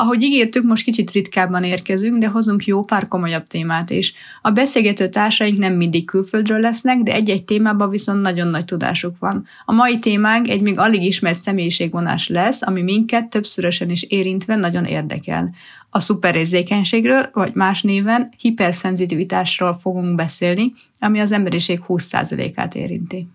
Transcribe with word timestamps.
Ahogy 0.00 0.22
ígértük, 0.22 0.64
most 0.64 0.84
kicsit 0.84 1.10
ritkábban 1.10 1.64
érkezünk, 1.64 2.18
de 2.18 2.28
hozunk 2.28 2.64
jó 2.64 2.82
pár 2.82 3.08
komolyabb 3.08 3.46
témát 3.46 3.90
is. 3.90 4.12
A 4.42 4.50
beszélgető 4.50 5.08
társaink 5.08 5.58
nem 5.58 5.74
mindig 5.74 6.06
külföldről 6.06 6.60
lesznek, 6.60 6.98
de 6.98 7.12
egy-egy 7.12 7.44
témában 7.44 7.90
viszont 7.90 8.20
nagyon 8.20 8.48
nagy 8.48 8.64
tudásuk 8.64 9.18
van. 9.18 9.44
A 9.64 9.72
mai 9.72 9.98
témánk 9.98 10.48
egy 10.48 10.60
még 10.60 10.78
alig 10.78 11.02
ismert 11.02 11.40
személyiségvonás 11.40 12.28
lesz, 12.28 12.62
ami 12.62 12.82
minket 12.82 13.28
többszörösen 13.28 13.90
is 13.90 14.02
érintve 14.02 14.56
nagyon 14.56 14.84
érdekel. 14.84 15.50
A 15.90 16.00
szuperérzékenységről, 16.00 17.30
vagy 17.32 17.54
más 17.54 17.82
néven 17.82 18.28
hiperszenzitivitásról 18.38 19.74
fogunk 19.74 20.14
beszélni, 20.14 20.72
ami 20.98 21.18
az 21.18 21.32
emberiség 21.32 21.80
20%-át 21.88 22.74
érinti. 22.74 23.28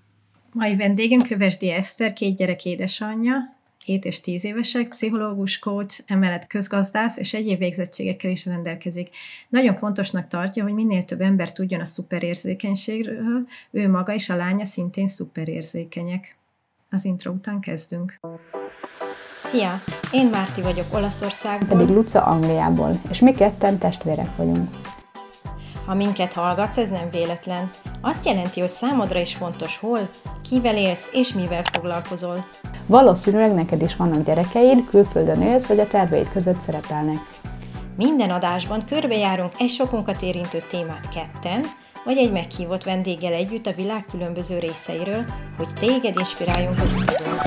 Mai 0.51 0.75
vendégünk 0.75 1.27
Kövesdi 1.27 1.71
Eszter, 1.71 2.13
két 2.13 2.35
gyerek 2.35 2.65
édesanyja, 2.65 3.35
7 3.85 4.05
és 4.05 4.21
10 4.21 4.43
évesek, 4.43 4.87
pszichológus, 4.87 5.59
coach, 5.59 5.99
emellett 6.05 6.47
közgazdász 6.47 7.17
és 7.17 7.33
egyéb 7.33 7.59
végzettségekkel 7.59 8.31
is 8.31 8.45
rendelkezik. 8.45 9.09
Nagyon 9.49 9.75
fontosnak 9.75 10.27
tartja, 10.27 10.63
hogy 10.63 10.73
minél 10.73 11.03
több 11.03 11.21
ember 11.21 11.51
tudjon 11.51 11.81
a 11.81 11.85
szuperérzékenységről, 11.85 13.47
ő 13.71 13.89
maga 13.89 14.13
és 14.13 14.29
a 14.29 14.35
lánya 14.35 14.65
szintén 14.65 15.07
szuperérzékenyek. 15.07 16.35
Az 16.89 17.05
intro 17.05 17.31
után 17.31 17.59
kezdünk. 17.59 18.19
Szia! 19.39 19.81
Én 20.11 20.27
Márti 20.27 20.61
vagyok 20.61 20.93
Olaszországból. 20.93 21.77
Pedig 21.77 21.95
Luca 21.95 22.21
Angliából, 22.21 23.01
és 23.09 23.19
mi 23.19 23.33
ketten 23.33 23.77
testvérek 23.77 24.35
vagyunk. 24.35 24.69
Ha 25.85 25.93
minket 25.93 26.33
hallgatsz, 26.33 26.77
ez 26.77 26.89
nem 26.89 27.09
véletlen. 27.11 27.71
Azt 28.01 28.25
jelenti, 28.25 28.59
hogy 28.59 28.69
számodra 28.69 29.19
is 29.19 29.35
fontos 29.35 29.77
hol, 29.77 30.09
kivel 30.49 30.77
élsz 30.77 31.09
és 31.13 31.33
mivel 31.33 31.61
foglalkozol. 31.71 32.45
Valószínűleg 32.85 33.53
neked 33.53 33.81
is 33.81 33.95
vannak 33.95 34.25
gyerekeid, 34.25 34.85
külföldön 34.89 35.41
élsz, 35.41 35.65
vagy 35.65 35.79
a 35.79 35.87
terveid 35.87 36.31
között 36.31 36.59
szerepelnek. 36.59 37.17
Minden 37.97 38.29
adásban 38.29 38.85
körbejárunk 38.85 39.51
egy 39.57 39.69
sokunkat 39.69 40.21
érintő 40.21 40.63
témát 40.69 41.09
ketten, 41.13 41.61
vagy 42.05 42.17
egy 42.17 42.31
meghívott 42.31 42.83
vendéggel 42.83 43.33
együtt 43.33 43.65
a 43.65 43.73
világ 43.73 44.05
különböző 44.11 44.59
részeiről, 44.59 45.25
hogy 45.57 45.67
téged 45.79 46.17
inspiráljunk 46.17 46.79
az 46.79 46.93
utadon. 46.93 47.37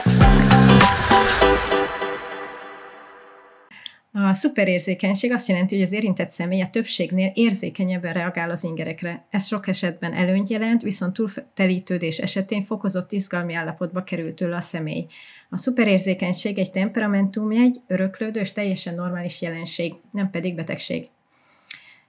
A 4.18 4.32
szuperérzékenység 4.32 5.32
azt 5.32 5.48
jelenti, 5.48 5.74
hogy 5.74 5.84
az 5.84 5.92
érintett 5.92 6.30
személy 6.30 6.62
a 6.62 6.70
többségnél 6.70 7.30
érzékenyebben 7.34 8.12
reagál 8.12 8.50
az 8.50 8.64
ingerekre. 8.64 9.26
Ez 9.30 9.46
sok 9.46 9.68
esetben 9.68 10.12
előnyt 10.12 10.48
jelent, 10.48 10.82
viszont 10.82 11.12
túltelítődés 11.12 12.18
esetén 12.18 12.64
fokozott 12.64 13.12
izgalmi 13.12 13.54
állapotba 13.54 14.04
kerül 14.04 14.34
tőle 14.34 14.56
a 14.56 14.60
személy. 14.60 15.06
A 15.50 15.56
szuperérzékenység 15.56 16.58
egy 16.58 16.70
temperamentumjegy, 16.70 17.80
öröklődő 17.86 18.40
és 18.40 18.52
teljesen 18.52 18.94
normális 18.94 19.42
jelenség, 19.42 19.94
nem 20.12 20.30
pedig 20.30 20.54
betegség. 20.54 21.08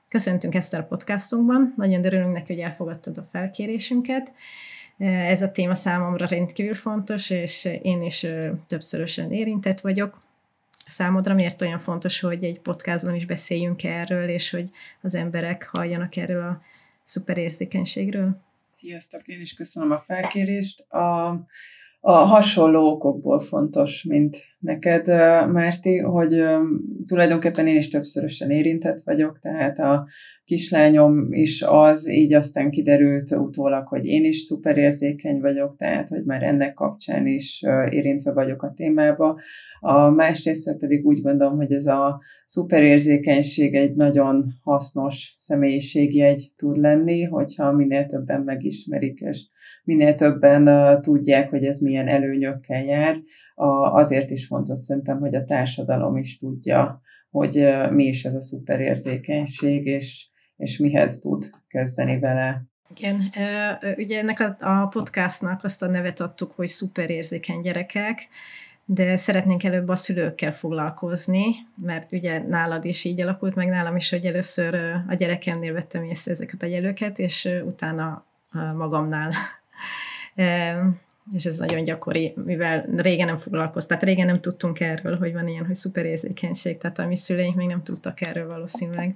Köszöntünk 0.10 0.56
ezt 0.56 0.74
a 0.74 0.84
podcastunkban, 0.84 1.74
nagyon 1.78 2.06
örülünk 2.06 2.34
neki, 2.34 2.54
hogy 2.54 2.62
elfogadtad 2.62 3.18
a 3.18 3.28
felkérésünket. 3.32 4.32
Ez 4.98 5.42
a 5.42 5.52
téma 5.52 5.76
számomra 5.76 6.26
rendkívül 6.26 6.76
fontos, 6.76 7.30
és 7.30 7.70
én 7.82 8.02
is 8.02 8.26
többszörösen 8.68 9.32
érintett 9.32 9.80
vagyok 9.80 10.26
számodra 10.88 11.34
miért 11.34 11.62
olyan 11.62 11.80
fontos, 11.80 12.20
hogy 12.20 12.44
egy 12.44 12.60
podcastban 12.60 13.16
is 13.16 13.26
beszéljünk 13.26 13.84
erről, 13.84 14.30
és 14.30 14.50
hogy 14.50 14.70
az 15.02 15.16
emberek 15.16 15.70
halljanak 15.72 16.16
erről 16.16 16.44
a 16.44 16.62
szuperérzékenységről? 17.04 18.42
Sziasztok, 18.74 19.28
én 19.28 19.42
is 19.42 19.54
köszönöm 19.54 19.92
a 19.92 20.00
felkérést. 20.00 20.80
A, 20.80 21.28
a 22.00 22.12
hasonló 22.12 22.92
okokból 22.92 23.40
fontos, 23.40 24.04
mint 24.04 24.38
neked, 24.68 25.08
Márti, 25.52 25.98
hogy 25.98 26.44
tulajdonképpen 27.06 27.68
én 27.68 27.76
is 27.76 27.88
többszörösen 27.88 28.50
érintett 28.50 29.02
vagyok, 29.04 29.40
tehát 29.40 29.80
a 29.80 30.08
kislányom 30.46 31.34
is 31.34 31.62
az, 31.62 32.10
így 32.10 32.34
aztán 32.34 32.70
kiderült 32.70 33.32
utólag, 33.32 33.88
hogy 33.88 34.06
én 34.06 34.24
is 34.24 34.38
szuperérzékeny 34.38 35.40
vagyok, 35.40 35.76
tehát 35.78 36.08
hogy 36.08 36.24
már 36.24 36.44
ennek 36.44 36.74
kapcsán 36.74 37.28
is 37.28 37.64
érintve 37.90 38.32
vagyok 38.32 38.64
a 38.64 38.74
témába. 38.76 39.40
A 39.80 40.10
másrészt 40.10 40.78
pedig 40.80 41.06
úgy 41.06 41.22
gondolom, 41.22 41.58
hogy 41.58 41.72
ez 41.72 41.86
a 41.86 42.22
szuperérzékenység 42.46 43.76
egy 43.76 43.96
nagyon 43.96 44.46
hasznos 44.64 45.36
személyiségjegy 45.40 46.52
tud 46.56 46.78
lenni, 46.78 47.24
hogyha 47.24 47.72
minél 47.72 48.06
többen 48.06 48.42
megismerik, 48.42 49.20
és 49.20 49.46
minél 49.84 50.16
többen 50.16 51.02
tudják, 51.02 51.50
hogy 51.50 51.64
ez 51.64 51.80
milyen 51.80 52.08
előnyökkel 52.08 52.84
jár, 52.84 53.16
azért 53.94 54.30
is 54.30 54.46
fontos 54.46 54.80
szerintem, 54.80 55.20
hogy 55.20 55.36
a 55.36 55.44
társadalom 55.44 56.18
is 56.18 56.38
tudja, 56.38 57.02
hogy 57.30 57.68
mi 57.90 58.04
is 58.04 58.26
ez 58.26 58.36
a 58.36 58.42
szuperérzékenység, 58.42 59.86
és, 59.86 60.28
és 60.58 60.78
mihez 60.78 61.20
tud 61.20 61.46
kezdeni 61.68 62.20
vele. 62.20 62.64
Igen, 62.96 63.22
ugye 63.98 64.20
ennek 64.20 64.40
a, 64.40 64.58
a 64.60 64.88
podcastnak 64.88 65.64
azt 65.64 65.84
a 65.84 65.88
nevet 65.88 66.20
adtuk, 66.20 66.52
hogy 66.56 66.68
szuperérzékeny 66.68 67.62
gyerekek, 67.62 68.28
de 68.86 69.16
szeretnénk 69.16 69.64
előbb 69.64 69.88
a 69.88 69.96
szülőkkel 69.96 70.54
foglalkozni, 70.54 71.46
mert 71.76 72.12
ugye 72.12 72.48
nálad 72.48 72.86
is 72.86 73.04
így 73.04 73.22
alakult, 73.22 73.56
meg 73.56 73.70
nálam 73.70 73.96
is, 73.96 74.10
hogy 74.10 74.26
először 74.26 74.76
a 75.08 75.14
gyerekemnél 75.14 75.74
vettem 75.74 76.04
észre 76.04 76.32
ezeket 76.32 76.64
a 76.64 76.66
jelöket, 76.66 77.20
és 77.20 77.50
utána 77.66 78.26
magamnál 78.76 79.34
és 81.34 81.46
ez 81.46 81.58
nagyon 81.58 81.84
gyakori, 81.84 82.34
mivel 82.46 82.86
régen 82.96 83.28
nem 83.28 83.38
foglalkoztunk, 83.38 83.88
tehát 83.88 84.04
régen 84.04 84.26
nem 84.26 84.42
tudtunk 84.42 84.80
erről, 84.80 85.18
hogy 85.18 85.34
van 85.34 85.48
ilyen, 85.48 85.66
hogy 85.66 85.76
szuperérzékenység, 85.76 86.78
tehát 86.78 87.00
a 87.00 87.08
mi 87.08 87.16
szüleink 87.16 87.56
még 87.56 87.68
nem 87.68 87.84
tudtak 87.84 88.26
erről 88.26 88.48
valószínűleg. 88.48 89.16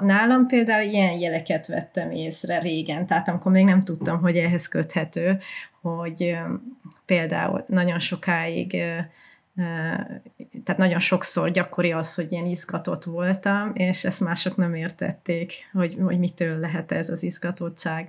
Nálam 0.00 0.46
például 0.46 0.82
ilyen 0.82 1.18
jeleket 1.18 1.66
vettem 1.66 2.10
észre 2.10 2.58
régen, 2.58 3.06
tehát 3.06 3.28
amikor 3.28 3.52
még 3.52 3.64
nem 3.64 3.80
tudtam, 3.80 4.20
hogy 4.20 4.36
ehhez 4.36 4.68
köthető, 4.68 5.38
hogy 5.80 6.36
például 7.06 7.64
nagyon 7.68 7.98
sokáig 7.98 8.82
tehát 10.64 10.76
nagyon 10.76 10.98
sokszor 10.98 11.50
gyakori 11.50 11.92
az, 11.92 12.14
hogy 12.14 12.32
ilyen 12.32 12.46
izgatott 12.46 13.04
voltam, 13.04 13.70
és 13.74 14.04
ezt 14.04 14.20
mások 14.20 14.56
nem 14.56 14.74
értették, 14.74 15.52
hogy, 15.72 15.96
hogy 16.00 16.18
mitől 16.18 16.58
lehet 16.58 16.92
ez 16.92 17.08
az 17.08 17.22
izgatottság, 17.22 18.08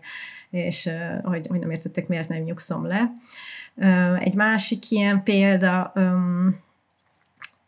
és 0.50 0.90
hogy, 1.24 1.48
hogy 1.48 1.60
nem 1.60 1.72
értették, 1.72 2.08
miért 2.08 2.30
nem 2.30 2.42
nyugszom 2.42 2.86
le. 2.86 3.12
Egy 4.20 4.34
másik 4.34 4.92
ilyen 4.92 5.24
példa, 5.24 5.94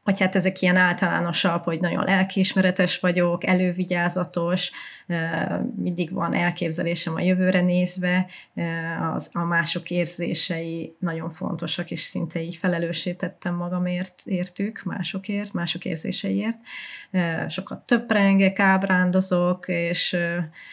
hogy 0.10 0.20
hát 0.20 0.36
ezek 0.36 0.62
ilyen 0.62 0.76
általánosabb, 0.76 1.64
hogy 1.64 1.80
nagyon 1.80 2.04
lelkiismeretes 2.04 3.00
vagyok, 3.00 3.46
elővigyázatos, 3.46 4.72
mindig 5.76 6.14
van 6.14 6.34
elképzelésem 6.34 7.16
a 7.16 7.22
jövőre 7.22 7.62
nézve, 7.62 8.26
az, 9.14 9.30
a 9.34 9.44
mások 9.44 9.90
érzései 9.90 10.96
nagyon 11.00 11.30
fontosak, 11.30 11.92
és 11.92 12.02
szinte 12.02 12.42
így 12.42 12.56
felelősítettem 12.56 13.56
magamért, 13.56 14.22
értük, 14.26 14.82
másokért, 14.84 15.54
mások 15.54 15.86
érzéseiért. 15.86 16.60
Sokat 17.48 17.80
töprengek, 17.80 18.60
ábrándozok, 18.60 19.68
és 19.68 20.18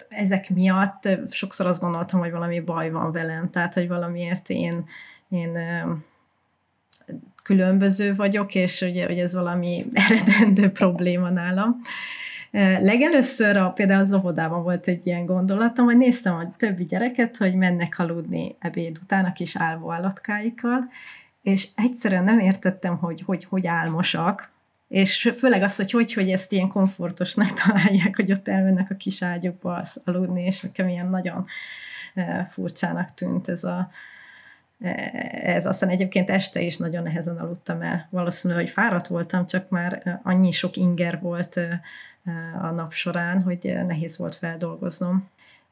ezek 0.09 0.51
miatt 0.51 1.09
sokszor 1.31 1.67
azt 1.67 1.81
gondoltam, 1.81 2.21
hogy 2.21 2.31
valami 2.31 2.61
baj 2.61 2.91
van 2.91 3.13
velem, 3.13 3.51
tehát, 3.51 3.75
hogy 3.75 3.89
valamiért 3.89 4.51
én, 4.51 4.85
én 5.29 5.59
különböző 7.47 8.15
vagyok, 8.15 8.55
és 8.55 8.81
ugye, 8.81 9.07
hogy 9.07 9.19
ez 9.19 9.35
valami 9.35 9.87
eredendő 10.09 10.71
probléma 10.71 11.31
nálam. 11.31 11.81
Legelőször 12.81 13.57
a, 13.57 13.71
például 13.71 14.01
az 14.01 14.13
óvodában 14.13 14.63
volt 14.63 14.87
egy 14.87 15.07
ilyen 15.07 15.27
gondolatom, 15.27 15.85
hogy 15.85 15.97
néztem 15.97 16.35
a 16.35 16.55
többi 16.57 16.85
gyereket, 16.85 17.37
hogy 17.37 17.55
mennek 17.55 17.99
aludni 17.99 18.57
ebéd 18.59 18.99
után 19.03 19.25
a 19.25 19.33
kis 19.33 19.57
álvó 19.57 19.93
állatkáikkal, 19.93 20.89
és 21.43 21.69
egyszerűen 21.77 22.25
nem 22.25 22.39
értettem, 22.39 22.97
hogy 22.97 23.23
hogy, 23.27 23.45
hogy 23.45 23.67
álmosak, 23.67 24.51
és 24.89 25.33
főleg 25.39 25.63
az, 25.63 25.77
hogy, 25.77 25.91
hogy 25.91 26.13
hogy 26.13 26.31
ezt 26.31 26.53
ilyen 26.53 26.69
komfortosnak 26.69 27.53
találják, 27.65 28.17
hogy 28.17 28.33
ott 28.33 28.49
elmennek 28.49 28.91
a 28.91 28.95
kis 28.95 29.23
ágyukba 29.23 29.85
aludni, 30.05 30.45
és 30.45 30.61
nekem 30.61 30.89
ilyen 30.89 31.09
nagyon 31.09 31.47
furcsának 32.49 33.15
tűnt 33.15 33.49
ez 33.49 33.65
a, 33.65 33.91
ez 35.31 35.67
aztán 35.67 35.89
egyébként 35.89 36.31
este 36.31 36.61
is 36.61 36.77
nagyon 36.77 37.03
nehezen 37.03 37.37
aludtam 37.37 37.83
el. 37.83 38.07
Valószínű, 38.11 38.55
hogy 38.55 38.71
fáradt 38.71 39.07
voltam, 39.07 39.47
csak 39.47 39.69
már 39.69 40.21
annyi 40.23 40.53
sok 40.53 40.77
inger 40.77 41.21
volt 41.21 41.61
a 42.61 42.71
nap 42.71 42.93
során, 42.93 43.43
hogy 43.43 43.79
nehéz 43.87 44.17
volt 44.17 44.35
feldolgoznom. 44.35 45.29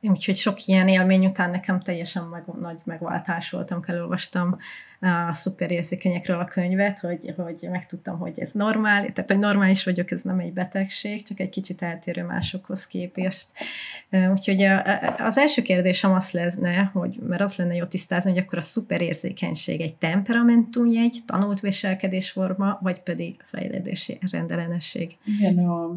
Úgyhogy 0.09 0.37
sok 0.37 0.67
ilyen 0.67 0.89
élmény 0.89 1.27
után 1.27 1.51
nekem 1.51 1.81
teljesen 1.81 2.25
meg, 2.25 2.45
nagy 2.61 2.79
megváltás 2.85 3.51
volt, 3.51 3.71
amikor 3.71 3.95
elolvastam 3.95 4.59
a 5.01 5.35
szuperérzékenyekről 5.35 6.39
a 6.39 6.45
könyvet, 6.45 6.99
hogy, 6.99 7.35
hogy 7.37 7.69
megtudtam, 7.71 8.19
hogy 8.19 8.41
ez 8.41 8.51
normál, 8.53 9.13
tehát 9.13 9.31
hogy 9.31 9.39
normális 9.39 9.85
vagyok, 9.85 10.11
ez 10.11 10.23
nem 10.23 10.39
egy 10.39 10.53
betegség, 10.53 11.23
csak 11.23 11.41
egy 11.41 11.49
kicsit 11.49 11.83
eltérő 11.83 12.23
másokhoz 12.23 12.87
képest. 12.87 13.49
Úgyhogy 14.33 14.63
az 15.19 15.39
első 15.39 15.63
kérdésem 15.63 16.13
az 16.13 16.31
lenne, 16.31 16.91
hogy, 16.93 17.19
mert 17.29 17.43
az 17.43 17.57
lenne 17.57 17.75
jó 17.75 17.85
tisztázni, 17.85 18.31
hogy 18.31 18.41
akkor 18.41 18.59
a 18.59 18.63
szuperérzékenység 18.63 19.81
egy 19.81 19.95
temperamentumjegy, 19.95 21.19
tanult 21.27 21.61
viselkedésforma, 21.61 22.79
vagy 22.83 23.01
pedig 23.01 23.43
fejlődési 23.45 24.19
rendellenesség. 24.31 25.17
Igen, 25.25 25.59
a 25.59 25.97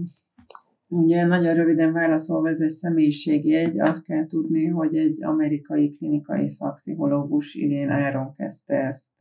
Ugye 0.89 1.25
nagyon 1.25 1.53
röviden 1.53 1.93
válaszolva, 1.93 2.49
ez 2.49 2.61
egy 2.61 2.69
személyiségi 2.69 3.53
egy, 3.53 3.79
azt 3.79 4.03
kell 4.03 4.25
tudni, 4.25 4.67
hogy 4.67 4.95
egy 4.95 5.23
amerikai 5.23 5.89
klinikai 5.89 6.49
szakpszichológus 6.49 7.53
idén 7.53 7.89
áron 7.89 8.33
kezdte 8.35 8.75
ezt 8.75 9.13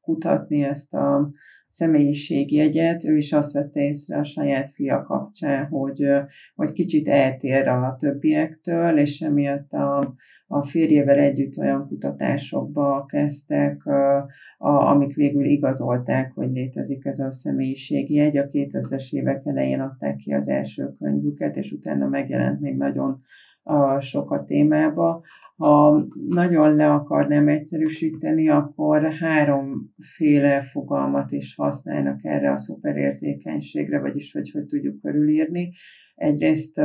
kutatni, 0.00 0.62
ezt 0.62 0.94
a 0.94 1.30
személyiségi 1.74 2.58
egyet, 2.58 3.04
ő 3.04 3.16
is 3.16 3.32
azt 3.32 3.52
vette 3.52 3.80
észre 3.80 4.18
a 4.18 4.24
saját 4.24 4.70
fia 4.70 5.02
kapcsán, 5.02 5.66
hogy, 5.66 6.06
hogy 6.54 6.72
kicsit 6.72 7.08
eltér 7.08 7.68
a 7.68 7.96
többiektől, 7.98 8.98
és 8.98 9.20
emiatt 9.20 9.72
a, 9.72 10.14
a 10.46 10.62
férjével 10.62 11.18
együtt 11.18 11.56
olyan 11.56 11.86
kutatásokba 11.86 13.04
kezdtek, 13.04 13.86
a, 13.86 14.68
amik 14.68 15.14
végül 15.14 15.44
igazolták, 15.44 16.32
hogy 16.32 16.50
létezik 16.52 17.04
ez 17.04 17.18
a 17.18 17.30
személyiségi 17.30 18.18
egy. 18.18 18.36
A 18.36 18.46
2000-es 18.46 19.12
évek 19.12 19.40
elején 19.44 19.80
adták 19.80 20.16
ki 20.16 20.32
az 20.32 20.48
első 20.48 20.94
könyvüket, 20.98 21.56
és 21.56 21.72
utána 21.72 22.08
megjelent 22.08 22.60
még 22.60 22.76
nagyon 22.76 23.20
a 23.64 24.00
sok 24.00 24.44
témába. 24.44 25.22
Ha 25.56 26.06
nagyon 26.28 26.74
le 26.74 26.90
akarnám 26.90 27.48
egyszerűsíteni, 27.48 28.48
akkor 28.48 29.12
háromféle 29.12 30.60
fogalmat 30.60 31.32
is 31.32 31.54
használnak 31.54 32.24
erre 32.24 32.52
a 32.52 32.58
szuperérzékenységre, 32.58 34.00
vagyis 34.00 34.32
hogy 34.32 34.50
hogy 34.50 34.66
tudjuk 34.66 35.00
körülírni. 35.00 35.72
Egyrészt 36.14 36.80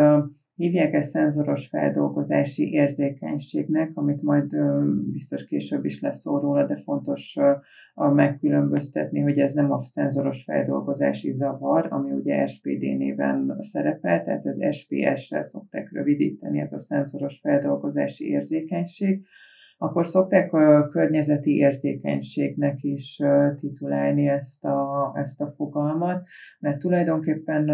Hívják 0.59 0.93
ezt 0.93 1.09
szenzoros 1.09 1.67
feldolgozási 1.67 2.71
érzékenységnek, 2.71 3.91
amit 3.93 4.21
majd 4.21 4.55
biztos 5.11 5.45
később 5.45 5.85
is 5.85 6.01
lesz 6.01 6.19
szó 6.19 6.37
róla, 6.37 6.65
de 6.65 6.75
fontos 6.75 7.37
a 7.93 8.07
megkülönböztetni, 8.09 9.19
hogy 9.19 9.39
ez 9.39 9.53
nem 9.53 9.71
a 9.71 9.81
szenzoros 9.81 10.43
feldolgozási 10.43 11.33
zavar, 11.33 11.87
ami 11.89 12.11
ugye 12.11 12.47
SPD 12.47 12.79
néven 12.79 13.57
szerepel, 13.59 14.23
tehát 14.23 14.45
ez 14.45 14.75
SPS-sel 14.75 15.43
szokták 15.43 15.91
rövidíteni, 15.91 16.59
ez 16.59 16.71
a 16.71 16.79
szenzoros 16.79 17.39
feldolgozási 17.39 18.25
érzékenység, 18.29 19.25
akkor 19.81 20.07
szokták 20.07 20.53
a 20.53 20.87
környezeti 20.89 21.55
érzékenységnek 21.55 22.83
is 22.83 23.21
titulálni 23.55 24.27
ezt 24.27 24.65
a, 24.65 25.11
ezt 25.15 25.41
a 25.41 25.53
fogalmat, 25.55 26.27
mert 26.59 26.79
tulajdonképpen 26.79 27.69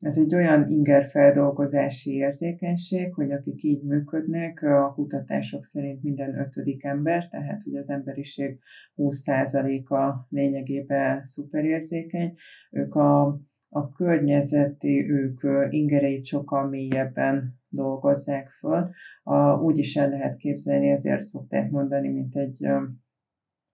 ez 0.00 0.16
egy 0.16 0.34
olyan 0.34 0.68
ingerfeldolgozási 0.68 2.12
érzékenység, 2.12 3.14
hogy 3.14 3.32
akik 3.32 3.62
így 3.62 3.82
működnek, 3.82 4.62
a 4.62 4.92
kutatások 4.94 5.64
szerint 5.64 6.02
minden 6.02 6.38
ötödik 6.38 6.84
ember, 6.84 7.28
tehát 7.28 7.62
hogy 7.62 7.76
az 7.76 7.90
emberiség 7.90 8.58
20%-a 8.96 10.26
lényegében 10.28 11.24
szuperérzékeny, 11.24 12.34
ők 12.70 12.94
a, 12.94 13.40
a 13.68 13.92
környezeti, 13.92 15.10
ők 15.10 15.40
ingereit 15.68 16.24
sokkal 16.24 16.68
mélyebben 16.68 17.56
dolgozzák 17.68 18.48
föl. 18.48 18.90
A, 19.22 19.54
úgy 19.60 19.78
is 19.78 19.96
el 19.96 20.08
lehet 20.08 20.36
képzelni, 20.36 20.88
ezért 20.88 21.20
szokták 21.20 21.70
mondani, 21.70 22.08
mint 22.08 22.36
egy 22.36 22.66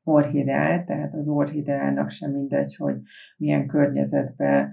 orhideál, 0.05 0.85
tehát 0.85 1.15
az 1.15 1.29
orhideálnak 1.29 2.11
sem 2.11 2.31
mindegy, 2.31 2.77
hogy 2.77 3.01
milyen 3.37 3.67
környezetbe 3.67 4.73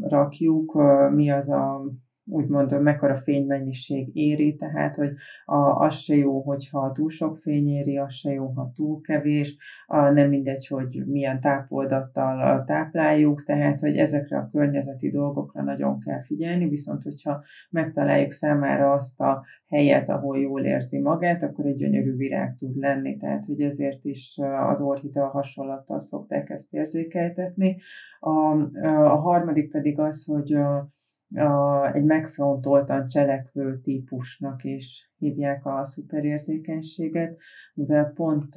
rakjuk, 0.00 0.80
mi 1.10 1.30
az 1.30 1.48
a 1.48 1.90
úgymond 2.30 2.82
mekkora 2.82 3.16
fénymennyiség 3.16 4.16
éri, 4.16 4.54
tehát 4.56 4.96
hogy 4.96 5.12
a, 5.44 5.56
az 5.56 5.94
se 5.94 6.14
jó, 6.16 6.40
hogyha 6.40 6.92
túl 6.92 7.10
sok 7.10 7.36
fény 7.36 7.68
éri, 7.68 7.96
az 7.96 8.14
se 8.14 8.32
jó, 8.32 8.46
ha 8.46 8.70
túl 8.74 9.00
kevés, 9.00 9.56
a, 9.86 10.10
nem 10.10 10.28
mindegy, 10.28 10.66
hogy 10.66 11.02
milyen 11.06 11.40
tápoldattal 11.40 12.64
tápláljuk, 12.64 13.42
tehát 13.42 13.80
hogy 13.80 13.96
ezekre 13.96 14.38
a 14.38 14.48
környezeti 14.52 15.10
dolgokra 15.10 15.62
nagyon 15.62 16.00
kell 16.00 16.22
figyelni, 16.22 16.68
viszont 16.68 17.02
hogyha 17.02 17.42
megtaláljuk 17.70 18.32
számára 18.32 18.92
azt 18.92 19.20
a 19.20 19.44
helyet, 19.68 20.08
ahol 20.08 20.38
jól 20.38 20.64
érzi 20.64 20.98
magát, 20.98 21.42
akkor 21.42 21.66
egy 21.66 21.76
gyönyörű 21.76 22.16
virág 22.16 22.56
tud 22.56 22.76
lenni, 22.76 23.16
tehát 23.16 23.44
hogy 23.44 23.60
ezért 23.60 24.04
is 24.04 24.38
az 24.68 24.80
orhidea 24.80 25.28
hasonlattal 25.28 26.00
szokták 26.00 26.50
ezt 26.50 26.74
érzékeltetni. 26.74 27.76
A, 28.20 28.30
a 28.86 29.16
harmadik 29.16 29.70
pedig 29.70 29.98
az, 29.98 30.24
hogy 30.24 30.56
a, 31.34 31.92
egy 31.94 32.04
megfontoltan 32.04 33.08
cselekvő 33.08 33.80
típusnak 33.80 34.64
is 34.64 35.10
hívják 35.18 35.66
a 35.66 35.84
szuperérzékenységet, 35.84 37.38
mivel 37.74 38.12
pont 38.14 38.56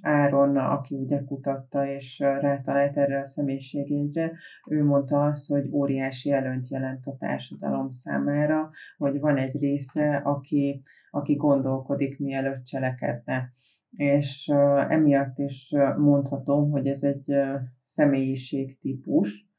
Áron, 0.00 0.56
aki 0.56 0.94
ugye 0.94 1.24
kutatta 1.24 1.86
és 1.86 2.18
rátalált 2.18 2.96
erre 2.96 3.20
a 3.20 3.24
személyiségényre, 3.24 4.32
ő 4.70 4.84
mondta 4.84 5.24
azt, 5.24 5.48
hogy 5.48 5.68
óriási 5.72 6.30
előnyt 6.32 6.68
jelent 6.68 7.06
a 7.06 7.16
társadalom 7.18 7.90
számára, 7.90 8.70
hogy 8.96 9.20
van 9.20 9.36
egy 9.36 9.58
része, 9.60 10.16
aki, 10.16 10.80
aki 11.10 11.34
gondolkodik, 11.34 12.18
mielőtt 12.18 12.64
cselekedne. 12.64 13.50
És 13.96 14.48
emiatt 14.88 15.38
is 15.38 15.74
mondhatom, 15.96 16.70
hogy 16.70 16.86
ez 16.86 17.02
egy 17.02 17.34
személyiségtípus, 17.84 19.51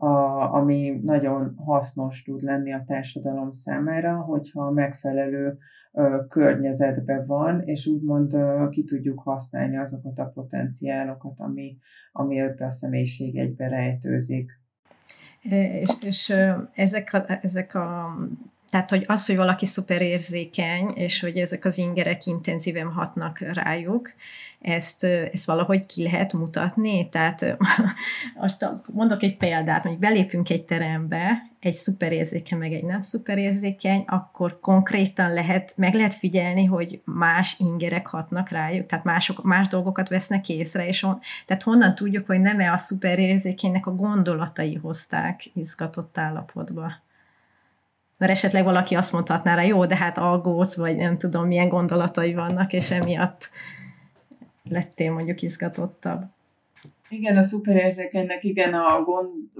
a, 0.00 0.54
ami 0.54 1.00
nagyon 1.02 1.54
hasznos 1.56 2.22
tud 2.22 2.42
lenni 2.42 2.72
a 2.72 2.84
társadalom 2.86 3.50
számára, 3.50 4.16
hogyha 4.16 4.70
megfelelő 4.70 5.58
ö, 5.92 6.18
környezetben 6.28 7.26
van, 7.26 7.60
és 7.60 7.86
úgymond 7.86 8.34
ö, 8.34 8.68
ki 8.70 8.84
tudjuk 8.84 9.20
használni 9.20 9.76
azokat 9.76 10.18
a 10.18 10.30
potenciálokat, 10.34 11.40
ami, 11.40 11.78
ami 12.12 12.38
ebbe 12.38 12.64
a 12.64 12.70
személyiség 12.70 13.36
egybe 13.36 13.68
rejtőzik. 13.68 14.58
És, 15.40 15.90
és 16.04 16.34
ezek 16.74 17.12
a, 17.12 17.24
ezek 17.42 17.74
a 17.74 18.16
tehát, 18.70 18.90
hogy 18.90 19.04
az, 19.06 19.26
hogy 19.26 19.36
valaki 19.36 19.66
szuperérzékeny, 19.66 20.92
és 20.94 21.20
hogy 21.20 21.36
ezek 21.36 21.64
az 21.64 21.78
ingerek 21.78 22.26
intenzíven 22.26 22.92
hatnak 22.92 23.38
rájuk, 23.38 24.12
ezt, 24.60 25.04
ezt 25.04 25.44
valahogy 25.44 25.86
ki 25.86 26.02
lehet 26.02 26.32
mutatni. 26.32 27.08
Tehát 27.08 27.56
most 28.34 28.66
mondok 28.86 29.22
egy 29.22 29.36
példát, 29.36 29.82
hogy 29.82 29.98
belépünk 29.98 30.50
egy 30.50 30.64
terembe, 30.64 31.42
egy 31.60 31.74
szuperérzékeny, 31.74 32.58
meg 32.58 32.72
egy 32.72 32.84
nem 32.84 33.00
szuperérzékeny, 33.00 34.04
akkor 34.06 34.60
konkrétan 34.60 35.32
lehet, 35.32 35.72
meg 35.76 35.94
lehet 35.94 36.14
figyelni, 36.14 36.64
hogy 36.64 37.00
más 37.04 37.54
ingerek 37.58 38.06
hatnak 38.06 38.48
rájuk, 38.48 38.86
tehát 38.86 39.04
mások, 39.04 39.42
más 39.42 39.68
dolgokat 39.68 40.08
vesznek 40.08 40.48
észre, 40.48 40.86
és 40.86 41.02
on, 41.02 41.20
tehát 41.46 41.62
honnan 41.62 41.94
tudjuk, 41.94 42.26
hogy 42.26 42.40
nem-e 42.40 42.72
a 42.72 42.76
szuperérzékenynek 42.76 43.86
a 43.86 43.94
gondolatai 43.94 44.74
hozták 44.74 45.50
izgatott 45.54 46.18
állapotba 46.18 46.92
mert 48.20 48.32
esetleg 48.32 48.64
valaki 48.64 48.94
azt 48.94 49.12
mondhatná 49.12 49.54
rá, 49.54 49.62
jó, 49.62 49.86
de 49.86 49.96
hát 49.96 50.18
aggódsz, 50.18 50.74
vagy 50.74 50.96
nem 50.96 51.18
tudom, 51.18 51.46
milyen 51.46 51.68
gondolatai 51.68 52.34
vannak, 52.34 52.72
és 52.72 52.90
emiatt 52.90 53.50
lettél 54.68 55.12
mondjuk 55.12 55.42
izgatottabb. 55.42 56.24
Igen, 57.12 57.36
a 57.36 57.42
szuperérzékenynek 57.42 58.44
igen, 58.44 58.74
a 58.74 59.04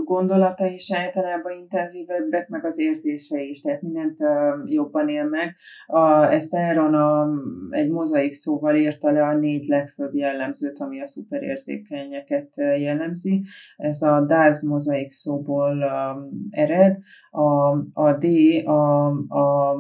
gondolata 0.05 0.67
is 0.67 0.93
általában 0.93 1.53
intenzívebbek, 1.53 2.49
meg 2.49 2.65
az 2.65 2.79
érzései 2.79 3.51
is, 3.51 3.61
tehát 3.61 3.83
mindent 3.83 4.21
uh, 4.21 4.73
jobban 4.73 5.09
él 5.09 5.25
meg. 5.25 5.57
A, 5.87 6.33
ezt 6.33 6.55
Aaron 6.55 6.95
a, 6.95 7.29
egy 7.71 7.91
mozaik 7.91 8.33
szóval 8.33 8.77
írta 8.77 9.11
le 9.11 9.23
a 9.23 9.39
négy 9.39 9.67
legfőbb 9.67 10.15
jellemzőt, 10.15 10.79
ami 10.79 11.01
a 11.01 11.07
szuperérzékenyeket 11.07 12.57
jellemzi. 12.57 13.43
Ez 13.77 14.03
a 14.03 14.25
DAZ 14.27 14.63
mozaik 14.63 15.13
szóból 15.13 15.77
uh, 15.77 16.61
ered. 16.61 16.99
A, 17.31 17.71
a 17.93 18.13
D 18.19 18.25
a, 18.67 19.07
a 19.29 19.77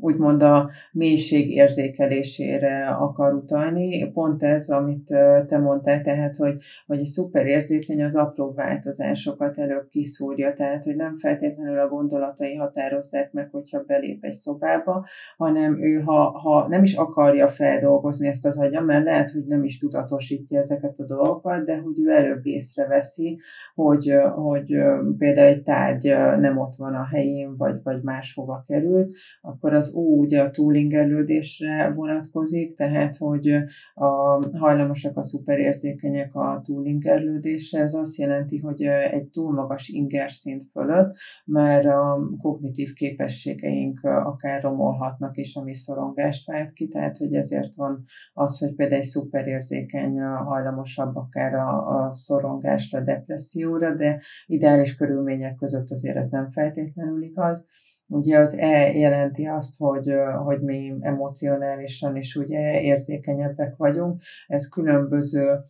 úgymond 0.00 0.42
a 0.42 0.70
mélység 0.92 1.50
érzékelésére 1.50 2.88
akar 2.88 3.34
utalni. 3.34 4.10
Pont 4.12 4.42
ez, 4.42 4.68
amit 4.68 5.04
te 5.46 5.58
mondtál, 5.58 6.02
tehát, 6.02 6.36
hogy, 6.36 6.56
hogy 6.86 6.98
egy 6.98 7.04
szuper 7.04 7.46
érzékeny 7.46 8.02
az 8.02 8.16
apró 8.16 8.52
változásokat 8.52 9.58
előbb 9.58 9.88
kiszúrja, 9.88 10.52
tehát, 10.52 10.84
hogy 10.84 10.96
nem 10.96 11.18
feltétlenül 11.18 11.78
a 11.78 11.88
gondolatai 11.88 12.54
határozzák 12.54 13.32
meg, 13.32 13.48
hogyha 13.50 13.84
belép 13.86 14.24
egy 14.24 14.32
szobába, 14.32 15.06
hanem 15.36 15.82
ő, 15.82 16.00
ha, 16.00 16.38
ha 16.38 16.68
nem 16.68 16.82
is 16.82 16.94
akarja 16.94 17.48
feldolgozni 17.48 18.28
ezt 18.28 18.46
az 18.46 18.58
agya, 18.58 18.80
mert 18.80 19.04
lehet, 19.04 19.30
hogy 19.30 19.44
nem 19.46 19.64
is 19.64 19.78
tudatosítja 19.78 20.60
ezeket 20.60 20.98
a 20.98 21.04
dolgokat, 21.04 21.64
de 21.64 21.76
hogy 21.76 22.00
ő 22.00 22.10
előbb 22.10 22.46
észreveszi, 22.46 23.40
hogy, 23.74 24.14
hogy 24.34 24.76
például 25.18 25.46
egy 25.46 25.62
tárgy 25.62 26.08
nem 26.40 26.58
ott 26.58 26.74
van 26.76 26.94
a 26.94 27.06
helyén, 27.06 27.56
vagy, 27.56 27.82
vagy 27.82 28.02
máshova 28.02 28.64
került, 28.66 29.14
akkor 29.40 29.72
az 29.72 29.83
az 29.84 29.92
ugye 29.94 30.42
a 30.42 30.50
túlingerlődésre 30.50 31.92
vonatkozik, 31.94 32.74
tehát 32.74 33.16
hogy 33.16 33.50
a 33.94 34.38
hajlamosak 34.58 35.16
a 35.16 35.22
szuperérzékenyek 35.22 36.34
a 36.34 36.60
túlingerlődésre. 36.64 37.80
Ez 37.80 37.94
azt 37.94 38.16
jelenti, 38.16 38.58
hogy 38.58 38.82
egy 38.82 39.26
túl 39.26 39.52
magas 39.52 39.88
ingerszint 39.88 40.70
fölött, 40.72 41.16
mert 41.44 41.86
a 41.86 42.28
kognitív 42.38 42.92
képességeink 42.92 44.00
akár 44.02 44.62
romolhatnak 44.62 45.36
is, 45.36 45.56
ami 45.56 45.74
szorongást 45.74 46.46
vált 46.46 46.72
ki, 46.72 46.88
tehát 46.88 47.16
hogy 47.16 47.34
ezért 47.34 47.74
van 47.74 48.04
az, 48.32 48.58
hogy 48.58 48.74
például 48.74 49.00
egy 49.00 49.06
szuperérzékeny 49.06 50.20
hajlamosabb 50.20 51.16
akár 51.16 51.54
a, 51.54 51.68
a 51.68 52.14
szorongásra, 52.14 53.00
depresszióra, 53.00 53.94
de 53.94 54.20
ideális 54.46 54.96
körülmények 54.96 55.54
között 55.54 55.90
azért 55.90 56.16
ez 56.16 56.30
nem 56.30 56.50
feltétlenül 56.50 57.22
igaz. 57.22 57.66
Ugye 58.06 58.38
az 58.38 58.56
E 58.56 58.92
jelenti 58.92 59.44
azt, 59.46 59.78
hogy, 59.78 60.14
hogy 60.44 60.60
mi 60.60 60.94
emocionálisan 61.00 62.16
is 62.16 62.34
ugye 62.34 62.80
érzékenyebbek 62.80 63.76
vagyunk. 63.76 64.20
Ez 64.46 64.68
különböző 64.68 65.60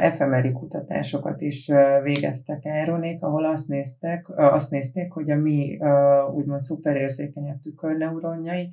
efemeri 0.00 0.52
kutatásokat 0.52 1.40
is 1.40 1.70
végeztek 2.02 2.66
Áronék, 2.66 3.22
ahol 3.22 3.44
azt 3.44 3.68
néztek, 3.68 4.28
azt 4.36 4.70
nézték, 4.70 5.12
hogy 5.12 5.30
a 5.30 5.36
mi 5.36 5.78
úgymond 6.32 6.60
szuperérzékenyebb 6.60 7.58
tükörneuronjai 7.58 8.70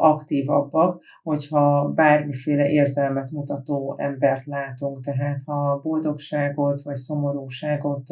aktívabbak, 0.00 1.02
hogyha 1.22 1.92
bármiféle 1.94 2.68
érzelmet 2.68 3.30
mutató 3.30 3.94
embert 3.98 4.46
látunk, 4.46 5.00
tehát 5.00 5.38
ha 5.46 5.80
boldogságot 5.82 6.82
vagy 6.82 6.96
szomorúságot 6.96 8.02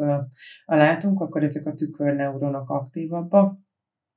látunk, 0.65 1.19
akkor 1.21 1.43
ezek 1.43 1.65
a 1.65 1.73
tükörneuronok 1.73 2.69
aktívabbak 2.69 3.61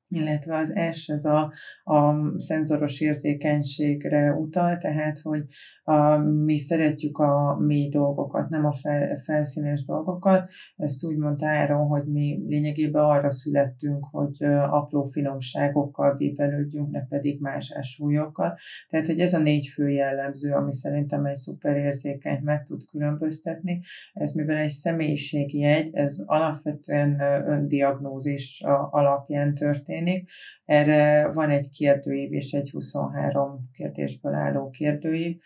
illetve 0.09 0.57
az 0.57 0.75
S, 0.91 1.09
ez 1.09 1.25
a, 1.25 1.53
a 1.85 2.15
szenzoros 2.37 3.01
érzékenységre 3.01 4.33
utal, 4.33 4.77
tehát, 4.77 5.19
hogy 5.19 5.45
a, 5.85 6.17
mi 6.17 6.59
szeretjük 6.59 7.19
a 7.19 7.57
mély 7.61 7.89
dolgokat, 7.89 8.49
nem 8.49 8.67
a 8.67 8.73
fel, 8.73 9.17
felszínes 9.25 9.85
dolgokat. 9.85 10.51
Ezt 10.77 11.05
úgy 11.05 11.17
mondta 11.17 11.47
Áron, 11.47 11.87
hogy 11.87 12.05
mi 12.05 12.45
lényegében 12.49 13.03
arra 13.03 13.31
születtünk, 13.31 14.05
hogy 14.11 14.45
apró 14.71 15.09
finomságokkal 15.13 16.15
bíbelődjünk, 16.15 16.91
ne 16.91 17.07
pedig 17.07 17.41
más 17.41 17.73
súlyokkal. 17.83 18.59
Tehát, 18.89 19.07
hogy 19.07 19.21
ez 19.21 19.35
a 19.35 19.39
négy 19.39 19.67
fő 19.67 19.89
jellemző, 19.89 20.53
ami 20.53 20.73
szerintem 20.73 21.25
egy 21.25 21.35
szuperérzékenyt 21.35 22.43
meg 22.43 22.63
tud 22.63 22.83
különböztetni. 22.91 23.81
Ez 24.13 24.33
mivel 24.33 24.57
egy 24.57 24.71
személyiségi 24.71 25.59
jegy, 25.59 25.95
ez 25.95 26.23
alapvetően 26.27 27.21
öndiagnózis 27.47 28.63
alapján 28.91 29.55
történik, 29.55 30.05
történik. 30.07 30.31
Erre 30.65 31.33
van 31.33 31.51
egy 31.51 31.71
kérdőív 31.71 32.33
és 32.33 32.53
egy 32.53 32.71
23 32.71 33.71
kérdésből 33.73 34.35
álló 34.35 34.71
kérdőív, 34.71 35.41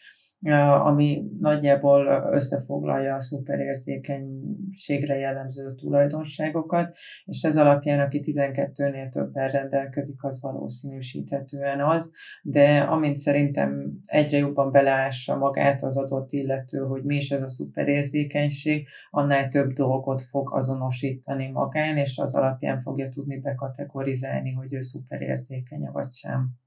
ami 0.85 1.23
nagyjából 1.41 2.29
összefoglalja 2.33 3.15
a 3.15 3.21
szuperérzékenységre 3.21 5.17
jellemző 5.17 5.75
tulajdonságokat, 5.75 6.97
és 7.25 7.43
ez 7.43 7.57
alapján, 7.57 8.01
aki 8.01 8.23
12-nél 8.25 9.09
többen 9.09 9.49
rendelkezik, 9.49 10.25
az 10.25 10.41
valószínűsíthetően 10.41 11.81
az, 11.81 12.11
de 12.43 12.79
amint 12.79 13.17
szerintem 13.17 13.93
egyre 14.05 14.39
jobban 14.39 14.73
beleássa 14.73 15.37
magát 15.37 15.83
az 15.83 15.97
adott 15.97 16.33
illető, 16.33 16.79
hogy 16.79 17.05
mi 17.05 17.17
is 17.17 17.31
ez 17.31 17.43
a 17.43 17.49
szuperérzékenység, 17.49 18.87
annál 19.11 19.49
több 19.49 19.73
dolgot 19.73 20.23
fog 20.23 20.55
azonosítani 20.55 21.51
magán, 21.51 21.97
és 21.97 22.19
az 22.19 22.35
alapján 22.35 22.83
fogja 22.83 23.09
tudni 23.09 23.41
bekategorizálni, 23.41 24.53
hogy 24.53 24.73
ő 24.73 24.81
szuperérzékeny 24.81 25.89
vagy 25.93 26.13
sem. 26.13 26.59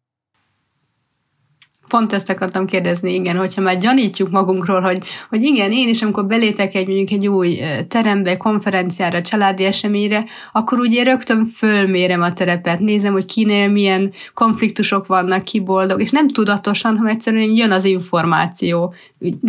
Pont 1.87 2.13
ezt 2.13 2.29
akartam 2.29 2.65
kérdezni, 2.65 3.13
igen, 3.13 3.35
hogyha 3.35 3.61
már 3.61 3.77
gyanítjuk 3.77 4.29
magunkról, 4.29 4.81
hogy, 4.81 4.99
hogy 5.29 5.43
igen, 5.43 5.71
én 5.71 5.87
is, 5.87 6.01
amikor 6.01 6.25
belépek 6.25 6.75
egy 6.75 6.87
mondjuk 6.87 7.11
egy 7.11 7.27
új 7.27 7.59
terembe, 7.87 8.37
konferenciára, 8.37 9.21
családi 9.21 9.63
eseményre, 9.63 10.23
akkor 10.51 10.79
ugye 10.79 11.03
rögtön 11.03 11.45
fölmérem 11.45 12.21
a 12.21 12.33
terepet, 12.33 12.79
nézem, 12.79 13.13
hogy 13.13 13.25
kinél 13.25 13.69
milyen 13.69 14.11
konfliktusok 14.33 15.05
vannak, 15.05 15.43
ki 15.43 15.59
boldog, 15.59 16.01
és 16.01 16.11
nem 16.11 16.27
tudatosan, 16.27 16.97
hanem 16.97 17.13
egyszerűen 17.13 17.55
jön 17.55 17.71
az 17.71 17.83
információ. 17.83 18.93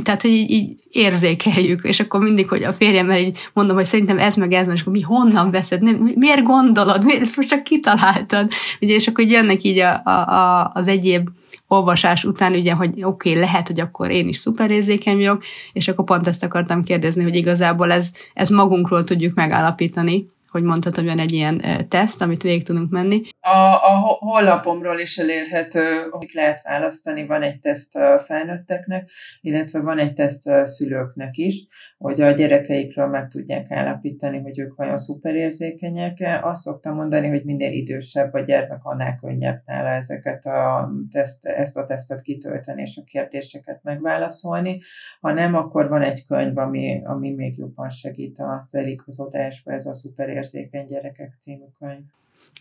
Tehát, 0.02 0.22
hogy 0.22 0.30
így, 0.30 0.50
így 0.50 0.76
érzékeljük, 0.90 1.84
és 1.84 2.00
akkor 2.00 2.20
mindig, 2.20 2.48
hogy 2.48 2.62
a 2.62 2.72
férjemmel 2.72 3.18
így 3.18 3.38
mondom, 3.52 3.76
hogy 3.76 3.84
szerintem 3.84 4.18
ez 4.18 4.36
meg 4.36 4.52
ez, 4.52 4.68
és 4.68 4.80
akkor 4.80 4.92
mi 4.92 5.00
honnan 5.00 5.50
veszed, 5.50 5.82
nem, 5.82 6.12
miért 6.14 6.42
gondolod, 6.42 7.04
miért 7.04 7.20
ezt 7.20 7.36
most 7.36 7.48
csak 7.48 7.62
kitaláltad, 7.62 8.50
ugye, 8.80 8.94
és 8.94 9.08
akkor 9.08 9.24
jönnek 9.24 9.62
így 9.62 9.78
a, 9.78 10.00
a, 10.04 10.10
a, 10.10 10.70
az 10.74 10.88
egyéb 10.88 11.28
olvasás 11.74 12.24
után 12.24 12.52
ugye, 12.52 12.72
hogy 12.72 12.88
oké, 12.88 13.28
okay, 13.28 13.40
lehet, 13.40 13.66
hogy 13.66 13.80
akkor 13.80 14.10
én 14.10 14.28
is 14.28 14.36
szuperérzékeny 14.36 15.16
vagyok, 15.16 15.42
és 15.72 15.88
akkor 15.88 16.04
pont 16.04 16.26
ezt 16.26 16.44
akartam 16.44 16.82
kérdezni, 16.82 17.22
hogy 17.22 17.34
igazából 17.34 17.92
ez, 17.92 18.12
ez 18.34 18.48
magunkról 18.48 19.04
tudjuk 19.04 19.34
megállapítani, 19.34 20.28
hogy 20.50 20.62
mondtad, 20.62 20.94
hogy 20.94 21.04
van 21.04 21.18
egy 21.18 21.32
ilyen 21.32 21.62
teszt, 21.88 22.22
amit 22.22 22.42
végig 22.42 22.62
tudunk 22.62 22.90
menni. 22.90 23.22
A, 23.46 23.72
a 23.72 24.16
honlapomról 24.18 24.98
is 24.98 25.18
elérhető, 25.18 26.08
hogy 26.10 26.30
lehet 26.32 26.62
választani, 26.62 27.26
van 27.26 27.42
egy 27.42 27.60
teszt 27.60 27.98
felnőtteknek, 28.26 29.10
illetve 29.40 29.80
van 29.80 29.98
egy 29.98 30.14
teszt 30.14 30.50
szülőknek 30.66 31.36
is, 31.36 31.66
hogy 31.98 32.20
a 32.20 32.30
gyerekeikről 32.30 33.06
meg 33.06 33.28
tudják 33.28 33.70
állapítani, 33.70 34.40
hogy 34.40 34.58
ők 34.58 34.74
vajon 34.74 34.98
szuperérzékenyek. 34.98 36.18
Azt 36.42 36.62
szoktam 36.62 36.94
mondani, 36.94 37.28
hogy 37.28 37.44
minél 37.44 37.72
idősebb 37.72 38.34
a 38.34 38.40
gyermek, 38.40 38.84
annál 38.84 39.18
könnyebb 39.20 39.62
nála 39.66 39.88
ezeket 39.88 40.46
a 40.46 40.90
teszt, 41.10 41.44
ezt 41.44 41.76
a 41.76 41.84
tesztet 41.84 42.22
kitölteni 42.22 42.82
és 42.82 42.96
a 42.96 43.04
kérdéseket 43.04 43.80
megválaszolni. 43.82 44.80
Ha 45.20 45.32
nem, 45.32 45.54
akkor 45.54 45.88
van 45.88 46.02
egy 46.02 46.26
könyv, 46.26 46.58
ami, 46.58 47.02
ami 47.04 47.30
még 47.30 47.58
jobban 47.58 47.90
segít 47.90 48.38
az 48.38 48.74
eligazodásba, 48.74 49.72
ez 49.72 49.86
a 49.86 49.94
szuperérzékenyek 49.94 50.52
érzékeny 50.54 50.86
gyerekek 50.86 51.34
című 51.38 51.64
könyv. 51.78 52.04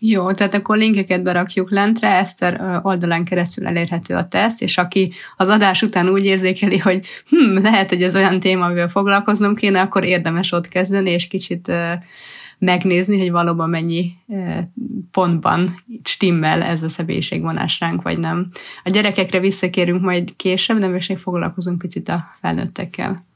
Jó, 0.00 0.32
tehát 0.32 0.54
akkor 0.54 0.76
linkeket 0.76 1.22
berakjuk 1.22 1.70
lentre, 1.70 2.14
Eszter 2.14 2.80
oldalán 2.82 3.24
keresztül 3.24 3.66
elérhető 3.66 4.14
a 4.14 4.28
teszt, 4.28 4.62
és 4.62 4.78
aki 4.78 5.12
az 5.36 5.48
adás 5.48 5.82
után 5.82 6.08
úgy 6.08 6.24
érzékeli, 6.24 6.78
hogy 6.78 7.06
hm, 7.28 7.62
lehet, 7.62 7.88
hogy 7.88 8.02
ez 8.02 8.16
olyan 8.16 8.40
téma, 8.40 8.64
amivel 8.64 8.88
foglalkoznom 8.88 9.54
kéne, 9.54 9.80
akkor 9.80 10.04
érdemes 10.04 10.52
ott 10.52 10.68
kezdeni, 10.68 11.10
és 11.10 11.28
kicsit 11.28 11.72
megnézni, 12.58 13.18
hogy 13.18 13.30
valóban 13.30 13.68
mennyi 13.68 14.10
pontban 15.10 15.68
stimmel 16.04 16.62
ez 16.62 16.82
a 16.82 16.88
személyiségvonás 16.88 17.80
ránk, 17.80 18.02
vagy 18.02 18.18
nem. 18.18 18.50
A 18.84 18.90
gyerekekre 18.90 19.40
visszakérünk 19.40 20.02
majd 20.02 20.36
később, 20.36 20.78
de 20.78 20.88
most 20.88 21.08
még 21.08 21.18
foglalkozunk 21.18 21.78
picit 21.78 22.08
a 22.08 22.24
felnőttekkel. 22.40 23.26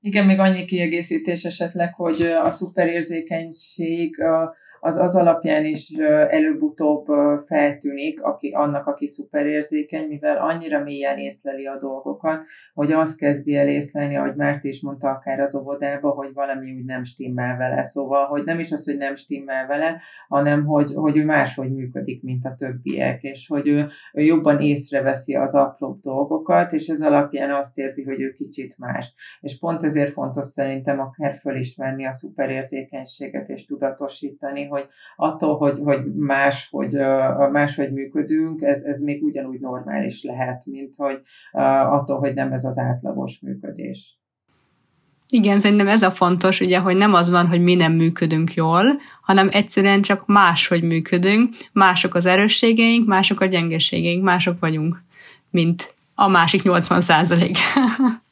Igen, 0.00 0.26
még 0.26 0.38
annyi 0.38 0.64
kiegészítés 0.64 1.42
esetleg, 1.42 1.94
hogy 1.94 2.22
a 2.22 2.50
szuperérzékenység 2.50 4.16
az 4.84 4.96
az 4.96 5.16
alapján 5.16 5.64
is 5.64 5.90
előbb-utóbb 6.28 7.06
feltűnik 7.46 8.22
aki, 8.22 8.50
annak, 8.50 8.86
aki 8.86 9.06
szuperérzékeny, 9.06 10.08
mivel 10.08 10.36
annyira 10.36 10.82
mélyen 10.82 11.18
észleli 11.18 11.66
a 11.66 11.76
dolgokat, 11.78 12.44
hogy 12.74 12.92
azt 12.92 13.18
kezdi 13.18 13.56
el 13.56 13.68
észlelni, 13.68 14.16
ahogy 14.16 14.34
Márti 14.34 14.68
is 14.68 14.82
mondta 14.82 15.08
akár 15.08 15.40
az 15.40 15.54
óvodába, 15.54 16.10
hogy 16.10 16.32
valami 16.32 16.74
úgy 16.74 16.84
nem 16.84 17.04
stimmel 17.04 17.56
vele. 17.56 17.84
Szóval, 17.84 18.26
hogy 18.26 18.44
nem 18.44 18.58
is 18.58 18.72
az, 18.72 18.84
hogy 18.84 18.96
nem 18.96 19.14
stimmel 19.14 19.66
vele, 19.66 20.00
hanem 20.28 20.64
hogy, 20.64 20.92
hogy 20.94 21.16
ő 21.16 21.24
máshogy 21.24 21.72
működik, 21.72 22.22
mint 22.22 22.44
a 22.44 22.54
többiek, 22.54 23.22
és 23.22 23.46
hogy 23.48 23.68
ő, 23.68 23.86
ő 24.12 24.22
jobban 24.22 24.60
észreveszi 24.60 25.34
az 25.34 25.54
apróbb 25.54 26.00
dolgokat, 26.00 26.72
és 26.72 26.88
ez 26.88 27.02
alapján 27.02 27.50
azt 27.50 27.78
érzi, 27.78 28.02
hogy 28.04 28.20
ő 28.20 28.32
kicsit 28.32 28.78
más. 28.78 29.14
És 29.40 29.58
pont 29.58 29.84
ezért 29.84 30.12
fontos 30.12 30.46
szerintem 30.46 31.00
akár 31.00 31.34
fölismerni 31.34 32.06
a 32.06 32.12
szuperérzékenységet 32.12 33.48
és 33.48 33.64
tudatosítani, 33.64 34.70
hogy 34.72 34.86
attól, 35.16 35.56
hogy, 35.56 35.78
hogy 35.84 36.14
más, 36.14 36.68
hogy, 36.70 36.96
máshogy 37.52 37.92
működünk, 37.92 38.62
ez, 38.62 38.82
ez 38.82 39.00
még 39.00 39.22
ugyanúgy 39.22 39.60
normális 39.60 40.22
lehet, 40.22 40.66
mint 40.66 40.94
hogy 40.96 41.20
attól, 41.90 42.18
hogy 42.18 42.34
nem 42.34 42.52
ez 42.52 42.64
az 42.64 42.78
átlagos 42.78 43.40
működés. 43.40 44.20
Igen, 45.28 45.60
szerintem 45.60 45.88
ez 45.88 46.02
a 46.02 46.10
fontos, 46.10 46.60
ugye, 46.60 46.78
hogy 46.78 46.96
nem 46.96 47.14
az 47.14 47.30
van, 47.30 47.46
hogy 47.46 47.62
mi 47.62 47.74
nem 47.74 47.92
működünk 47.92 48.54
jól, 48.54 48.84
hanem 49.22 49.48
egyszerűen 49.52 50.02
csak 50.02 50.26
máshogy 50.26 50.82
működünk, 50.82 51.54
mások 51.72 52.14
az 52.14 52.26
erősségeink, 52.26 53.06
mások 53.06 53.40
a 53.40 53.46
gyengeségeink, 53.46 54.24
mások 54.24 54.60
vagyunk, 54.60 54.96
mint 55.50 55.94
a 56.14 56.28
másik 56.28 56.62
80 56.62 57.00
százalék. 57.00 57.56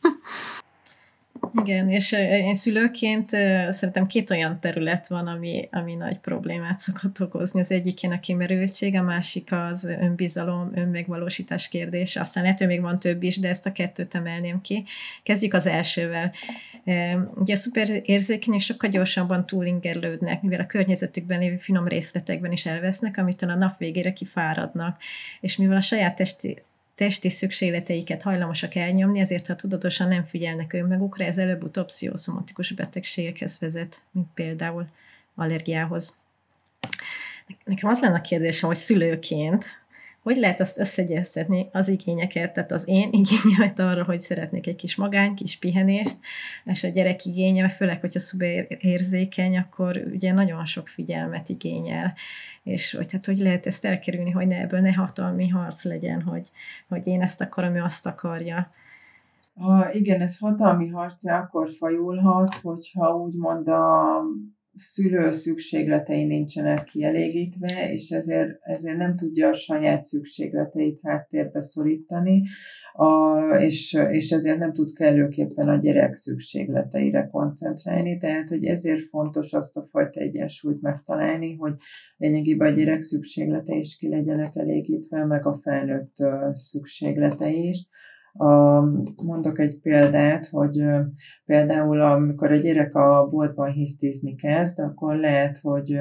Igen, 1.54 1.90
és 1.90 2.12
én 2.12 2.54
szülőként 2.54 3.30
szerintem 3.68 4.06
két 4.06 4.30
olyan 4.30 4.60
terület 4.60 5.08
van, 5.08 5.26
ami, 5.26 5.68
ami 5.72 5.94
nagy 5.94 6.18
problémát 6.18 6.78
szokott 6.78 7.20
okozni. 7.20 7.60
Az 7.60 7.70
egyik 7.70 7.98
a 8.02 8.20
kimerültség, 8.20 8.96
a 8.96 9.02
másik 9.02 9.52
az 9.52 9.84
önbizalom, 9.84 10.70
önmegvalósítás 10.74 11.68
kérdése. 11.68 12.20
Aztán 12.20 12.44
ettől 12.44 12.68
még 12.68 12.80
van 12.80 12.98
több 12.98 13.22
is, 13.22 13.38
de 13.38 13.48
ezt 13.48 13.66
a 13.66 13.72
kettőt 13.72 14.14
emelném 14.14 14.60
ki. 14.60 14.84
Kezdjük 15.22 15.54
az 15.54 15.66
elsővel. 15.66 16.32
Ugye 17.34 17.54
a 17.54 17.56
szuperérzékenyek 17.56 18.60
sokkal 18.60 18.90
gyorsabban 18.90 19.46
túlingerlődnek, 19.46 20.42
mivel 20.42 20.60
a 20.60 20.66
környezetükben 20.66 21.38
lévő 21.38 21.56
finom 21.56 21.88
részletekben 21.88 22.52
is 22.52 22.66
elvesznek, 22.66 23.16
amitől 23.16 23.50
a 23.50 23.54
nap 23.54 23.78
végére 23.78 24.12
kifáradnak. 24.12 25.00
És 25.40 25.56
mivel 25.56 25.76
a 25.76 25.80
saját 25.80 26.16
testi 26.16 26.58
testi 27.00 27.28
szükségleteiket 27.28 28.22
hajlamosak 28.22 28.74
elnyomni, 28.74 29.20
ezért 29.20 29.46
ha 29.46 29.54
tudatosan 29.54 30.08
nem 30.08 30.24
figyelnek 30.24 30.72
önmagukra, 30.72 31.24
ez 31.24 31.38
előbb-utóbb 31.38 31.86
pszichoszomatikus 31.86 32.72
betegségekhez 32.72 33.58
vezet, 33.58 34.02
mint 34.10 34.26
például 34.34 34.86
allergiához. 35.34 36.16
Nekem 37.64 37.90
az 37.90 38.00
lenne 38.00 38.16
a 38.16 38.20
kérdésem, 38.20 38.68
hogy 38.68 38.78
szülőként 38.78 39.64
hogy 40.22 40.36
lehet 40.36 40.60
azt 40.60 40.78
összegyeztetni 40.78 41.68
az 41.72 41.88
igényeket, 41.88 42.52
tehát 42.52 42.72
az 42.72 42.88
én 42.88 43.08
igényemet 43.12 43.78
arra, 43.78 44.04
hogy 44.04 44.20
szeretnék 44.20 44.66
egy 44.66 44.76
kis 44.76 44.96
magány, 44.96 45.34
kis 45.34 45.58
pihenést, 45.58 46.16
és 46.64 46.84
a 46.84 46.88
gyerek 46.88 47.24
igénye, 47.24 47.68
főleg, 47.68 48.00
hogyha 48.00 48.20
szuberérzékeny, 48.20 49.58
akkor 49.58 50.02
ugye 50.12 50.32
nagyon 50.32 50.64
sok 50.64 50.88
figyelmet 50.88 51.48
igényel, 51.48 52.14
és 52.62 52.94
hogy, 52.94 53.12
hát, 53.12 53.24
hogy 53.24 53.38
lehet 53.38 53.66
ezt 53.66 53.84
elkerülni, 53.84 54.30
hogy 54.30 54.46
ne, 54.46 54.60
ebből 54.60 54.80
ne 54.80 54.92
hatalmi 54.92 55.48
harc 55.48 55.84
legyen, 55.84 56.22
hogy, 56.22 56.48
hogy 56.88 57.06
én 57.06 57.22
ezt 57.22 57.40
akarom, 57.40 57.74
ő 57.74 57.80
azt 57.80 58.06
akarja. 58.06 58.70
Ha, 59.60 59.92
igen, 59.92 60.20
ez 60.20 60.38
hatalmi 60.38 60.88
harc 60.88 61.26
akkor 61.26 61.70
fajulhat, 61.78 62.54
hogyha 62.54 63.16
úgymond 63.16 63.68
a 63.68 64.14
szülő 64.74 65.30
szükségletei 65.30 66.24
nincsenek 66.24 66.84
kielégítve, 66.84 67.92
és 67.92 68.10
ezért, 68.10 68.58
ezért 68.62 68.96
nem 68.96 69.16
tudja 69.16 69.48
a 69.48 69.54
saját 69.54 70.04
szükségleteit 70.04 71.00
háttérbe 71.02 71.60
szorítani, 71.60 72.42
a, 72.92 73.38
és, 73.58 73.98
és 74.10 74.30
ezért 74.30 74.58
nem 74.58 74.72
tud 74.72 74.92
kellőképpen 74.92 75.68
a 75.68 75.76
gyerek 75.76 76.14
szükségleteire 76.14 77.28
koncentrálni, 77.30 78.18
tehát 78.18 78.48
hogy 78.48 78.64
ezért 78.64 79.08
fontos 79.08 79.52
azt 79.52 79.76
a 79.76 79.88
fajta 79.90 80.20
egyensúlyt 80.20 80.80
megtalálni, 80.80 81.54
hogy 81.54 81.74
lényegében 82.16 82.72
a 82.72 82.76
gyerek 82.76 83.00
szükséglete 83.00 83.74
is 83.74 83.96
ki 83.96 84.08
legyenek 84.08 84.50
elégítve, 84.54 85.24
meg 85.24 85.46
a 85.46 85.54
felnőtt 85.62 86.14
szükséglete 86.54 87.50
is 87.50 87.88
a, 88.32 88.80
mondok 89.26 89.58
egy 89.58 89.78
példát, 89.80 90.46
hogy 90.46 90.82
például 91.44 92.00
amikor 92.00 92.50
a 92.52 92.56
gyerek 92.56 92.94
a 92.94 93.28
boltban 93.30 93.70
hisztizni 93.70 94.34
kezd, 94.34 94.78
akkor 94.78 95.16
lehet, 95.16 95.58
hogy 95.58 95.98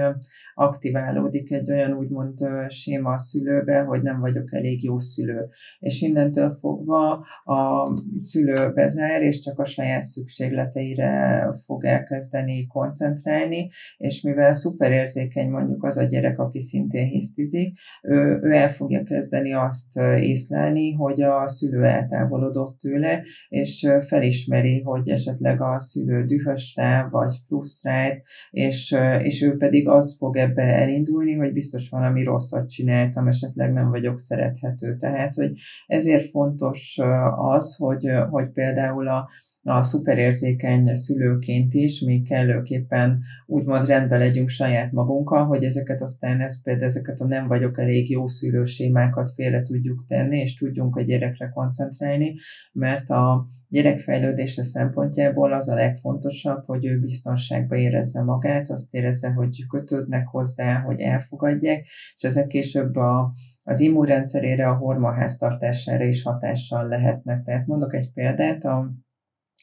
aktiválódik 0.54 1.52
egy 1.52 1.72
olyan 1.72 1.94
úgymond 1.94 2.38
séma 2.68 3.12
a 3.12 3.18
szülőbe, 3.18 3.82
hogy 3.82 4.02
nem 4.02 4.20
vagyok 4.20 4.54
elég 4.54 4.84
jó 4.84 5.00
szülő. 5.00 5.48
És 5.80 6.02
innentől 6.02 6.58
fogva 6.60 7.26
a 7.44 7.84
szülő 8.22 8.72
bezár, 8.74 9.22
és 9.22 9.40
csak 9.40 9.60
a 9.60 9.66
saját 9.66 10.02
szükségleteire 10.02 11.48
fog 11.66 11.86
elkezdeni 11.86 12.68
koncentrálni, 12.68 13.70
és 13.98 14.22
mivel 14.22 14.54
szuperérzékeny 14.54 15.50
mondjuk 15.50 15.84
az 15.84 15.98
a 15.98 16.04
gyerek, 16.04 16.40
aki 16.40 16.62
szintén 16.62 17.08
hisztizik, 17.08 17.80
ő, 18.02 18.40
ő 18.42 18.52
el 18.52 18.70
fogja 18.70 19.04
kezdeni 19.04 19.54
azt 19.54 20.00
észlelni, 20.20 20.94
hogy 20.94 21.22
a 21.22 21.48
szülő 21.48 21.84
eltávolítja 21.84 22.19
eltávolodott 22.20 22.78
tőle, 22.80 23.24
és 23.50 23.88
felismeri, 24.08 24.82
hogy 24.82 25.10
esetleg 25.10 25.62
a 25.62 25.80
szülő 25.80 26.26
dühös 26.26 26.74
rá, 26.76 27.08
vagy 27.12 27.34
frusztrált, 27.48 28.24
és, 28.52 28.96
és 29.20 29.42
ő 29.42 29.58
pedig 29.58 29.88
az 29.88 30.18
fog 30.18 30.38
ebbe 30.38 30.62
elindulni, 30.62 31.34
hogy 31.34 31.54
biztos 31.54 31.90
valami 31.90 32.24
rosszat 32.24 32.70
csináltam, 32.70 33.28
esetleg 33.28 33.74
nem 33.74 33.90
vagyok 33.90 34.20
szerethető. 34.20 34.96
Tehát, 34.98 35.34
hogy 35.34 35.52
ezért 35.88 36.30
fontos 36.30 37.00
az, 37.36 37.76
hogy, 37.76 38.06
hogy 38.30 38.50
például 38.52 39.08
a, 39.08 39.30
a 39.70 39.84
szuperérzékeny 39.84 40.94
szülőként 40.94 41.74
is 41.74 42.02
mi 42.02 42.22
kellőképpen 42.22 43.20
úgymond 43.46 43.88
rendben 43.88 44.20
legyünk 44.20 44.50
saját 44.50 44.92
magunkkal, 44.92 45.46
hogy 45.46 45.64
ezeket 45.64 46.02
aztán 46.02 46.42
ez, 46.42 46.62
például 46.64 46.86
ezeket 46.86 47.20
a 47.20 47.26
nem 47.26 47.48
vagyok 47.48 47.80
elég 47.80 48.10
jó 48.10 48.28
szülősémákat 48.28 49.30
félre 49.30 49.62
tudjuk 49.62 50.06
tenni, 50.08 50.40
és 50.40 50.56
tudjunk 50.56 50.96
a 50.96 51.02
gyerekre 51.02 51.50
koncentrálni, 51.50 52.36
mert 52.72 53.10
a 53.10 53.46
gyerek 53.68 54.00
fejlődése 54.00 54.64
szempontjából 54.64 55.54
az 55.54 55.70
a 55.70 55.76
legfontosabb, 55.76 56.66
hogy 56.66 56.86
ő 56.86 57.00
biztonságban 57.00 57.78
érezze 57.78 58.22
magát, 58.24 58.70
azt 58.70 58.94
érezze, 58.94 59.30
hogy 59.30 59.68
kötődnek 59.68 60.28
hozzá, 60.28 60.80
hogy 60.80 61.00
elfogadják, 61.00 61.86
és 62.16 62.24
ezek 62.24 62.48
később 62.48 62.96
a, 62.96 63.32
az 63.64 63.80
immunrendszerére, 63.80 64.68
a 64.68 64.76
hormonháztartására 64.76 66.04
is 66.04 66.24
hatással 66.24 66.88
lehetnek. 66.88 67.44
Tehát 67.44 67.68
mondok 67.68 67.94
egy 67.94 68.12
példát, 68.14 68.64
a 68.64 68.92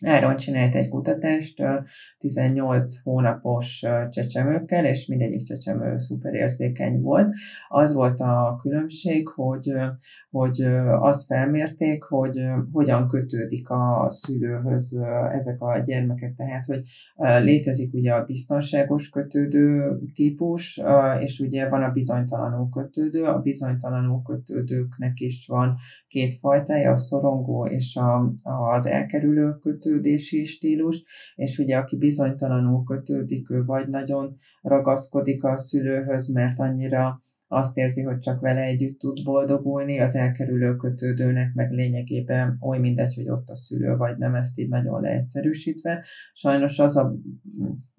Áron 0.04 0.36
csinált 0.36 0.74
egy 0.74 0.88
kutatást 0.88 1.62
18 2.18 3.02
hónapos 3.02 3.84
csecsemőkkel, 4.10 4.84
és 4.84 5.06
mindegyik 5.06 5.42
csecsemő 5.42 5.98
szuperérzékeny 5.98 7.00
volt. 7.00 7.34
Az 7.68 7.94
volt 7.94 8.21
a 8.21 8.58
különbség, 8.62 9.28
hogy, 9.28 9.73
hogy 10.30 10.62
azt 11.00 11.26
felmérték, 11.26 12.02
hogy 12.02 12.40
hogyan 12.73 13.08
kötődik 13.08 13.71
a 13.71 14.06
szülőhöz 14.10 14.99
ezek 15.32 15.60
a 15.60 15.82
gyermekek. 15.86 16.34
Tehát, 16.34 16.66
hogy 16.66 16.82
létezik 17.42 17.94
ugye 17.94 18.12
a 18.12 18.25
biztonságos 18.25 19.08
kötődő 19.08 19.99
típus, 20.14 20.80
és 21.18 21.40
ugye 21.40 21.68
van 21.68 21.82
a 21.82 21.90
bizonytalanul 21.90 22.68
kötődő. 22.68 23.25
A 23.25 23.38
bizonytalanul 23.38 24.23
kötődőknek 24.23 25.21
is 25.21 25.47
van 25.47 25.76
két 26.08 26.34
fajtája, 26.34 26.90
a 26.90 26.97
szorongó 26.97 27.66
és 27.66 27.97
a, 27.97 28.32
az 28.42 28.86
elkerülő 28.86 29.58
kötődő 29.58 29.85
kötődési 29.86 30.44
stílus, 30.44 31.04
és 31.34 31.58
ugye 31.58 31.76
aki 31.76 31.96
bizonytalanul 31.96 32.84
kötődik, 32.84 33.50
ő 33.50 33.64
vagy 33.64 33.88
nagyon 33.88 34.38
ragaszkodik 34.62 35.44
a 35.44 35.56
szülőhöz, 35.56 36.32
mert 36.32 36.60
annyira 36.60 37.20
azt 37.49 37.76
érzi, 37.76 38.02
hogy 38.02 38.18
csak 38.18 38.40
vele 38.40 38.60
együtt 38.60 38.99
tud 38.99 39.16
boldogulni, 39.25 40.00
az 40.00 40.14
elkerülő 40.14 40.76
kötődőnek 40.76 41.54
meg 41.54 41.70
lényegében 41.70 42.56
oly 42.60 42.78
mindegy, 42.78 43.14
hogy 43.14 43.28
ott 43.28 43.49
a 43.49 43.56
szülő 43.56 43.96
vagy 43.96 44.16
nem, 44.16 44.34
ezt 44.34 44.58
így 44.58 44.68
nagyon 44.68 45.00
leegyszerűsítve. 45.00 46.04
Sajnos 46.32 46.78
az 46.78 46.96
a, 46.96 47.14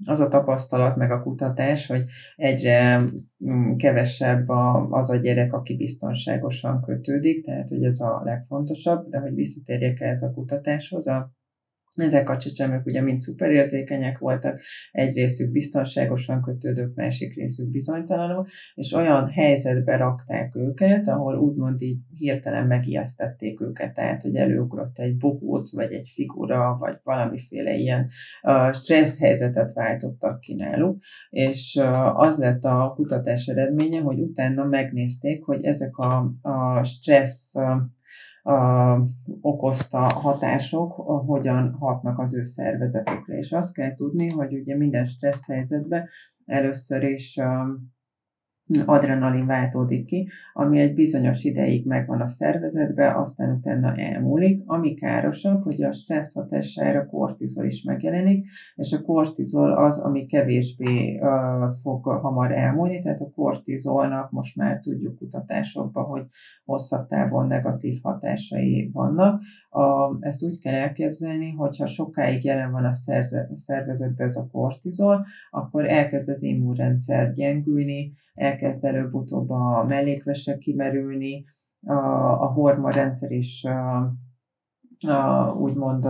az 0.06 0.20
a 0.20 0.28
tapasztalat, 0.28 0.96
meg 0.96 1.12
a 1.12 1.22
kutatás, 1.22 1.88
hogy 1.88 2.04
egyre 2.36 3.02
mm, 3.46 3.76
kevesebb 3.76 4.50
a, 4.50 4.88
az 4.90 5.10
a 5.10 5.16
gyerek, 5.16 5.54
aki 5.54 5.76
biztonságosan 5.76 6.82
kötődik, 6.82 7.46
tehát 7.46 7.70
hogy 7.70 7.84
ez 7.84 8.00
a 8.00 8.22
legfontosabb, 8.24 9.10
de 9.10 9.20
hogy 9.20 9.34
visszatérjek 9.34 10.00
ez 10.00 10.22
a 10.22 10.32
kutatáshoz, 10.32 11.08
a 11.08 11.37
ezek 11.98 12.30
a 12.30 12.38
csecsemők 12.38 12.86
ugye 12.86 13.02
mind 13.02 13.20
szuperérzékenyek 13.20 14.18
voltak, 14.18 14.60
egy 14.92 15.16
részük 15.16 15.52
biztonságosan 15.52 16.42
kötődők, 16.42 16.96
másik 16.96 17.36
részük 17.36 17.70
bizonytalanul, 17.70 18.46
és 18.74 18.94
olyan 18.94 19.30
helyzetbe 19.30 19.98
rakták 19.98 20.56
őket, 20.56 21.08
ahol 21.08 21.36
úgymond 21.36 21.82
így 21.82 22.00
hirtelen 22.18 22.68
megijesztették 22.68 23.62
őket, 23.62 23.94
tehát 23.94 24.22
hogy 24.22 24.36
előugrott 24.36 24.98
egy 25.00 25.18
bohóc, 25.18 25.74
vagy 25.74 25.92
egy 25.94 26.10
figura, 26.14 26.78
vagy 26.80 26.96
valamiféle 27.04 27.74
ilyen 27.74 28.10
uh, 28.42 28.74
stressz 28.74 29.20
helyzetet 29.20 29.74
váltottak 29.74 30.40
ki 30.40 30.54
náluk, 30.54 31.04
és 31.30 31.78
uh, 31.82 32.20
az 32.20 32.38
lett 32.38 32.64
a 32.64 32.94
kutatás 32.96 33.48
eredménye, 33.48 34.02
hogy 34.02 34.20
utána 34.20 34.64
megnézték, 34.64 35.44
hogy 35.44 35.64
ezek 35.64 35.98
a, 35.98 36.32
a 36.42 36.84
stressz 36.84 37.56
uh, 37.56 37.64
okozta 39.42 40.00
hatások 40.00 40.92
hogyan 41.26 41.76
hatnak 41.80 42.20
az 42.20 42.34
ő 42.34 42.44
szervezetükre. 42.44 43.38
És 43.38 43.52
azt 43.52 43.74
kell 43.74 43.94
tudni, 43.96 44.30
hogy 44.30 44.54
ugye 44.54 44.76
minden 44.76 45.06
stressz 45.06 45.48
helyzetben 45.48 46.08
először 46.46 47.04
is 47.04 47.40
adrenalin 48.86 49.46
váltódik 49.46 50.06
ki, 50.06 50.28
ami 50.54 50.80
egy 50.80 50.94
bizonyos 50.94 51.44
ideig 51.44 51.86
megvan 51.86 52.22
a 52.22 52.28
szervezetbe, 52.28 53.16
aztán 53.16 53.56
utána 53.56 53.96
elmúlik. 53.96 54.64
Ami 54.66 54.94
károsabb, 54.94 55.64
hogy 55.64 55.84
a 55.84 55.92
stressz 55.92 56.34
hatására 56.34 57.06
kortizol 57.06 57.66
is 57.66 57.84
megjelenik, 57.84 58.48
és 58.76 58.94
a 58.94 59.02
kortizol 59.02 59.72
az, 59.72 60.00
ami 60.00 60.26
kevésbé 60.26 61.20
uh, 61.20 61.30
fog 61.82 62.06
hamar 62.06 62.52
elmúlni, 62.52 63.02
tehát 63.02 63.22
a 63.22 63.32
kortizolnak 63.36 64.32
most 64.32 64.56
már 64.56 64.80
tudjuk 64.80 65.16
kutatásokban, 65.16 66.04
hogy 66.04 66.26
hosszabb 66.66 67.08
távon 67.08 67.48
negatív 67.48 68.00
hatásai 68.02 68.90
vannak. 68.94 69.42
A, 69.70 70.16
ezt 70.20 70.44
úgy 70.44 70.60
kell 70.60 70.74
elképzelni, 70.74 71.52
hogyha 71.52 71.88
sokáig 71.88 72.44
jelen 72.44 72.72
van 72.72 72.86
a 72.86 72.94
szervezetben 73.56 74.28
ez 74.28 74.36
a 74.36 74.48
kortizol, 74.52 75.26
akkor 75.50 75.90
elkezd 75.90 76.30
az 76.30 76.44
immunrendszer 76.44 77.34
gyengülni, 77.34 78.14
elkezd 78.38 78.86
előbb-utóbb 78.86 79.50
a 79.50 79.84
mellékvese 79.84 80.58
kimerülni, 80.58 81.46
a, 81.86 81.94
a 82.42 82.52
hormonrendszer 82.54 83.32
is 83.32 83.64
a, 83.64 85.54
úgymond 85.60 86.06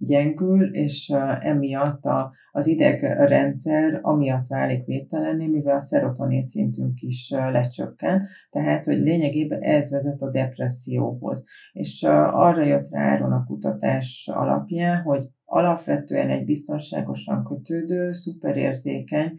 gyengül, 0.00 0.74
és 0.74 1.12
emiatt 1.40 2.04
a, 2.04 2.32
az 2.52 2.66
idegrendszer 2.66 3.98
amiatt 4.02 4.46
válik 4.48 4.84
védtelenné, 4.84 5.46
mivel 5.46 5.76
a 5.76 5.80
szerotonin 5.80 6.42
szintünk 6.42 7.00
is 7.00 7.30
lecsökken, 7.30 8.26
tehát, 8.50 8.84
hogy 8.84 8.98
lényegében 8.98 9.62
ez 9.62 9.90
vezet 9.90 10.22
a 10.22 10.30
depresszióhoz. 10.30 11.44
És 11.72 12.02
arra 12.32 12.64
jött 12.64 12.88
rá 12.90 13.10
Áron 13.10 13.32
a 13.32 13.44
kutatás 13.44 14.30
alapján, 14.32 15.02
hogy 15.02 15.28
alapvetően 15.44 16.28
egy 16.28 16.44
biztonságosan 16.44 17.44
kötődő, 17.44 18.12
szuperérzékeny, 18.12 19.36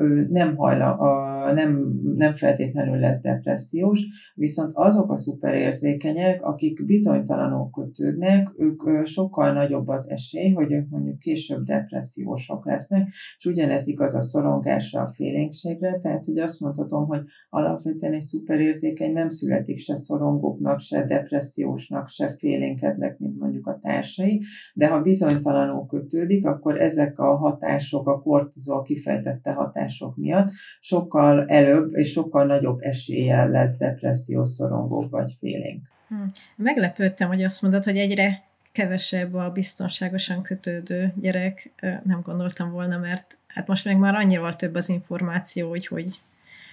ő 0.00 0.26
nem, 0.30 0.56
hajla, 0.56 0.96
a, 0.96 1.52
nem, 1.52 2.00
nem 2.16 2.34
feltétlenül 2.34 2.98
lesz 2.98 3.20
depressziós, 3.20 4.00
viszont 4.34 4.70
azok 4.74 5.10
a 5.10 5.16
szuperérzékenyek, 5.16 6.42
akik 6.42 6.84
bizonytalanul 6.84 7.70
kötődnek, 7.70 8.48
ők 8.56 9.06
sokkal 9.06 9.52
nagyobb 9.52 9.71
az 9.88 10.10
esély, 10.10 10.52
hogy 10.52 10.72
ők 10.72 10.88
mondjuk 10.88 11.18
később 11.18 11.62
depressziósok 11.62 12.66
lesznek, 12.66 13.08
és 13.38 13.44
ugyanez 13.44 13.86
igaz 13.86 14.14
a 14.14 14.20
szorongásra, 14.20 15.00
a 15.00 15.12
félénkségre, 15.14 16.00
tehát 16.00 16.24
hogy 16.24 16.38
azt 16.38 16.60
mondhatom, 16.60 17.06
hogy 17.06 17.20
alapvetően 17.50 18.12
egy 18.12 18.20
szuperérzékeny 18.20 19.12
nem 19.12 19.30
születik 19.30 19.78
se 19.78 19.96
szorongóknak, 19.96 20.80
se 20.80 21.04
depressziósnak, 21.04 22.08
se 22.08 22.36
félénkednek, 22.38 23.18
mint 23.18 23.38
mondjuk 23.38 23.66
a 23.66 23.78
társai, 23.78 24.42
de 24.74 24.88
ha 24.88 25.00
bizony 25.00 25.32
bizonytalanul 25.32 25.86
kötődik, 25.86 26.46
akkor 26.46 26.80
ezek 26.80 27.18
a 27.18 27.36
hatások, 27.36 28.08
a 28.08 28.22
kortizol 28.22 28.82
kifejtette 28.82 29.52
hatások 29.52 30.16
miatt 30.16 30.50
sokkal 30.80 31.46
előbb 31.48 31.94
és 31.94 32.10
sokkal 32.10 32.46
nagyobb 32.46 32.80
eséllyel 32.80 33.50
lesz 33.50 33.76
depressziós 33.76 34.48
szorongók 34.48 35.10
vagy 35.10 35.36
félénk. 35.38 35.82
Hm. 36.08 36.14
Meglepődtem, 36.56 37.28
hogy 37.28 37.42
azt 37.42 37.62
mondod, 37.62 37.84
hogy 37.84 37.96
egyre 37.96 38.42
kevesebb 38.72 39.34
a 39.34 39.50
biztonságosan 39.50 40.42
kötődő 40.42 41.12
gyerek. 41.20 41.70
Nem 41.80 42.20
gondoltam 42.22 42.70
volna, 42.70 42.98
mert 42.98 43.36
hát 43.46 43.66
most 43.66 43.84
meg 43.84 43.96
már 43.96 44.14
annyira 44.14 44.56
több 44.56 44.74
az 44.74 44.88
információ, 44.88 45.68
hogy 45.68 45.86
hogy 45.86 46.20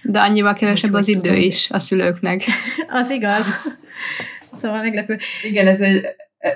de 0.02 0.20
annyival 0.20 0.54
kevesebb 0.54 0.92
az 0.92 1.08
idő 1.08 1.34
is 1.34 1.70
a 1.70 1.78
szülőknek. 1.78 2.40
az 3.00 3.10
igaz. 3.10 3.46
Szóval 4.52 4.80
meglepő. 4.80 5.18
Igen, 5.42 5.66
ez 5.66 5.80
egy 5.80 6.04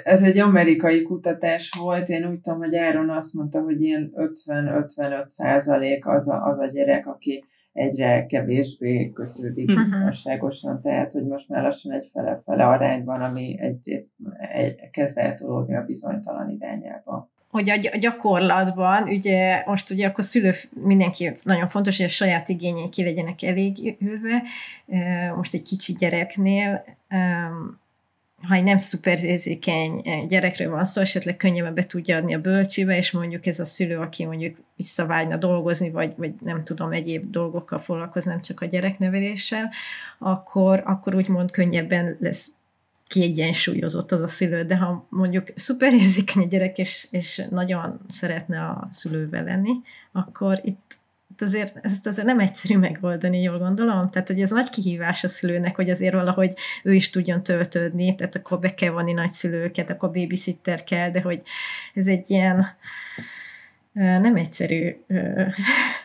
ez 0.04 0.22
egy 0.22 0.38
amerikai 0.38 1.02
kutatás 1.02 1.70
volt, 1.78 2.08
én 2.08 2.28
úgy 2.28 2.40
tudom, 2.40 2.58
hogy 2.58 2.76
Áron 2.76 3.10
azt 3.10 3.34
mondta, 3.34 3.60
hogy 3.60 3.82
ilyen 3.82 4.12
50-55 4.46 5.28
százalék 5.28 6.06
az 6.06 6.28
a, 6.28 6.46
az 6.46 6.58
a 6.58 6.66
gyerek, 6.66 7.06
aki 7.06 7.44
egyre 7.74 8.26
kevésbé 8.26 9.12
kötődik 9.12 9.68
uh-huh. 9.68 9.82
biztonságosan, 9.82 10.80
tehát 10.82 11.12
hogy 11.12 11.26
most 11.26 11.48
már 11.48 11.62
lassan 11.62 11.92
egy 11.92 12.10
fele-fele 12.12 12.66
arányban, 12.66 13.20
ami 13.20 13.60
egyrészt 13.60 14.12
egy, 14.52 14.90
kezd 14.90 15.18
eltolódni 15.18 15.76
a 15.76 15.84
bizonytalan 15.84 16.50
irányába 16.50 17.32
hogy 17.54 17.70
a 17.70 17.96
gyakorlatban, 17.98 19.02
ugye 19.02 19.62
most 19.66 19.90
ugye 19.90 20.06
akkor 20.06 20.24
szülő 20.24 20.52
mindenki 20.70 21.32
nagyon 21.42 21.66
fontos, 21.66 21.96
hogy 21.96 22.06
a 22.06 22.08
saját 22.08 22.48
igényei 22.48 22.88
ki 22.88 23.04
legyenek 23.04 23.42
elégülve. 23.42 24.42
Most 25.36 25.54
egy 25.54 25.62
kicsi 25.62 25.92
gyereknél 25.92 26.84
ha 28.48 28.54
egy 28.54 28.62
nem 28.62 28.78
szuperérzékeny 28.78 30.00
eh, 30.04 30.26
gyerekről 30.26 30.70
van 30.70 30.84
szó, 30.84 31.00
esetleg 31.00 31.36
könnyebben 31.36 31.74
be 31.74 31.86
tudja 31.86 32.16
adni 32.16 32.34
a 32.34 32.40
bölcsibe, 32.40 32.96
és 32.96 33.10
mondjuk 33.10 33.46
ez 33.46 33.60
a 33.60 33.64
szülő, 33.64 33.98
aki 33.98 34.24
mondjuk 34.24 34.56
visszavágyna 34.76 35.36
dolgozni, 35.36 35.90
vagy, 35.90 36.12
vagy 36.16 36.32
nem 36.40 36.64
tudom, 36.64 36.92
egyéb 36.92 37.30
dolgokkal 37.30 37.78
foglalkozni, 37.78 38.30
nem 38.30 38.42
csak 38.42 38.60
a 38.60 38.66
gyerekneveléssel, 38.66 39.70
akkor, 40.18 40.82
akkor 40.84 41.14
úgymond 41.14 41.50
könnyebben 41.50 42.16
lesz 42.20 42.50
kiegyensúlyozott 43.06 44.12
az 44.12 44.20
a 44.20 44.28
szülő, 44.28 44.64
de 44.64 44.76
ha 44.76 45.06
mondjuk 45.08 45.52
szuperérzékeny 45.54 46.42
a 46.42 46.46
gyerek, 46.46 46.78
és, 46.78 47.08
és 47.10 47.46
nagyon 47.50 48.00
szeretne 48.08 48.60
a 48.60 48.88
szülővel 48.90 49.44
lenni, 49.44 49.72
akkor 50.12 50.60
itt 50.62 50.96
azért, 51.42 51.78
ezt 51.82 52.06
azért 52.06 52.26
nem 52.26 52.38
egyszerű 52.38 52.78
megoldani, 52.78 53.42
jól 53.42 53.58
gondolom. 53.58 54.10
Tehát, 54.10 54.28
hogy 54.28 54.40
ez 54.40 54.50
nagy 54.50 54.68
kihívás 54.68 55.24
a 55.24 55.28
szülőnek, 55.28 55.76
hogy 55.76 55.90
azért 55.90 56.14
valahogy 56.14 56.54
ő 56.82 56.94
is 56.94 57.10
tudjon 57.10 57.42
töltődni, 57.42 58.14
tehát 58.14 58.36
akkor 58.36 58.58
be 58.58 58.74
kell 58.74 58.90
vonni 58.90 59.12
nagyszülőket, 59.12 59.90
akkor 59.90 60.10
babysitter 60.10 60.84
kell, 60.84 61.10
de 61.10 61.20
hogy 61.20 61.42
ez 61.94 62.06
egy 62.06 62.24
ilyen 62.26 62.66
nem 63.92 64.36
egyszerű 64.36 64.96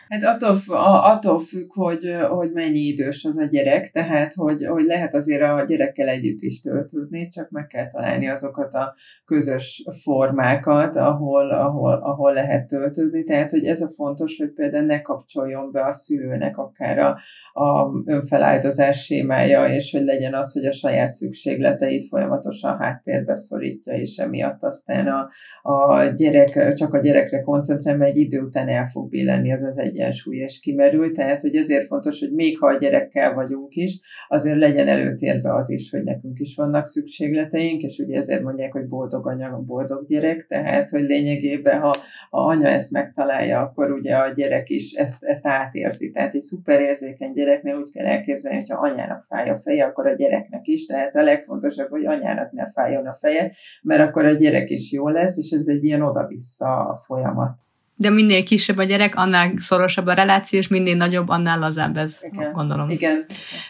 Hát 0.09 0.23
attól, 0.23 0.77
attól 1.03 1.39
függ, 1.39 1.73
hogy, 1.73 2.15
hogy 2.29 2.51
mennyi 2.51 2.79
idős 2.79 3.25
az 3.25 3.37
a 3.37 3.45
gyerek, 3.45 3.91
tehát 3.91 4.33
hogy, 4.33 4.65
hogy 4.65 4.85
lehet 4.85 5.13
azért 5.13 5.41
a 5.41 5.63
gyerekkel 5.67 6.07
együtt 6.07 6.41
is 6.41 6.61
töltődni, 6.61 7.27
csak 7.27 7.49
meg 7.49 7.67
kell 7.67 7.87
találni 7.87 8.29
azokat 8.29 8.73
a 8.73 8.95
közös 9.25 9.85
formákat, 10.01 10.95
ahol, 10.95 11.49
ahol, 11.49 11.93
ahol 11.93 12.33
lehet 12.33 12.67
töltődni. 12.67 13.23
Tehát, 13.23 13.51
hogy 13.51 13.65
ez 13.65 13.81
a 13.81 13.89
fontos, 13.89 14.37
hogy 14.37 14.53
például 14.53 14.85
ne 14.85 15.01
kapcsoljon 15.01 15.71
be 15.71 15.85
a 15.85 15.91
szülőnek 15.91 16.57
akár 16.57 16.99
a, 16.99 17.19
a 17.63 17.91
önfeláldozás 18.05 19.03
sémája, 19.03 19.67
és 19.67 19.91
hogy 19.91 20.03
legyen 20.03 20.33
az, 20.33 20.53
hogy 20.53 20.65
a 20.65 20.71
saját 20.71 21.11
szükségleteit 21.11 22.07
folyamatosan 22.07 22.77
háttérbe 22.77 23.35
szorítja, 23.35 23.93
és 23.93 24.17
emiatt 24.17 24.63
aztán 24.63 25.07
a, 25.07 25.29
a 25.71 26.03
gyerek, 26.03 26.73
csak 26.73 26.93
a 26.93 26.99
gyerekre 26.99 27.41
koncentrál, 27.41 27.97
mert 27.97 28.11
egy 28.11 28.17
idő 28.17 28.41
után 28.41 28.69
el 28.69 28.87
fog 28.87 29.09
billenni 29.09 29.53
az 29.53 29.63
az 29.63 29.77
egy 29.77 29.97
egyensúly 29.99 30.37
és 30.37 30.59
kimerül, 30.59 31.13
tehát 31.13 31.41
hogy 31.41 31.55
ezért 31.55 31.87
fontos, 31.87 32.19
hogy 32.19 32.31
még 32.31 32.57
ha 32.59 32.67
a 32.67 32.77
gyerekkel 32.77 33.33
vagyunk 33.33 33.75
is, 33.75 33.99
azért 34.27 34.57
legyen 34.57 34.87
előtérbe 34.87 35.55
az 35.55 35.69
is, 35.69 35.91
hogy 35.91 36.03
nekünk 36.03 36.39
is 36.39 36.55
vannak 36.55 36.85
szükségleteink, 36.85 37.81
és 37.81 37.97
ugye 37.97 38.17
ezért 38.17 38.43
mondják, 38.43 38.71
hogy 38.71 38.87
boldog 38.87 39.27
anya, 39.27 39.63
boldog 39.65 40.07
gyerek, 40.07 40.45
tehát 40.47 40.89
hogy 40.89 41.01
lényegében, 41.01 41.79
ha 41.79 41.93
a 42.29 42.39
anya 42.39 42.67
ezt 42.67 42.91
megtalálja, 42.91 43.59
akkor 43.59 43.91
ugye 43.91 44.15
a 44.15 44.33
gyerek 44.33 44.69
is 44.69 44.93
ezt, 44.93 45.23
ezt 45.23 45.47
átérzi. 45.47 46.11
Tehát 46.11 46.33
egy 46.33 46.41
szuperérzékeny 46.41 47.33
gyereknél 47.33 47.75
úgy 47.75 47.91
kell 47.91 48.05
elképzelni, 48.05 48.57
hogy 48.57 48.69
ha 48.69 48.89
anyának 48.89 49.25
fáj 49.27 49.49
a 49.49 49.59
feje, 49.63 49.85
akkor 49.85 50.07
a 50.07 50.15
gyereknek 50.15 50.67
is, 50.67 50.85
tehát 50.85 51.15
a 51.15 51.23
legfontosabb, 51.23 51.89
hogy 51.89 52.05
anyának 52.05 52.51
ne 52.51 52.71
fájjon 52.71 53.07
a 53.07 53.17
feje, 53.19 53.51
mert 53.81 54.01
akkor 54.01 54.25
a 54.25 54.31
gyerek 54.31 54.69
is 54.69 54.91
jó 54.91 55.07
lesz, 55.07 55.37
és 55.37 55.51
ez 55.51 55.67
egy 55.67 55.83
ilyen 55.83 56.01
oda-vissza 56.01 57.01
folyamat 57.05 57.57
de 57.99 58.09
minél 58.09 58.43
kisebb 58.43 58.77
a 58.77 58.83
gyerek, 58.83 59.15
annál 59.15 59.53
szorosabb 59.57 60.07
a 60.07 60.13
reláció, 60.13 60.59
és 60.59 60.67
minél 60.67 60.95
nagyobb, 60.95 61.29
annál 61.29 61.59
lazább 61.59 61.97
ez, 61.97 62.19
Igen. 62.31 62.51
gondolom. 62.51 62.89
Igen. 62.89 63.25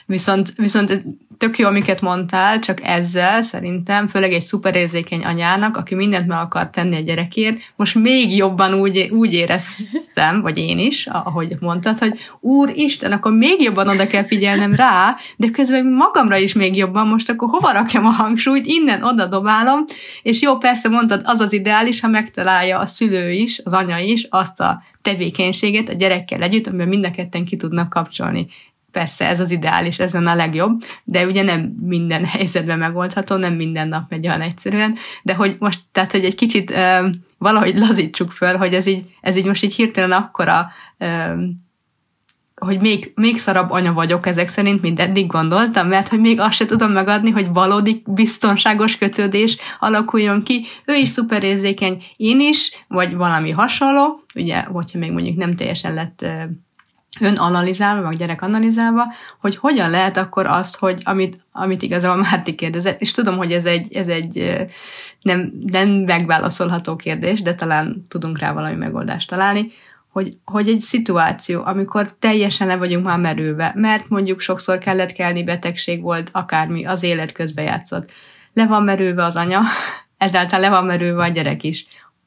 Viszont, 0.06 0.54
viszont 0.56 0.90
ez 0.90 1.02
tök 1.40 1.58
jó, 1.58 1.68
amiket 1.68 2.02
mondtál, 2.02 2.60
csak 2.60 2.80
ezzel 2.84 3.42
szerintem, 3.42 4.08
főleg 4.08 4.34
egy 4.34 4.42
szuperérzékeny 4.42 5.24
anyának, 5.24 5.78
aki 5.78 5.96
mindent 5.96 6.28
meg 6.28 6.38
akar 6.38 6.70
tenni 6.70 6.96
a 6.96 7.00
gyerekért, 7.00 7.60
most 7.76 7.96
még 7.96 8.36
jobban 8.36 8.74
úgy, 8.74 9.10
úgy 9.12 9.34
éreztem, 9.34 10.42
vagy 10.42 10.58
én 10.58 10.80
is, 10.80 11.08
ahogy 11.08 11.56
mondtad, 11.60 11.98
hogy 11.98 12.20
Úristen, 12.40 13.12
akkor 13.12 13.32
még 13.32 13.62
jobban 13.62 13.88
oda 13.88 14.08
kell 14.08 14.24
figyelnem 14.24 14.76
rá, 14.76 15.16
de 15.38 15.50
közben 15.50 15.86
magamra 15.86 16.38
is 16.38 16.54
még 16.54 16.78
jobban, 16.78 17.08
most 17.08 17.30
akkor 17.30 17.50
hova 17.50 17.72
rakjam 17.72 18.06
a 18.06 18.10
hangsúlyt, 18.10 18.66
innen 18.66 19.04
oda 19.04 19.26
dobálom, 19.26 19.84
és 20.24 20.42
jó, 20.42 20.58
persze 20.58 20.90
mondtad, 20.90 21.22
az 21.24 21.40
az 21.40 21.54
ideális, 21.54 22.00
ha 22.00 22.08
megtalálja 22.08 22.80
a 22.80 22.86
szülő 22.86 23.32
is, 23.32 23.62
az 23.64 23.74
anya 23.74 23.98
is 23.98 24.19
azt 24.30 24.60
a 24.60 24.82
tevékenységet 25.02 25.90
a 25.90 25.94
gyerekkel 25.94 26.42
együtt, 26.42 26.68
amiben 26.68 26.88
mind 26.88 27.06
a 27.06 27.12
ketten 27.12 27.46
ki 27.46 27.56
tudnak 27.56 27.90
kapcsolni. 27.90 28.48
Persze 28.92 29.28
ez 29.28 29.40
az 29.40 29.52
ideális, 29.52 30.00
ez 30.00 30.14
a 30.14 30.36
legjobb, 30.36 30.82
de 31.04 31.26
ugye 31.26 31.44
nem 31.44 31.76
minden 31.82 32.26
helyzetben 32.36 32.78
megoldható, 32.78 33.36
nem 33.36 33.54
minden 33.54 33.88
nap 33.88 34.10
megy 34.10 34.28
olyan 34.28 34.42
egyszerűen, 34.42 34.96
de 35.24 35.36
hogy 35.36 35.56
most, 35.60 35.80
tehát, 35.92 36.12
hogy 36.12 36.26
egy 36.26 36.36
kicsit 36.36 36.72
ö, 36.72 37.08
valahogy 37.38 37.78
lazítsuk 37.78 38.32
föl, 38.32 38.58
hogy 38.58 38.74
ez 38.74 38.86
így, 38.86 39.06
ez 39.22 39.36
így 39.36 39.46
most 39.46 39.64
így 39.64 39.76
hirtelen 39.76 40.12
akkora 40.12 40.72
ö, 40.98 41.34
hogy 42.60 42.80
még, 42.80 43.12
még 43.16 43.40
szarabb 43.40 43.72
anya 43.72 43.94
vagyok 43.94 44.26
ezek 44.26 44.48
szerint, 44.48 44.82
mint 44.82 45.00
eddig 45.00 45.28
gondoltam, 45.28 45.88
mert 45.88 46.08
hogy 46.08 46.20
még 46.20 46.40
azt 46.40 46.54
se 46.54 46.66
tudom 46.66 46.92
megadni, 46.92 47.30
hogy 47.30 47.48
valódi 47.48 48.04
biztonságos 48.06 48.98
kötődés 48.98 49.58
alakuljon 49.80 50.44
ki. 50.44 50.66
Ő 50.86 50.96
is 50.96 51.10
szuperérzékeny, 51.10 52.04
én 52.16 52.40
is, 52.40 52.86
vagy 52.88 53.16
valami 53.16 53.52
hasonló, 53.52 54.24
ugye, 54.36 54.60
hogyha 54.62 55.00
még 55.00 55.12
mondjuk 55.12 55.38
nem 55.38 55.56
teljesen 55.56 55.94
lett 55.94 56.26
ön 57.20 57.36
analizálva, 57.36 58.02
vagy 58.02 58.18
gyerek 58.18 58.42
analizálva, 58.42 59.14
hogy 59.40 59.56
hogyan 59.56 59.90
lehet 59.90 60.18
akkor 60.18 60.46
azt, 60.46 60.78
hogy 60.78 61.02
amit, 61.04 61.44
amit 61.52 61.82
igazából 61.82 62.22
Márti 62.22 62.56
kérdezett, 62.56 63.02
és 63.02 63.12
tudom, 63.12 63.38
hogy 63.38 63.52
ez 63.52 63.66
egy, 63.66 63.94
ez 63.94 64.08
egy 64.08 64.66
nem, 65.22 65.54
nem 65.62 65.90
megválaszolható 65.90 66.96
kérdés, 66.96 67.42
de 67.42 67.56
talán 67.56 68.06
tudunk 68.08 68.40
rá 68.40 68.52
valami 68.54 68.76
megoldást 68.76 69.30
találni, 69.30 69.72
hogy, 70.12 70.38
hogy 70.46 70.70
egy 70.70 70.82
szituáció, 70.82 71.62
amikor 71.64 72.14
teljesen 72.20 72.68
le 72.68 72.78
vagyunk 72.78 73.06
már 73.06 73.20
merülve, 73.20 73.72
mert 73.76 74.10
mondjuk 74.10 74.40
sokszor 74.40 74.78
kellett 74.78 75.12
kelni, 75.12 75.44
betegség 75.44 76.02
volt, 76.02 76.30
akármi, 76.32 76.86
az 76.86 77.04
élet 77.04 77.32
közbe 77.32 77.62
játszott. 77.62 78.12
Le 78.54 78.68
van 78.68 78.84
merülve 78.84 79.24
az 79.24 79.36
anya, 79.36 79.62
ezáltal 80.18 80.60
le 80.60 80.70
van 80.70 80.86
merülve 80.86 81.24
a 81.24 81.28
gyerek 81.28 81.64
is. 81.64 81.86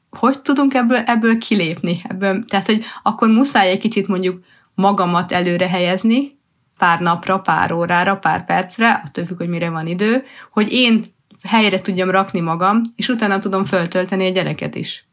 Hogy 0.09 0.41
tudunk 0.41 0.73
ebből, 0.73 0.97
ebből 0.97 1.37
kilépni? 1.37 1.97
Ebből, 2.03 2.45
tehát, 2.45 2.65
hogy 2.65 2.83
akkor 3.03 3.29
muszáj 3.29 3.69
egy 3.69 3.79
kicsit 3.79 4.07
mondjuk 4.07 4.43
magamat 4.75 5.31
előre 5.31 5.67
helyezni, 5.67 6.39
pár 6.77 6.99
napra, 6.99 7.39
pár 7.39 7.71
órára, 7.71 8.17
pár 8.17 8.45
percre, 8.45 9.01
attól 9.05 9.25
függ, 9.25 9.37
hogy 9.37 9.49
mire 9.49 9.69
van 9.69 9.87
idő, 9.87 10.23
hogy 10.51 10.71
én 10.71 11.03
helyre 11.43 11.81
tudjam 11.81 12.09
rakni 12.09 12.39
magam, 12.39 12.81
és 12.95 13.07
utána 13.07 13.39
tudom 13.39 13.65
föltölteni 13.65 14.27
a 14.27 14.31
gyereket 14.31 14.75
is. 14.75 15.07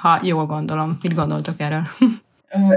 Ha 0.00 0.20
jól 0.22 0.46
gondolom. 0.46 0.98
Mit 1.02 1.14
gondoltok 1.14 1.60
erről? 1.60 1.82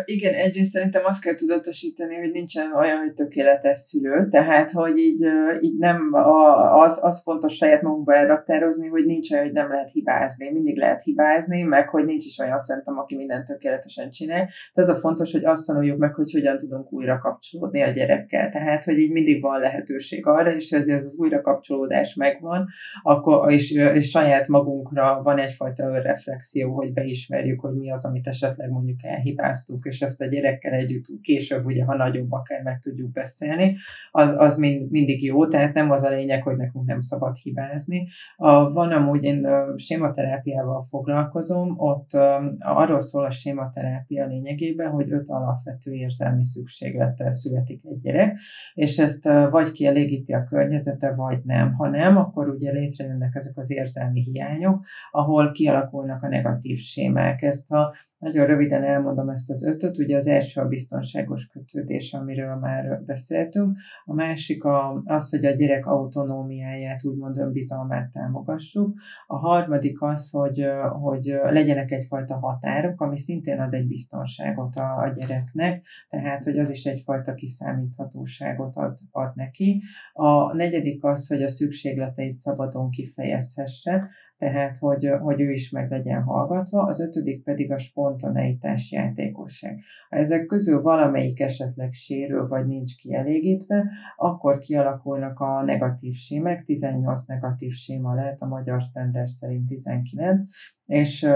Igen, 0.05 0.33
egyrészt 0.33 0.71
szerintem 0.71 1.05
azt 1.05 1.21
kell 1.21 1.33
tudatosítani, 1.33 2.15
hogy 2.15 2.31
nincsen 2.31 2.75
olyan, 2.75 2.97
hogy 2.97 3.13
tökéletes 3.13 3.77
szülő, 3.77 4.27
tehát, 4.29 4.71
hogy 4.71 4.97
így, 4.97 5.25
így 5.61 5.77
nem 5.77 6.13
a, 6.13 6.81
az, 6.81 6.99
az 7.01 7.21
fontos 7.21 7.55
saját 7.55 7.81
magunkba 7.81 8.13
elraktározni, 8.13 8.87
hogy 8.87 9.05
nincs 9.05 9.31
olyan, 9.31 9.43
hogy 9.43 9.53
nem 9.53 9.69
lehet 9.69 9.91
hibázni, 9.91 10.51
mindig 10.51 10.77
lehet 10.77 11.03
hibázni, 11.03 11.61
meg 11.61 11.89
hogy 11.89 12.05
nincs 12.05 12.25
is 12.25 12.37
olyan 12.37 12.59
szerintem, 12.59 12.97
aki 12.97 13.15
mindent 13.15 13.45
tökéletesen 13.45 14.09
csinál. 14.09 14.49
Tehát 14.73 14.89
az 14.89 14.95
a 14.95 14.99
fontos, 14.99 15.31
hogy 15.31 15.45
azt 15.45 15.65
tanuljuk 15.65 15.97
meg, 15.97 16.13
hogy 16.13 16.31
hogyan 16.31 16.57
tudunk 16.57 16.91
újra 16.91 17.17
kapcsolódni 17.17 17.81
a 17.81 17.91
gyerekkel. 17.91 18.51
Tehát, 18.51 18.83
hogy 18.83 18.97
így 18.97 19.11
mindig 19.11 19.41
van 19.41 19.59
lehetőség 19.59 20.25
arra, 20.25 20.55
és 20.55 20.71
ez, 20.71 20.87
az 20.87 21.15
újra 21.17 21.41
kapcsolódás 21.41 22.15
megvan, 22.15 22.67
akkor, 23.01 23.51
és, 23.51 23.71
és 23.71 24.09
saját 24.09 24.47
magunkra 24.47 25.21
van 25.23 25.39
egyfajta 25.39 26.01
reflexió, 26.01 26.73
hogy 26.73 26.93
beismerjük, 26.93 27.59
hogy 27.59 27.73
mi 27.75 27.91
az, 27.91 28.05
amit 28.05 28.27
esetleg 28.27 28.69
mondjuk 28.69 29.03
elhibáz 29.03 29.62
választunk, 29.67 29.93
és 29.93 30.01
ezt 30.01 30.21
a 30.21 30.25
gyerekkel 30.25 30.73
együtt 30.73 31.05
később, 31.21 31.65
ugye, 31.65 31.83
ha 31.83 31.95
nagyobb 31.95 32.31
akár 32.31 32.61
meg 32.61 32.79
tudjuk 32.79 33.11
beszélni, 33.11 33.75
az, 34.11 34.33
az 34.37 34.57
mind, 34.57 34.91
mindig 34.91 35.23
jó, 35.23 35.47
tehát 35.47 35.73
nem 35.73 35.91
az 35.91 36.03
a 36.03 36.09
lényeg, 36.09 36.43
hogy 36.43 36.55
nekünk 36.55 36.85
nem 36.85 36.99
szabad 36.99 37.35
hibázni. 37.35 38.07
A, 38.35 38.71
van 38.71 38.91
amúgy, 38.91 39.23
én 39.23 39.47
sématerápiával 39.75 40.81
foglalkozom, 40.81 41.73
ott 41.77 42.09
arról 42.59 42.99
szól 42.99 43.25
a 43.25 43.29
sématerápia 43.29 44.25
lényegében, 44.25 44.89
hogy 44.89 45.11
öt 45.11 45.29
alapvető 45.29 45.93
érzelmi 45.93 46.43
szükséglettel 46.43 47.31
születik 47.31 47.81
egy 47.85 47.99
gyerek, 48.01 48.39
és 48.73 48.97
ezt 48.99 49.23
vagy 49.49 49.71
kielégíti 49.71 50.33
a 50.33 50.43
környezete, 50.43 51.13
vagy 51.15 51.39
nem. 51.43 51.73
Ha 51.73 51.89
nem, 51.89 52.17
akkor 52.17 52.49
ugye 52.49 52.71
létrejönnek 52.71 53.35
ezek 53.35 53.57
az 53.57 53.71
érzelmi 53.71 54.21
hiányok, 54.21 54.85
ahol 55.11 55.51
kialakulnak 55.51 56.23
a 56.23 56.27
negatív 56.27 56.77
sémák. 56.77 57.41
Ezt 57.41 57.71
a 57.71 57.93
nagyon 58.23 58.45
röviden 58.45 58.83
elmondom 58.83 59.29
ezt 59.29 59.49
az 59.49 59.63
ötöt. 59.63 59.97
Ugye 59.97 60.15
az 60.15 60.27
első 60.27 60.61
a 60.61 60.67
biztonságos 60.67 61.47
kötődés, 61.47 62.13
amiről 62.13 62.55
már 62.55 63.03
beszéltünk. 63.05 63.77
A 64.05 64.13
másik 64.13 64.63
a, 64.63 65.01
az, 65.05 65.29
hogy 65.29 65.45
a 65.45 65.51
gyerek 65.51 65.85
autonómiáját, 65.85 67.03
úgymond 67.03 67.37
önbizalmát 67.37 68.11
támogassuk. 68.11 68.99
A 69.27 69.37
harmadik 69.37 70.01
az, 70.01 70.29
hogy, 70.29 70.65
hogy 71.01 71.35
legyenek 71.43 71.91
egyfajta 71.91 72.35
határok, 72.35 73.01
ami 73.01 73.17
szintén 73.17 73.59
ad 73.59 73.73
egy 73.73 73.87
biztonságot 73.87 74.75
a, 74.75 75.01
a 75.01 75.13
gyereknek, 75.15 75.85
tehát 76.09 76.43
hogy 76.43 76.59
az 76.59 76.69
is 76.69 76.83
egyfajta 76.85 77.33
kiszámíthatóságot 77.33 78.75
ad, 78.75 78.97
ad 79.11 79.31
neki. 79.35 79.81
A 80.13 80.55
negyedik 80.55 81.03
az, 81.03 81.27
hogy 81.27 81.43
a 81.43 81.49
szükségleteit 81.49 82.31
szabadon 82.31 82.89
kifejezhesse, 82.89 84.09
tehát 84.37 84.77
hogy, 84.77 85.09
hogy 85.21 85.41
ő 85.41 85.51
is 85.51 85.69
meg 85.69 85.89
legyen 85.89 86.23
hallgatva, 86.23 86.83
az 86.83 86.99
ötödik 86.99 87.43
pedig 87.43 87.71
a 87.71 87.77
spontaneitás 87.77 88.91
játékosság. 88.91 89.79
Ha 90.09 90.17
ezek 90.17 90.45
közül 90.45 90.81
valamelyik 90.81 91.39
esetleg 91.39 91.91
sérül, 91.91 92.47
vagy 92.47 92.65
nincs 92.65 92.95
kielégítve, 92.95 93.89
akkor 94.15 94.57
kialakulnak 94.57 95.39
a 95.39 95.63
negatív 95.63 96.13
sémek, 96.13 96.63
18 96.63 97.25
negatív 97.25 97.71
séma 97.71 98.13
lehet, 98.13 98.41
a 98.41 98.47
magyar 98.47 98.81
standard 98.81 99.27
szerint 99.27 99.67
19, 99.67 100.41
és 100.85 101.27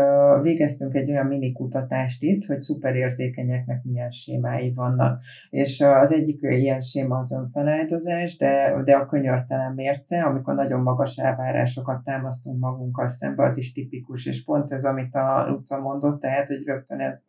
végeztünk 0.42 0.96
egy 0.96 1.12
olyan 1.12 1.26
mini 1.26 1.52
kutatást 1.52 2.24
itt, 2.24 2.46
hogy 2.46 2.60
szuperérzékenyeknek 2.60 3.84
milyen 3.84 4.10
sémái 4.10 4.74
vannak. 4.76 5.22
És 5.50 5.82
az 5.82 6.14
egyik 6.14 6.40
ilyen 6.42 6.80
séma 6.80 7.18
az 7.18 7.32
önfeláldozás, 7.32 8.38
de, 8.38 8.82
de 8.84 8.96
a 8.96 9.06
könyörtelen 9.06 9.74
mérce, 9.74 10.24
amikor 10.24 10.56
nagyon 10.56 10.82
magas 10.82 11.16
elvárásokat 11.18 12.04
támasztunk 12.04 12.60
magunkkal 12.60 13.08
szembe, 13.08 13.44
az 13.44 13.58
is 13.58 13.74
tipikus, 13.74 14.26
és 14.26 14.44
pont 14.44 14.72
ez, 14.72 14.84
amit 14.84 15.16
a 15.16 15.46
Luca 15.50 15.80
mondott, 15.80 16.22
tehát, 16.22 16.48
hogy 16.48 16.64
rögtön 16.66 17.00
ez, 17.00 17.24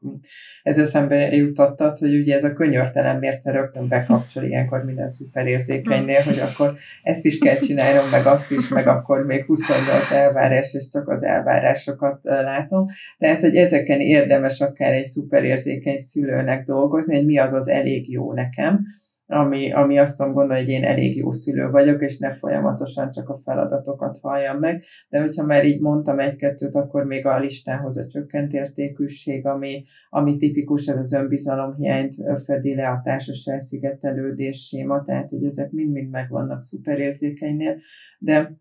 ez 0.63 0.79
eszembe 0.79 1.17
jutottad, 1.17 1.99
hogy 1.99 2.15
ugye 2.19 2.35
ez 2.35 2.45
a 2.45 2.53
könyörtelen 2.53 3.19
mérce 3.19 3.51
rögtön 3.51 3.89
bekapcsol 3.89 4.43
ilyenkor 4.43 4.85
minden 4.85 5.09
szuperérzékenynél, 5.09 6.23
hogy 6.23 6.39
akkor 6.39 6.75
ezt 7.03 7.25
is 7.25 7.39
kell 7.39 7.57
csinálnom, 7.57 8.11
meg 8.11 8.27
azt 8.27 8.51
is, 8.51 8.69
meg 8.69 8.87
akkor 8.87 9.25
még 9.25 9.45
28 9.45 10.13
elvárás, 10.13 10.75
és 10.75 10.89
csak 10.89 11.09
az 11.09 11.23
elvárásokat 11.23 12.08
sokat 12.09 12.43
látom. 12.43 12.87
Tehát, 13.19 13.41
hogy 13.41 13.57
ezeken 13.57 14.01
érdemes 14.01 14.61
akár 14.61 14.93
egy 14.93 15.05
szuperérzékeny 15.05 15.99
szülőnek 15.99 16.67
dolgozni, 16.67 17.17
hogy 17.17 17.27
mi 17.27 17.39
az 17.39 17.53
az 17.53 17.69
elég 17.69 18.11
jó 18.11 18.33
nekem, 18.33 18.81
ami, 19.31 19.73
ami 19.73 19.99
azt 19.99 20.17
tudom 20.17 20.33
gondolni, 20.33 20.63
hogy 20.63 20.73
én 20.73 20.85
elég 20.85 21.17
jó 21.17 21.33
szülő 21.33 21.71
vagyok, 21.71 22.03
és 22.03 22.19
ne 22.19 22.33
folyamatosan 22.33 23.11
csak 23.11 23.29
a 23.29 23.41
feladatokat 23.45 24.19
halljam 24.23 24.59
meg. 24.59 24.85
De 25.09 25.21
hogyha 25.21 25.45
már 25.45 25.65
így 25.65 25.81
mondtam 25.81 26.19
egy-kettőt, 26.19 26.75
akkor 26.75 27.05
még 27.05 27.27
a 27.27 27.39
listához 27.39 27.97
a 27.97 28.07
csökkent 28.07 28.53
értékűség, 28.53 29.47
ami, 29.47 29.85
ami 30.09 30.37
tipikus, 30.37 30.87
ez 30.87 30.97
az 30.97 31.13
önbizalomhiányt 31.13 32.15
fedi 32.45 32.75
le 32.75 32.89
a 32.89 33.01
társas 33.05 33.45
elszigetelődés 33.45 34.67
séma, 34.67 35.05
tehát 35.05 35.31
hogy 35.31 35.45
ezek 35.45 35.71
mind-mind 35.71 36.11
megvannak 36.11 36.63
szuperérzékenynél, 36.63 37.77
de 38.19 38.57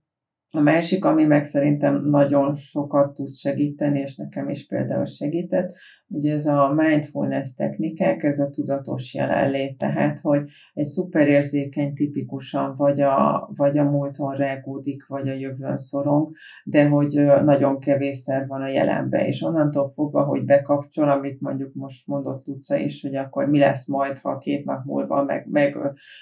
a 0.57 0.61
másik, 0.61 1.05
ami 1.05 1.23
meg 1.23 1.43
szerintem 1.43 2.01
nagyon 2.03 2.55
sokat 2.55 3.13
tud 3.13 3.33
segíteni, 3.33 3.99
és 3.99 4.15
nekem 4.15 4.49
is 4.49 4.65
például 4.65 5.05
segített, 5.05 5.75
ugye 6.09 6.33
ez 6.33 6.45
a 6.45 6.73
mindfulness 6.75 7.53
technikák, 7.53 8.23
ez 8.23 8.39
a 8.39 8.49
tudatos 8.49 9.13
jelenlét, 9.13 9.77
tehát, 9.77 10.19
hogy 10.19 10.41
egy 10.73 10.85
szuperérzékeny 10.85 11.93
tipikusan 11.93 12.75
vagy 12.75 13.01
a, 13.01 13.49
vagy 13.55 13.77
a 13.77 13.83
múlton 13.83 14.35
rágódik, 14.35 15.05
vagy 15.07 15.27
a 15.27 15.33
jövőn 15.33 15.77
szorong, 15.77 16.31
de 16.63 16.87
hogy 16.87 17.25
nagyon 17.43 17.79
kevésszer 17.79 18.47
van 18.47 18.61
a 18.61 18.67
jelenben, 18.67 19.25
és 19.25 19.41
onnantól 19.41 19.91
fogva, 19.95 20.23
hogy 20.23 20.45
bekapcsol, 20.45 21.09
amit 21.09 21.41
mondjuk 21.41 21.73
most 21.73 22.07
mondott 22.07 22.45
Luca 22.45 22.75
is, 22.75 23.01
hogy 23.01 23.15
akkor 23.15 23.45
mi 23.45 23.59
lesz 23.59 23.87
majd, 23.87 24.19
ha 24.19 24.37
két 24.37 24.65
nap 24.65 24.85
múlva, 24.85 25.23
meg, 25.23 25.47
meg, 25.49 25.77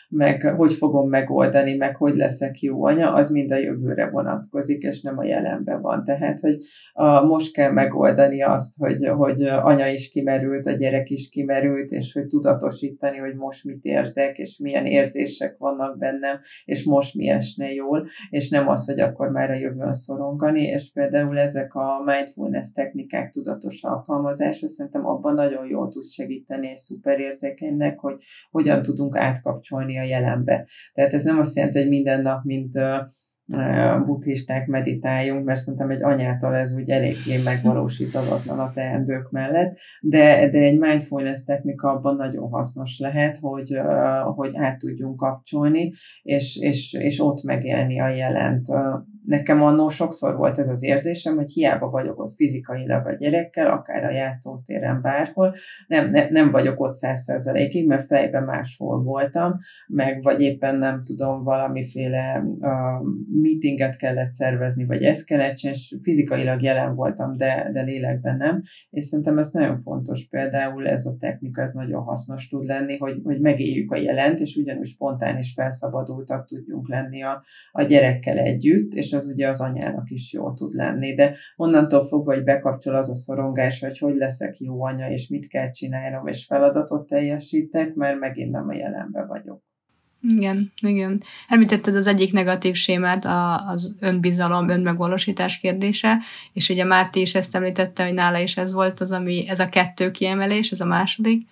meg 0.09 0.41
hogy 0.41 0.73
fogom 0.73 1.09
megoldani, 1.09 1.75
meg 1.75 1.95
hogy 1.95 2.15
leszek 2.15 2.59
jó 2.59 2.85
anya, 2.85 3.13
az 3.13 3.29
mind 3.29 3.51
a 3.51 3.57
jövőre 3.57 4.09
vonatkozik, 4.09 4.83
és 4.83 5.01
nem 5.01 5.17
a 5.17 5.23
jelenben 5.23 5.81
van. 5.81 6.03
Tehát, 6.03 6.39
hogy 6.39 6.57
a, 6.93 7.21
most 7.21 7.53
kell 7.53 7.71
megoldani 7.71 8.41
azt, 8.41 8.77
hogy, 8.77 9.07
hogy 9.07 9.41
anya 9.75 9.91
is 9.91 10.09
kimerült, 10.09 10.65
a 10.65 10.71
gyerek 10.71 11.09
is 11.09 11.29
kimerült, 11.29 11.91
és 11.91 12.13
hogy 12.13 12.27
tudatosítani, 12.27 13.17
hogy 13.17 13.35
most 13.35 13.63
mit 13.63 13.83
érzek, 13.83 14.37
és 14.37 14.57
milyen 14.57 14.85
érzések 14.85 15.57
vannak 15.57 15.97
bennem, 15.97 16.39
és 16.65 16.83
most 16.83 17.15
mi 17.15 17.29
esne 17.29 17.73
jól, 17.73 18.07
és 18.29 18.49
nem 18.49 18.67
az, 18.67 18.85
hogy 18.85 18.99
akkor 18.99 19.29
már 19.29 19.49
a 19.49 19.55
jövőn 19.55 19.93
szorongani, 19.93 20.63
és 20.63 20.91
például 20.93 21.39
ezek 21.39 21.75
a 21.75 22.03
mindfulness 22.05 22.71
technikák 22.71 23.31
tudatos 23.31 23.83
alkalmazása 23.83 24.67
szerintem 24.67 25.05
abban 25.05 25.33
nagyon 25.33 25.67
jól 25.67 25.89
tud 25.89 26.05
segíteni 26.05 26.69
egy 26.69 26.77
szuperérzékenynek, 26.77 27.99
hogy 27.99 28.23
hogyan 28.51 28.81
tudunk 28.81 29.17
átkapcsolni 29.17 29.99
a 29.99 30.03
jelenbe. 30.03 30.67
Tehát 30.93 31.13
ez 31.13 31.23
nem 31.23 31.39
azt 31.39 31.55
jelenti, 31.55 31.79
hogy 31.79 31.89
minden 31.89 32.21
nap, 32.21 32.43
mint 32.43 32.73
buddhisták 34.05 34.67
meditáljunk, 34.67 35.45
mert 35.45 35.59
szerintem 35.59 35.89
egy 35.89 36.03
anyától 36.03 36.55
ez 36.55 36.73
úgy 36.73 36.89
eléggé 36.89 37.41
megvalósítatlan 37.43 38.59
a 38.59 38.71
teendők 38.71 39.31
mellett, 39.31 39.77
de, 40.01 40.49
de 40.49 40.57
egy 40.57 40.79
mindfulness 40.79 41.43
technika 41.43 41.89
abban 41.89 42.15
nagyon 42.15 42.49
hasznos 42.49 42.99
lehet, 42.99 43.37
hogy, 43.37 43.79
hogy 44.35 44.51
át 44.55 44.77
tudjunk 44.77 45.15
kapcsolni, 45.15 45.93
és, 46.21 46.57
és, 46.57 46.93
és 46.93 47.19
ott 47.19 47.43
megélni 47.43 47.99
a 47.99 48.09
jelent 48.09 48.67
nekem 49.25 49.63
annó 49.63 49.89
sokszor 49.89 50.35
volt 50.35 50.59
ez 50.59 50.69
az 50.69 50.83
érzésem, 50.83 51.35
hogy 51.35 51.51
hiába 51.51 51.89
vagyok 51.89 52.19
ott 52.19 52.35
fizikailag 52.35 53.07
a 53.07 53.13
gyerekkel, 53.13 53.71
akár 53.71 54.03
a 54.03 54.11
játszótéren 54.11 55.01
bárhol, 55.01 55.55
nem, 55.87 56.09
ne, 56.09 56.29
nem 56.29 56.51
vagyok 56.51 56.79
ott 56.79 56.93
száz 56.93 57.51
mert 57.85 58.05
fejben 58.07 58.43
máshol 58.43 59.03
voltam, 59.03 59.59
meg 59.87 60.23
vagy 60.23 60.41
éppen 60.41 60.75
nem 60.75 61.03
tudom, 61.03 61.43
valamiféle 61.43 62.43
uh, 62.59 62.69
meetinget 63.41 63.97
kellett 63.97 64.33
szervezni, 64.33 64.85
vagy 64.85 65.03
ezt 65.03 65.25
kellett 65.25 65.55
csinálni, 65.55 65.79
és 65.79 65.95
fizikailag 66.01 66.61
jelen 66.61 66.95
voltam, 66.95 67.37
de, 67.37 67.69
de 67.73 67.81
lélekben 67.81 68.37
nem, 68.37 68.61
és 68.89 69.03
szerintem 69.03 69.37
ez 69.37 69.51
nagyon 69.51 69.81
fontos, 69.81 70.27
például 70.27 70.87
ez 70.87 71.05
a 71.05 71.15
technika, 71.19 71.61
ez 71.61 71.71
nagyon 71.71 72.03
hasznos 72.03 72.47
tud 72.47 72.65
lenni, 72.65 72.97
hogy, 72.97 73.19
hogy 73.23 73.39
megéljük 73.39 73.91
a 73.91 73.97
jelent, 73.97 74.39
és 74.39 74.55
ugyanúgy 74.55 74.87
spontán 74.87 75.37
és 75.37 75.53
felszabadultak 75.53 76.45
tudjunk 76.45 76.89
lenni 76.89 77.23
a, 77.23 77.43
a 77.71 77.83
gyerekkel 77.83 78.37
együtt, 78.37 78.93
és 78.93 79.13
az 79.15 79.27
ugye 79.27 79.49
az 79.49 79.61
anyának 79.61 80.09
is 80.09 80.33
jó 80.33 80.53
tud 80.53 80.73
lenni, 80.73 81.15
de 81.15 81.35
onnantól 81.55 82.07
fogva, 82.07 82.33
hogy 82.33 82.43
bekapcsol 82.43 82.95
az 82.95 83.09
a 83.09 83.15
szorongás, 83.15 83.79
hogy 83.79 83.97
hogy 83.97 84.15
leszek 84.15 84.59
jó 84.59 84.83
anya, 84.83 85.09
és 85.09 85.27
mit 85.27 85.47
kell 85.47 85.71
csinálnom, 85.71 86.27
és 86.27 86.45
feladatot 86.45 87.07
teljesítek, 87.07 87.93
mert 87.93 88.19
megint 88.19 88.51
nem 88.51 88.67
a 88.69 88.73
jelenbe 88.73 89.25
vagyok. 89.25 89.63
Igen, 90.21 90.71
igen. 90.81 91.21
Említetted 91.47 91.95
az 91.95 92.07
egyik 92.07 92.33
negatív 92.33 92.75
sémát, 92.75 93.25
a, 93.25 93.67
az 93.69 93.95
önbizalom, 93.99 94.69
önmegvalósítás 94.69 95.59
kérdése, 95.59 96.17
és 96.53 96.69
ugye 96.69 96.83
Márti 96.83 97.21
is 97.21 97.35
ezt 97.35 97.55
említette, 97.55 98.03
hogy 98.03 98.13
nála 98.13 98.37
is 98.37 98.57
ez 98.57 98.73
volt 98.73 98.99
az, 98.99 99.11
ami, 99.11 99.45
ez 99.47 99.59
a 99.59 99.69
kettő 99.69 100.11
kiemelés, 100.11 100.71
ez 100.71 100.79
a 100.79 100.85
második, 100.85 101.47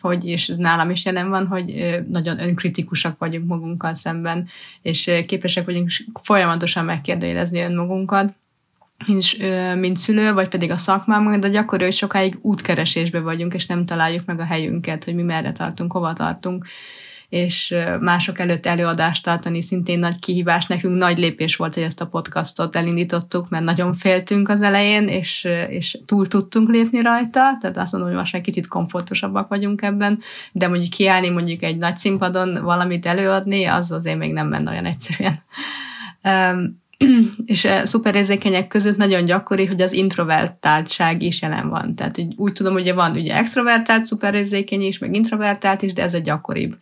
hogy, 0.00 0.24
és 0.24 0.48
ez 0.48 0.56
nálam 0.56 0.90
is 0.90 1.04
jelen 1.04 1.28
van, 1.28 1.46
hogy 1.46 1.98
nagyon 2.08 2.40
önkritikusak 2.40 3.18
vagyunk 3.18 3.46
magunkkal 3.46 3.94
szemben, 3.94 4.46
és 4.82 5.10
képesek 5.26 5.64
vagyunk 5.64 5.90
folyamatosan 6.22 6.84
megkérdőjelezni 6.84 7.60
önmagunkat, 7.60 8.32
és, 9.06 9.36
mint 9.78 9.96
szülő, 9.96 10.32
vagy 10.32 10.48
pedig 10.48 10.70
a 10.70 10.76
szakmám, 10.76 11.40
de 11.40 11.48
gyakori, 11.48 11.84
hogy 11.84 11.92
sokáig 11.92 12.38
útkeresésbe 12.40 13.20
vagyunk, 13.20 13.54
és 13.54 13.66
nem 13.66 13.86
találjuk 13.86 14.24
meg 14.24 14.40
a 14.40 14.44
helyünket, 14.44 15.04
hogy 15.04 15.14
mi 15.14 15.22
merre 15.22 15.52
tartunk, 15.52 15.92
hova 15.92 16.12
tartunk 16.12 16.66
és 17.28 17.74
mások 18.00 18.38
előtt 18.38 18.66
előadást 18.66 19.24
tartani 19.24 19.62
szintén 19.62 19.98
nagy 19.98 20.18
kihívás. 20.18 20.66
Nekünk 20.66 20.96
nagy 20.96 21.18
lépés 21.18 21.56
volt, 21.56 21.74
hogy 21.74 21.82
ezt 21.82 22.00
a 22.00 22.06
podcastot 22.06 22.76
elindítottuk, 22.76 23.48
mert 23.48 23.64
nagyon 23.64 23.94
féltünk 23.94 24.48
az 24.48 24.62
elején, 24.62 25.08
és, 25.08 25.48
és 25.68 25.98
túl 26.06 26.28
tudtunk 26.28 26.68
lépni 26.68 27.00
rajta, 27.00 27.56
tehát 27.60 27.76
azt 27.76 27.92
mondom, 27.92 28.10
hogy 28.10 28.18
most 28.18 28.34
egy 28.34 28.40
kicsit 28.40 28.66
komfortosabbak 28.66 29.48
vagyunk 29.48 29.82
ebben, 29.82 30.18
de 30.52 30.68
mondjuk 30.68 30.90
kiállni 30.90 31.28
mondjuk 31.28 31.62
egy 31.62 31.76
nagy 31.76 31.96
színpadon 31.96 32.62
valamit 32.62 33.06
előadni, 33.06 33.64
az 33.64 33.92
azért 33.92 34.18
még 34.18 34.32
nem 34.32 34.48
menne 34.48 34.70
olyan 34.70 34.86
egyszerűen. 34.86 35.38
Um, 36.22 36.84
és 37.46 37.68
szuperérzékenyek 37.84 38.68
között 38.68 38.96
nagyon 38.96 39.24
gyakori, 39.24 39.66
hogy 39.66 39.80
az 39.80 39.92
introvertáltság 39.92 41.22
is 41.22 41.42
jelen 41.42 41.68
van. 41.68 41.94
Tehát 41.94 42.18
úgy, 42.18 42.34
úgy 42.36 42.52
tudom, 42.52 42.72
hogy 42.72 42.94
van 42.94 43.10
ugye 43.10 43.36
extrovertált 43.36 44.06
szuperérzékeny 44.06 44.82
is, 44.82 44.98
meg 44.98 45.14
introvertált 45.14 45.82
is, 45.82 45.92
de 45.92 46.02
ez 46.02 46.14
a 46.14 46.18
gyakoribb 46.18 46.76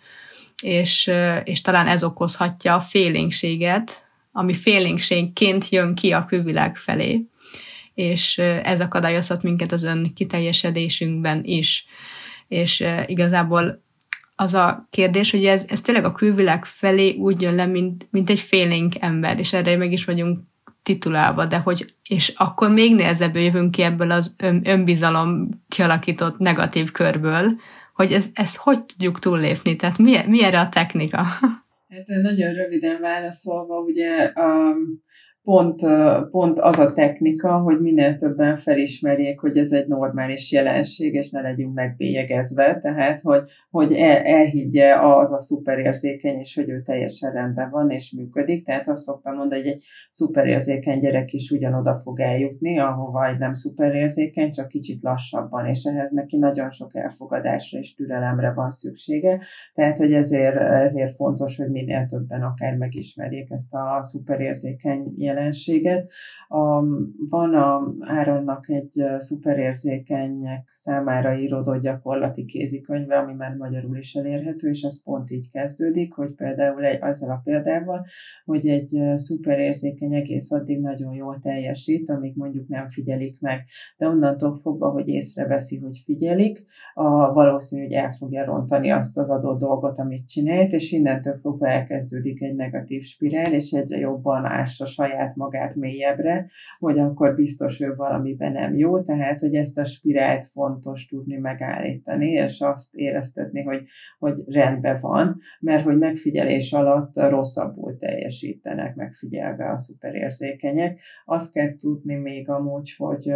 és, 0.64 1.10
és 1.44 1.60
talán 1.60 1.86
ez 1.86 2.04
okozhatja 2.04 2.74
a 2.74 2.80
félénkséget, 2.80 4.02
ami 4.32 4.54
félénkségként 4.54 5.68
jön 5.68 5.94
ki 5.94 6.12
a 6.12 6.24
külvilág 6.24 6.76
felé, 6.76 7.24
és 7.94 8.38
ez 8.62 8.80
akadályozhat 8.80 9.42
minket 9.42 9.72
az 9.72 9.82
ön 9.82 10.12
kiteljesedésünkben 10.14 11.44
is. 11.44 11.86
És 12.48 12.84
igazából 13.06 13.82
az 14.36 14.54
a 14.54 14.88
kérdés, 14.90 15.30
hogy 15.30 15.46
ez, 15.46 15.64
ez 15.68 15.80
tényleg 15.80 16.04
a 16.04 16.12
külvilág 16.12 16.64
felé 16.64 17.14
úgy 17.14 17.40
jön 17.40 17.54
le, 17.54 17.66
mint, 17.66 18.06
mint 18.10 18.30
egy 18.30 18.38
félénk 18.38 18.94
ember, 19.00 19.38
és 19.38 19.52
erre 19.52 19.76
meg 19.76 19.92
is 19.92 20.04
vagyunk 20.04 20.38
titulálva, 20.82 21.46
de 21.46 21.58
hogy, 21.58 21.94
és 22.08 22.32
akkor 22.36 22.70
még 22.70 22.94
nehezebb 22.94 23.36
jövünk 23.36 23.70
ki 23.70 23.82
ebből 23.82 24.10
az 24.10 24.34
ön, 24.38 24.60
önbizalom 24.64 25.48
kialakított 25.68 26.38
negatív 26.38 26.90
körből, 26.90 27.56
hogy 27.94 28.12
ez, 28.12 28.30
ez 28.34 28.56
hogy 28.56 28.84
tudjuk 28.84 29.18
túllépni? 29.18 29.76
Tehát 29.76 29.98
mi, 29.98 30.16
mi 30.26 30.44
erre 30.44 30.60
a 30.60 30.68
technika? 30.68 31.22
Hát 31.88 32.06
nagyon 32.06 32.52
röviden 32.52 33.00
válaszolva, 33.00 33.78
ugye 33.78 34.32
um, 34.34 35.03
pont, 35.44 35.86
pont 36.30 36.58
az 36.58 36.78
a 36.78 36.92
technika, 36.92 37.58
hogy 37.58 37.80
minél 37.80 38.16
többen 38.16 38.58
felismerjék, 38.58 39.40
hogy 39.40 39.56
ez 39.56 39.72
egy 39.72 39.86
normális 39.86 40.52
jelenség, 40.52 41.14
és 41.14 41.30
ne 41.30 41.40
legyünk 41.40 41.74
megbélyegezve, 41.74 42.80
tehát, 42.82 43.20
hogy, 43.20 43.42
hogy 43.70 43.92
el, 43.92 44.16
elhiggye 44.16 44.94
az 45.00 45.32
a 45.32 45.40
szuperérzékeny, 45.40 46.38
és 46.38 46.54
hogy 46.54 46.68
ő 46.68 46.82
teljesen 46.82 47.32
rendben 47.32 47.70
van, 47.70 47.90
és 47.90 48.12
működik. 48.16 48.64
Tehát 48.64 48.88
azt 48.88 49.02
szoktam 49.02 49.34
mondani, 49.36 49.60
hogy 49.60 49.70
egy 49.70 49.84
szuperérzékeny 50.10 51.00
gyerek 51.00 51.32
is 51.32 51.50
ugyanoda 51.50 52.00
fog 52.02 52.20
eljutni, 52.20 52.78
ahova 52.78 53.28
egy 53.28 53.38
nem 53.38 53.54
szuperérzékeny, 53.54 54.52
csak 54.52 54.68
kicsit 54.68 55.02
lassabban, 55.02 55.66
és 55.66 55.84
ehhez 55.84 56.10
neki 56.10 56.38
nagyon 56.38 56.70
sok 56.70 56.96
elfogadásra 56.96 57.78
és 57.78 57.94
türelemre 57.94 58.52
van 58.52 58.70
szüksége. 58.70 59.40
Tehát, 59.74 59.98
hogy 59.98 60.12
ezért, 60.12 60.56
ezért 60.56 61.14
fontos, 61.14 61.56
hogy 61.56 61.70
minél 61.70 62.06
többen 62.06 62.42
akár 62.42 62.76
megismerjék 62.76 63.50
ezt 63.50 63.74
a 63.74 64.02
szuperérzékeny 64.02 65.02
jelenséget. 65.16 65.32
A, 66.48 66.80
van 67.28 67.54
a 67.54 67.94
Áronnak 68.00 68.68
egy 68.68 69.04
szuperérzékenyek 69.18 70.70
számára 70.72 71.38
íródott 71.38 71.82
gyakorlati 71.82 72.44
kézikönyve, 72.44 73.16
ami 73.16 73.34
már 73.34 73.54
magyarul 73.56 73.96
is 73.96 74.14
elérhető, 74.14 74.68
és 74.70 74.84
az 74.84 75.02
pont 75.02 75.30
így 75.30 75.50
kezdődik, 75.50 76.12
hogy 76.12 76.30
például 76.30 76.84
egy, 76.84 77.02
azzal 77.02 77.30
a 77.30 77.40
példával, 77.44 78.06
hogy 78.44 78.68
egy 78.68 78.98
szuperérzékeny 79.14 80.14
egész 80.14 80.50
addig 80.50 80.80
nagyon 80.80 81.14
jól 81.14 81.38
teljesít, 81.42 82.10
amíg 82.10 82.36
mondjuk 82.36 82.68
nem 82.68 82.88
figyelik 82.88 83.40
meg. 83.40 83.64
De 83.96 84.08
onnantól 84.08 84.58
fogva, 84.62 84.90
hogy 84.90 85.08
észreveszi, 85.08 85.78
hogy 85.78 86.02
figyelik, 86.04 86.64
a 86.94 87.32
valószínű, 87.32 87.82
hogy 87.82 87.92
el 87.92 88.12
fogja 88.12 88.44
rontani 88.44 88.90
azt 88.90 89.18
az 89.18 89.30
adott 89.30 89.58
dolgot, 89.58 89.98
amit 89.98 90.28
csinált, 90.28 90.72
és 90.72 90.92
innentől 90.92 91.38
fogva 91.40 91.68
elkezdődik 91.68 92.42
egy 92.42 92.54
negatív 92.54 93.02
spirál, 93.02 93.52
és 93.52 93.70
egyre 93.70 93.98
jobban 93.98 94.44
ássa 94.44 94.86
saját 94.86 95.23
saját 95.24 95.36
magát 95.36 95.74
mélyebbre, 95.74 96.50
hogy 96.78 96.98
akkor 96.98 97.34
biztos 97.34 97.80
ő 97.80 97.94
valamiben 97.94 98.52
nem 98.52 98.76
jó, 98.76 99.02
tehát 99.02 99.40
hogy 99.40 99.54
ezt 99.54 99.78
a 99.78 99.84
spirált 99.84 100.44
fontos 100.44 101.06
tudni 101.06 101.36
megállítani, 101.36 102.30
és 102.30 102.60
azt 102.60 102.94
éreztetni, 102.94 103.62
hogy, 103.62 103.84
hogy 104.18 104.42
rendben 104.46 105.00
van, 105.00 105.40
mert 105.60 105.84
hogy 105.84 105.98
megfigyelés 105.98 106.72
alatt 106.72 107.16
rosszabbul 107.16 107.96
teljesítenek 107.96 108.94
megfigyelve 108.94 109.70
a 109.70 109.76
szuperérzékenyek. 109.76 111.00
Azt 111.24 111.52
kell 111.52 111.76
tudni 111.76 112.14
még 112.14 112.48
amúgy, 112.48 112.94
hogy 112.96 113.32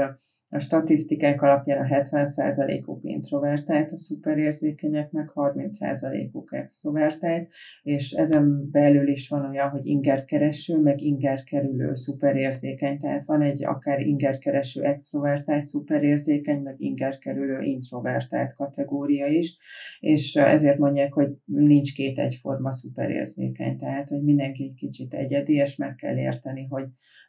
a 0.51 0.59
statisztikák 0.59 1.43
alapján 1.43 1.85
a 1.85 1.95
70%-uk 1.95 3.05
introvertált, 3.05 3.93
a 3.93 3.97
szuperérzékenyeknek 3.97 5.31
30%-uk 5.35 6.55
extrovertált, 6.55 7.49
és 7.83 8.11
ezen 8.11 8.71
belül 8.71 9.09
is 9.09 9.29
van 9.29 9.49
olyan, 9.49 9.69
hogy 9.69 9.87
ingerkereső, 9.87 10.81
meg 10.81 11.01
ingerkerülő 11.01 11.95
szuperérzékeny, 11.95 12.99
tehát 12.99 13.25
van 13.25 13.43
egy 13.43 13.65
akár 13.65 14.01
ingerkereső 14.01 14.83
extrovertált 14.83 15.63
szuperérzékeny, 15.63 16.63
meg 16.63 16.75
ingerkerülő 16.79 17.61
introvertált 17.61 18.55
kategória 18.55 19.27
is, 19.27 19.57
és 20.01 20.35
ezért 20.35 20.79
mondják, 20.79 21.13
hogy 21.13 21.31
nincs 21.45 21.95
két 21.95 22.19
egyforma 22.19 22.73
szuperérzékeny, 22.73 23.77
tehát 23.77 24.09
hogy 24.09 24.23
mindenki 24.23 24.63
egy 24.65 24.75
kicsit 24.75 25.15
egyedi, 25.15 25.55
és 25.55 25.77
meg 25.77 25.95
kell 25.95 26.17
érteni, 26.17 26.67
hogy 26.71 26.87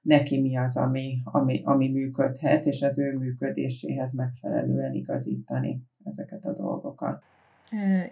neki 0.10 0.42
mi 0.42 0.58
az, 0.58 0.78
ami, 0.78 1.22
ami, 1.24 1.62
ami 1.66 1.90
működhet, 1.90 2.66
és 2.66 2.82
az 2.82 3.00
ő 3.00 3.18
működéséhez 3.18 4.12
megfelelően 4.14 4.94
igazítani 4.94 5.82
ezeket 6.04 6.46
a 6.46 6.54
dolgokat. 6.54 7.24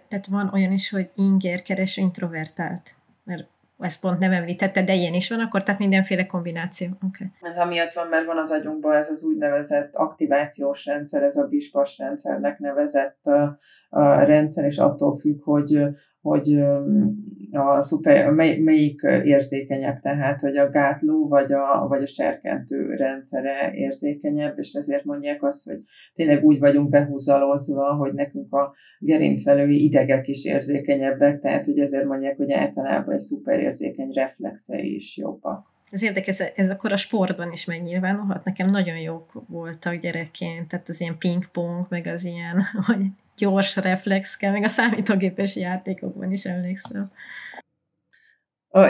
Tehát 0.08 0.26
van 0.26 0.50
olyan 0.52 0.72
is, 0.72 0.90
hogy 0.90 1.10
inger 1.14 1.62
keres 1.62 1.96
introvertált, 1.96 2.96
mert 3.24 3.48
ezt 3.78 4.00
pont 4.00 4.18
nem 4.18 4.32
említette, 4.32 4.82
de 4.82 4.94
ilyen 4.94 5.14
is 5.14 5.28
van, 5.28 5.40
akkor 5.40 5.62
tehát 5.62 5.80
mindenféle 5.80 6.26
kombináció. 6.26 6.88
Okay. 7.06 7.26
Ez 7.40 7.56
amiatt 7.56 7.92
van, 7.92 8.08
mert 8.08 8.26
van 8.26 8.38
az 8.38 8.50
agyunkban 8.50 8.96
ez 8.96 9.10
az 9.10 9.24
úgynevezett 9.24 9.94
aktivációs 9.94 10.84
rendszer, 10.84 11.22
ez 11.22 11.36
a 11.36 11.46
bispas 11.46 11.98
rendszernek 11.98 12.58
nevezett 12.58 13.26
a, 13.26 13.58
a 13.88 14.22
rendszer, 14.22 14.64
és 14.64 14.78
attól 14.78 15.18
függ, 15.18 15.42
hogy 15.42 15.80
hogy 16.20 16.60
a 17.52 17.82
szuper, 17.82 18.30
mely, 18.30 18.58
melyik 18.58 19.00
érzékenyebb, 19.24 20.00
tehát 20.00 20.40
hogy 20.40 20.56
a 20.56 20.70
gátló 20.70 21.28
vagy 21.28 21.52
a, 21.52 21.86
vagy 21.88 22.02
a 22.02 22.06
serkentő 22.06 22.94
rendszere 22.94 23.72
érzékenyebb, 23.74 24.58
és 24.58 24.72
ezért 24.72 25.04
mondják 25.04 25.42
azt, 25.42 25.64
hogy 25.64 25.78
tényleg 26.14 26.44
úgy 26.44 26.58
vagyunk 26.58 26.88
behúzalozva, 26.88 27.94
hogy 27.94 28.12
nekünk 28.12 28.52
a 28.52 28.74
gerincvelői 28.98 29.84
idegek 29.84 30.28
is 30.28 30.44
érzékenyebbek, 30.44 31.40
tehát 31.40 31.66
hogy 31.66 31.78
ezért 31.78 32.04
mondják, 32.04 32.36
hogy 32.36 32.52
általában 32.52 33.14
egy 33.14 33.20
szuperérzékeny 33.20 34.12
reflexei 34.12 34.94
is 34.94 35.16
jobbak. 35.16 35.76
Ez 35.90 36.02
érdekes, 36.02 36.40
ez 36.40 36.70
akkor 36.70 36.92
a 36.92 36.96
sportban 36.96 37.52
is 37.52 37.64
megnyilvánulhat. 37.64 38.44
Nekem 38.44 38.70
nagyon 38.70 38.98
jók 38.98 39.42
voltak 39.48 39.94
gyerekként, 39.94 40.68
tehát 40.68 40.88
az 40.88 41.00
ilyen 41.00 41.18
pingpong, 41.18 41.86
meg 41.88 42.06
az 42.06 42.24
ilyen, 42.24 42.62
hogy 42.86 43.06
gyors 43.38 43.76
reflex 43.76 44.36
kell, 44.36 44.52
meg 44.52 44.62
a 44.64 44.68
számítógépes 44.68 45.56
játékokban 45.56 46.32
is 46.32 46.44
emlékszem. 46.44 47.10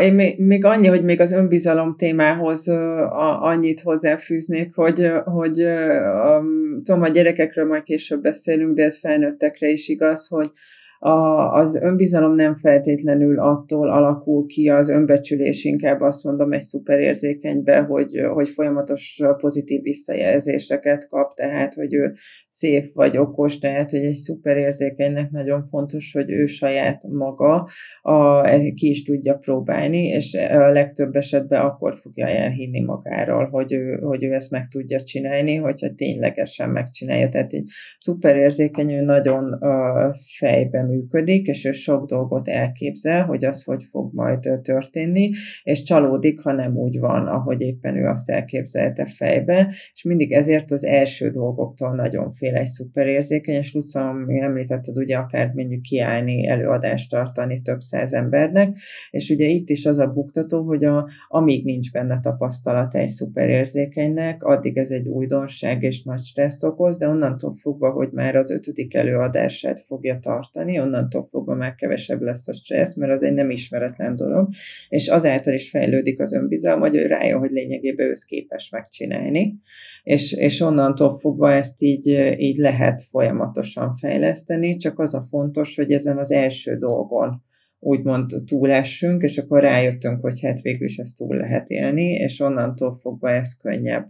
Én 0.01 0.15
még, 0.15 0.41
még 0.41 0.65
annyi, 0.65 0.87
hogy 0.87 1.05
még 1.05 1.21
az 1.21 1.33
önbizalom 1.33 1.97
témához 1.97 2.69
a, 2.69 3.43
annyit 3.43 3.81
hozzáfűznék, 3.81 4.75
hogy, 4.75 5.11
hogy 5.25 5.63
um, 5.63 6.83
tudom, 6.83 7.03
a 7.03 7.09
gyerekekről 7.09 7.67
majd 7.67 7.83
később 7.83 8.23
beszélünk, 8.23 8.77
de 8.77 8.85
ez 8.85 8.99
felnőttekre 8.99 9.69
is 9.69 9.89
igaz, 9.89 10.27
hogy 10.27 10.51
a, 10.99 11.53
az 11.53 11.75
önbizalom 11.75 12.35
nem 12.35 12.57
feltétlenül 12.57 13.39
attól 13.39 13.91
alakul 13.91 14.47
ki 14.47 14.69
az 14.69 14.89
önbecsülés, 14.89 15.65
inkább 15.65 16.01
azt 16.01 16.25
mondom 16.25 16.53
egy 16.53 16.61
szuperérzékenybe, 16.61 17.81
hogy, 17.81 18.21
hogy 18.33 18.49
folyamatos 18.49 19.21
pozitív 19.37 19.83
visszajelzéseket 19.83 21.09
kap, 21.09 21.35
tehát 21.35 21.75
hogy 21.75 21.95
ő 21.95 22.15
szép 22.59 22.95
vagy 22.95 23.17
okos, 23.17 23.59
tehát 23.59 23.91
hogy 23.91 24.05
egy 24.05 24.15
szuperérzékenynek 24.15 25.31
nagyon 25.31 25.67
fontos, 25.71 26.13
hogy 26.13 26.31
ő 26.31 26.47
saját 26.47 27.05
maga 27.09 27.69
a, 28.03 28.43
ki 28.75 28.89
is 28.89 29.03
tudja 29.03 29.35
próbálni, 29.35 30.07
és 30.07 30.35
a 30.35 30.71
legtöbb 30.71 31.17
esetben 31.17 31.61
akkor 31.61 31.97
fogja 31.97 32.27
elhinni 32.27 32.81
magáról, 32.81 33.49
hogy 33.49 33.73
ő, 33.73 33.99
hogy 34.01 34.25
ő 34.25 34.33
ezt 34.33 34.51
meg 34.51 34.69
tudja 34.69 35.01
csinálni, 35.01 35.55
hogyha 35.55 35.95
ténylegesen 35.95 36.71
megcsinálja. 36.71 37.29
Tehát 37.29 37.53
egy 37.53 37.69
szuperérzékeny, 37.99 38.93
ő 38.93 39.01
nagyon 39.01 39.45
uh, 39.61 40.15
fejben 40.39 40.87
működik, 40.87 41.47
és 41.47 41.65
ő 41.65 41.73
sok 41.73 42.07
dolgot 42.07 42.49
elképzel, 42.49 43.25
hogy 43.25 43.45
az 43.45 43.63
hogy 43.63 43.85
fog 43.91 44.15
majd 44.15 44.61
történni, 44.63 45.31
és 45.63 45.83
csalódik, 45.83 46.41
ha 46.41 46.53
nem 46.53 46.77
úgy 46.77 46.99
van, 46.99 47.27
ahogy 47.27 47.61
éppen 47.61 47.97
ő 47.97 48.07
azt 48.07 48.31
elképzelte 48.31 49.07
fejbe, 49.07 49.75
és 49.95 50.03
mindig 50.03 50.33
ezért 50.33 50.71
az 50.71 50.85
első 50.85 51.31
dolgoktól 51.31 51.95
nagyon 51.95 52.31
fél 52.31 52.48
egy 52.55 52.67
szuperérzékeny, 52.67 53.55
és 53.55 53.75
Luca, 53.75 54.15
említetted 54.27 54.97
ugye 54.97 55.17
akár 55.17 55.53
mondjuk 55.55 55.83
kiállni, 55.83 56.47
előadást 56.47 57.11
tartani 57.11 57.63
több 57.63 57.81
száz 57.81 58.13
embernek, 58.13 58.79
és 59.11 59.31
ugye 59.31 59.47
itt 59.47 59.69
is 59.69 59.87
az 59.87 59.99
a 59.99 60.07
buktató, 60.07 60.63
hogy 60.63 60.85
a, 60.85 61.09
amíg 61.29 61.65
nincs 61.65 61.93
benne 61.93 62.21
tapasztalat 62.21 62.95
egy 62.95 63.09
szuperérzékenynek, 63.09 64.43
addig 64.43 64.77
ez 64.77 64.91
egy 64.91 65.09
újdonság 65.09 65.83
és 65.83 66.03
nagy 66.03 66.19
stresszt 66.19 66.65
okoz, 66.65 66.97
de 66.97 67.09
onnantól 67.09 67.55
fogva, 67.55 67.91
hogy 67.91 68.09
már 68.13 68.37
az 68.37 68.51
ötödik 68.51 68.95
előadását 68.95 69.81
fogja 69.81 70.19
tartani, 70.19 70.81
onnantól 70.81 71.29
fogva 71.31 71.55
már 71.55 71.75
kevesebb 71.75 72.21
lesz 72.21 72.49
a 72.49 72.53
stressz, 72.53 72.97
mert 72.97 73.13
az 73.13 73.23
egy 73.23 73.35
nem 73.35 73.51
ismeretlen 73.51 74.17
dolog, 74.17 74.49
és 74.89 75.09
azáltal 75.09 75.55
is 75.55 75.71
fejlődik 75.71 76.21
az 76.21 76.33
önbizalma, 76.33 76.87
hogy 76.87 76.97
ő 76.97 77.07
rájön, 77.07 77.39
hogy 77.39 77.51
lényegében 77.51 78.07
ő 78.07 78.13
képes 78.27 78.71
megcsinálni, 78.71 79.61
és, 80.03 80.33
és 80.33 80.61
onnantól 80.61 81.19
fogva 81.19 81.53
ezt 81.53 81.83
így, 81.83 82.09
így 82.39 82.57
lehet 82.57 83.03
folyamatosan 83.03 83.93
fejleszteni, 83.93 84.77
csak 84.77 84.99
az 84.99 85.15
a 85.15 85.23
fontos, 85.23 85.77
hogy 85.77 85.93
ezen 85.93 86.19
az 86.19 86.31
első 86.31 86.77
dolgon 86.77 87.43
úgymond 87.79 88.31
túlessünk, 88.47 89.23
és 89.23 89.39
akkor 89.39 89.61
rájöttünk, 89.61 90.21
hogy 90.21 90.41
hát 90.41 90.61
végül 90.61 90.87
is 90.87 90.97
ezt 90.97 91.17
túl 91.17 91.37
lehet 91.37 91.69
élni, 91.69 92.05
és 92.05 92.41
onnantól 92.41 92.99
fogva 93.01 93.31
ez 93.31 93.57
könnyebb. 93.57 94.09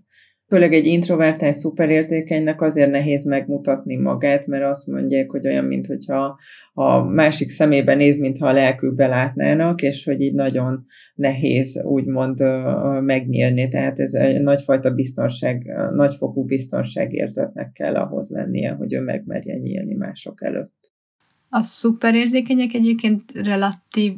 Főleg 0.49 0.73
egy 0.73 0.87
introvertált 0.87 1.55
szuperérzékenynek 1.55 2.61
azért 2.61 2.91
nehéz 2.91 3.25
megmutatni 3.25 3.97
magát, 3.97 4.47
mert 4.47 4.65
azt 4.65 4.87
mondják, 4.87 5.31
hogy 5.31 5.47
olyan, 5.47 5.65
mintha 5.65 6.39
a 6.73 7.03
másik 7.03 7.49
szemébe 7.49 7.95
néz, 7.95 8.19
mintha 8.19 8.47
a 8.47 8.53
lelkükbe 8.53 9.07
látnának, 9.07 9.83
és 9.83 10.05
hogy 10.05 10.21
így 10.21 10.35
nagyon 10.35 10.87
nehéz 11.15 11.83
úgymond 11.83 12.43
megnyílni. 13.01 13.69
Tehát 13.69 14.01
ez 14.01 14.13
egy 14.13 14.43
nagyfajta 14.43 14.91
biztonság, 14.91 15.73
nagyfokú 15.95 16.45
biztonságérzetnek 16.45 17.73
kell 17.73 17.95
ahhoz 17.95 18.29
lennie, 18.29 18.71
hogy 18.71 18.93
ő 18.93 19.01
megmerjen 19.01 19.59
nyílni 19.59 19.95
mások 19.95 20.43
előtt. 20.43 20.93
A 21.51 21.63
szuperérzékenyek 21.63 22.75
egyébként 22.75 23.23
relatív 23.45 24.13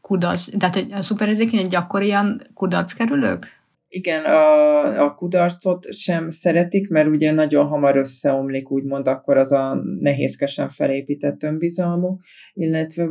kudarc, 0.00 0.56
tehát 0.56 0.86
a 0.90 1.00
szuperérzékenyek 1.00 1.66
gyakorian 1.66 2.40
kudarckerülők? 2.54 3.62
Igen, 3.96 4.24
a, 4.24 5.04
a 5.04 5.14
kudarcot 5.14 5.92
sem 5.92 6.30
szeretik, 6.30 6.88
mert 6.88 7.08
ugye 7.08 7.32
nagyon 7.32 7.66
hamar 7.66 7.96
összeomlik, 7.96 8.70
úgymond 8.70 9.08
akkor 9.08 9.36
az 9.36 9.52
a 9.52 9.82
nehézkesen 10.00 10.68
felépített 10.68 11.42
önbizalmuk, 11.42 12.22
illetve 12.54 13.08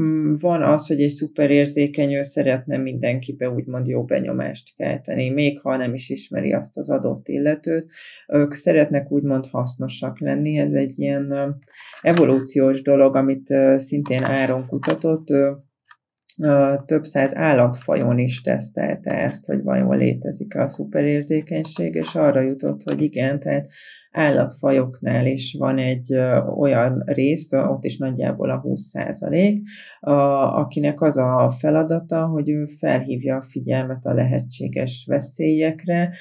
mm, 0.00 0.34
van 0.40 0.62
az, 0.62 0.86
hogy 0.86 1.00
egy 1.00 1.10
szuperérzékeny 1.10 2.12
ő 2.12 2.22
szeretne 2.22 2.76
mindenkibe 2.76 3.50
úgymond 3.50 3.86
jó 3.86 4.04
benyomást 4.04 4.74
kelteni, 4.76 5.30
még 5.30 5.60
ha 5.60 5.76
nem 5.76 5.94
is 5.94 6.08
ismeri 6.08 6.52
azt 6.52 6.76
az 6.76 6.90
adott 6.90 7.28
illetőt. 7.28 7.92
Ők 8.28 8.52
szeretnek 8.52 9.10
úgymond 9.10 9.46
hasznosak 9.46 10.20
lenni, 10.20 10.58
ez 10.58 10.72
egy 10.72 10.98
ilyen 10.98 11.56
evolúciós 12.02 12.82
dolog, 12.82 13.16
amit 13.16 13.54
szintén 13.76 14.22
Áron 14.22 14.66
kutatott, 14.66 15.26
több 16.86 17.04
száz 17.04 17.34
állatfajon 17.34 18.18
is 18.18 18.40
tesztelte 18.40 19.10
ezt, 19.10 19.46
hogy 19.46 19.62
vajon 19.62 19.96
létezik 19.96 20.56
a 20.56 20.68
szuperérzékenység, 20.68 21.94
és 21.94 22.14
arra 22.14 22.40
jutott, 22.40 22.82
hogy 22.82 23.02
igen, 23.02 23.40
tehát 23.40 23.70
állatfajoknál 24.16 25.26
is 25.26 25.56
van 25.58 25.78
egy 25.78 26.14
olyan 26.58 27.02
rész, 27.06 27.52
ott 27.52 27.84
is 27.84 27.98
nagyjából 27.98 28.50
a 28.50 28.60
20 28.60 28.80
százalék, 28.80 29.62
akinek 30.00 31.00
az 31.00 31.16
a 31.16 31.50
feladata, 31.58 32.26
hogy 32.26 32.50
ő 32.50 32.64
felhívja 32.64 33.36
a 33.36 33.42
figyelmet 33.42 34.04
a 34.04 34.14
lehetséges 34.14 35.04
veszélyekre, 35.08 36.12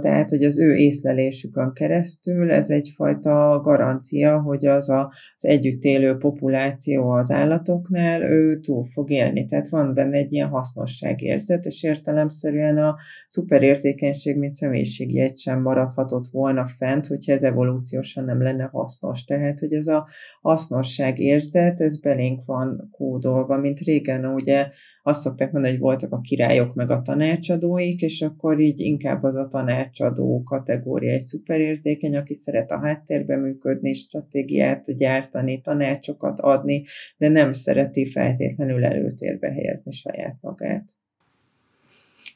tehát, 0.00 0.30
hogy 0.30 0.42
az 0.42 0.60
ő 0.60 0.74
észlelésükön 0.74 1.72
keresztül 1.72 2.52
ez 2.52 2.70
egyfajta 2.70 3.60
garancia, 3.62 4.40
hogy 4.40 4.66
az 4.66 4.88
a, 4.90 5.12
az 5.36 5.44
együtt 5.44 5.82
élő 5.82 6.16
populáció 6.16 7.10
az 7.10 7.30
állatoknál 7.30 8.22
ő 8.22 8.60
túl 8.60 8.84
fog 8.84 9.10
élni. 9.10 9.44
Tehát 9.44 9.68
van 9.68 9.94
benne 9.94 10.16
egy 10.16 10.32
ilyen 10.32 10.48
hasznosságérzet, 10.48 11.64
és 11.64 11.82
értelemszerűen 11.82 12.78
a 12.78 12.96
szuperérzékenység, 13.28 14.36
mint 14.36 14.52
személyiségjegy 14.52 15.38
sem 15.38 15.62
maradhatott 15.62 16.26
volna 16.30 16.66
fent, 16.66 17.06
hogy 17.06 17.17
hogyha 17.18 17.32
ez 17.32 17.42
evolúciósan 17.42 18.24
nem 18.24 18.42
lenne 18.42 18.64
hasznos. 18.64 19.24
Tehát, 19.24 19.58
hogy 19.58 19.72
ez 19.72 19.86
a 19.86 20.08
hasznosság 20.40 21.18
érzet, 21.18 21.80
ez 21.80 22.00
belénk 22.00 22.44
van 22.44 22.88
kódolva, 22.90 23.56
mint 23.56 23.78
régen 23.78 24.24
ugye 24.24 24.68
azt 25.02 25.20
szokták 25.20 25.52
mondani, 25.52 25.72
hogy 25.72 25.82
voltak 25.82 26.12
a 26.12 26.20
királyok 26.20 26.74
meg 26.74 26.90
a 26.90 27.02
tanácsadóik, 27.02 28.00
és 28.00 28.22
akkor 28.22 28.60
így 28.60 28.80
inkább 28.80 29.22
az 29.22 29.36
a 29.36 29.46
tanácsadó 29.46 30.42
kategória 30.42 31.12
egy 31.12 31.20
szuperérzékeny, 31.20 32.16
aki 32.16 32.34
szeret 32.34 32.70
a 32.70 32.78
háttérbe 32.78 33.36
működni, 33.36 33.92
stratégiát 33.92 34.96
gyártani, 34.96 35.60
tanácsokat 35.60 36.40
adni, 36.40 36.84
de 37.16 37.28
nem 37.28 37.52
szereti 37.52 38.04
feltétlenül 38.04 38.84
előtérbe 38.84 39.48
helyezni 39.48 39.90
saját 39.90 40.36
magát. 40.40 40.97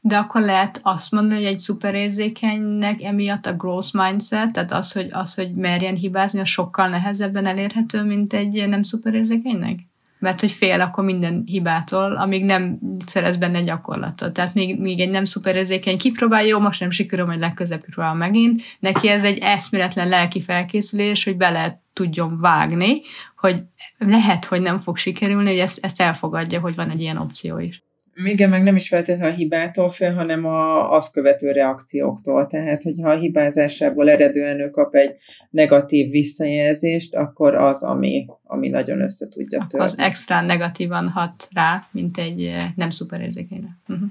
De 0.04 0.16
akkor 0.16 0.40
lehet 0.40 0.80
azt 0.82 1.10
mondani, 1.10 1.34
hogy 1.34 1.52
egy 1.52 1.58
szuperérzékenynek 1.58 3.02
emiatt 3.02 3.46
a 3.46 3.54
growth 3.54 3.94
mindset, 3.94 4.52
tehát 4.52 4.72
az, 4.72 4.92
hogy, 4.92 5.08
az, 5.10 5.34
hogy 5.34 5.54
merjen 5.54 5.94
hibázni, 5.94 6.40
az 6.40 6.48
sokkal 6.48 6.88
nehezebben 6.88 7.46
elérhető, 7.46 8.04
mint 8.04 8.32
egy 8.32 8.68
nem 8.68 8.82
szuperérzékenynek? 8.82 9.78
Mert 10.18 10.40
hogy 10.40 10.50
fél 10.50 10.80
akkor 10.80 11.04
minden 11.04 11.42
hibától, 11.46 12.16
amíg 12.16 12.44
nem 12.44 12.78
szerez 13.06 13.36
benne 13.36 13.62
gyakorlatot. 13.62 14.32
Tehát 14.32 14.54
még, 14.54 14.80
még 14.80 15.00
egy 15.00 15.10
nem 15.10 15.24
szuperérzékeny 15.24 15.98
kipróbálja, 15.98 16.48
jó, 16.48 16.58
most 16.58 16.80
nem 16.80 16.90
sikerül, 16.90 17.26
majd 17.26 17.40
legközebb 17.40 17.84
próbál 17.84 18.14
megint. 18.14 18.62
Neki 18.80 19.08
ez 19.08 19.24
egy 19.24 19.38
eszméletlen 19.38 20.08
lelki 20.08 20.40
felkészülés, 20.40 21.24
hogy 21.24 21.36
bele 21.36 21.82
tudjon 21.92 22.40
vágni, 22.40 23.00
hogy 23.36 23.62
lehet, 23.98 24.44
hogy 24.44 24.62
nem 24.62 24.80
fog 24.80 24.96
sikerülni, 24.96 25.48
hogy 25.48 25.58
ezt, 25.58 25.84
ezt 25.84 26.00
elfogadja, 26.00 26.60
hogy 26.60 26.74
van 26.74 26.90
egy 26.90 27.00
ilyen 27.00 27.16
opció 27.16 27.58
is. 27.58 27.82
Igen, 28.14 28.48
meg 28.48 28.62
nem 28.62 28.76
is 28.76 28.88
feltétlenül 28.88 29.32
a 29.32 29.36
hibától 29.36 29.90
fél, 29.90 30.14
hanem 30.14 30.46
a, 30.46 30.92
az 30.92 31.10
követő 31.10 31.50
reakcióktól. 31.50 32.46
Tehát, 32.46 32.82
hogyha 32.82 33.10
a 33.10 33.18
hibázásából 33.18 34.10
eredően 34.10 34.60
ő 34.60 34.70
kap 34.70 34.94
egy 34.94 35.16
negatív 35.50 36.10
visszajelzést, 36.10 37.14
akkor 37.14 37.54
az, 37.54 37.82
ami, 37.82 38.26
ami 38.44 38.68
nagyon 38.68 39.00
össze 39.00 39.28
tudja 39.28 39.66
törni. 39.68 39.84
Az 39.84 39.98
extra 39.98 40.40
negatívan 40.40 41.08
hat 41.08 41.48
rá, 41.54 41.86
mint 41.90 42.18
egy 42.18 42.44
eh, 42.44 42.70
nem 42.76 42.90
szuperérzékenyre. 42.90 43.76
Uh-huh. 43.88 44.08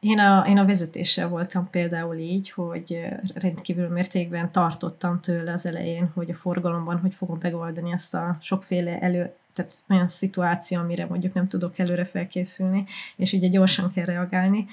Én 0.00 0.18
a, 0.18 0.44
én 0.48 0.58
a 0.58 0.64
vezetéssel 0.64 1.28
voltam 1.28 1.68
például 1.70 2.16
így, 2.16 2.50
hogy 2.50 2.92
eh, 2.92 3.18
rendkívül 3.34 3.88
mértékben 3.88 4.52
tartottam 4.52 5.20
tőle 5.20 5.52
az 5.52 5.66
elején, 5.66 6.10
hogy 6.14 6.30
a 6.30 6.34
forgalomban 6.34 6.98
hogy 6.98 7.14
fogom 7.14 7.38
megoldani 7.42 7.92
ezt 7.92 8.14
a 8.14 8.36
sokféle 8.40 8.98
elő, 8.98 9.32
tehát 9.58 9.82
olyan 9.90 10.06
szituáció, 10.06 10.78
amire 10.78 11.06
mondjuk 11.06 11.34
nem 11.34 11.48
tudok 11.48 11.78
előre 11.78 12.04
felkészülni, 12.04 12.84
és 13.16 13.32
ugye 13.32 13.48
gyorsan 13.48 13.92
kell 13.92 14.04
reagálni. 14.04 14.66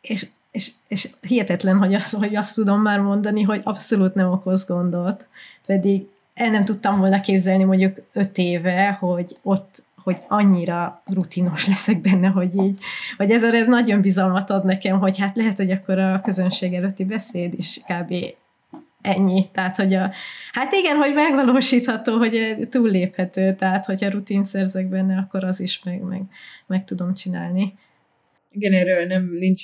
És, 0.00 0.26
és, 0.50 0.70
és 0.88 1.08
hihetetlen, 1.20 1.78
hogy, 1.78 1.94
az, 1.94 2.10
hogy 2.10 2.36
azt 2.36 2.54
tudom 2.54 2.80
már 2.80 3.00
mondani, 3.00 3.42
hogy 3.42 3.60
abszolút 3.64 4.14
nem 4.14 4.30
okoz 4.30 4.64
gondot, 4.66 5.26
pedig 5.66 6.08
el 6.34 6.50
nem 6.50 6.64
tudtam 6.64 6.98
volna 6.98 7.20
képzelni 7.20 7.64
mondjuk 7.64 7.96
öt 8.12 8.38
éve, 8.38 8.90
hogy 8.90 9.36
ott 9.42 9.82
hogy 10.02 10.18
annyira 10.28 11.02
rutinos 11.06 11.66
leszek 11.66 12.00
benne, 12.00 12.28
hogy 12.28 12.56
így, 12.56 12.80
vagy 13.16 13.30
ez, 13.30 13.42
ez 13.42 13.66
nagyon 13.66 14.00
bizalmat 14.00 14.50
ad 14.50 14.64
nekem, 14.64 14.98
hogy 14.98 15.18
hát 15.18 15.36
lehet, 15.36 15.56
hogy 15.56 15.70
akkor 15.70 15.98
a 15.98 16.20
közönség 16.20 16.74
előtti 16.74 17.04
beszéd 17.04 17.54
is 17.54 17.80
kb 17.86 18.14
ennyi. 19.02 19.48
Tehát, 19.52 19.76
hogy 19.76 19.94
a, 19.94 20.10
hát 20.52 20.72
igen, 20.72 20.96
hogy 20.96 21.14
megvalósítható, 21.14 22.16
hogy 22.16 22.56
túlléphető, 22.70 23.54
tehát, 23.54 23.86
hogyha 23.86 24.10
rutin 24.10 24.44
szerzek 24.44 24.88
benne, 24.88 25.16
akkor 25.16 25.44
az 25.44 25.60
is 25.60 25.82
meg, 25.84 26.00
meg, 26.02 26.22
meg 26.66 26.84
tudom 26.84 27.14
csinálni. 27.14 27.74
Igen, 28.52 28.72
erről 28.72 29.06
nem 29.06 29.30
nincs 29.32 29.62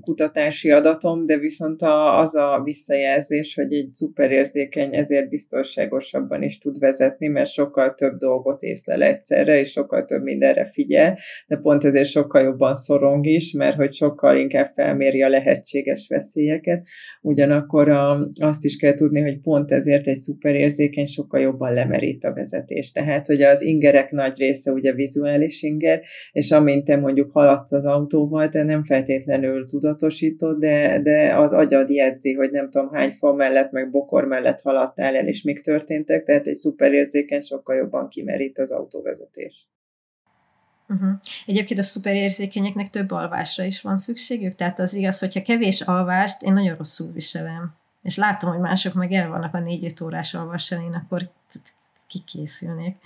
kutatási 0.00 0.70
adatom, 0.70 1.26
de 1.26 1.38
viszont 1.38 1.82
a, 1.82 2.18
az 2.20 2.34
a 2.34 2.60
visszajelzés, 2.64 3.54
hogy 3.54 3.72
egy 3.72 3.90
szuperérzékeny 3.90 4.96
ezért 4.96 5.28
biztonságosabban 5.28 6.42
is 6.42 6.58
tud 6.58 6.78
vezetni, 6.78 7.26
mert 7.26 7.50
sokkal 7.50 7.94
több 7.94 8.16
dolgot 8.16 8.62
észlel 8.62 9.02
egyszerre, 9.02 9.58
és 9.58 9.70
sokkal 9.70 10.04
több 10.04 10.22
mindenre 10.22 10.64
figyel, 10.64 11.18
de 11.46 11.56
pont 11.56 11.84
ezért 11.84 12.08
sokkal 12.08 12.42
jobban 12.42 12.74
szorong 12.74 13.26
is, 13.26 13.52
mert 13.52 13.76
hogy 13.76 13.92
sokkal 13.92 14.36
inkább 14.36 14.66
felméri 14.74 15.22
a 15.22 15.28
lehetséges 15.28 16.08
veszélyeket. 16.08 16.86
Ugyanakkor 17.20 17.88
a, 17.88 18.28
azt 18.40 18.64
is 18.64 18.76
kell 18.76 18.94
tudni, 18.94 19.20
hogy 19.20 19.40
pont 19.40 19.72
ezért 19.72 20.06
egy 20.06 20.16
szuperérzékeny 20.16 21.06
sokkal 21.06 21.40
jobban 21.40 21.72
lemerít 21.72 22.24
a 22.24 22.32
vezetést. 22.32 22.94
Tehát, 22.94 23.26
hogy 23.26 23.42
az 23.42 23.62
ingerek 23.62 24.10
nagy 24.10 24.38
része 24.38 24.70
ugye 24.72 24.92
vizuális 24.92 25.62
inger, 25.62 26.00
és 26.32 26.50
amint 26.50 26.84
te 26.84 26.96
mondjuk 26.96 27.30
haladsz 27.30 27.72
az 27.72 27.86
autóval, 27.88 28.48
te 28.48 28.62
nem 28.62 28.84
feltétlenül 28.84 29.66
tudatosítod, 29.66 30.58
de, 30.58 31.00
de 31.02 31.36
az 31.36 31.52
agyad 31.52 31.88
jegyzi, 31.88 32.32
hogy 32.32 32.50
nem 32.50 32.70
tudom 32.70 32.90
hány 32.92 33.10
fa 33.10 33.32
mellett, 33.32 33.70
meg 33.70 33.90
bokor 33.90 34.24
mellett 34.24 34.60
haladtál 34.60 35.16
el, 35.16 35.26
és 35.26 35.42
mik 35.42 35.60
történtek, 35.60 36.24
tehát 36.24 36.46
egy 36.46 36.54
szuperérzékeny 36.54 37.40
sokkal 37.40 37.76
jobban 37.76 38.08
kimerít 38.08 38.58
az 38.58 38.70
autóvezetés. 38.70 39.68
Uh-huh. 40.88 41.10
Egyébként 41.46 41.80
a 41.80 41.82
szuperérzékenyeknek 41.82 42.90
több 42.90 43.10
alvásra 43.10 43.64
is 43.64 43.80
van 43.80 43.96
szükségük, 43.96 44.54
tehát 44.54 44.78
az 44.78 44.94
igaz, 44.94 45.18
hogyha 45.18 45.42
kevés 45.42 45.80
alvást, 45.80 46.42
én 46.42 46.52
nagyon 46.52 46.76
rosszul 46.76 47.12
viselem. 47.12 47.74
És 48.02 48.16
látom, 48.16 48.50
hogy 48.50 48.60
mások 48.60 48.94
meg 48.94 49.12
el 49.12 49.28
vannak 49.28 49.54
a 49.54 49.60
négy-öt 49.60 50.00
órás 50.00 50.34
alvással, 50.34 50.82
én 50.82 50.92
akkor 50.92 51.30
kikészülnék. 52.06 52.96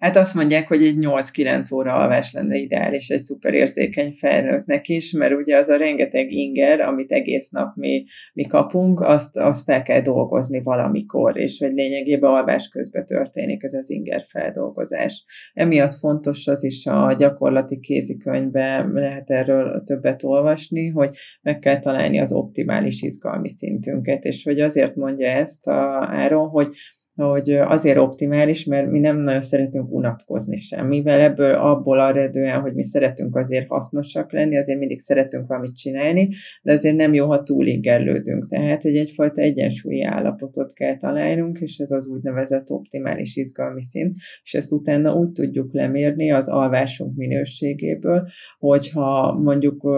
Hát 0.00 0.16
azt 0.16 0.34
mondják, 0.34 0.68
hogy 0.68 0.82
egy 0.82 0.96
8-9 0.98 1.74
óra 1.74 1.94
alvás 1.94 2.32
lenne 2.32 2.56
ideális 2.56 3.08
egy 3.08 3.20
szuperérzékeny 3.20 4.12
felnőttnek 4.12 4.88
is, 4.88 5.12
mert 5.12 5.34
ugye 5.34 5.56
az 5.56 5.68
a 5.68 5.76
rengeteg 5.76 6.32
inger, 6.32 6.80
amit 6.80 7.12
egész 7.12 7.50
nap 7.50 7.76
mi, 7.76 8.04
mi 8.32 8.44
kapunk, 8.46 9.00
azt, 9.00 9.36
azt 9.36 9.64
fel 9.64 9.82
kell 9.82 10.00
dolgozni 10.00 10.62
valamikor, 10.62 11.38
és 11.38 11.58
hogy 11.58 11.72
lényegében 11.72 12.30
alvás 12.30 12.68
közben 12.68 13.04
történik 13.04 13.62
ez 13.62 13.74
az 13.74 13.90
inger 13.90 14.24
feldolgozás. 14.28 15.24
Emiatt 15.54 15.94
fontos 15.94 16.46
az 16.46 16.64
is 16.64 16.86
a 16.86 17.14
gyakorlati 17.18 17.80
kézikönyvben 17.80 18.92
lehet 18.92 19.30
erről 19.30 19.80
többet 19.80 20.22
olvasni, 20.22 20.88
hogy 20.88 21.16
meg 21.42 21.58
kell 21.58 21.78
találni 21.78 22.20
az 22.20 22.32
optimális 22.32 23.02
izgalmi 23.02 23.48
szintünket, 23.48 24.24
és 24.24 24.44
hogy 24.44 24.60
azért 24.60 24.94
mondja 24.94 25.28
ezt 25.28 25.66
a 25.66 26.06
Áron, 26.10 26.48
hogy 26.48 26.68
hogy 27.14 27.50
azért 27.50 27.98
optimális, 27.98 28.64
mert 28.64 28.90
mi 28.90 28.98
nem 28.98 29.16
nagyon 29.16 29.40
szeretünk 29.40 29.92
unatkozni 29.92 30.56
sem. 30.56 30.86
Mivel 30.86 31.20
ebből 31.20 31.54
abból 31.54 32.00
eredően, 32.00 32.60
hogy 32.60 32.74
mi 32.74 32.82
szeretünk 32.82 33.36
azért 33.36 33.68
hasznosak 33.68 34.32
lenni, 34.32 34.56
azért 34.56 34.78
mindig 34.78 34.98
szeretünk 34.98 35.46
valamit 35.46 35.76
csinálni, 35.76 36.28
de 36.62 36.72
azért 36.72 36.96
nem 36.96 37.14
jó, 37.14 37.26
ha 37.26 37.42
túlingerlődünk. 37.42 38.46
Tehát, 38.46 38.82
hogy 38.82 38.96
egyfajta 38.96 39.42
egyensúlyi 39.42 40.02
állapotot 40.04 40.72
kell 40.72 40.96
találnunk, 40.96 41.58
és 41.60 41.78
ez 41.78 41.90
az 41.90 42.06
úgynevezett 42.06 42.70
optimális 42.70 43.36
izgalmi 43.36 43.82
szint, 43.82 44.16
és 44.42 44.54
ezt 44.54 44.72
utána 44.72 45.14
úgy 45.14 45.32
tudjuk 45.32 45.72
lemérni 45.72 46.32
az 46.32 46.48
alvásunk 46.48 47.16
minőségéből, 47.16 48.28
hogyha 48.58 49.38
mondjuk 49.42 49.88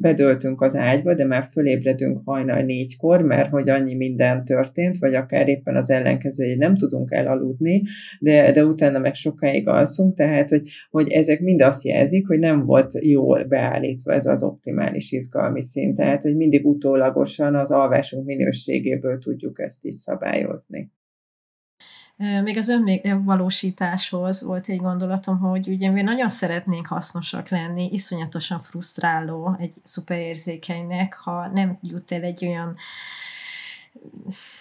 bedöltünk 0.00 0.60
az 0.60 0.76
ágyba, 0.76 1.14
de 1.14 1.24
már 1.24 1.42
fölébredünk 1.50 2.20
hajnal 2.24 2.62
négykor, 2.62 3.22
mert 3.22 3.50
hogy 3.50 3.68
annyi 3.68 3.94
minden 3.94 4.44
történt, 4.44 4.96
vagy 4.98 5.14
akár 5.14 5.48
éppen 5.48 5.76
az 5.76 5.90
ellenkezőjét 6.00 6.58
nem 6.58 6.76
tudunk 6.76 7.10
elaludni, 7.10 7.82
de, 8.20 8.50
de 8.52 8.64
utána 8.64 8.98
meg 8.98 9.14
sokáig 9.14 9.68
alszunk, 9.68 10.14
tehát 10.14 10.48
hogy, 10.48 10.68
hogy 10.90 11.08
ezek 11.08 11.40
mind 11.40 11.62
azt 11.62 11.84
jelzik, 11.84 12.26
hogy 12.26 12.38
nem 12.38 12.64
volt 12.64 12.92
jól 13.04 13.44
beállítva 13.44 14.12
ez 14.12 14.26
az 14.26 14.42
optimális 14.42 15.12
izgalmi 15.12 15.62
szint, 15.62 15.96
tehát 15.96 16.22
hogy 16.22 16.36
mindig 16.36 16.66
utólagosan 16.66 17.54
az 17.54 17.70
alvásunk 17.70 18.24
minőségéből 18.24 19.18
tudjuk 19.18 19.60
ezt 19.60 19.84
is 19.84 19.94
szabályozni. 19.94 20.90
Még 22.44 22.56
az 22.56 22.68
önvalósításhoz 23.02 24.42
volt 24.42 24.68
egy 24.68 24.76
gondolatom, 24.76 25.38
hogy 25.38 25.68
ugye 25.68 25.90
mi 25.90 26.02
nagyon 26.02 26.28
szeretnénk 26.28 26.86
hasznosak 26.86 27.48
lenni, 27.48 27.88
iszonyatosan 27.92 28.60
frusztráló 28.60 29.56
egy 29.58 29.74
szuperérzékenynek, 29.82 31.14
ha 31.14 31.50
nem 31.54 31.78
jut 31.82 32.12
el 32.12 32.22
egy 32.22 32.46
olyan 32.46 32.76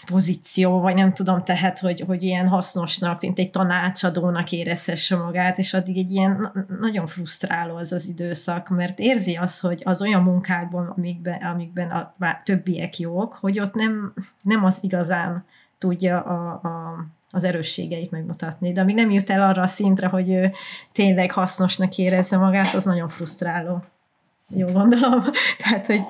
pozíció, 0.06 0.80
vagy 0.80 0.96
nem 0.96 1.14
tudom, 1.14 1.44
tehát, 1.44 1.80
hogy, 1.80 2.04
hogy 2.08 2.24
ilyen 2.24 2.48
hasznosnak, 2.48 3.22
mint 3.22 3.40
egy 3.40 3.50
tanácsadónak 3.50 4.52
érezhesse 4.52 5.16
magát, 5.16 5.58
és 5.58 5.74
addig 5.74 5.98
egy 5.98 6.12
ilyen 6.12 6.66
nagyon 6.80 7.08
frusztráló 7.08 7.76
az 7.76 7.92
az 7.92 8.08
időszak, 8.08 8.70
mert 8.70 9.00
érzi 9.00 9.36
az, 9.36 9.60
hogy 9.60 9.82
az 9.86 10.02
olyan 10.02 10.24
munkákban, 10.24 10.88
amikben, 10.88 11.42
amikben 11.42 11.92
a, 11.92 12.16
a 12.20 12.42
többiek 12.44 13.00
jók, 13.00 13.34
hogy 13.34 13.60
ott 13.60 13.74
nem, 13.74 14.14
nem 14.44 14.64
az 14.64 14.78
igazán 14.82 15.46
tudja 15.78 16.22
a, 16.22 16.50
a 16.52 17.06
az 17.32 17.44
erősségeit 17.44 18.12
megmutatni. 18.12 18.72
De 18.72 18.82
amíg 18.82 18.96
nem 18.96 19.12
jut 19.12 19.30
el 19.30 19.42
arra 19.42 19.62
a 19.62 19.68
szintre, 19.68 20.08
hogy 20.08 20.30
ő 20.30 20.52
tényleg 20.92 21.32
hasznosnak 21.32 21.98
érezze 21.98 22.38
magát, 22.38 22.74
az 22.74 22.84
nagyon 22.84 23.10
frusztráló. 23.10 23.84
Jó 24.56 24.68
gondolom. 24.68 25.24
Tehát, 25.64 25.86
hogy 25.86 26.02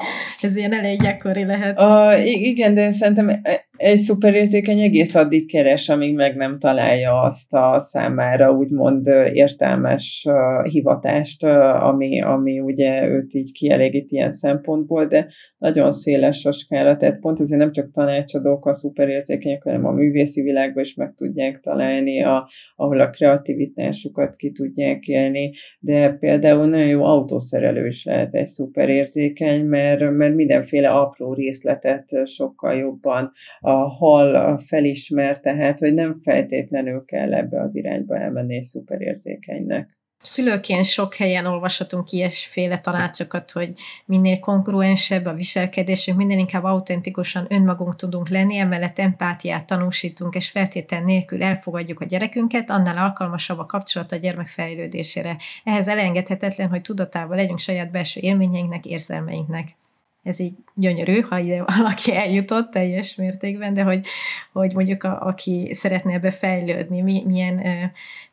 ez 0.41 0.55
ilyen 0.55 0.73
elég 0.73 1.01
gyakori 1.01 1.45
lehet. 1.45 1.79
Uh, 1.79 2.27
igen, 2.41 2.73
de 2.73 2.91
szerintem 2.91 3.41
egy 3.79 3.97
szuperérzékeny 3.97 4.79
egész 4.79 5.15
addig 5.15 5.51
keres, 5.51 5.89
amíg 5.89 6.15
meg 6.15 6.35
nem 6.35 6.59
találja 6.59 7.21
azt 7.21 7.53
a 7.53 7.79
számára 7.79 8.51
úgymond 8.51 9.07
értelmes 9.33 10.27
hivatást, 10.63 11.43
ami, 11.43 12.21
ami 12.21 12.59
ugye 12.59 13.07
őt 13.07 13.33
így 13.33 13.51
kielégít 13.51 14.11
ilyen 14.11 14.31
szempontból, 14.31 15.05
de 15.05 15.27
nagyon 15.57 15.91
széles 15.91 16.45
a 16.45 16.51
skála, 16.51 16.97
tehát 16.97 17.19
pont 17.19 17.39
azért 17.39 17.59
nem 17.59 17.71
csak 17.71 17.91
tanácsadók 17.91 18.65
a 18.65 18.73
szuperérzékenyek, 18.73 19.63
hanem 19.63 19.85
a 19.85 19.91
művészi 19.91 20.41
világban 20.41 20.83
is 20.83 20.93
meg 20.93 21.13
tudják 21.15 21.59
találni, 21.59 22.23
a, 22.23 22.49
ahol 22.75 22.99
a 22.99 23.09
kreativitásukat 23.09 24.35
ki 24.35 24.51
tudják 24.51 25.07
élni, 25.07 25.51
de 25.79 26.09
például 26.09 26.67
nagyon 26.67 26.87
jó 26.87 27.03
autószerelő 27.03 27.87
is 27.87 28.05
lehet 28.05 28.33
egy 28.33 28.45
szuperérzékeny, 28.45 29.65
mert, 29.65 30.11
mert 30.11 30.35
mindenféle 30.35 30.89
apró 30.89 31.33
részletet 31.33 32.27
sokkal 32.27 32.75
jobban 32.75 33.31
a 33.69 33.87
hal 33.87 34.57
felismer, 34.57 35.39
tehát 35.39 35.79
hogy 35.79 35.93
nem 35.93 36.19
feltétlenül 36.23 37.05
kell 37.05 37.33
ebbe 37.33 37.61
az 37.61 37.75
irányba 37.75 38.17
elmenni 38.17 38.55
egy 38.55 38.63
szuperérzékenynek. 38.63 39.97
Szülőként 40.23 40.85
sok 40.85 41.15
helyen 41.15 41.45
olvashatunk 41.45 42.11
ilyesféle 42.11 42.79
tanácsokat, 42.79 43.51
hogy 43.51 43.73
minél 44.05 44.39
kongruensebb 44.39 45.25
a 45.25 45.33
viselkedésünk, 45.33 46.17
minél 46.17 46.37
inkább 46.37 46.63
autentikusan 46.63 47.45
önmagunk 47.49 47.95
tudunk 47.95 48.29
lenni, 48.29 48.57
emellett 48.57 48.99
empátiát 48.99 49.65
tanúsítunk, 49.65 50.35
és 50.35 50.49
feltétel 50.49 51.01
nélkül 51.01 51.43
elfogadjuk 51.43 51.99
a 51.99 52.05
gyerekünket, 52.05 52.69
annál 52.69 52.97
alkalmasabb 52.97 53.59
a 53.59 53.65
kapcsolat 53.65 54.11
a 54.11 54.15
gyermek 54.15 54.47
fejlődésére. 54.47 55.37
Ehhez 55.63 55.87
elengedhetetlen, 55.87 56.69
hogy 56.69 56.81
tudatában 56.81 57.37
legyünk 57.37 57.59
saját 57.59 57.91
belső 57.91 58.19
élményeinknek, 58.21 58.85
érzelmeinknek 58.85 59.77
ez 60.23 60.39
így 60.39 60.53
gyönyörű, 60.73 61.19
ha 61.19 61.39
ide 61.39 61.63
valaki 61.63 62.15
eljutott 62.15 62.71
teljes 62.71 63.15
mértékben, 63.15 63.73
de 63.73 63.83
hogy, 63.83 64.05
hogy 64.51 64.73
mondjuk 64.73 65.03
a, 65.03 65.21
aki 65.21 65.73
szeretne 65.73 66.13
ebbe 66.13 66.31
fejlődni, 66.31 67.01
mi, 67.01 67.23
milyen 67.25 67.65
ö, 67.65 67.85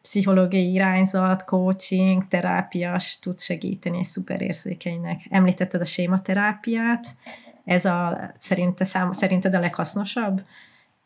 pszichológiai 0.02 0.72
irányzat, 0.72 1.44
coaching, 1.44 2.28
terápiás 2.28 3.18
tud 3.18 3.40
segíteni 3.40 3.98
egy 3.98 4.04
szuperérzékenynek. 4.04 5.20
Említetted 5.30 5.80
a 5.80 5.84
sématerápiát, 5.84 7.06
ez 7.64 7.84
a 7.84 8.30
szerinte, 8.38 8.84
szám, 8.84 9.12
szerinted 9.12 9.54
a 9.54 9.60
leghasznosabb? 9.60 10.42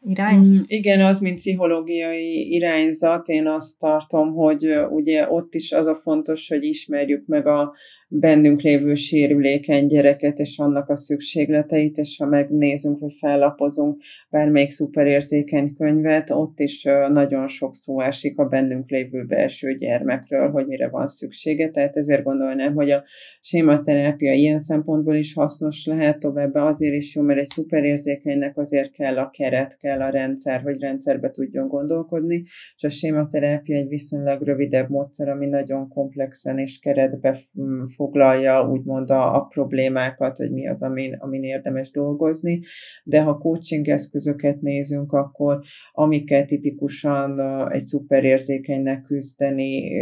Irány? 0.06 0.38
Mm, 0.38 0.60
igen, 0.66 1.00
az, 1.00 1.20
mint 1.20 1.34
pszichológiai 1.34 2.54
irányzat, 2.54 3.28
én 3.28 3.46
azt 3.46 3.78
tartom, 3.78 4.34
hogy 4.34 4.68
ugye 4.90 5.30
ott 5.30 5.54
is 5.54 5.72
az 5.72 5.86
a 5.86 5.94
fontos, 5.94 6.48
hogy 6.48 6.64
ismerjük 6.64 7.26
meg 7.26 7.46
a 7.46 7.74
bennünk 8.12 8.60
lévő 8.60 8.94
sérülékeny 8.94 9.86
gyereket 9.86 10.38
és 10.38 10.58
annak 10.58 10.88
a 10.88 10.96
szükségleteit, 10.96 11.96
és 11.96 12.16
ha 12.16 12.26
megnézünk, 12.26 12.98
vagy 12.98 13.12
fellapozunk 13.18 14.02
bármelyik 14.30 14.70
szuperérzékeny 14.70 15.74
könyvet, 15.74 16.30
ott 16.30 16.60
is 16.60 16.82
nagyon 17.12 17.46
sok 17.46 17.74
szó 17.74 18.00
esik 18.00 18.38
a 18.38 18.44
bennünk 18.44 18.90
lévő 18.90 19.24
belső 19.24 19.74
gyermekről, 19.74 20.50
hogy 20.50 20.66
mire 20.66 20.88
van 20.88 21.08
szüksége, 21.08 21.70
tehát 21.70 21.96
ezért 21.96 22.22
gondolnám, 22.22 22.74
hogy 22.74 22.90
a 22.90 23.04
sématerápia 23.40 24.32
ilyen 24.32 24.58
szempontból 24.58 25.14
is 25.14 25.34
hasznos 25.34 25.86
lehet, 25.86 26.18
továbbá 26.18 26.66
azért 26.66 26.94
is 26.94 27.14
jó, 27.14 27.22
mert 27.22 27.38
egy 27.38 27.48
szuperérzékenynek 27.48 28.58
azért 28.58 28.92
kell 28.92 29.18
a 29.18 29.30
keret, 29.30 29.76
kell 29.78 29.89
a 29.98 30.08
rendszer, 30.08 30.60
hogy 30.60 30.80
rendszerbe 30.80 31.30
tudjon 31.30 31.68
gondolkodni, 31.68 32.42
és 32.76 32.84
a 32.84 32.88
sématerápia 32.88 33.76
egy 33.76 33.88
viszonylag 33.88 34.42
rövidebb 34.42 34.88
módszer, 34.88 35.28
ami 35.28 35.46
nagyon 35.46 35.88
komplexen 35.88 36.58
és 36.58 36.78
keretbe 36.78 37.38
mm, 37.60 37.84
foglalja 37.84 38.68
úgymond 38.68 39.10
a, 39.10 39.34
a 39.34 39.40
problémákat, 39.40 40.36
hogy 40.36 40.50
mi 40.50 40.68
az, 40.68 40.82
amin, 40.82 41.14
amin 41.18 41.42
érdemes 41.42 41.90
dolgozni, 41.90 42.60
de 43.04 43.22
ha 43.22 43.38
coaching 43.38 43.88
eszközöket 43.88 44.60
nézünk, 44.60 45.12
akkor 45.12 45.60
amikkel 45.92 46.44
tipikusan 46.44 47.40
egy 47.70 47.80
szuperérzékenynek 47.80 49.02
küzdeni 49.02 49.98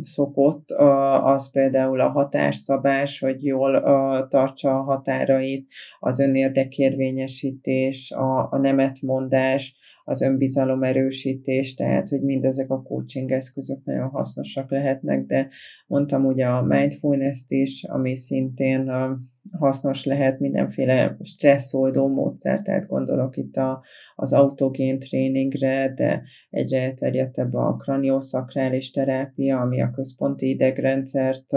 szokott, 0.00 0.70
az 1.22 1.50
például 1.50 2.00
a 2.00 2.08
határszabás, 2.08 3.18
hogy 3.18 3.44
jól 3.44 3.82
tartsa 4.28 4.70
a 4.78 4.82
határait, 4.82 5.66
az 5.98 6.20
önérdekérvényesítés, 6.20 8.10
a, 8.10 8.48
a 8.50 8.58
nemetmondás, 9.18 9.76
az 10.04 10.22
önbizalom 10.22 10.82
erősítés, 10.82 11.74
tehát 11.74 12.08
hogy 12.08 12.22
mindezek 12.22 12.70
a 12.70 12.82
coaching 12.82 13.32
eszközök 13.32 13.84
nagyon 13.84 14.08
hasznosak 14.08 14.70
lehetnek, 14.70 15.26
de 15.26 15.48
mondtam 15.86 16.24
ugye 16.24 16.46
a 16.46 16.62
mindfulness-t 16.62 17.50
is, 17.50 17.84
ami 17.84 18.16
szintén 18.16 18.90
hasznos 19.58 20.04
lehet 20.04 20.38
mindenféle 20.38 21.16
stresszoldó 21.22 22.08
módszer, 22.08 22.62
tehát 22.62 22.86
gondolok 22.86 23.36
itt 23.36 23.56
a, 23.56 23.84
az 24.14 24.32
autogén 24.32 24.98
tréningre, 24.98 25.92
de 25.94 26.22
egyre 26.50 26.80
elterjedtebb 26.80 27.54
a 27.54 27.76
kranioszakrális 27.76 28.90
terápia, 28.90 29.60
ami 29.60 29.82
a 29.82 29.90
központi 29.90 30.48
idegrendszert 30.48 31.52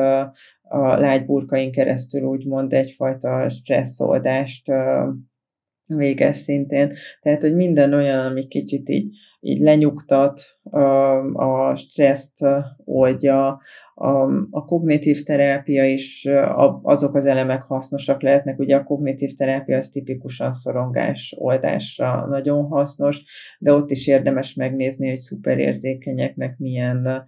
a 0.61 0.97
lágyburkain 0.97 1.71
keresztül 1.71 2.21
úgymond 2.23 2.73
egyfajta 2.73 3.49
stresszoldást 3.49 4.71
végez 5.95 6.37
szintén. 6.37 6.93
Tehát, 7.21 7.41
hogy 7.41 7.55
minden 7.55 7.93
olyan, 7.93 8.25
ami 8.25 8.47
kicsit 8.47 8.89
így 8.89 9.15
így 9.43 9.59
lenyugtat, 9.59 10.41
a 11.33 11.75
stresszt 11.75 12.45
oldja, 12.77 13.59
a, 13.93 14.23
a 14.49 14.65
kognitív 14.65 15.23
terápia 15.23 15.85
is 15.85 16.27
azok 16.81 17.15
az 17.15 17.25
elemek 17.25 17.63
hasznosak 17.63 18.21
lehetnek. 18.21 18.59
Ugye 18.59 18.75
a 18.75 18.83
kognitív 18.83 19.33
terápia 19.33 19.77
az 19.77 19.89
tipikusan 19.89 20.51
szorongás 20.51 21.35
oldásra 21.37 22.25
nagyon 22.27 22.65
hasznos, 22.65 23.23
de 23.59 23.73
ott 23.73 23.91
is 23.91 24.07
érdemes 24.07 24.53
megnézni, 24.53 25.07
hogy 25.07 25.17
szuperérzékenyeknek 25.17 26.57
milyen 26.57 27.25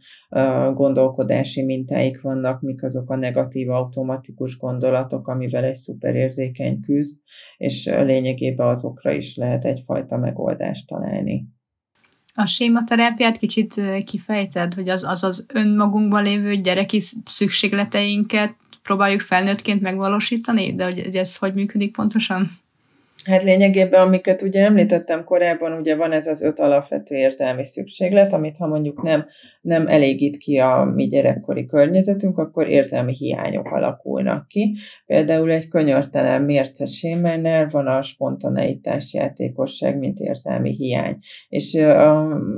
gondolkodási 0.73 1.63
mintáik 1.63 2.21
vannak, 2.21 2.61
mik 2.61 2.83
azok 2.83 3.09
a 3.09 3.15
negatív 3.15 3.69
automatikus 3.69 4.57
gondolatok, 4.57 5.27
amivel 5.27 5.63
egy 5.63 5.75
szuperérzékeny 5.75 6.79
küzd, 6.79 7.19
és 7.57 7.85
lényegében 7.85 8.67
azokra 8.67 9.11
is 9.11 9.35
lehet 9.35 9.65
egyfajta 9.65 10.17
megoldást 10.17 10.87
találni. 10.87 11.47
A 12.35 12.45
sématerápiát 12.45 13.37
kicsit 13.37 13.81
kifejted, 14.05 14.73
hogy 14.73 14.89
az 14.89 15.03
az, 15.03 15.23
az 15.23 15.45
önmagunkban 15.53 16.23
lévő 16.23 16.55
gyereki 16.55 16.99
szükségleteinket 17.25 18.55
próbáljuk 18.81 19.21
felnőttként 19.21 19.81
megvalósítani, 19.81 20.75
de 20.75 20.83
hogy, 20.83 20.99
ez 20.99 21.37
hogy 21.37 21.53
működik 21.53 21.91
pontosan? 21.91 22.62
Hát 23.23 23.43
lényegében, 23.43 24.01
amiket 24.01 24.41
ugye 24.41 24.63
említettem 24.63 25.23
korábban, 25.23 25.73
ugye 25.73 25.95
van 25.95 26.11
ez 26.11 26.27
az 26.27 26.41
öt 26.41 26.59
alapvető 26.59 27.15
érzelmi 27.15 27.65
szükséglet, 27.65 28.33
amit 28.33 28.57
ha 28.57 28.67
mondjuk 28.67 29.01
nem, 29.01 29.25
nem 29.61 29.87
elégít 29.87 30.37
ki 30.37 30.57
a 30.57 30.91
mi 30.95 31.07
gyerekkori 31.07 31.65
környezetünk, 31.65 32.37
akkor 32.37 32.67
érzelmi 32.67 33.13
hiányok 33.13 33.71
alakulnak 33.71 34.47
ki. 34.47 34.75
Például 35.05 35.51
egy 35.51 35.67
könyörtelen 35.67 36.41
mércesémennel 36.41 37.67
van 37.71 37.87
a 37.87 38.01
spontaneitás 38.01 39.13
játékosság, 39.13 39.97
mint 39.97 40.19
érzelmi 40.19 40.75
hiány. 40.75 41.17
És 41.49 41.73
uh, 41.73 41.83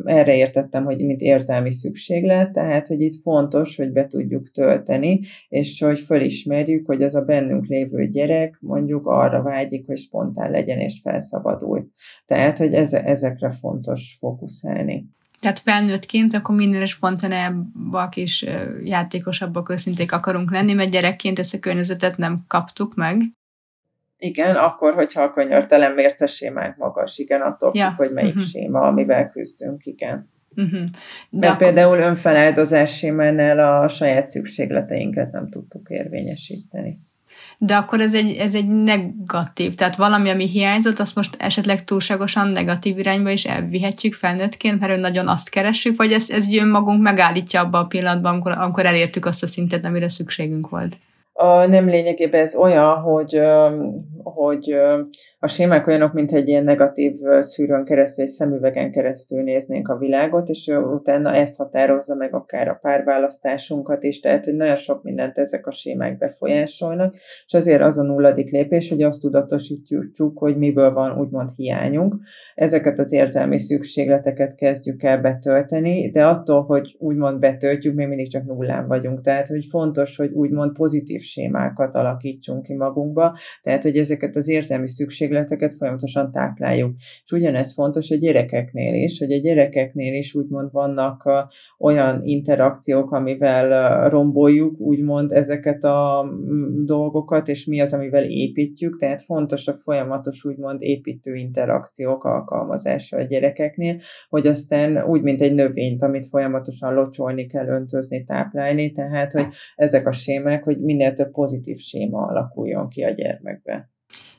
erre 0.04 0.36
értettem, 0.36 0.84
hogy 0.86 1.06
mint 1.06 1.22
érzelmi 1.22 1.72
szükséglet, 1.72 2.52
tehát, 2.52 2.88
hogy 2.88 3.02
itt 3.02 3.22
fontos, 3.22 3.76
hogy 3.76 3.92
be 3.92 4.08
tudjuk 4.08 4.52
tölteni, 4.52 5.20
és 5.50 5.82
hogy 5.82 6.00
fölismerjük, 6.00 6.86
hogy 6.86 7.04
az 7.04 7.16
a 7.16 7.22
bennünk 7.22 7.66
lévő 7.66 8.08
gyerek 8.08 8.58
mondjuk 8.60 9.08
arra 9.08 9.42
vágyik, 9.42 9.86
hogy 9.86 9.98
spontán 9.98 10.54
legyen 10.56 10.80
és 10.80 11.00
felszabadulj. 11.04 11.82
Tehát, 12.26 12.58
hogy 12.58 12.74
ezekre 12.74 13.52
fontos 13.52 14.16
fókuszálni. 14.20 15.06
Tehát 15.40 15.60
felnőttként 15.60 16.34
akkor 16.34 16.56
minél 16.56 16.86
spontanábbak 16.86 18.18
és 18.18 18.50
játékosabbak, 18.84 19.70
őszinték 19.70 20.12
akarunk 20.12 20.52
lenni, 20.52 20.74
mert 20.74 20.90
gyerekként 20.90 21.40
ezt 21.40 21.54
a 21.54 21.60
környezetet 21.60 22.18
nem 22.18 22.44
kaptuk 22.48 22.96
meg. 22.96 23.22
Igen, 24.18 24.56
akkor, 24.56 24.94
hogyha 24.94 25.22
a 25.22 25.32
könyörtelen 25.32 25.92
mérce 25.92 26.26
sémánk 26.26 26.78
magas, 26.78 27.18
igen, 27.18 27.42
attól 27.42 27.72
ja. 27.74 27.88
függ, 27.88 27.98
hogy 27.98 28.14
melyik 28.14 28.36
uh-huh. 28.36 28.50
séma, 28.50 28.80
amivel 28.80 29.30
küzdünk, 29.30 29.86
igen. 29.86 30.30
Uh-huh. 30.56 30.84
De, 31.30 31.40
De 31.40 31.48
akkor... 31.48 31.60
például 31.60 31.98
önfeláldozás 31.98 32.98
sémánnál 32.98 33.82
a 33.82 33.88
saját 33.88 34.28
szükségleteinket 34.28 35.32
nem 35.32 35.50
tudtuk 35.50 35.90
érvényesíteni 35.90 36.94
de 37.58 37.76
akkor 37.76 38.00
ez 38.00 38.14
egy, 38.14 38.36
ez 38.38 38.56
egy 38.56 38.68
negatív, 38.68 39.76
tehát 39.76 39.96
valami, 39.96 40.30
ami 40.30 40.48
hiányzott, 40.48 41.00
azt 41.00 41.16
most 41.16 41.36
esetleg 41.40 41.84
túlságosan 41.84 42.48
negatív 42.48 42.98
irányba 42.98 43.30
is 43.30 43.46
elvihetjük 43.46 44.14
felnőttként, 44.14 44.80
mert 44.80 45.00
nagyon 45.00 45.28
azt 45.28 45.50
keressük, 45.50 45.98
vagy 45.98 46.12
ez, 46.12 46.30
ez 46.30 46.50
jön 46.50 46.68
magunk 46.68 47.02
megállítja 47.02 47.62
abba 47.62 47.80
a 47.80 47.86
pillanatban, 47.86 48.32
amikor, 48.32 48.52
amikor 48.52 48.86
elértük 48.86 49.26
azt 49.26 49.44
a 49.44 49.48
szintet, 49.48 49.86
amire 49.86 50.10
szükségünk 50.10 50.70
volt. 50.70 50.98
Nem 51.68 51.90
lényegében 51.90 52.42
ez 52.42 52.56
olyan, 52.56 52.96
hogy, 52.96 53.42
hogy 54.24 54.76
a 55.46 55.48
sémák 55.48 55.88
olyanok, 55.88 56.14
mint 56.14 56.32
egy 56.32 56.48
ilyen 56.48 56.64
negatív 56.64 57.14
szűrőn 57.40 57.84
keresztül, 57.84 58.24
egy 58.24 58.30
szemüvegen 58.30 58.92
keresztül 58.92 59.44
néznénk 59.44 59.88
a 59.88 59.98
világot, 59.98 60.50
és 60.50 60.68
utána 60.94 61.34
ez 61.34 61.56
határozza 61.56 62.16
meg 62.16 62.36
akár 62.36 62.68
a 62.68 62.78
párválasztásunkat 62.82 64.04
is, 64.04 64.20
tehát, 64.20 64.46
hogy 64.46 64.56
nagyon 64.56 64.76
sok 64.76 65.04
mindent 65.04 65.38
ezek 65.38 65.68
a 65.68 65.72
sémák 65.72 66.18
befolyásolnak, 66.18 67.16
és 67.46 67.54
azért 67.54 67.82
az 67.82 67.98
a 67.98 68.04
nulladik 68.04 68.52
lépés, 68.52 68.90
hogy 68.90 69.02
azt 69.02 69.22
tudatosítjuk, 69.22 70.38
hogy 70.38 70.58
miből 70.58 70.94
van 70.94 71.20
úgymond 71.20 71.50
hiányunk. 71.56 72.16
Ezeket 72.56 73.00
az 73.00 73.14
érzelmi 73.14 73.60
szükségleteket 73.60 74.56
kezdjük 74.56 75.04
el 75.04 75.22
betölteni, 75.22 76.10
de 76.10 76.26
attól, 76.26 76.64
hogy 76.64 76.96
úgymond 77.00 77.40
betöltjük, 77.40 77.96
még 77.96 78.08
mindig 78.08 78.30
csak 78.30 78.46
nullán 78.46 78.88
vagyunk. 78.88 79.22
Tehát, 79.22 79.48
hogy 79.48 79.66
fontos, 79.70 80.16
hogy 80.16 80.32
úgymond 80.32 80.72
pozitív 80.72 81.22
sémákat 81.22 81.96
alakítsunk 81.96 82.64
ki 82.64 82.74
magunkba, 82.74 83.38
tehát, 83.62 83.84
hogy 83.84 83.98
ezeket 83.98 84.36
az 84.36 84.48
érzelmi 84.48 84.88
szükségleteket 84.88 85.34
szükségleteket 85.36 85.74
folyamatosan 85.78 86.32
tápláljuk. 86.32 86.96
És 87.24 87.32
ugyanez 87.32 87.74
fontos 87.74 88.12
a 88.12 88.16
gyerekeknél 88.16 89.04
is, 89.04 89.20
hogy 89.20 89.32
a 89.32 89.38
gyerekeknél 89.38 90.14
is 90.14 90.36
úgymond 90.36 90.72
vannak 90.72 91.30
olyan 91.80 92.24
interakciók, 92.24 93.12
amivel 93.12 94.10
romboljuk 94.10 94.80
úgymond 94.80 95.32
ezeket 95.32 95.84
a 95.84 96.30
dolgokat, 96.86 97.48
és 97.48 97.66
mi 97.66 97.82
az, 97.82 97.94
amivel 97.94 98.24
építjük, 98.24 98.98
tehát 98.98 99.24
fontos 99.24 99.68
a 99.68 99.74
folyamatos 99.74 100.46
úgymond 100.46 100.82
építő 100.82 101.34
interakciók 101.34 102.24
alkalmazása 102.24 103.18
a 103.18 103.24
gyerekeknél, 103.24 104.00
hogy 104.30 104.48
aztán 104.48 105.04
úgy, 105.04 105.22
mint 105.22 105.42
egy 105.42 105.54
növényt, 105.54 106.02
amit 106.02 106.28
folyamatosan 106.28 106.94
locsolni 106.94 107.46
kell, 107.46 107.68
öntözni, 107.68 108.24
táplálni, 108.24 108.92
tehát, 108.92 109.32
hogy 109.32 109.48
ezek 109.76 110.08
a 110.08 110.12
sémák, 110.12 110.64
hogy 110.64 110.80
minél 110.80 111.14
több 111.14 111.32
pozitív 111.32 111.78
séma 111.78 112.22
alakuljon 112.22 112.88
ki 112.88 113.04
a 113.04 113.10
gyermekbe. 113.10 113.95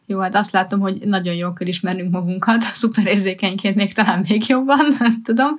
Jó, 0.08 0.18
hát 0.18 0.34
azt 0.34 0.52
látom, 0.52 0.80
hogy 0.80 0.98
nagyon 1.04 1.34
jól 1.34 1.52
kell 1.52 1.66
ismernünk 1.66 2.10
magunkat, 2.10 2.62
szuperérzékenyként 2.82 3.76
még 3.76 3.92
talán 3.92 4.24
még 4.28 4.44
jobban, 4.48 4.86
nem 4.98 5.22
tudom. 5.22 5.56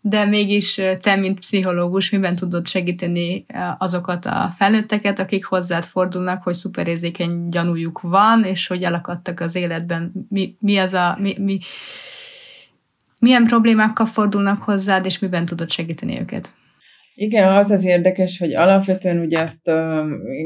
De 0.00 0.24
mégis 0.24 0.80
te, 1.00 1.16
mint 1.16 1.38
pszichológus, 1.38 2.10
miben 2.10 2.34
tudod 2.34 2.66
segíteni 2.66 3.46
azokat 3.78 4.24
a 4.24 4.54
felnőtteket, 4.56 5.18
akik 5.18 5.44
hozzád 5.44 5.84
fordulnak, 5.84 6.42
hogy 6.42 6.54
szuperérzékeny 6.54 7.48
gyanújuk 7.48 8.00
van, 8.00 8.44
és 8.44 8.66
hogy 8.66 8.82
elakadtak 8.82 9.40
az 9.40 9.54
életben. 9.54 10.12
Mi, 10.28 10.56
mi 10.60 10.78
az 10.78 10.92
a... 10.92 11.16
Mi, 11.20 11.36
mi, 11.38 11.58
milyen 13.18 13.44
problémákkal 13.44 14.06
fordulnak 14.06 14.62
hozzád, 14.62 15.04
és 15.04 15.18
miben 15.18 15.46
tudod 15.46 15.70
segíteni 15.70 16.20
őket? 16.20 16.54
Igen, 17.14 17.48
az 17.48 17.70
az 17.70 17.84
érdekes, 17.84 18.38
hogy 18.38 18.54
alapvetően 18.54 19.18
ugye 19.18 19.38
ezt 19.38 19.70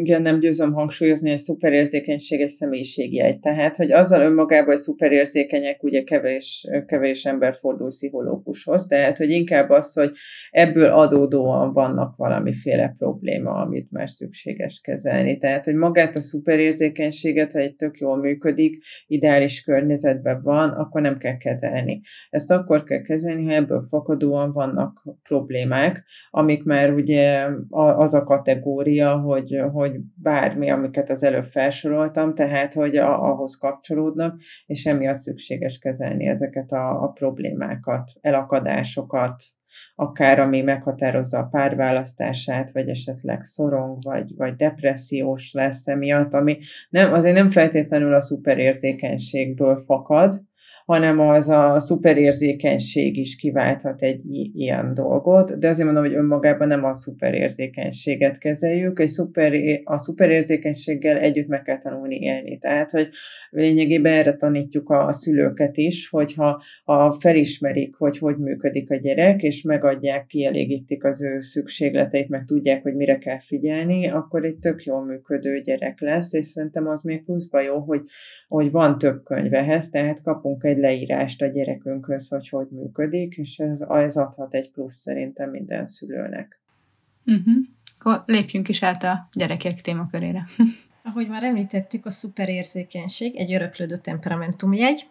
igen, 0.00 0.22
nem 0.22 0.38
győzöm 0.38 0.72
hangsúlyozni, 0.72 1.28
hogy 1.28 1.38
szuperérzékenység 1.38 2.40
egy 2.40 2.48
személyiségjegy. 2.48 3.38
Tehát, 3.38 3.76
hogy 3.76 3.92
azzal 3.92 4.20
önmagában, 4.20 4.66
hogy 4.66 4.76
szuperérzékenyek, 4.76 5.82
ugye 5.82 6.02
kevés, 6.02 6.68
kevés 6.86 7.24
ember 7.24 7.54
fordul 7.54 7.88
pszichológushoz, 7.88 8.86
tehát, 8.86 9.16
hogy 9.16 9.30
inkább 9.30 9.70
az, 9.70 9.92
hogy 9.92 10.10
ebből 10.50 10.90
adódóan 10.90 11.72
vannak 11.72 12.16
valamiféle 12.16 12.94
probléma, 12.98 13.50
amit 13.50 13.90
már 13.90 14.10
szükséges 14.10 14.80
kezelni. 14.82 15.38
Tehát, 15.38 15.64
hogy 15.64 15.74
magát 15.74 16.16
a 16.16 16.20
szuperérzékenységet, 16.20 17.52
ha 17.52 17.58
egy 17.58 17.76
tök 17.76 17.98
jól 17.98 18.16
működik, 18.16 18.84
ideális 19.06 19.62
környezetben 19.62 20.42
van, 20.42 20.70
akkor 20.70 21.00
nem 21.00 21.18
kell 21.18 21.36
kezelni. 21.36 22.00
Ezt 22.30 22.50
akkor 22.50 22.84
kell 22.84 23.02
kezelni, 23.02 23.44
ha 23.44 23.52
ebből 23.52 23.86
fakadóan 23.88 24.52
vannak 24.52 25.04
problémák, 25.22 26.04
amik 26.30 26.55
amik 26.56 26.68
már 26.68 26.92
ugye 26.92 27.46
az 27.74 28.14
a 28.14 28.24
kategória, 28.24 29.16
hogy, 29.16 29.62
hogy 29.72 29.96
bármi, 30.14 30.70
amiket 30.70 31.10
az 31.10 31.22
előbb 31.22 31.44
felsoroltam, 31.44 32.34
tehát 32.34 32.72
hogy 32.72 32.96
a, 32.96 33.30
ahhoz 33.30 33.56
kapcsolódnak, 33.56 34.40
és 34.66 34.86
emiatt 34.86 35.14
szükséges 35.14 35.78
kezelni 35.78 36.26
ezeket 36.26 36.72
a, 36.72 37.02
a 37.02 37.08
problémákat, 37.08 38.10
elakadásokat, 38.20 39.42
akár 39.94 40.38
ami 40.38 40.62
meghatározza 40.62 41.38
a 41.38 41.48
párválasztását, 41.50 42.72
vagy 42.72 42.88
esetleg 42.88 43.42
szorong, 43.42 43.98
vagy, 44.04 44.36
vagy 44.36 44.54
depressziós 44.54 45.52
lesz 45.52 45.86
emiatt, 45.86 46.34
ami 46.34 46.58
nem, 46.90 47.12
azért 47.12 47.34
nem 47.34 47.50
feltétlenül 47.50 48.14
a 48.14 48.20
szuperérzékenységből 48.20 49.76
fakad, 49.86 50.42
hanem 50.86 51.20
az 51.20 51.48
a 51.48 51.80
szuperérzékenység 51.80 53.16
is 53.16 53.36
kiválthat 53.36 54.02
egy 54.02 54.20
ilyen 54.54 54.94
dolgot, 54.94 55.58
de 55.58 55.68
azért 55.68 55.86
mondom, 55.86 56.04
hogy 56.04 56.14
önmagában 56.14 56.68
nem 56.68 56.84
a 56.84 56.94
szuperérzékenységet 56.94 58.38
kezeljük, 58.38 59.00
egy 59.00 59.08
szuper, 59.08 59.52
a 59.84 59.98
szuperérzékenységgel 59.98 61.16
együtt 61.16 61.48
meg 61.48 61.62
kell 61.62 61.78
tanulni 61.78 62.16
élni. 62.16 62.58
Tehát, 62.58 62.90
hogy 62.90 63.08
lényegében 63.50 64.12
erre 64.12 64.36
tanítjuk 64.36 64.90
a, 64.90 65.06
a 65.06 65.12
szülőket 65.12 65.76
is, 65.76 66.08
hogyha 66.08 66.62
a 66.84 67.12
felismerik, 67.12 67.94
hogy 67.94 68.18
hogy 68.18 68.36
működik 68.36 68.90
a 68.90 68.96
gyerek, 68.96 69.42
és 69.42 69.62
megadják, 69.62 70.26
kielégítik 70.26 71.04
az 71.04 71.22
ő 71.22 71.40
szükségleteit, 71.40 72.28
meg 72.28 72.44
tudják, 72.44 72.82
hogy 72.82 72.94
mire 72.94 73.18
kell 73.18 73.40
figyelni, 73.40 74.08
akkor 74.08 74.44
egy 74.44 74.56
tök 74.56 74.84
jól 74.84 75.04
működő 75.04 75.60
gyerek 75.60 76.00
lesz, 76.00 76.32
és 76.32 76.46
szerintem 76.46 76.88
az 76.88 77.02
még 77.02 77.24
pluszba 77.24 77.60
jó, 77.60 77.78
hogy, 77.78 78.00
hogy 78.46 78.70
van 78.70 78.98
több 78.98 79.22
könyvehez, 79.24 79.88
tehát 79.88 80.22
kapunk 80.22 80.64
egy 80.64 80.74
leírást 80.76 81.42
a 81.42 81.46
gyerekünkhöz, 81.46 82.28
hogy 82.28 82.48
hogy 82.48 82.68
működik, 82.70 83.36
és 83.36 83.58
ez, 83.58 83.80
ez 83.80 84.16
adhat 84.16 84.54
egy 84.54 84.70
plusz 84.70 84.96
szerintem 84.96 85.50
minden 85.50 85.86
szülőnek. 85.86 86.60
Uh-huh. 87.26 87.54
Akkor 87.98 88.22
lépjünk 88.26 88.68
is 88.68 88.82
át 88.82 89.02
a 89.02 89.28
gyerekek 89.32 89.80
témakörére. 89.80 90.44
Ahogy 91.08 91.28
már 91.28 91.42
említettük, 91.42 92.06
a 92.06 92.10
szuperérzékenység 92.10 93.36
egy 93.36 93.52
öröklődő 93.52 93.96
temperamentumjegy. 93.96 95.06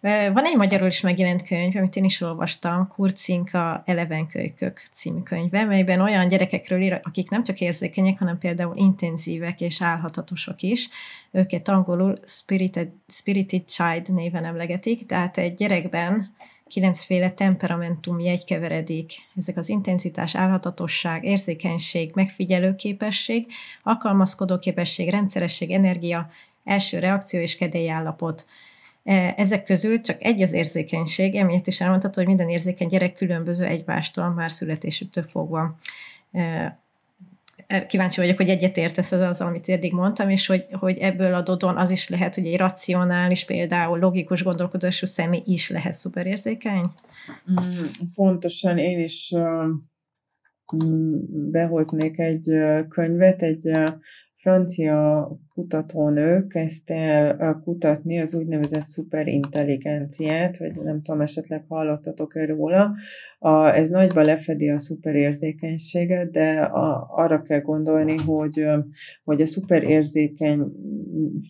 Van 0.00 0.44
egy 0.44 0.56
magyarul 0.56 0.86
is 0.86 1.00
megjelent 1.00 1.42
könyv, 1.42 1.76
amit 1.76 1.96
én 1.96 2.04
is 2.04 2.20
olvastam, 2.20 2.88
Kurcinka 2.88 3.82
Elevenkölykök 3.86 4.82
című 4.92 5.20
könyve, 5.20 5.64
melyben 5.64 6.00
olyan 6.00 6.28
gyerekekről 6.28 6.80
ír, 6.80 7.00
akik 7.02 7.30
nem 7.30 7.44
csak 7.44 7.60
érzékenyek, 7.60 8.18
hanem 8.18 8.38
például 8.38 8.76
intenzívek 8.76 9.60
és 9.60 9.82
álhatatosok 9.82 10.62
is. 10.62 10.88
Őket 11.30 11.68
angolul 11.68 12.18
Spirited, 12.26 12.88
Spirited 13.08 13.64
Child 13.64 14.12
néven 14.14 14.44
emlegetik, 14.44 15.06
tehát 15.06 15.38
egy 15.38 15.54
gyerekben 15.54 16.34
kilencféle 16.66 17.30
temperamentum 17.30 18.20
jegy 18.20 18.44
keveredik. 18.44 19.12
Ezek 19.36 19.56
az 19.56 19.68
intenzitás, 19.68 20.34
álhatatosság, 20.34 21.24
érzékenység, 21.24 22.10
megfigyelőképesség, 22.14 23.46
alkalmazkodó 23.82 24.58
képesség, 24.58 25.10
rendszeresség, 25.10 25.70
energia, 25.70 26.30
első 26.64 26.98
reakció 26.98 27.40
és 27.40 27.56
kedélyállapot. 27.56 28.46
E, 29.02 29.34
ezek 29.36 29.64
közül 29.64 30.00
csak 30.00 30.22
egy 30.22 30.42
az 30.42 30.52
érzékenység, 30.52 31.34
emiatt 31.34 31.66
is 31.66 31.80
elmondható, 31.80 32.14
hogy 32.14 32.26
minden 32.26 32.48
érzékeny 32.48 32.88
gyerek 32.88 33.14
különböző 33.14 33.64
egymástól 33.64 34.28
már 34.28 34.50
születésüktől 34.50 35.24
fogva. 35.24 35.78
E, 36.32 36.78
e, 37.66 37.86
kíváncsi 37.86 38.20
vagyok, 38.20 38.36
hogy 38.36 38.48
egyetértesz 38.48 39.12
az, 39.12 39.20
az, 39.20 39.40
amit 39.40 39.68
eddig 39.68 39.92
mondtam, 39.92 40.30
és 40.30 40.46
hogy, 40.46 40.66
hogy 40.72 40.98
ebből 40.98 41.34
a 41.34 41.42
dodon 41.42 41.76
az 41.76 41.90
is 41.90 42.08
lehet, 42.08 42.34
hogy 42.34 42.46
egy 42.46 42.56
racionális, 42.56 43.44
például 43.44 43.98
logikus 43.98 44.42
gondolkodású 44.42 45.06
személy 45.06 45.42
is 45.44 45.70
lehet 45.70 45.94
szuperérzékeny? 45.94 46.82
Mm, 47.50 47.84
pontosan 48.14 48.78
én 48.78 49.00
is 49.00 49.34
mm, 50.84 51.16
behoznék 51.50 52.18
egy 52.18 52.50
könyvet, 52.88 53.42
egy 53.42 53.70
francia 54.40 55.28
kutatónő 55.54 56.46
kezdte 56.46 56.94
el 57.38 57.60
kutatni 57.64 58.20
az 58.20 58.34
úgynevezett 58.34 58.82
szuperintelligenciát, 58.82 60.58
vagy 60.58 60.82
nem 60.82 61.02
tudom, 61.02 61.20
esetleg 61.20 61.64
hallottatok-e 61.68 62.46
róla. 62.46 62.94
A, 63.42 63.74
ez 63.74 63.88
nagyban 63.88 64.24
lefedi 64.24 64.68
a 64.68 64.78
szuperérzékenységet, 64.78 66.30
de 66.30 66.60
a, 66.60 67.08
arra 67.10 67.42
kell 67.42 67.60
gondolni, 67.60 68.14
hogy, 68.16 68.64
hogy 69.24 69.40
a 69.40 69.46
szuperérzékeny 69.46 70.72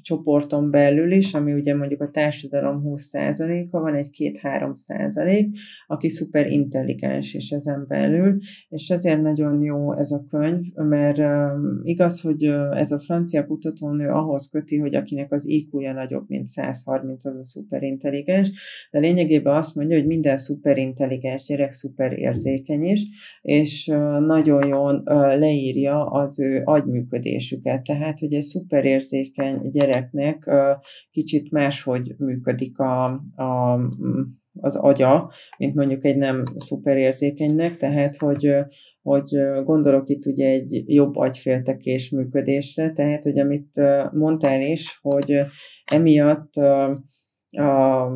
csoporton 0.03 0.71
belül 0.71 1.13
is, 1.13 1.35
ami 1.35 1.53
ugye 1.53 1.75
mondjuk 1.75 2.01
a 2.01 2.11
társadalom 2.11 2.83
20%-a, 2.85 3.81
van 3.81 3.95
egy 3.95 4.39
2-3%, 4.43 5.47
aki 5.87 6.09
szuperintelligens 6.09 7.35
is 7.35 7.51
ezen 7.51 7.85
belül, 7.89 8.37
és 8.69 8.89
ezért 8.91 9.23
nagyon 9.23 9.63
jó 9.63 9.99
ez 9.99 10.11
a 10.11 10.25
könyv, 10.31 10.65
mert 10.75 11.21
igaz, 11.83 12.21
hogy 12.21 12.45
ez 12.73 12.93
a 12.93 12.99
francia 12.99 13.47
kutató 13.47 13.91
nő 13.91 14.09
ahhoz 14.09 14.49
köti, 14.49 14.79
hogy 14.79 14.95
akinek 14.95 15.33
az 15.33 15.47
IQ-ja 15.47 15.93
nagyobb, 15.93 16.25
mint 16.29 16.47
130, 16.47 17.25
az 17.25 17.37
a 17.37 17.45
szuperintelligens, 17.45 18.51
de 18.91 18.99
lényegében 18.99 19.57
azt 19.57 19.75
mondja, 19.75 19.97
hogy 19.97 20.07
minden 20.07 20.37
szuperintelligens 20.37 21.47
gyerek 21.47 21.73
szuperérzékeny 21.81 22.85
is, 22.85 23.03
és 23.43 23.87
nagyon 24.27 24.67
jól 24.67 25.03
leírja 25.39 26.07
az 26.07 26.41
ő 26.41 26.63
agyműködésüket. 26.65 27.83
Tehát, 27.83 28.19
hogy 28.19 28.35
egy 28.35 28.43
szuperérzékeny 28.43 29.69
gyereknek 29.71 30.51
kicsit 31.11 31.51
máshogy 31.51 32.15
működik 32.19 32.79
a, 32.79 33.05
a 33.37 33.79
az 34.61 34.77
agya, 34.77 35.31
mint 35.59 35.75
mondjuk 35.75 36.05
egy 36.05 36.17
nem 36.17 36.43
szuperérzékenynek, 36.59 37.77
tehát 37.77 38.17
hogy, 38.17 38.55
hogy 39.03 39.31
gondolok 39.65 40.09
itt 40.09 40.27
ugye 40.27 40.49
egy 40.49 40.83
jobb 40.87 41.17
agyféltekés 41.17 42.11
működésre, 42.11 42.93
tehát 42.93 43.25
hogy 43.25 43.39
amit 43.39 43.81
mondtál 44.13 44.61
is, 44.61 44.99
hogy 45.03 45.41
emiatt 45.85 46.55
a 47.51 48.13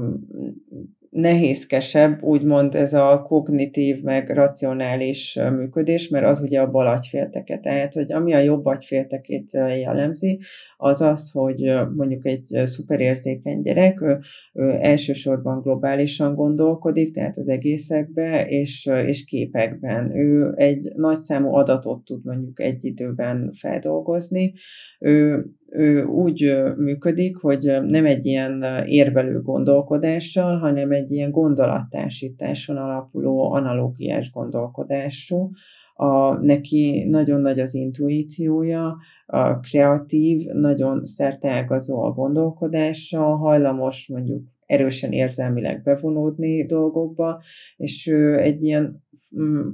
nehézkesebb, 1.15 2.23
úgymond 2.23 2.75
ez 2.75 2.95
a 2.95 3.25
kognitív, 3.27 4.03
meg 4.03 4.29
racionális 4.29 5.39
működés, 5.57 6.09
mert 6.09 6.25
az 6.25 6.41
ugye 6.41 6.61
a 6.61 6.71
bal 6.71 6.87
agyfélteke. 6.87 7.59
Tehát, 7.59 7.95
hogy 7.95 8.13
ami 8.13 8.35
a 8.35 8.39
jobb 8.39 8.67
agyféltekét 8.67 9.53
jellemzi, 9.53 10.41
az 10.77 11.01
az, 11.01 11.31
hogy 11.31 11.73
mondjuk 11.97 12.27
egy 12.27 12.61
szuperérzékeny 12.65 13.63
gyerek, 13.63 14.01
ő, 14.01 14.19
ő 14.53 14.79
elsősorban 14.81 15.61
globálisan 15.61 16.35
gondolkodik, 16.35 17.15
tehát 17.15 17.37
az 17.37 17.49
egészekbe 17.49 18.47
és, 18.49 18.91
és 19.07 19.25
képekben. 19.25 20.17
Ő 20.17 20.53
egy 20.57 20.93
nagyszámú 20.97 21.55
adatot 21.55 22.05
tud 22.05 22.25
mondjuk 22.25 22.61
egy 22.61 22.85
időben 22.85 23.53
feldolgozni. 23.53 24.53
Ő 24.99 25.47
ő 25.75 26.05
úgy 26.05 26.55
működik, 26.77 27.37
hogy 27.37 27.79
nem 27.83 28.07
egy 28.07 28.27
ilyen 28.27 28.65
érvelő 28.87 29.41
gondolkodással, 29.43 30.59
hanem 30.59 30.91
egy 30.91 31.11
ilyen 31.11 31.31
gondolattársításon 31.31 32.77
alapuló 32.77 33.53
analógiás 33.53 34.31
gondolkodású. 34.31 35.51
A, 35.95 36.33
neki 36.45 37.05
nagyon 37.09 37.41
nagy 37.41 37.61
az 37.61 37.75
intuíciója, 37.75 38.97
a 39.27 39.59
kreatív, 39.59 40.47
nagyon 40.53 41.05
szerteágazó 41.05 42.03
a 42.03 42.13
gondolkodása, 42.13 43.37
hajlamos 43.37 44.09
mondjuk 44.09 44.43
erősen 44.67 45.13
érzelmileg 45.13 45.83
bevonódni 45.83 46.67
dolgokba, 46.67 47.43
és 47.77 48.07
ő 48.07 48.39
egy 48.39 48.63
ilyen 48.63 49.04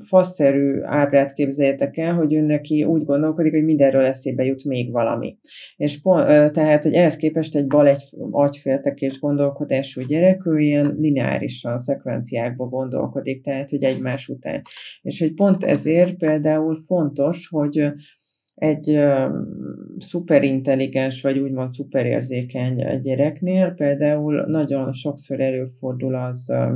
faszerű 0.06 0.80
ábrát 0.82 1.32
képzeljétek 1.32 1.96
el, 1.96 2.14
hogy 2.14 2.34
ő 2.34 2.40
neki 2.40 2.84
úgy 2.84 3.04
gondolkodik, 3.04 3.52
hogy 3.52 3.64
mindenről 3.64 4.04
eszébe 4.04 4.44
jut 4.44 4.64
még 4.64 4.90
valami. 4.92 5.38
És 5.76 6.00
pont, 6.00 6.52
tehát, 6.52 6.82
hogy 6.82 6.92
ehhez 6.92 7.16
képest 7.16 7.56
egy 7.56 7.66
bal 7.66 7.88
egy 7.88 8.02
agyféltekés 8.30 9.20
gondolkodású 9.20 10.00
gyerek, 10.00 10.46
ő 10.46 10.58
ilyen 10.58 10.96
lineárisan, 10.98 11.78
szekvenciákba 11.78 12.64
gondolkodik, 12.64 13.42
tehát, 13.42 13.70
hogy 13.70 13.84
egymás 13.84 14.28
után. 14.28 14.60
És 15.02 15.20
hogy 15.20 15.34
pont 15.34 15.64
ezért 15.64 16.16
például 16.16 16.82
fontos, 16.86 17.48
hogy 17.48 17.92
egy 18.54 18.90
uh, 18.90 19.30
szuperintelligens, 19.98 21.22
vagy 21.22 21.38
úgymond 21.38 21.72
szuperérzékeny 21.72 23.00
gyereknél 23.00 23.70
például 23.70 24.44
nagyon 24.46 24.92
sokszor 24.92 25.40
előfordul 25.40 26.14
az 26.14 26.46
uh, 26.48 26.72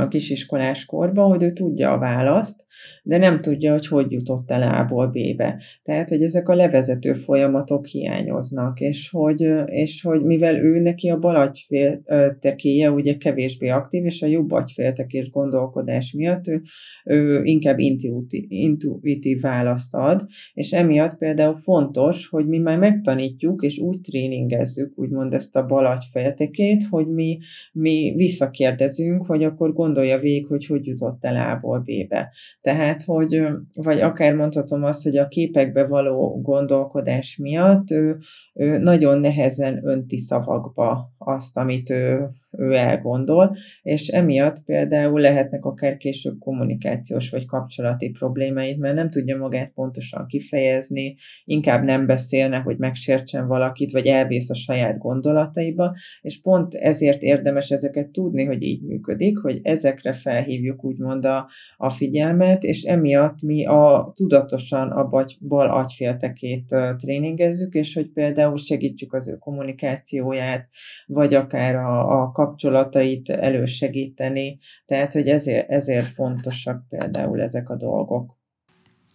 a 0.00 0.08
kisiskolás 0.08 0.84
korban, 0.84 1.28
hogy 1.28 1.42
ő 1.42 1.52
tudja 1.52 1.92
a 1.92 1.98
választ, 1.98 2.64
de 3.02 3.18
nem 3.18 3.40
tudja, 3.40 3.72
hogy 3.72 3.86
hogy 3.86 4.12
jutott 4.12 4.50
el 4.50 4.62
A-ból 4.62 5.06
B-be. 5.06 5.62
Tehát, 5.82 6.08
hogy 6.08 6.22
ezek 6.22 6.48
a 6.48 6.54
levezető 6.54 7.12
folyamatok 7.12 7.86
hiányoznak, 7.86 8.80
és 8.80 9.10
hogy, 9.10 9.40
és 9.64 10.02
hogy 10.02 10.22
mivel 10.22 10.56
ő 10.56 10.80
neki 10.80 11.08
a 11.08 11.18
bal 11.18 11.36
agyféltekéje 11.36 12.90
ugye 12.90 13.16
kevésbé 13.16 13.68
aktív, 13.68 14.04
és 14.04 14.22
a 14.22 14.26
jobb 14.26 14.50
agyféltekés 14.50 15.30
gondolkodás 15.30 16.12
miatt 16.12 16.48
ő, 16.48 16.62
ő 17.04 17.44
inkább 17.44 17.78
intuitív, 17.78 18.44
intuitív 18.48 19.40
választ 19.40 19.94
ad, 19.94 20.26
és 20.54 20.72
emiatt 20.72 21.18
például 21.18 21.56
fontos, 21.56 22.28
hogy 22.28 22.46
mi 22.46 22.58
már 22.58 22.78
megtanítjuk, 22.78 23.62
és 23.62 23.78
úgy 23.78 24.00
tréningezzük, 24.00 24.98
úgymond 24.98 25.34
ezt 25.34 25.56
a 25.56 25.66
bal 25.66 25.86
agyféltekét, 25.86 26.82
hogy 26.90 27.06
mi, 27.06 27.38
mi 27.72 28.12
visszakérdezünk, 28.16 29.26
hogy 29.26 29.44
akkor 29.52 29.72
gondolja 29.72 30.18
végig, 30.18 30.46
hogy 30.46 30.66
hogy 30.66 30.86
jutott 30.86 31.24
el 31.24 31.50
A-ból 31.50 31.78
B-be. 31.78 32.32
Tehát, 32.60 33.02
hogy, 33.02 33.42
vagy 33.74 34.00
akár 34.00 34.34
mondhatom 34.34 34.84
azt, 34.84 35.02
hogy 35.02 35.16
a 35.16 35.28
képekbe 35.28 35.86
való 35.86 36.40
gondolkodás 36.42 37.36
miatt 37.36 37.90
ő, 37.90 38.16
ő 38.54 38.78
nagyon 38.78 39.18
nehezen 39.18 39.86
önti 39.86 40.18
szavakba 40.18 41.12
azt, 41.18 41.56
amit 41.56 41.90
ő 41.90 42.30
ő 42.58 42.74
elgondol, 42.74 43.56
és 43.82 44.08
emiatt 44.08 44.64
például 44.64 45.20
lehetnek 45.20 45.64
akár 45.64 45.96
később 45.96 46.38
kommunikációs 46.38 47.30
vagy 47.30 47.46
kapcsolati 47.46 48.10
problémáit, 48.10 48.78
mert 48.78 48.94
nem 48.94 49.10
tudja 49.10 49.36
magát 49.36 49.72
pontosan 49.72 50.26
kifejezni, 50.26 51.14
inkább 51.44 51.84
nem 51.84 52.06
beszélne, 52.06 52.58
hogy 52.58 52.76
megsértsen 52.78 53.46
valakit, 53.46 53.92
vagy 53.92 54.06
elvész 54.06 54.50
a 54.50 54.54
saját 54.54 54.98
gondolataiba, 54.98 55.96
és 56.20 56.40
pont 56.40 56.74
ezért 56.74 57.22
érdemes 57.22 57.70
ezeket 57.70 58.08
tudni, 58.08 58.44
hogy 58.44 58.62
így 58.62 58.82
működik, 58.82 59.38
hogy 59.38 59.60
ezekre 59.62 60.12
felhívjuk 60.12 60.84
úgymond 60.84 61.24
a, 61.24 61.48
a 61.76 61.90
figyelmet, 61.90 62.62
és 62.62 62.82
emiatt 62.82 63.42
mi 63.42 63.66
a 63.66 64.12
tudatosan 64.16 64.90
a 64.90 65.10
bal 65.40 65.70
agyféltekét 65.70 66.76
tréningezzük, 66.96 67.74
és 67.74 67.94
hogy 67.94 68.10
például 68.10 68.56
segítsük 68.56 69.12
az 69.12 69.28
ő 69.28 69.36
kommunikációját, 69.36 70.68
vagy 71.06 71.34
akár 71.34 71.74
a, 71.74 72.22
a 72.22 72.30
kapcsolatait 72.44 73.30
elősegíteni, 73.30 74.58
tehát 74.86 75.12
hogy 75.12 75.28
ezért, 75.28 75.70
ezért 75.70 76.06
fontosak 76.06 76.82
például 76.88 77.40
ezek 77.40 77.70
a 77.70 77.76
dolgok. 77.76 78.40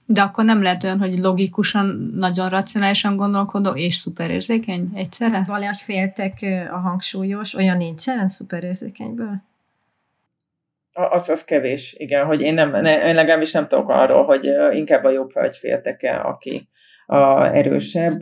De 0.05 0.21
akkor 0.21 0.45
nem 0.45 0.61
lehet 0.61 0.83
olyan, 0.83 0.99
hogy 0.99 1.19
logikusan, 1.19 2.11
nagyon 2.15 2.49
racionálisan 2.49 3.15
gondolkodó 3.15 3.71
és 3.71 3.95
szuperérzékeny 3.95 4.89
egyszerre? 4.95 5.43
Valahogy 5.47 5.77
féltek 5.77 6.33
a 6.71 6.77
hangsúlyos, 6.77 7.53
olyan 7.53 7.77
nincsen 7.77 8.27
szuperérzékenyből? 8.27 9.41
Az, 10.93 11.29
az 11.29 11.43
kevés, 11.43 11.95
igen, 11.97 12.25
hogy 12.25 12.41
én, 12.41 12.53
nem, 12.53 12.71
ne, 12.71 13.07
én 13.07 13.15
legalábbis 13.15 13.51
nem 13.51 13.67
tudok 13.67 13.89
arról, 13.89 14.25
hogy 14.25 14.49
inkább 14.71 15.03
a 15.03 15.11
jobb 15.11 15.33
vagy 15.33 15.55
féltek-e, 15.57 16.21
aki 16.21 16.69
a 17.05 17.45
erősebb 17.55 18.21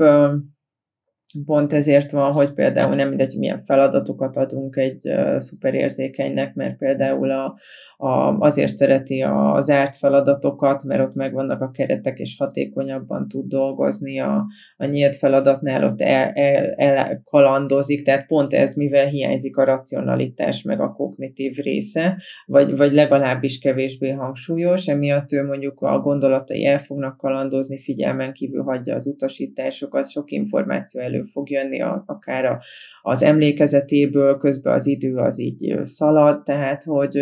pont 1.45 1.73
ezért 1.73 2.11
van, 2.11 2.31
hogy 2.31 2.53
például 2.53 2.95
nem 2.95 3.07
mindegy, 3.07 3.37
milyen 3.37 3.63
feladatokat 3.63 4.37
adunk 4.37 4.75
egy 4.75 5.09
uh, 5.09 5.37
szuperérzékenynek, 5.37 6.53
mert 6.53 6.77
például 6.77 7.31
a, 7.31 7.57
a, 7.97 8.37
azért 8.39 8.75
szereti 8.75 9.21
a 9.21 9.61
zárt 9.61 9.95
feladatokat, 9.95 10.83
mert 10.83 11.07
ott 11.07 11.15
megvannak 11.15 11.61
a 11.61 11.71
keretek, 11.71 12.19
és 12.19 12.35
hatékonyabban 12.37 13.27
tud 13.27 13.47
dolgozni. 13.47 14.19
A, 14.19 14.45
a 14.77 14.85
nyílt 14.85 15.15
feladatnál 15.15 15.83
ott 15.83 16.01
el, 16.01 16.31
el, 16.33 16.73
el 16.77 17.21
kalandozik, 17.23 18.03
tehát 18.03 18.25
pont 18.25 18.53
ez, 18.53 18.75
mivel 18.75 19.05
hiányzik 19.05 19.57
a 19.57 19.63
racionalitás, 19.63 20.61
meg 20.61 20.79
a 20.79 20.91
kognitív 20.91 21.55
része, 21.55 22.21
vagy, 22.45 22.77
vagy 22.77 22.93
legalábbis 22.93 23.59
kevésbé 23.59 24.09
hangsúlyos, 24.09 24.87
emiatt 24.87 25.31
ő 25.31 25.45
mondjuk 25.45 25.81
a 25.81 25.99
gondolatai 25.99 26.65
el 26.65 26.79
fognak 26.79 27.17
kalandozni, 27.17 27.77
figyelmen 27.79 28.33
kívül 28.33 28.63
hagyja 28.63 28.95
az 28.95 29.07
utasításokat, 29.07 30.09
sok 30.09 30.31
információ 30.31 31.01
elő 31.01 31.24
fog 31.31 31.49
jönni 31.49 31.81
a, 31.81 32.03
akár 32.07 32.45
a, 32.45 32.61
az 33.01 33.21
emlékezetéből, 33.21 34.37
közben 34.37 34.73
az 34.73 34.85
idő 34.85 35.15
az 35.15 35.39
így 35.39 35.79
szalad, 35.83 36.43
tehát 36.43 36.83
hogy, 36.83 37.17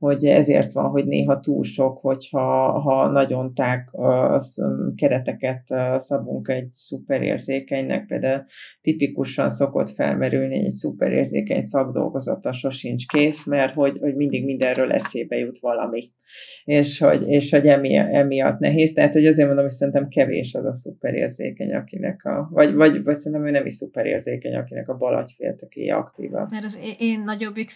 hogy 0.00 0.24
ezért 0.24 0.72
van, 0.72 0.90
hogy 0.90 1.06
néha 1.06 1.40
túl 1.40 1.62
sok, 1.62 1.98
hogyha 1.98 2.80
ha 2.80 3.08
nagyon 3.08 3.54
tág 3.54 3.88
az, 3.92 4.62
kereteket 4.96 5.62
szabunk 5.96 6.48
egy 6.48 6.68
szuperérzékenynek, 6.72 8.06
például 8.06 8.44
tipikusan 8.80 9.50
szokott 9.50 9.90
felmerülni 9.90 10.64
egy 10.64 10.70
szuperérzékeny 10.70 11.60
szakdolgozata 11.60 12.52
sosincs 12.52 13.06
kész, 13.06 13.44
mert 13.44 13.74
hogy, 13.74 13.98
hogy 14.00 14.14
mindig 14.14 14.44
mindenről 14.44 14.92
eszébe 14.92 15.36
jut 15.36 15.58
valami, 15.58 16.10
és 16.64 16.98
hogy, 16.98 17.28
és 17.28 17.50
hogy 17.50 17.66
emiatt, 17.66 18.58
nehéz, 18.58 18.92
tehát 18.92 19.12
hogy 19.12 19.26
azért 19.26 19.46
mondom, 19.46 19.64
hogy 19.64 19.74
szerintem 19.74 20.08
kevés 20.08 20.54
az 20.54 20.64
a 20.64 20.74
szuperérzékeny, 20.74 21.74
akinek 21.74 22.24
a, 22.24 22.48
vagy, 22.50 22.74
vagy, 22.74 23.04
vagy 23.04 23.16
szerintem 23.16 23.46
ő 23.46 23.50
nem 23.50 23.66
is 23.66 23.74
szuperérzékeny, 23.74 24.54
akinek 24.54 24.88
a 24.88 24.96
bal 24.96 25.14
agyféltekéje 25.14 25.94
aktívabb. 25.94 26.50
Mert 26.50 26.64
az 26.64 26.78
én 26.98 27.20
nagyobbik 27.20 27.70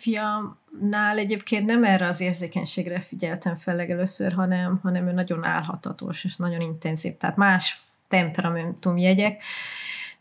fiamnál 0.78 1.18
egyébként 1.18 1.66
nem 1.66 1.84
erre 1.84 2.06
az 2.06 2.20
érzékenységre 2.20 3.00
figyeltem 3.00 3.56
fel 3.56 3.76
legelőször, 3.76 4.32
hanem, 4.32 4.80
hanem 4.82 5.08
ő 5.08 5.12
nagyon 5.12 5.44
állhatatos 5.44 6.24
és 6.24 6.36
nagyon 6.36 6.60
intenzív, 6.60 7.16
tehát 7.16 7.36
más 7.36 7.82
temperamentum 8.08 8.96
jegyek, 8.96 9.42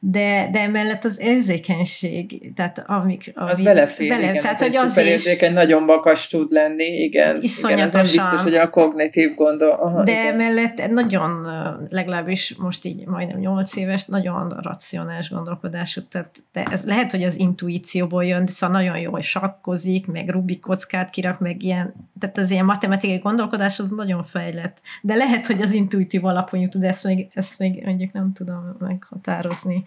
de, 0.05 0.49
de 0.51 0.59
emellett 0.59 1.03
az 1.03 1.19
érzékenység, 1.19 2.53
tehát 2.55 2.83
amik... 2.85 3.31
Ami, 3.35 3.51
az 3.51 3.61
belefér, 3.61 4.09
bele, 4.09 4.29
igen, 4.29 4.41
tehát, 4.41 4.57
hogy 4.57 4.75
az 4.75 4.97
is, 4.97 5.39
nagyon 5.53 5.85
bakas 5.85 6.27
tud 6.27 6.51
lenni, 6.51 6.83
igen. 6.83 7.37
Iszonyatosan. 7.41 7.87
Igen, 7.87 8.15
nem 8.23 8.29
biztos, 8.29 8.41
hogy 8.41 8.55
a 8.55 8.69
kognitív 8.69 9.35
gondol. 9.35 9.69
Aha, 9.69 10.03
de 10.03 10.11
igen. 10.11 10.33
emellett 10.33 10.87
nagyon, 10.89 11.47
legalábbis 11.89 12.55
most 12.57 12.85
így 12.85 13.05
majdnem 13.05 13.39
nyolc 13.39 13.75
éves, 13.75 14.05
nagyon 14.05 14.49
racionális 14.61 15.29
gondolkodású, 15.29 16.01
tehát 16.09 16.43
de 16.53 16.63
ez 16.63 16.83
lehet, 16.83 17.11
hogy 17.11 17.23
az 17.23 17.39
intuícióból 17.39 18.25
jön, 18.25 18.45
de 18.45 18.51
szóval 18.51 18.75
nagyon 18.81 18.97
jó, 18.97 19.11
hogy 19.11 19.23
sakkozik, 19.23 20.07
meg 20.07 20.29
Rubik 20.29 20.59
kockát 20.59 21.09
kirak, 21.09 21.39
meg 21.39 21.63
ilyen, 21.63 21.93
tehát 22.19 22.37
az 22.37 22.51
ilyen 22.51 22.65
matematikai 22.65 23.17
gondolkodás 23.17 23.79
az 23.79 23.89
nagyon 23.89 24.23
fejlett, 24.23 24.77
de 25.01 25.15
lehet, 25.15 25.47
hogy 25.47 25.61
az 25.61 25.71
intuitív 25.71 26.25
alapon 26.25 26.59
jut, 26.59 26.79
de 26.79 26.87
ezt 26.87 27.03
még, 27.03 27.27
ezt 27.33 27.59
még 27.59 27.83
mondjuk 27.85 28.11
nem 28.11 28.31
tudom 28.33 28.75
meghatározni. 28.79 29.83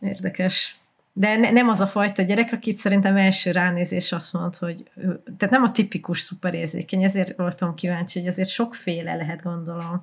Érdekes. 0.00 0.76
De 1.12 1.36
ne, 1.36 1.50
nem 1.50 1.68
az 1.68 1.80
a 1.80 1.86
fajta 1.86 2.22
gyerek, 2.22 2.52
akit 2.52 2.76
szerintem 2.76 3.16
első 3.16 3.50
ránézés 3.50 4.12
azt 4.12 4.32
mond, 4.32 4.56
hogy 4.56 4.90
tehát 5.36 5.50
nem 5.50 5.62
a 5.62 5.70
tipikus 5.72 6.20
szuperérzékeny, 6.20 7.02
ezért 7.02 7.36
voltam 7.36 7.74
kíváncsi, 7.74 8.18
hogy 8.18 8.28
azért 8.28 8.48
sokféle 8.48 9.14
lehet, 9.14 9.42
gondolom. 9.42 10.02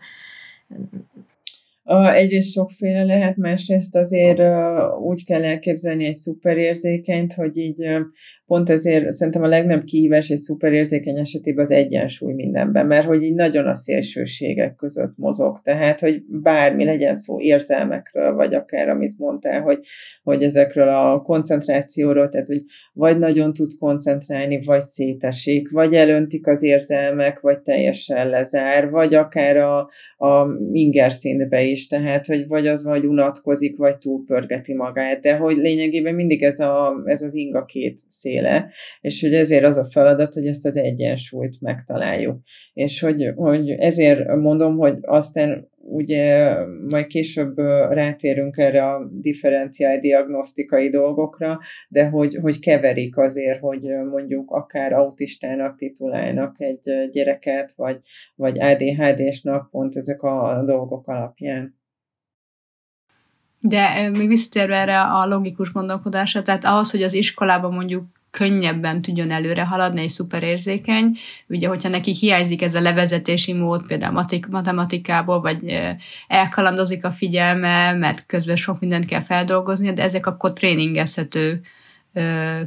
Egyrészt 2.14 2.52
sokféle 2.52 3.04
lehet, 3.04 3.38
másrészt 3.38 3.96
azért 3.96 4.42
úgy 5.02 5.26
kell 5.26 5.44
elképzelni 5.44 6.06
egy 6.06 6.14
szuperérzékenyt, 6.14 7.34
hogy 7.34 7.58
így 7.58 7.88
pont 8.46 8.70
ezért 8.70 9.12
szerintem 9.12 9.44
a 9.44 9.48
legnagyobb 9.48 9.84
kihívás 9.84 10.30
egy 10.30 10.38
szuperérzékeny 10.38 11.20
esetében 11.20 11.64
az 11.64 11.72
egyensúly 11.72 12.34
mindenben, 12.34 12.86
mert 12.86 13.06
hogy 13.06 13.24
így 13.24 13.34
nagyon 13.34 13.68
a 13.68 13.74
szélsőségek 13.74 14.76
között 14.76 15.14
mozog, 15.18 15.60
tehát 15.62 16.00
hogy 16.00 16.24
bármi 16.28 16.86
legyen 16.86 17.16
szó 17.16 17.42
érzelmekről, 17.42 18.34
vagy 18.34 18.54
akár 18.54 18.90
amit 18.90 19.18
mondtál, 19.18 19.62
hogy, 19.62 19.80
hogy 20.24 20.44
ezekről 20.44 20.88
a 20.88 21.22
koncentrációról, 21.22 22.30
tehát 22.30 22.48
hogy 22.48 22.64
vagy 22.94 23.20
nagyon 23.20 23.54
tud 23.54 23.72
koncentrálni, 23.80 24.62
vagy 24.66 24.82
szétesik, 24.82 25.72
vagy 25.72 25.94
elöntik 25.94 26.48
az 26.48 26.64
érzelmek, 26.64 27.40
vagy 27.40 27.60
teljesen 27.60 28.30
lezár, 28.30 28.90
vagy 28.90 29.16
akár 29.16 29.58
a, 29.58 29.80
a 30.18 30.48
inger 30.72 31.12
színbe 31.12 31.64
is, 31.64 31.75
tehát 31.88 32.26
hogy 32.26 32.48
vagy 32.48 32.68
az 32.68 32.84
vagy 32.84 33.06
unatkozik, 33.06 33.78
vagy 33.78 33.98
túlpörgeti 33.98 34.74
magát, 34.74 35.20
de 35.20 35.36
hogy 35.36 35.58
lényegében 35.58 36.16
mindig 36.16 36.44
ez, 36.44 36.60
a, 36.60 37.02
ez 37.06 37.22
az 37.22 37.34
inga 37.34 37.66
két 37.66 38.00
szél 38.08 38.34
féle, 38.36 38.72
és 39.02 39.22
hogy 39.22 39.34
ezért 39.34 39.66
az 39.66 39.78
a 39.78 39.86
feladat, 39.86 40.34
hogy 40.34 40.46
ezt 40.46 40.66
az 40.66 40.78
egyensúlyt 40.78 41.62
megtaláljuk. 41.62 42.40
És 42.74 43.00
hogy, 43.00 43.32
hogy 43.36 43.70
ezért 43.70 44.36
mondom, 44.36 44.78
hogy 44.78 44.98
aztán 45.02 45.70
ugye 45.88 46.56
majd 46.92 47.08
később 47.08 47.58
rátérünk 47.90 48.58
erre 48.58 48.86
a 48.86 49.10
differenciál 49.12 50.00
diagnosztikai 50.00 50.90
dolgokra, 50.90 51.60
de 51.90 52.10
hogy, 52.10 52.38
hogy 52.42 52.60
keverik 52.60 53.18
azért, 53.18 53.60
hogy 53.60 53.82
mondjuk 54.12 54.52
akár 54.52 54.94
autistának 54.94 55.76
titulálnak 55.76 56.56
egy 56.62 57.10
gyereket, 57.12 57.74
vagy, 57.76 58.00
vagy 58.36 58.60
ADHD-snak 58.60 59.70
pont 59.70 59.96
ezek 59.96 60.22
a 60.22 60.64
dolgok 60.66 61.08
alapján. 61.08 61.76
De 63.60 64.10
még 64.10 64.28
visszatérve 64.28 64.76
erre 64.76 65.02
a 65.02 65.26
logikus 65.28 65.72
gondolkodásra, 65.72 66.42
tehát 66.42 66.64
ahhoz, 66.64 66.92
hogy 66.92 67.04
az 67.04 67.14
iskolában 67.14 67.74
mondjuk 67.74 68.06
könnyebben 68.38 69.02
tudjon 69.02 69.32
előre 69.32 69.64
haladni, 69.64 70.02
egy 70.02 70.10
szuperérzékeny. 70.10 71.12
Ugye, 71.48 71.68
hogyha 71.68 71.90
neki 71.90 72.14
hiányzik 72.14 72.62
ez 72.62 72.74
a 72.74 72.82
levezetési 72.82 73.54
mód, 73.54 73.86
például 73.88 74.26
matematikából, 74.50 75.42
vagy 75.42 75.80
elkalandozik 76.28 77.06
a 77.06 77.12
figyelme, 77.12 77.94
mert 77.94 78.26
közben 78.26 78.56
sok 78.56 78.80
mindent 78.80 79.06
kell 79.06 79.22
feldolgozni, 79.22 79.94
de 79.94 80.04
ezek 80.04 80.26
akkor 80.26 80.54
tréningezhető 80.54 81.62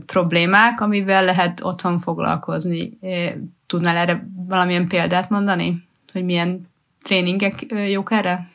problémák, 0.07 0.81
amivel 0.81 1.25
lehet 1.25 1.65
otthon 1.65 1.99
foglalkozni. 1.99 2.99
Tudnál 3.67 3.97
erre 3.97 4.29
valamilyen 4.47 4.89
példát 4.89 5.31
mondani? 5.31 5.85
Hogy 6.13 6.25
milyen 6.25 6.69
tréningek 7.03 7.67
jók 7.91 8.13
erre? 8.13 8.51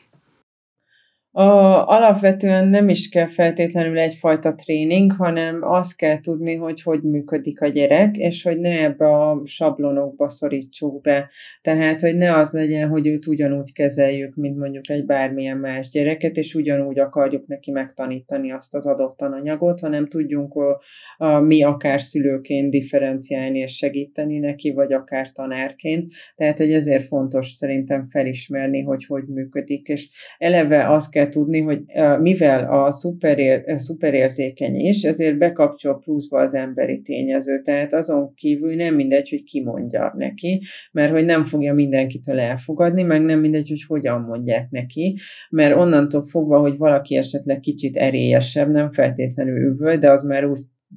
A, 1.36 1.86
alapvetően 1.86 2.68
nem 2.68 2.88
is 2.88 3.08
kell 3.08 3.28
feltétlenül 3.28 3.98
egyfajta 3.98 4.54
tréning, 4.54 5.12
hanem 5.12 5.58
azt 5.62 5.96
kell 5.96 6.20
tudni, 6.20 6.54
hogy 6.54 6.82
hogy 6.82 7.02
működik 7.02 7.60
a 7.60 7.68
gyerek, 7.68 8.16
és 8.16 8.42
hogy 8.42 8.58
ne 8.58 8.82
ebbe 8.82 9.06
a 9.06 9.40
sablonokba 9.44 10.28
szorítsuk 10.28 11.00
be. 11.00 11.30
Tehát, 11.62 12.00
hogy 12.00 12.16
ne 12.16 12.36
az 12.36 12.52
legyen, 12.52 12.88
hogy 12.88 13.06
őt 13.06 13.26
ugyanúgy 13.26 13.72
kezeljük, 13.72 14.34
mint 14.34 14.58
mondjuk 14.58 14.90
egy 14.90 15.04
bármilyen 15.04 15.56
más 15.56 15.88
gyereket, 15.88 16.36
és 16.36 16.54
ugyanúgy 16.54 16.98
akarjuk 16.98 17.46
neki 17.46 17.70
megtanítani 17.70 18.52
azt 18.52 18.74
az 18.74 18.86
adott 18.86 19.16
tananyagot, 19.16 19.80
hanem 19.80 20.06
tudjunk 20.06 20.54
a, 20.54 20.80
a, 21.16 21.40
mi 21.40 21.62
akár 21.62 22.00
szülőként 22.00 22.70
differenciálni 22.70 23.58
és 23.58 23.76
segíteni 23.76 24.38
neki, 24.38 24.72
vagy 24.72 24.92
akár 24.92 25.30
tanárként. 25.30 26.12
Tehát, 26.36 26.58
hogy 26.58 26.72
ezért 26.72 27.06
fontos 27.06 27.50
szerintem 27.50 28.08
felismerni, 28.08 28.82
hogy 28.82 29.04
hogy 29.06 29.24
működik, 29.26 29.88
és 29.88 30.08
eleve 30.38 30.90
azt 30.90 31.10
kell 31.10 31.22
kell 31.24 31.32
tudni, 31.32 31.60
hogy 31.60 31.82
mivel 32.20 32.64
a 32.72 32.90
szuperér, 32.90 33.62
szuperérzékeny 33.66 34.74
is, 34.74 35.02
ezért 35.02 35.38
bekapcsol 35.38 35.98
pluszba 35.98 36.40
az 36.40 36.54
emberi 36.54 37.00
tényező. 37.00 37.60
Tehát 37.60 37.92
azon 37.92 38.34
kívül 38.34 38.74
nem 38.74 38.94
mindegy, 38.94 39.28
hogy 39.28 39.42
ki 39.42 39.62
mondja 39.62 40.14
neki, 40.16 40.62
mert 40.92 41.12
hogy 41.12 41.24
nem 41.24 41.44
fogja 41.44 41.74
mindenkitől 41.74 42.40
elfogadni, 42.40 43.02
meg 43.02 43.22
nem 43.22 43.40
mindegy, 43.40 43.68
hogy 43.68 43.84
hogyan 43.86 44.20
mondják 44.20 44.70
neki, 44.70 45.18
mert 45.50 45.76
onnantól 45.76 46.24
fogva, 46.24 46.58
hogy 46.58 46.76
valaki 46.76 47.16
esetleg 47.16 47.60
kicsit 47.60 47.96
erélyesebb, 47.96 48.70
nem 48.70 48.92
feltétlenül 48.92 49.72
üvöl, 49.72 49.96
de 49.96 50.10
az 50.10 50.22
már 50.22 50.44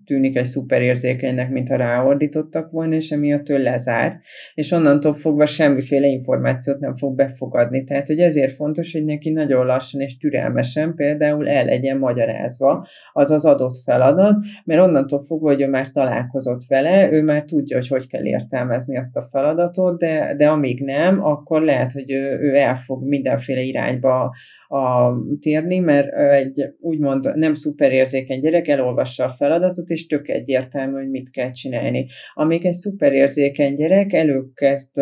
tűnik 0.06 0.36
egy 0.36 0.46
szuperérzékenynek, 0.46 1.50
mintha 1.50 1.76
ráordítottak 1.76 2.72
volna, 2.72 2.96
és 2.96 3.12
emiatt 3.12 3.50
ő 3.50 3.58
lezár, 3.58 4.20
és 4.54 4.72
onnantól 4.72 5.14
fogva 5.14 5.46
semmiféle 5.46 6.08
információt 6.08 6.80
nem 6.80 6.96
fog 6.96 7.16
befogadni. 7.16 7.84
Tehát, 7.84 8.08
hogy 8.08 8.20
ezért 8.20 8.54
fontos, 8.54 8.92
hogy 8.92 9.06
neki 9.06 9.30
nagyon 9.30 9.66
lassan 9.66 10.02
és 10.02 10.18
türelmesen 10.18 10.96
például 10.96 11.50
el 11.50 11.66
legyen 11.66 11.98
magyarázva 11.98 12.88
az 13.12 13.32
az 13.32 13.46
adott 13.46 13.78
feladat, 13.84 14.36
mert 14.66 14.82
onnantól 14.82 15.24
fogva, 15.24 15.48
hogy 15.48 15.62
ő 15.62 15.68
már 15.68 15.90
találkozott 15.90 16.62
vele, 16.68 17.12
ő 17.12 17.22
már 17.22 17.44
tudja, 17.44 17.78
hogy 17.78 17.88
hogy 17.88 18.08
kell 18.08 18.26
értelmezni 18.26 18.98
azt 18.98 19.18
a 19.18 19.22
feladatot, 19.22 20.00
de, 20.00 20.36
de 20.38 20.50
amíg 20.50 20.84
nem, 20.84 21.24
akkor 21.24 21.62
lehet, 21.62 21.92
hogy 21.92 22.12
ő, 22.12 22.40
ő 22.40 22.56
el 22.56 22.76
fog 22.76 23.08
mindenféle 23.08 23.62
irányba 23.62 24.36
a, 24.68 25.14
térni, 25.40 25.80
mert 25.80 26.14
egy 26.14 26.76
úgymond 26.80 27.36
nem 27.36 27.54
szuperérzékeny 27.54 28.40
gyerek 28.40 28.68
elolvassa 28.68 29.24
a 29.24 29.30
feladatot, 29.30 29.87
és 29.90 30.06
tök 30.06 30.28
egyértelmű, 30.28 30.94
hogy 30.94 31.10
mit 31.10 31.30
kell 31.30 31.52
csinálni. 31.52 32.06
Amíg 32.34 32.66
egy 32.66 32.74
szuperérzékeny 32.74 33.74
gyerek 33.74 34.14
előkezd 34.14 34.98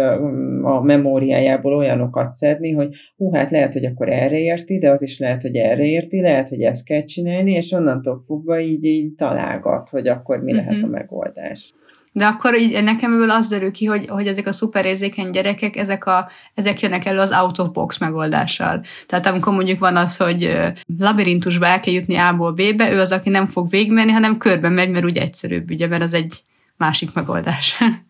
a 0.61 0.81
memóriájából 0.83 1.75
olyanokat 1.75 2.31
szedni, 2.31 2.71
hogy 2.71 2.95
hú, 3.15 3.33
hát 3.33 3.49
lehet, 3.49 3.73
hogy 3.73 3.85
akkor 3.85 4.09
erre 4.09 4.39
érti, 4.39 4.77
de 4.77 4.89
az 4.89 5.01
is 5.01 5.19
lehet, 5.19 5.41
hogy 5.41 5.55
erre 5.55 5.83
érti, 5.83 6.21
lehet, 6.21 6.49
hogy 6.49 6.61
ezt 6.61 6.85
kell 6.85 7.03
csinálni, 7.03 7.51
és 7.51 7.71
onnantól 7.71 8.23
fogva 8.25 8.59
így, 8.59 8.83
így 8.83 9.15
találgat, 9.15 9.89
hogy 9.89 10.07
akkor 10.07 10.43
mi 10.43 10.51
uh-huh. 10.51 10.67
lehet 10.67 10.83
a 10.83 10.85
mhm. 10.85 10.95
megoldás. 10.95 11.73
De 12.17 12.25
akkor 12.25 12.57
így 12.57 12.83
nekem 12.83 13.13
ebből 13.13 13.29
az 13.29 13.47
derül 13.47 13.71
ki, 13.71 13.85
hogy, 13.85 14.07
hogy 14.07 14.27
ezek 14.27 14.47
a 14.47 14.51
szuperérzékeny 14.51 15.29
gyerekek, 15.29 15.75
ezek, 15.75 16.05
a, 16.05 16.29
ezek 16.53 16.81
jönnek 16.81 17.05
elő 17.05 17.19
az 17.19 17.31
out 17.31 17.59
of 17.59 17.69
box 17.69 17.97
megoldással. 17.97 18.81
Tehát 19.05 19.25
amikor 19.25 19.53
mondjuk 19.53 19.79
van 19.79 19.95
az, 19.95 20.17
hogy 20.17 20.57
labirintusba 20.97 21.65
el 21.65 21.79
kell 21.79 21.93
jutni 21.93 22.15
A-ból 22.15 22.51
B-be, 22.51 22.91
ő 22.91 22.99
az, 22.99 23.11
aki 23.11 23.29
nem 23.29 23.45
fog 23.45 23.69
végigmenni, 23.69 24.11
hanem 24.11 24.37
körben 24.37 24.73
megy, 24.73 24.89
mert 24.89 25.05
úgy 25.05 25.17
egyszerűbb, 25.17 25.71
ugye, 25.71 25.87
mert 25.87 26.03
az 26.03 26.13
egy 26.13 26.41
másik 26.77 27.13
megoldás. 27.13 27.77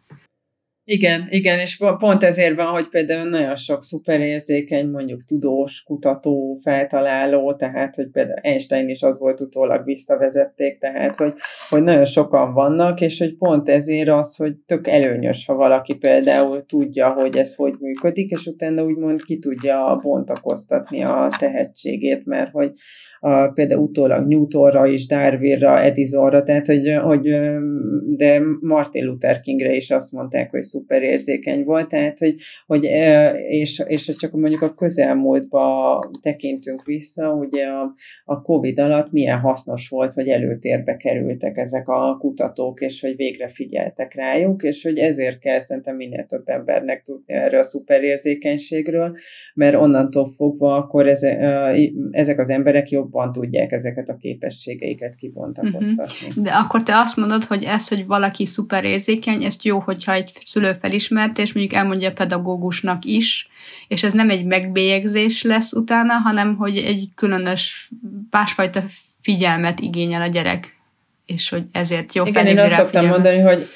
Igen, 0.87 1.27
igen, 1.29 1.59
és 1.59 1.77
pont 1.97 2.23
ezért 2.23 2.55
van, 2.55 2.67
hogy 2.67 2.87
például 2.87 3.29
nagyon 3.29 3.55
sok 3.55 3.83
szuperérzékeny, 3.83 4.89
mondjuk 4.89 5.23
tudós, 5.23 5.83
kutató, 5.83 6.57
feltaláló, 6.63 7.55
tehát, 7.55 7.95
hogy 7.95 8.07
például 8.07 8.39
Einstein 8.41 8.89
is 8.89 9.01
az 9.01 9.19
volt 9.19 9.41
utólag 9.41 9.83
visszavezették, 9.83 10.79
tehát, 10.79 11.15
hogy, 11.15 11.33
hogy 11.69 11.83
nagyon 11.83 12.05
sokan 12.05 12.53
vannak, 12.53 13.01
és 13.01 13.19
hogy 13.19 13.37
pont 13.37 13.69
ezért 13.69 14.09
az, 14.09 14.35
hogy 14.35 14.55
tök 14.65 14.87
előnyös, 14.87 15.45
ha 15.45 15.53
valaki 15.53 15.97
például 15.97 16.65
tudja, 16.65 17.09
hogy 17.09 17.37
ez 17.37 17.55
hogy 17.55 17.75
működik, 17.79 18.29
és 18.29 18.45
utána 18.45 18.83
úgymond 18.83 19.23
ki 19.23 19.39
tudja 19.39 19.99
bontakoztatni 20.01 21.03
a 21.03 21.29
tehetségét, 21.39 22.25
mert 22.25 22.51
hogy 22.51 22.71
a, 23.25 23.51
például 23.53 23.81
utólag 23.81 24.27
Newtonra 24.27 24.87
is, 24.87 25.07
Darwinra, 25.07 25.81
Edisonra, 25.81 26.43
tehát 26.43 26.65
hogy, 26.65 26.95
hogy 27.03 27.21
de 28.07 28.41
Martin 28.61 29.05
Luther 29.05 29.39
Kingre 29.39 29.73
is 29.73 29.91
azt 29.91 30.11
mondták, 30.11 30.51
hogy 30.51 30.61
szuper 30.61 31.01
érzékeny 31.01 31.63
volt, 31.63 31.87
tehát 31.87 32.19
hogy, 32.19 32.35
hogy 32.65 32.83
és, 33.49 33.83
és 33.87 34.15
csak 34.15 34.31
mondjuk 34.31 34.61
a 34.61 34.73
közelmúltba 34.73 35.99
tekintünk 36.21 36.83
vissza, 36.83 37.33
ugye 37.33 37.65
a, 37.65 37.91
a 38.25 38.41
Covid 38.41 38.79
alatt 38.79 39.11
milyen 39.11 39.39
hasznos 39.39 39.89
volt, 39.89 40.13
hogy 40.13 40.27
előtérbe 40.27 40.97
kerültek 40.97 41.57
ezek 41.57 41.87
a 41.87 42.17
kutatók, 42.19 42.81
és 42.81 43.01
hogy 43.01 43.15
végre 43.15 43.47
figyeltek 43.47 44.13
rájuk, 44.13 44.63
és 44.63 44.83
hogy 44.83 44.97
ezért 44.97 45.39
kell 45.39 45.59
szerintem 45.59 45.95
minél 45.95 46.25
több 46.25 46.47
embernek 46.47 47.01
tudni 47.01 47.33
erről 47.33 47.59
a 47.59 47.63
szuperérzékenységről, 47.63 49.15
mert 49.53 49.75
onnantól 49.75 50.29
fogva 50.35 50.75
akkor 50.75 51.07
ezek 52.11 52.39
az 52.39 52.49
emberek 52.49 52.89
jobb 52.89 53.13
jobban 53.15 53.31
tudják 53.31 53.71
ezeket 53.71 54.09
a 54.09 54.17
képességeiket 54.17 55.15
kibontakoztatni. 55.15 56.27
Uh-huh. 56.27 56.43
De 56.43 56.51
akkor 56.51 56.83
te 56.83 56.97
azt 56.97 57.17
mondod, 57.17 57.43
hogy 57.43 57.63
ez, 57.63 57.87
hogy 57.87 58.05
valaki 58.05 58.45
szuper 58.45 58.83
érzékeny, 58.83 59.43
ezt 59.43 59.63
jó, 59.63 59.79
hogyha 59.79 60.13
egy 60.13 60.31
szülő 60.43 60.77
felismert, 60.81 61.37
és 61.37 61.53
mondjuk 61.53 61.75
elmondja 61.75 62.09
a 62.09 62.13
pedagógusnak 62.13 63.05
is, 63.05 63.49
és 63.87 64.03
ez 64.03 64.13
nem 64.13 64.29
egy 64.29 64.45
megbélyegzés 64.45 65.41
lesz 65.41 65.73
utána, 65.73 66.13
hanem 66.13 66.55
hogy 66.55 66.77
egy 66.77 67.07
különös, 67.15 67.89
másfajta 68.29 68.83
figyelmet 69.21 69.79
igényel 69.79 70.21
a 70.21 70.27
gyerek, 70.27 70.77
és 71.25 71.49
hogy 71.49 71.63
ezért 71.71 72.13
jó 72.13 72.25
Igen, 72.25 72.45
én 72.45 72.59
azt 72.59 72.73
szoktam 72.73 73.07
mondani, 73.07 73.39
hogy 73.39 73.67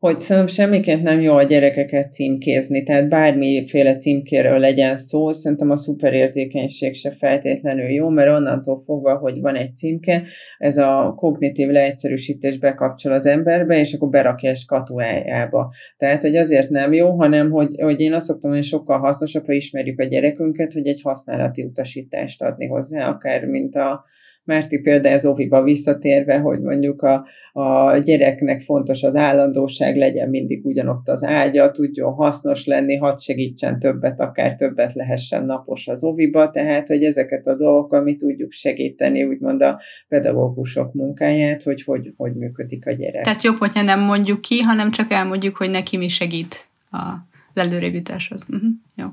hogy 0.00 0.18
szerintem 0.18 0.54
semmiként 0.54 1.02
nem 1.02 1.20
jó 1.20 1.34
a 1.34 1.42
gyerekeket 1.42 2.12
címkézni, 2.12 2.82
tehát 2.82 3.08
bármiféle 3.08 3.96
címkéről 3.96 4.58
legyen 4.58 4.96
szó, 4.96 5.32
szerintem 5.32 5.70
a 5.70 5.76
szuperérzékenység 5.76 6.94
se 6.94 7.10
feltétlenül 7.10 7.88
jó, 7.88 8.08
mert 8.08 8.30
onnantól 8.30 8.82
fogva, 8.84 9.16
hogy 9.16 9.40
van 9.40 9.54
egy 9.54 9.76
címke, 9.76 10.22
ez 10.58 10.76
a 10.76 11.14
kognitív 11.16 11.68
leegyszerűsítés 11.68 12.58
bekapcsol 12.58 13.12
az 13.12 13.26
emberbe, 13.26 13.78
és 13.78 13.92
akkor 13.92 14.08
berakja 14.08 14.50
egy 14.50 14.56
skatuájába. 14.56 15.72
Tehát, 15.96 16.22
hogy 16.22 16.36
azért 16.36 16.70
nem 16.70 16.92
jó, 16.92 17.10
hanem, 17.10 17.50
hogy, 17.50 17.74
hogy 17.80 18.00
én 18.00 18.12
azt 18.12 18.26
szoktam, 18.26 18.50
hogy 18.50 18.62
sokkal 18.62 18.98
hasznosabb, 18.98 19.46
ha 19.46 19.52
ismerjük 19.52 20.00
a 20.00 20.04
gyerekünket, 20.04 20.72
hogy 20.72 20.86
egy 20.86 21.00
használati 21.02 21.62
utasítást 21.62 22.42
adni 22.42 22.66
hozzá, 22.66 23.08
akár 23.08 23.44
mint 23.44 23.76
a, 23.76 24.04
Márti 24.50 24.78
példa 24.80 25.08
ez 25.08 25.26
óviba 25.26 25.62
visszatérve, 25.62 26.38
hogy 26.38 26.60
mondjuk 26.60 27.02
a, 27.02 27.26
a 27.52 27.98
gyereknek 27.98 28.60
fontos 28.60 29.02
az 29.02 29.16
állandóság, 29.16 29.96
legyen 29.96 30.28
mindig 30.28 30.64
ugyanott 30.64 31.08
az 31.08 31.24
ágya, 31.24 31.70
tudjon 31.70 32.12
hasznos 32.12 32.66
lenni, 32.66 32.96
hadd 32.96 33.16
segítsen 33.16 33.78
többet, 33.78 34.20
akár 34.20 34.54
többet 34.54 34.92
lehessen 34.92 35.44
napos 35.44 35.88
az 35.88 36.04
óviba, 36.04 36.50
tehát 36.50 36.88
hogy 36.88 37.04
ezeket 37.04 37.46
a 37.46 37.54
dolgokat 37.54 38.04
mi 38.04 38.16
tudjuk 38.16 38.52
segíteni, 38.52 39.24
úgymond 39.24 39.62
a 39.62 39.80
pedagógusok 40.08 40.92
munkáját, 40.92 41.62
hogy 41.62 41.82
hogy, 41.82 42.12
hogy 42.16 42.34
működik 42.34 42.86
a 42.86 42.92
gyerek. 42.92 43.22
Tehát 43.22 43.42
jobb, 43.42 43.56
hogyha 43.56 43.82
nem 43.82 44.00
mondjuk 44.00 44.40
ki, 44.40 44.60
hanem 44.60 44.90
csak 44.90 45.12
elmondjuk, 45.12 45.56
hogy 45.56 45.70
neki 45.70 45.96
mi 45.96 46.08
segít 46.08 46.54
a 46.90 47.29
lelőrébításhoz. 47.54 48.46
Uh-huh. 48.50 48.70
Jó. 48.96 49.06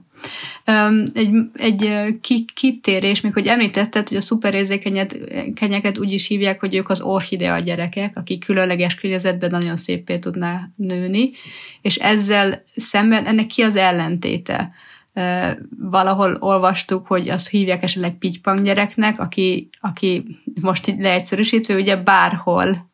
Egy, 1.14 1.36
egy 1.54 2.46
kitérés, 2.54 3.22
még 3.22 3.34
hogy 3.34 3.48
említetted, 3.48 4.08
hogy 4.08 4.18
a 4.18 4.22
szuperérzékenyeket 4.22 5.98
úgy 5.98 6.12
is 6.12 6.28
hívják, 6.28 6.60
hogy 6.60 6.76
ők 6.76 6.90
az 6.90 7.02
orchidea 7.02 7.60
gyerekek, 7.60 8.18
akik 8.18 8.46
különleges 8.46 8.96
környezetben 8.96 9.50
nagyon 9.50 9.76
szépé 9.76 10.20
tudná 10.20 10.70
nőni, 10.76 11.32
és 11.82 11.96
ezzel 11.96 12.64
szemben 12.76 13.26
ennek 13.26 13.46
ki 13.46 13.62
az 13.62 13.76
ellentéte? 13.76 14.72
Valahol 15.80 16.38
olvastuk, 16.40 17.08
hogy 17.08 17.30
azt 17.30 17.50
hívják 17.50 17.84
esetleg 17.84 18.18
pitypang 18.18 18.62
gyereknek, 18.62 19.20
aki, 19.20 19.70
aki 19.82 20.26
most 20.62 20.96
leegyszerűsítve, 20.98 21.76
ugye 21.76 21.96
bárhol 21.96 22.90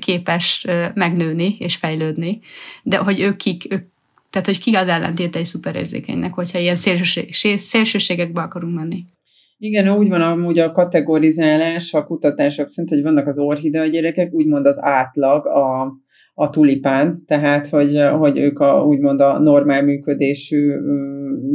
képes 0.00 0.66
megnőni 0.94 1.56
és 1.58 1.76
fejlődni, 1.76 2.40
de 2.82 2.96
hogy 2.96 3.20
ők 3.20 3.36
kik, 3.36 3.72
ők 3.72 3.86
tehát, 4.30 4.46
hogy 4.46 4.60
ki 4.60 4.74
az 4.74 4.88
ellentéte 4.88 5.38
egy 5.38 5.44
szuperérzékenynek, 5.44 6.34
hogyha 6.34 6.58
ilyen 6.58 6.76
szélsőség, 6.76 7.58
szélsőségekbe 7.58 8.40
akarunk 8.40 8.74
menni. 8.74 9.04
Igen, 9.60 9.88
úgy 9.88 10.08
van 10.08 10.20
amúgy 10.20 10.58
a 10.58 10.72
kategorizálás 10.72 11.94
a 11.94 12.04
kutatások 12.04 12.66
szerint, 12.66 12.90
hogy 12.90 13.02
vannak 13.02 13.26
az 13.26 13.38
orhidea 13.38 13.86
gyerekek, 13.86 14.32
úgymond 14.32 14.66
az 14.66 14.78
átlag, 14.80 15.46
a, 15.46 15.92
a 16.34 16.50
tulipán, 16.50 17.22
tehát 17.26 17.68
hogy, 17.68 18.02
hogy 18.18 18.38
ők 18.38 18.58
a, 18.58 18.84
úgymond 18.84 19.20
a 19.20 19.38
normál 19.38 19.82
működésű 19.82 20.72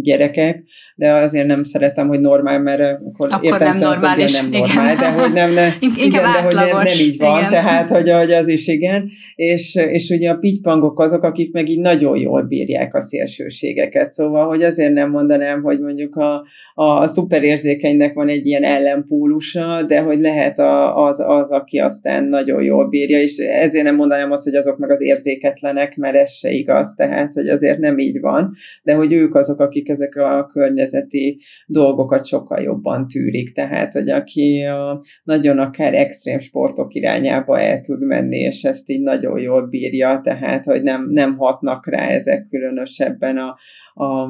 gyerekek, 0.02 0.64
de 0.96 1.14
azért 1.14 1.48
nem 1.48 1.64
szeretem, 1.64 2.08
hogy 2.08 2.20
normál, 2.20 2.60
mert 2.60 2.82
akkor, 2.82 3.30
akkor 3.32 3.44
értem 3.44 3.78
nem 3.78 3.90
normális, 3.90 4.42
nem 4.42 4.50
normál, 4.50 4.96
de 4.96 5.12
hogy 5.12 5.34
nem, 5.34 5.54
ne, 5.54 5.68
igen, 6.06 6.22
de 6.22 6.42
hogy 6.44 6.54
nem, 6.56 6.78
nem 6.78 7.00
így 7.00 7.18
van, 7.18 7.38
igen. 7.38 7.50
tehát 7.50 7.90
hogy, 7.90 8.12
hogy 8.12 8.32
az 8.32 8.48
is 8.48 8.68
igen, 8.68 9.10
és, 9.36 9.76
és 9.76 10.10
ugye 10.10 10.30
a 10.30 10.36
pitypangok 10.36 11.00
azok, 11.00 11.24
akik 11.24 11.54
meg 11.54 11.70
így 11.70 11.80
nagyon 11.80 12.18
jól 12.18 12.42
bírják 12.42 12.96
a 12.96 13.02
szélsőségeket, 13.02 14.12
szóval, 14.12 14.48
hogy 14.48 14.64
azért 14.64 14.94
nem 14.94 15.10
mondanám, 15.10 15.62
hogy 15.62 15.80
mondjuk 15.80 16.16
a, 16.16 16.46
a 16.74 17.08
szuperérzékenynek 17.08 18.14
van 18.14 18.30
egy 18.30 18.46
ilyen 18.46 18.64
ellenpólusa, 18.64 19.84
de 19.88 20.00
hogy 20.00 20.20
lehet 20.20 20.60
a, 20.60 21.06
az, 21.06 21.20
az, 21.20 21.52
aki 21.52 21.80
aztán 21.80 22.24
nagyon 22.24 22.64
jól 22.64 22.90
bírja, 22.90 23.22
és 23.22 23.38
ezért 23.38 23.84
nem 23.84 23.96
mondanám 23.96 24.32
azt, 24.32 24.44
hogy 24.44 24.56
azok 24.56 24.78
meg 24.78 24.92
az 24.92 25.02
érzéketlenek, 25.02 25.96
mert 25.96 26.16
ez 26.16 26.32
se 26.32 26.50
igaz, 26.50 26.94
tehát, 26.98 27.34
hogy 27.34 27.48
azért 27.48 27.80
nem 27.80 27.98
így 27.98 28.20
van, 28.20 28.54
de 28.84 28.94
hogy 28.94 29.14
ők 29.14 29.36
azok, 29.36 29.60
akik 29.64 29.90
ezek 29.90 30.16
a 30.16 30.46
környezeti 30.46 31.42
dolgokat 31.68 32.26
sokkal 32.26 32.62
jobban 32.62 33.08
tűrik, 33.08 33.54
tehát, 33.54 33.94
hogy 33.94 34.10
aki 34.10 34.62
a, 34.62 35.02
nagyon 35.24 35.60
akár 35.60 35.94
extrém 35.94 36.40
sportok 36.40 36.94
irányába 36.94 37.60
el 37.60 37.80
tud 37.80 38.06
menni, 38.06 38.40
és 38.40 38.64
ezt 38.64 38.90
így 38.90 39.02
nagyon 39.02 39.40
jól 39.40 39.68
bírja, 39.68 40.20
tehát, 40.24 40.66
hogy 40.66 40.84
nem, 40.84 41.10
nem 41.10 41.38
hatnak 41.38 41.88
rá 41.88 42.08
ezek 42.08 42.48
különösebben 42.48 43.38
a, 43.38 43.58
a 44.04 44.30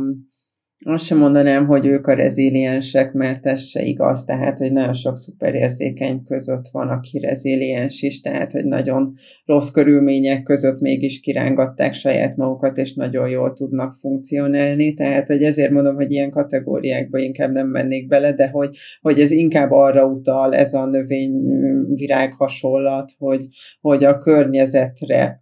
azt 0.86 1.06
sem 1.06 1.18
mondanám, 1.18 1.66
hogy 1.66 1.86
ők 1.86 2.08
a 2.08 2.14
reziliensek, 2.14 3.14
mert 3.14 3.46
ez 3.46 3.62
se 3.62 3.82
igaz, 3.82 4.24
tehát, 4.24 4.58
hogy 4.58 4.72
nagyon 4.72 4.94
sok 4.94 5.18
szuperérzékeny 5.18 6.24
között 6.24 6.68
van, 6.72 6.88
aki 6.88 7.20
reziliens 7.20 8.02
is, 8.02 8.22
tehát, 8.22 8.52
hogy 8.52 8.66
nagyon 8.66 9.14
rossz 9.46 9.70
körülmények 9.70 10.44
között 10.44 10.82
mégis 10.82 11.20
kirángatták 11.20 11.94
saját 11.94 12.36
magukat, 12.36 12.78
és 12.78 12.94
nagyon 12.94 13.30
jól 13.30 13.54
tudnak 13.54 13.94
funkcionálni, 13.94 14.94
tehát, 14.94 15.28
hogy 15.28 15.44
ezért 15.44 15.72
mondom, 15.72 15.96
hogy 15.96 16.12
ilyen 16.12 16.30
kategóriákba 16.30 17.18
inkább 17.18 17.52
nem 17.52 17.68
mennék 17.68 18.08
bele, 18.08 18.34
de 18.34 18.50
hogy, 18.50 18.78
hogy 19.02 19.20
ez 19.20 19.32
inkább 19.32 19.72
arra 19.72 20.06
utal, 20.06 20.56
ez 20.56 20.74
a 20.74 20.86
növényvirág 20.86 22.34
hasonlat, 22.34 23.12
hogy, 23.18 23.48
hogy 23.82 24.04
a 24.04 24.18
környezetre, 24.18 25.40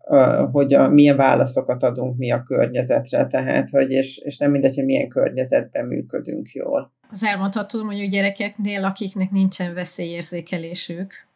hogy 0.51 0.73
a, 0.73 0.89
milyen 0.89 1.17
válaszokat 1.17 1.83
adunk 1.83 2.17
mi 2.17 2.31
a 2.31 2.43
környezetre, 2.47 3.27
tehát, 3.27 3.69
hogy 3.69 3.91
és, 3.91 4.17
és 4.17 4.37
nem 4.37 4.51
mindegy, 4.51 4.75
hogy 4.75 4.85
milyen 4.85 5.07
környezet 5.07 5.29
környezetben 5.32 5.86
működünk 5.86 6.51
jól. 6.51 6.91
Az 7.09 7.23
elmondható 7.23 7.84
mondjuk 7.84 8.11
gyerekeknél, 8.11 8.84
akiknek 8.84 9.32
nincsen 9.32 9.73
veszélyérzékelésük, 9.73 11.27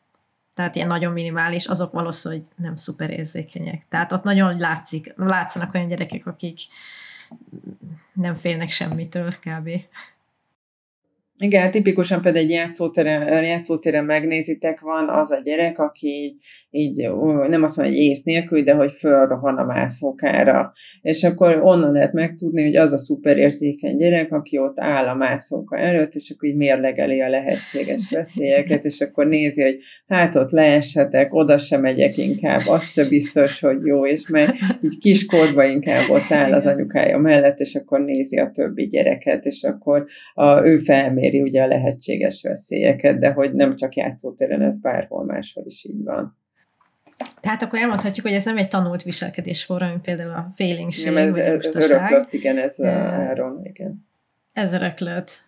tehát 0.54 0.76
ilyen 0.76 0.88
nagyon 0.88 1.14
minimális, 1.14 1.66
azok 1.66 1.92
valószínűleg 1.92 2.46
nem 2.56 2.76
szuperérzékenyek. 2.76 3.86
Tehát 3.90 4.12
ott 4.12 4.24
nagyon 4.24 4.58
látszik, 4.58 5.14
látszanak 5.16 5.74
olyan 5.74 5.88
gyerekek, 5.88 6.26
akik 6.26 6.60
nem 8.14 8.36
félnek 8.36 8.70
semmitől 8.70 9.30
kb. 9.30 9.70
Igen, 11.38 11.72
tipikusan 11.72 12.22
például 12.22 12.46
egy 12.46 12.52
játszótéren, 12.52 13.44
játszótéren 13.44 14.06
megnézitek, 14.06 14.80
van 14.80 15.10
az 15.10 15.32
a 15.32 15.42
gyerek, 15.44 15.80
aki 15.80 16.08
így, 16.08 16.36
így 16.70 17.10
nem 17.48 17.64
azt 17.64 17.78
mondja, 17.78 17.96
hogy 17.96 18.04
ész 18.04 18.24
nélkül, 18.24 18.64
de 18.64 18.74
hogy 18.74 18.92
fölrohan 18.92 19.58
a 19.58 19.66
mászókára. 19.66 20.74
És 21.02 21.24
akkor 21.24 21.60
onnan 21.64 21.92
lehet 21.92 22.14
megtudni, 22.14 22.64
hogy 22.64 22.76
az 22.76 22.92
a 22.92 22.98
szuperérzékeny 22.98 23.98
gyerek, 23.98 24.32
aki 24.32 24.58
ott 24.58 24.80
áll 24.80 25.08
a 25.08 25.16
mászóka 25.16 25.78
előtt, 25.78 26.14
és 26.14 26.34
akkor 26.36 26.50
így 26.50 26.56
mérlegeli 26.56 27.22
a 27.22 27.30
lehetséges 27.30 28.10
veszélyeket, 28.10 28.86
és 28.86 29.02
akkor 29.02 29.28
nézi, 29.28 29.62
hogy 29.62 29.78
hát 30.08 30.36
ott 30.36 30.52
leeshetek, 30.52 31.34
oda 31.34 31.58
sem 31.58 31.82
megyek 31.82 32.18
inkább, 32.18 32.62
az 32.68 32.84
se 32.84 33.08
biztos, 33.08 33.60
hogy 33.60 33.86
jó, 33.86 34.06
és 34.08 34.28
mert 34.30 34.56
így 34.82 34.98
kiskorba 34.98 35.64
inkább 35.64 36.10
ott 36.10 36.32
áll 36.32 36.54
az 36.54 36.66
anyukája 36.66 37.18
mellett, 37.18 37.60
és 37.60 37.76
akkor 37.76 38.00
nézi 38.00 38.38
a 38.38 38.50
többi 38.54 38.88
gyereket, 38.88 39.46
és 39.46 39.64
akkor 39.64 40.06
a, 40.34 40.66
ő 40.66 40.78
felmér 40.78 41.25
felméri 41.26 41.42
ugye 41.50 41.62
a 41.62 41.68
lehetséges 41.68 42.42
veszélyeket, 42.42 43.20
de 43.20 43.32
hogy 43.32 43.54
nem 43.54 43.76
csak 43.76 43.96
játszótéren, 43.96 44.62
ez 44.62 44.80
bárhol 44.80 45.26
máshol 45.26 45.64
is 45.66 45.86
így 45.86 46.04
van. 46.04 46.38
Tehát 47.42 47.62
akkor 47.62 47.80
elmondhatjuk, 47.80 48.26
hogy 48.26 48.36
ez 48.36 48.46
nem 48.46 48.58
egy 48.58 48.68
tanult 48.68 49.04
viselkedésforma, 49.04 49.88
mint 49.88 50.02
például 50.02 50.32
a 50.32 50.52
félénkség, 50.56 51.14
nem, 51.14 51.18
ez, 51.18 51.36
ez, 51.36 51.66
ez 51.66 51.76
öröklött, 51.76 52.34
igen, 52.34 52.58
ez 52.58 52.80
a 52.80 52.88
áron, 52.88 53.60
igen. 53.64 54.08
Ez 54.54 54.74
öröklött. 54.74 55.45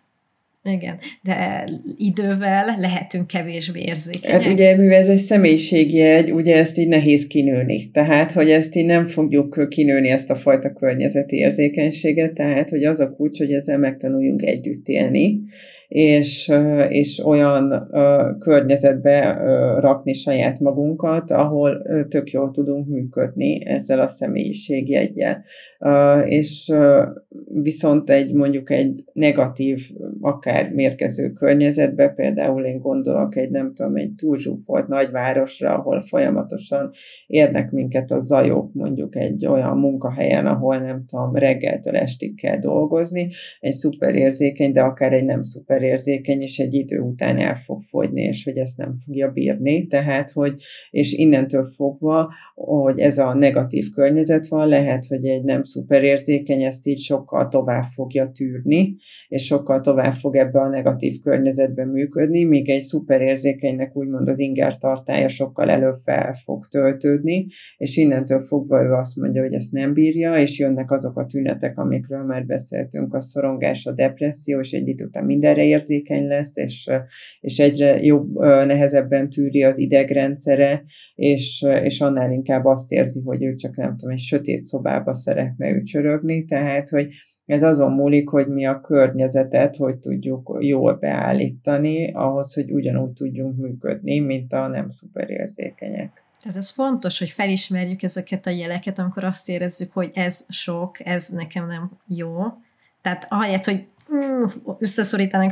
Igen, 0.72 0.98
de 1.24 1.64
idővel 1.98 2.78
lehetünk 2.80 3.28
kevésbé 3.28 3.82
érzékenyek. 3.82 4.44
Hát 4.44 4.54
ugye, 4.54 4.78
mivel 4.78 4.98
ez 4.98 5.08
egy 5.08 5.18
személyiségjegy, 5.18 6.32
ugye 6.32 6.56
ezt 6.56 6.78
így 6.78 6.88
nehéz 6.88 7.28
kinőni. 7.28 7.92
Tehát, 7.92 8.32
hogy 8.32 8.50
ezt 8.50 8.76
így 8.76 8.86
nem 8.86 9.08
fogjuk 9.08 9.68
kinőni, 9.70 10.10
ezt 10.10 10.30
a 10.30 10.36
fajta 10.36 10.74
környezeti 10.74 11.36
érzékenységet, 11.36 12.34
tehát, 12.34 12.70
hogy 12.70 12.84
az 12.84 13.00
a 13.00 13.10
kulcs, 13.10 13.38
hogy 13.38 13.52
ezzel 13.52 13.78
megtanuljunk 13.78 14.42
együtt 14.42 14.88
élni, 14.88 15.40
és, 15.88 16.52
és 16.90 17.26
olyan 17.26 17.92
környezetbe 18.40 19.38
rakni 19.80 20.14
saját 20.14 20.60
magunkat, 20.60 21.32
ahol 21.32 21.82
tök 22.08 22.32
jól 22.32 22.52
tudunk 22.52 22.88
működni 22.88 23.66
ezzel 23.66 24.00
a 24.00 24.08
személyiségjegyel. 24.08 25.44
És 26.26 26.74
viszont 27.54 28.10
egy 28.10 28.34
mondjuk 28.34 28.70
egy 28.70 29.04
negatív, 29.14 29.80
akár 30.22 30.70
mérkező 30.70 31.32
környezetbe, 31.32 32.10
például 32.10 32.66
én 32.66 32.80
gondolok 32.80 33.36
egy 33.36 33.50
nem 33.50 33.74
tudom, 33.74 33.96
egy 33.96 34.12
túlzsúfolt 34.18 34.88
nagyvárosra, 34.88 35.74
ahol 35.74 36.02
folyamatosan 36.02 36.92
érnek 37.28 37.72
minket 37.72 38.12
a 38.12 38.20
zajok, 38.20 38.74
mondjuk 38.74 39.16
egy 39.16 39.46
olyan 39.46 39.78
munkahelyen, 39.78 40.46
ahol 40.46 40.78
nem 40.78 41.06
tudom, 41.06 41.36
reggeltől 41.36 41.96
estig 41.96 42.36
kell 42.36 42.60
dolgozni, 42.60 43.30
egy 43.60 43.74
szuperérzékeny, 43.74 44.72
de 44.72 44.82
akár 44.82 45.14
egy 45.14 45.26
nem 45.26 45.44
szuper 45.44 45.77
szuperérzékeny, 45.78 46.42
és 46.42 46.60
egy 46.60 46.74
idő 46.74 47.00
után 47.00 47.38
el 47.38 47.56
fog 47.56 47.82
fogyni, 47.82 48.22
és 48.22 48.44
hogy 48.44 48.58
ezt 48.58 48.78
nem 48.78 48.96
fogja 49.06 49.32
bírni. 49.32 49.88
Tehát, 49.88 50.32
hogy, 50.32 50.62
és 50.90 51.14
innentől 51.14 51.72
fogva, 51.76 52.34
hogy 52.56 53.00
ez 53.00 53.18
a 53.18 53.34
negatív 53.34 53.90
környezet 53.94 54.48
van, 54.48 54.68
lehet, 54.68 55.06
hogy 55.06 55.26
egy 55.26 55.44
nem 55.44 55.64
szuperérzékeny 55.64 56.64
ezt 56.64 56.88
így 56.88 57.00
sokkal 57.00 57.48
tovább 57.48 57.84
fogja 57.84 58.26
tűrni, 58.26 58.96
és 59.28 59.46
sokkal 59.46 59.82
tovább 59.82 60.14
fog 60.14 60.36
ebbe 60.36 60.60
a 60.60 60.70
negatív 60.70 61.22
környezetben 61.22 61.88
működni, 61.88 62.44
míg 62.44 62.70
egy 62.70 62.82
szuperérzékenynek 62.82 63.96
úgymond 63.96 64.28
az 64.28 64.40
inger 64.40 64.78
tartája 64.78 65.28
sokkal 65.28 65.70
előbb 65.70 66.00
fel 66.04 66.34
fog 66.44 66.66
töltődni, 66.66 67.46
és 67.78 67.98
innentől 67.98 68.42
fogva 68.42 68.84
ő 68.84 68.92
azt 68.92 69.16
mondja, 69.16 69.42
hogy 69.42 69.54
ezt 69.54 69.72
nem 69.72 69.94
bírja, 69.94 70.38
és 70.38 70.60
jönnek 70.60 70.92
azok 70.92 71.18
a 71.18 71.26
tünetek, 71.26 71.78
amikről 71.78 72.24
már 72.24 72.46
beszéltünk, 72.46 73.14
a 73.14 73.22
szorongás, 73.22 73.86
a 73.86 73.92
depresszió, 73.92 74.60
és 74.60 74.72
egy 74.72 74.88
idő 74.88 75.06
után 75.06 75.26
mindenre 75.26 75.64
érzékeny 75.68 76.28
lesz, 76.28 76.58
és, 76.58 76.90
és 77.40 77.60
egyre 77.60 78.02
jobb, 78.02 78.34
nehezebben 78.40 79.30
tűri 79.30 79.64
az 79.64 79.78
idegrendszere, 79.78 80.84
és, 81.16 81.66
és 81.84 82.02
annál 82.02 82.32
inkább 82.32 82.66
azt 82.66 82.92
érzi, 82.92 83.22
hogy 83.26 83.44
ő 83.44 83.56
csak 83.56 83.76
nem 83.76 83.98
tudom, 83.98 84.14
egy 84.14 84.20
sötét 84.20 84.62
szobába 84.62 85.14
szeretne 85.14 85.70
ő 85.70 85.82
csörögni, 85.82 86.46
tehát, 86.46 86.90
hogy 86.90 87.08
ez 87.46 87.64
azon 87.64 87.92
múlik, 87.92 88.30
hogy 88.30 88.48
mi 88.48 88.66
a 88.66 88.82
környezetet, 88.82 89.76
hogy 89.76 89.98
tudjuk 89.98 90.58
jól 90.60 90.94
beállítani, 90.94 92.12
ahhoz, 92.12 92.54
hogy 92.54 92.72
ugyanúgy 92.72 93.12
tudjunk 93.12 93.58
működni, 93.58 94.20
mint 94.20 94.54
a 94.54 94.68
nem 94.68 94.90
szuperérzékenyek. 94.90 96.26
Tehát 96.42 96.58
ez 96.58 96.70
fontos, 96.70 97.20
hogy 97.20 97.30
felismerjük 97.30 98.04
ezeket 98.04 98.46
a 98.46 98.50
jeleket, 98.50 99.00
amikor 99.00 99.24
azt 99.24 99.50
érezzük, 99.50 99.92
hogy 99.94 100.12
ez 100.14 100.46
sok, 100.50 101.06
ez 101.06 101.30
nekem 101.30 101.68
nem 101.68 101.92
jó. 102.08 102.34
Tehát 103.02 103.26
ahelyett, 103.30 103.66
hogy 103.66 103.86
Mm, 104.14 104.44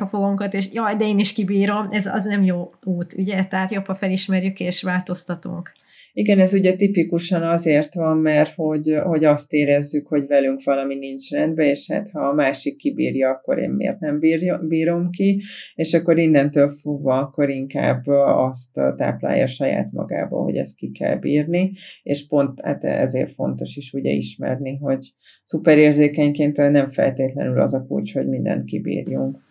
a 0.02 0.08
fogunkat, 0.08 0.54
és 0.54 0.70
jaj, 0.72 0.96
de 0.96 1.06
én 1.06 1.20
is 1.20 1.34
kibírom, 1.34 1.88
ez 1.92 2.06
az 2.06 2.26
nem 2.26 2.44
jó 2.44 2.74
út, 2.84 3.14
ugye? 3.14 3.46
Tehát 3.46 3.72
jobb, 3.72 3.86
ha 3.86 3.96
felismerjük 3.96 4.60
és 4.60 4.82
változtatunk. 4.82 5.72
Igen, 6.18 6.40
ez 6.40 6.54
ugye 6.54 6.76
tipikusan 6.76 7.44
azért 7.44 7.94
van, 7.94 8.18
mert 8.18 8.54
hogy, 8.56 8.96
hogy 9.04 9.26
azt 9.26 9.54
érezzük, 9.54 10.08
hogy 10.08 10.28
velünk 10.28 10.64
valami 10.64 10.96
nincs 10.96 11.32
rendben, 11.32 11.66
és 11.66 11.92
hát 11.92 12.10
ha 12.10 12.20
a 12.20 12.34
másik 12.34 12.76
kibírja, 12.76 13.30
akkor 13.30 13.60
én 13.60 13.70
miért 13.70 14.00
nem 14.00 14.20
bírja, 14.20 14.58
bírom 14.58 15.10
ki, 15.10 15.42
és 15.76 15.94
akkor 15.94 16.18
innentől 16.18 16.70
fogva 16.70 17.18
akkor 17.18 17.50
inkább 17.50 18.08
azt 18.08 18.74
táplálja 18.74 19.48
saját 19.48 19.92
magába, 19.92 20.38
hogy 20.44 20.56
ezt 20.56 20.76
ki 20.76 20.92
kell 20.92 21.16
bírni, 21.16 21.72
és 22.04 22.28
pont 22.28 22.62
hát 22.62 22.84
ezért 22.84 23.32
fontos 23.34 23.76
is 23.76 23.94
ugye 23.94 24.12
ismerni, 24.12 24.78
hogy 24.78 25.14
szuperérzékenyként 25.44 26.58
nem 26.58 26.88
feltétlenül 26.88 27.62
az 27.62 27.74
a 27.74 27.86
kulcs, 27.88 28.14
hogy 28.14 28.28
mindent 28.28 28.64
kibírjunk. 28.64 29.45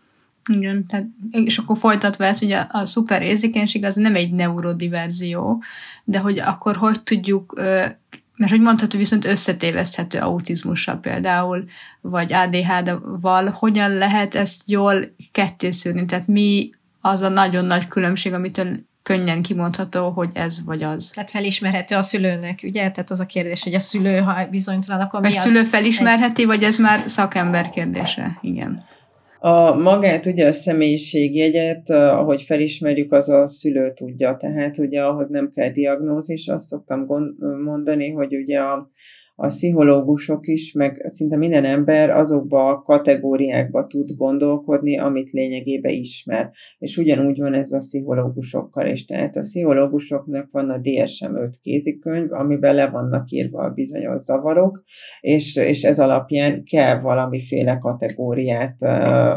Igen, 0.51 0.87
tehát, 0.87 1.07
és 1.31 1.59
akkor 1.59 1.79
folytatva 1.79 2.25
ezt, 2.25 2.43
hogy 2.43 2.53
a, 2.53 2.67
a 2.71 2.85
szuper 2.85 3.23
érzékenység 3.23 3.85
az 3.85 3.95
nem 3.95 4.15
egy 4.15 4.33
neurodiverzió, 4.33 5.63
de 6.05 6.19
hogy 6.19 6.39
akkor 6.39 6.77
hogy 6.77 7.03
tudjuk, 7.03 7.53
mert 8.37 8.51
hogy 8.51 8.61
mondható 8.61 8.99
viszont 8.99 9.25
összetéveszthető 9.25 10.19
autizmussal 10.19 10.97
például, 10.97 11.65
vagy 12.01 12.33
ADHD-val, 12.33 13.51
hogyan 13.51 13.91
lehet 13.91 14.35
ezt 14.35 14.63
jól 14.67 15.15
kettészűrni, 15.33 16.05
tehát 16.05 16.27
mi 16.27 16.71
az 17.01 17.21
a 17.21 17.29
nagyon 17.29 17.65
nagy 17.65 17.89
különbség, 17.89 18.33
amitől 18.33 18.79
könnyen 19.03 19.43
kimondható, 19.43 20.11
hogy 20.11 20.31
ez 20.33 20.65
vagy 20.65 20.83
az. 20.83 21.11
Tehát 21.15 21.31
felismerhető 21.31 21.95
a 21.95 22.03
szülőnek, 22.03 22.61
ugye? 22.63 22.91
Tehát 22.91 23.11
az 23.11 23.21
a 23.21 23.27
kérdés, 23.27 23.63
hogy 23.63 23.75
a 23.75 23.81
szülő, 23.81 24.19
ha 24.19 24.47
bizonytalan, 24.51 25.01
akkor 25.01 25.21
mi 25.21 25.27
A 25.27 25.31
szülő 25.31 25.63
felismerheti, 25.63 26.45
vagy 26.45 26.63
ez 26.63 26.77
már 26.77 27.03
szakember 27.07 27.71
kérdése? 27.71 28.39
Igen. 28.41 28.83
A 29.47 29.75
magát, 29.75 30.27
ugye 30.27 30.47
a 30.47 30.53
személyiségjegyet, 30.53 31.91
ahogy 31.91 32.43
felismerjük, 32.43 33.13
az 33.13 33.29
a 33.29 33.47
szülő 33.47 33.93
tudja, 33.93 34.37
tehát 34.37 34.79
ugye 34.79 35.03
ahhoz 35.03 35.29
nem 35.29 35.51
kell 35.55 35.71
diagnózis, 35.71 36.49
azt 36.49 36.65
szoktam 36.65 37.07
mondani, 37.65 38.11
hogy 38.11 38.37
ugye 38.37 38.59
a, 38.59 38.91
a 39.37 39.47
pszichológusok 39.47 40.47
is, 40.47 40.73
meg 40.73 41.05
szinte 41.07 41.37
minden 41.37 41.65
ember 41.65 42.11
azokba 42.11 42.69
a 42.69 42.83
kategóriákba 42.83 43.87
tud 43.87 44.11
gondolkodni, 44.17 44.99
amit 44.99 45.31
lényegében 45.31 45.93
ismer. 45.93 46.51
És 46.79 46.97
ugyanúgy 46.97 47.39
van 47.39 47.55
ez 47.55 47.73
a 47.73 47.79
pszichológusokkal 47.79 48.87
is. 48.87 49.05
Tehát 49.05 49.37
a 49.37 49.41
pszichológusoknak 49.41 50.49
van 50.51 50.71
a 50.71 50.79
DSM-5 50.79 51.49
kézikönyv, 51.63 52.33
amiben 52.33 52.75
le 52.75 52.87
vannak 52.87 53.31
írva 53.31 53.63
a 53.63 53.71
bizonyos 53.71 54.21
zavarok, 54.21 54.83
és, 55.21 55.57
és 55.57 55.85
ez 55.85 55.99
alapján 55.99 56.65
kell 56.65 57.01
valamiféle 57.01 57.79
kategóriát 57.79 58.81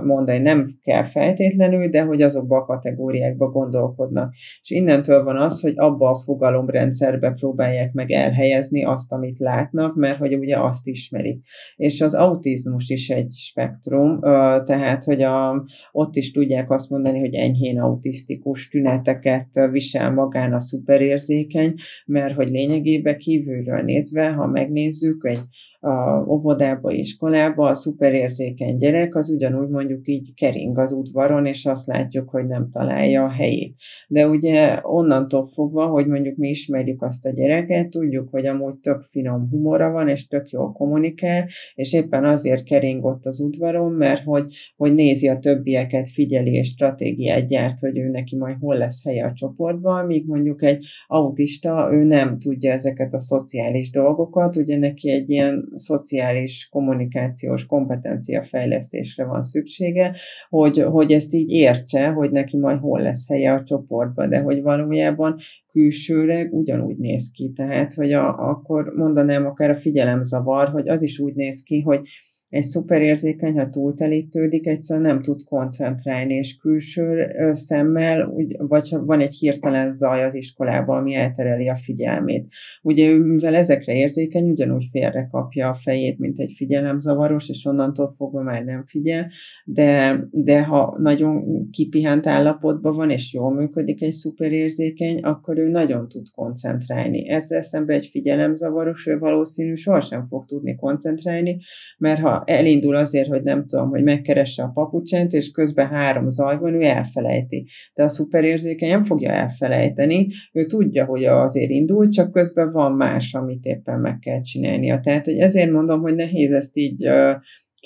mondani. 0.04 0.40
Nem 0.40 0.66
kell 0.84 1.06
feltétlenül, 1.06 1.90
de 1.90 2.02
hogy 2.02 2.22
azokba 2.22 2.58
a 2.58 2.66
kategóriákba 2.66 3.50
gondolkodnak. 3.50 4.34
És 4.62 4.70
innentől 4.70 5.24
van 5.24 5.38
az, 5.38 5.62
hogy 5.62 5.74
abba 5.76 6.10
a 6.10 6.22
fogalomrendszerbe 6.24 7.32
próbálják 7.32 7.94
meg 7.94 8.12
elhelyezni 8.12 8.86
azt, 8.86 9.12
amit 9.12 9.40
látnak, 9.40 9.87
vannak, 9.88 9.96
mert 9.96 10.20
hogy 10.20 10.36
ugye 10.36 10.60
azt 10.60 10.88
ismerik. 10.88 11.42
És 11.76 12.02
az 12.02 12.14
autizmus 12.14 12.90
is 12.90 13.10
egy 13.10 13.32
spektrum, 13.32 14.20
tehát, 14.64 15.04
hogy 15.04 15.22
a, 15.22 15.66
ott 15.92 16.16
is 16.16 16.32
tudják 16.32 16.72
azt 16.72 16.90
mondani, 16.90 17.20
hogy 17.20 17.34
enyhén 17.34 17.80
autisztikus 17.80 18.68
tüneteket 18.68 19.50
visel 19.72 20.12
magán 20.12 20.54
a 20.54 20.60
szuperérzékeny, 20.60 21.74
mert 22.06 22.36
hogy 22.36 22.50
lényegében 22.50 23.18
kívülről 23.18 23.82
nézve, 23.82 24.32
ha 24.32 24.48
megnézzük 24.48 25.26
egy 25.26 25.42
a 25.88 26.26
óvodába, 26.28 26.92
iskolába, 26.92 27.70
a 27.70 27.74
szuperérzékeny 27.74 28.78
gyerek 28.78 29.16
az 29.16 29.30
ugyanúgy 29.30 29.70
mondjuk 29.70 30.08
így 30.08 30.34
kering 30.34 30.78
az 30.78 30.92
udvaron, 30.92 31.46
és 31.46 31.66
azt 31.66 31.88
látjuk, 31.88 32.30
hogy 32.30 32.48
nem 32.48 32.70
találja 32.70 33.24
a 33.24 33.30
helyét. 33.30 33.76
De 34.08 34.28
ugye 34.28 34.80
onnantól 34.82 35.48
fogva, 35.54 35.88
hogy 35.88 36.08
mondjuk 36.08 36.38
mi 36.38 36.50
ismerjük 36.50 37.02
azt 37.02 37.26
a 37.26 37.32
gyereket, 37.32 37.90
tudjuk, 37.90 38.30
hogy 38.30 38.46
amúgy 38.46 38.76
tök 38.76 39.02
finom 39.02 39.48
humora 39.50 39.92
van, 39.92 40.08
és 40.08 40.28
tök 40.28 40.50
jól 40.50 40.72
kommunikál, 40.72 41.48
és 41.76 41.94
éppen 41.94 42.26
azért 42.26 42.64
kering 42.64 43.06
ott 43.06 43.26
az 43.26 43.40
udvaron, 43.40 43.92
mert 43.92 44.24
hogy, 44.24 44.54
hogy 44.78 44.94
nézi 44.94 45.28
a 45.28 45.40
többieket, 45.40 46.10
figyeli 46.10 46.52
és 46.52 46.68
stratégiát 46.68 47.48
gyárt, 47.48 47.80
hogy 47.80 47.98
ő 47.98 48.10
neki 48.10 48.36
majd 48.36 48.58
hol 48.60 48.78
lesz 48.78 49.04
helye 49.04 49.26
a 49.26 49.34
csoportban, 49.34 50.06
míg 50.06 50.26
mondjuk 50.28 50.64
egy 50.64 50.86
autista, 51.08 51.90
ő 51.92 52.04
nem 52.04 52.40
tudja 52.40 52.72
ezeket 52.72 53.14
a 53.14 53.20
szociális 53.20 53.90
dolgokat, 53.90 54.56
ugye 54.56 54.78
neki 54.78 55.12
egy 55.12 55.30
ilyen 55.30 55.72
szociális 55.78 56.68
kommunikációs 56.72 57.66
kompetencia 57.66 58.44
fejlesztésre 58.44 59.26
van 59.26 59.42
szüksége, 59.42 60.16
hogy, 60.50 60.78
hogy 60.78 61.12
ezt 61.12 61.34
így 61.34 61.52
értse, 61.52 62.08
hogy 62.08 62.32
neki 62.32 62.58
majd 62.58 62.80
hol 62.80 63.02
lesz 63.02 63.28
helye 63.28 63.54
a 63.54 63.64
csoportban, 63.64 64.30
de 64.30 64.40
hogy 64.40 64.62
valójában 64.62 65.36
külsőleg 65.72 66.54
ugyanúgy 66.54 66.98
néz 66.98 67.32
ki. 67.34 67.52
Tehát, 67.56 67.94
hogy 67.94 68.14
a, 68.14 68.50
akkor 68.50 68.94
mondanám 68.96 69.46
akár 69.46 69.70
a 69.70 69.78
figyelemzavar, 69.78 70.70
hogy 70.70 70.90
az 70.90 71.02
is 71.02 71.20
úgy 71.20 71.34
néz 71.34 71.62
ki, 71.64 71.82
hogy 71.82 72.08
egy 72.50 72.64
szuperérzékeny, 72.64 73.58
ha 73.58 73.70
túltelítődik, 73.70 74.68
egyszerűen 74.68 75.06
nem 75.06 75.22
tud 75.22 75.44
koncentrálni, 75.44 76.34
és 76.34 76.58
külső 76.58 77.36
szemmel, 77.52 78.34
vagy 78.58 78.90
ha 78.90 79.06
van 79.06 79.20
egy 79.20 79.34
hirtelen 79.34 79.92
zaj 79.92 80.24
az 80.24 80.36
iskolában, 80.36 80.98
ami 80.98 81.14
eltereli 81.14 81.70
a 81.70 81.76
figyelmét. 81.76 82.48
Ugye 82.82 83.08
ő, 83.08 83.20
mivel 83.20 83.56
ezekre 83.56 83.94
érzékeny, 83.94 84.50
ugyanúgy 84.50 84.88
félre 84.92 85.28
kapja 85.32 85.70
a 85.70 85.74
fejét, 85.74 86.20
mint 86.20 86.40
egy 86.40 86.54
figyelemzavaros, 86.56 87.50
és 87.50 87.66
onnantól 87.66 88.12
fogva 88.18 88.42
már 88.42 88.64
nem 88.64 88.84
figyel, 88.86 89.32
de, 89.66 90.20
de 90.32 90.64
ha 90.64 90.96
nagyon 91.00 91.46
kipihent 91.70 92.28
állapotban 92.28 92.96
van, 92.96 93.10
és 93.10 93.34
jól 93.34 93.54
működik 93.54 94.02
egy 94.02 94.12
szuperérzékeny, 94.12 95.20
akkor 95.20 95.58
ő 95.58 95.68
nagyon 95.68 96.08
tud 96.08 96.26
koncentrálni. 96.36 97.30
Ezzel 97.30 97.62
szemben 97.62 97.96
egy 97.96 98.08
figyelemzavaros, 98.08 99.08
ő 99.08 99.18
valószínű 99.18 99.74
sohasem 99.74 100.28
fog 100.28 100.46
tudni 100.46 100.76
koncentrálni, 100.76 101.58
mert 101.98 102.20
ha 102.20 102.37
elindul 102.46 102.96
azért, 102.96 103.28
hogy 103.28 103.44
nem 103.44 103.66
tudom, 103.66 103.90
hogy 103.90 104.04
megkeresse 104.04 104.64
a 104.64 104.72
papucsent, 104.74 105.34
és 105.34 105.52
közben 105.52 105.88
három 105.88 106.30
zaj 106.30 106.58
van, 106.58 106.74
ő 106.74 106.82
elfelejti. 106.82 107.66
De 107.94 108.04
a 108.04 108.10
szuperérzékeny 108.10 108.90
nem 108.90 109.04
fogja 109.04 109.32
elfelejteni, 109.32 110.28
ő 110.54 110.64
tudja, 110.64 111.06
hogy 111.06 111.26
azért 111.26 111.70
indul, 111.70 112.08
csak 112.08 112.32
közben 112.32 112.70
van 112.70 112.92
más, 112.92 113.34
amit 113.34 113.66
éppen 113.66 114.00
meg 114.00 114.20
kell 114.20 114.42
csinálnia. 114.42 115.00
Tehát, 115.00 115.26
hogy 115.26 115.38
ezért 115.38 115.72
mondom, 115.72 116.02
hogy 116.02 116.16
nehéz 116.16 116.52
ezt 116.52 116.78
így 116.78 117.08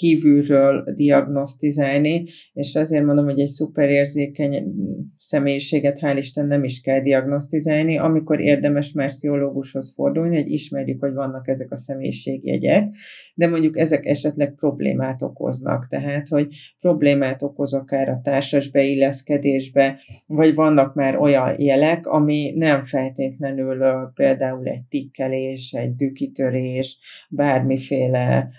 kívülről 0.01 0.83
diagnosztizálni, 0.95 2.23
és 2.53 2.75
azért 2.75 3.05
mondom, 3.05 3.25
hogy 3.25 3.39
egy 3.39 3.47
szuperérzékeny 3.47 4.73
személyiséget 5.17 5.99
hál' 6.01 6.17
Isten 6.17 6.47
nem 6.47 6.63
is 6.63 6.81
kell 6.81 7.01
diagnosztizálni, 7.01 7.97
amikor 7.97 8.39
érdemes 8.39 8.91
már 8.91 9.07
pszichológushoz 9.07 9.93
fordulni, 9.93 10.35
hogy 10.35 10.51
ismerjük, 10.51 10.99
hogy 10.99 11.13
vannak 11.13 11.47
ezek 11.47 11.71
a 11.71 11.75
személyiségjegyek, 11.75 12.95
de 13.35 13.47
mondjuk 13.47 13.77
ezek 13.77 14.05
esetleg 14.05 14.53
problémát 14.55 15.21
okoznak, 15.21 15.87
tehát, 15.87 16.27
hogy 16.27 16.47
problémát 16.79 17.41
okoz 17.41 17.73
akár 17.73 18.09
a 18.09 18.21
társas 18.23 18.69
beilleszkedésbe, 18.69 19.99
vagy 20.27 20.55
vannak 20.55 20.95
már 20.95 21.17
olyan 21.17 21.61
jelek, 21.61 22.07
ami 22.07 22.53
nem 22.55 22.83
feltétlenül 22.83 24.11
például 24.15 24.67
egy 24.67 24.83
tikkelés, 24.89 25.71
egy 25.71 25.95
dükitörés, 25.95 26.97
bármiféle 27.29 28.49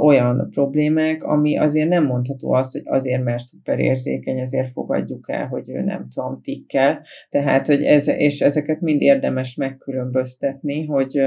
olyan 0.00 0.48
problémák, 0.80 1.22
ami 1.22 1.56
azért 1.56 1.88
nem 1.88 2.04
mondható 2.04 2.52
azt, 2.52 2.72
hogy 2.72 2.82
azért, 2.84 3.22
mert 3.22 3.42
szuperérzékeny, 3.42 4.38
ezért 4.38 4.72
fogadjuk 4.72 5.24
el, 5.30 5.46
hogy 5.46 5.68
ő 5.68 5.80
nem 5.80 6.08
tudom, 6.14 6.40
tikkel. 6.42 7.06
Tehát, 7.28 7.66
hogy 7.66 7.82
ez, 7.82 8.08
és 8.08 8.40
ezeket 8.40 8.80
mind 8.80 9.00
érdemes 9.00 9.54
megkülönböztetni, 9.54 10.84
hogy, 10.84 11.20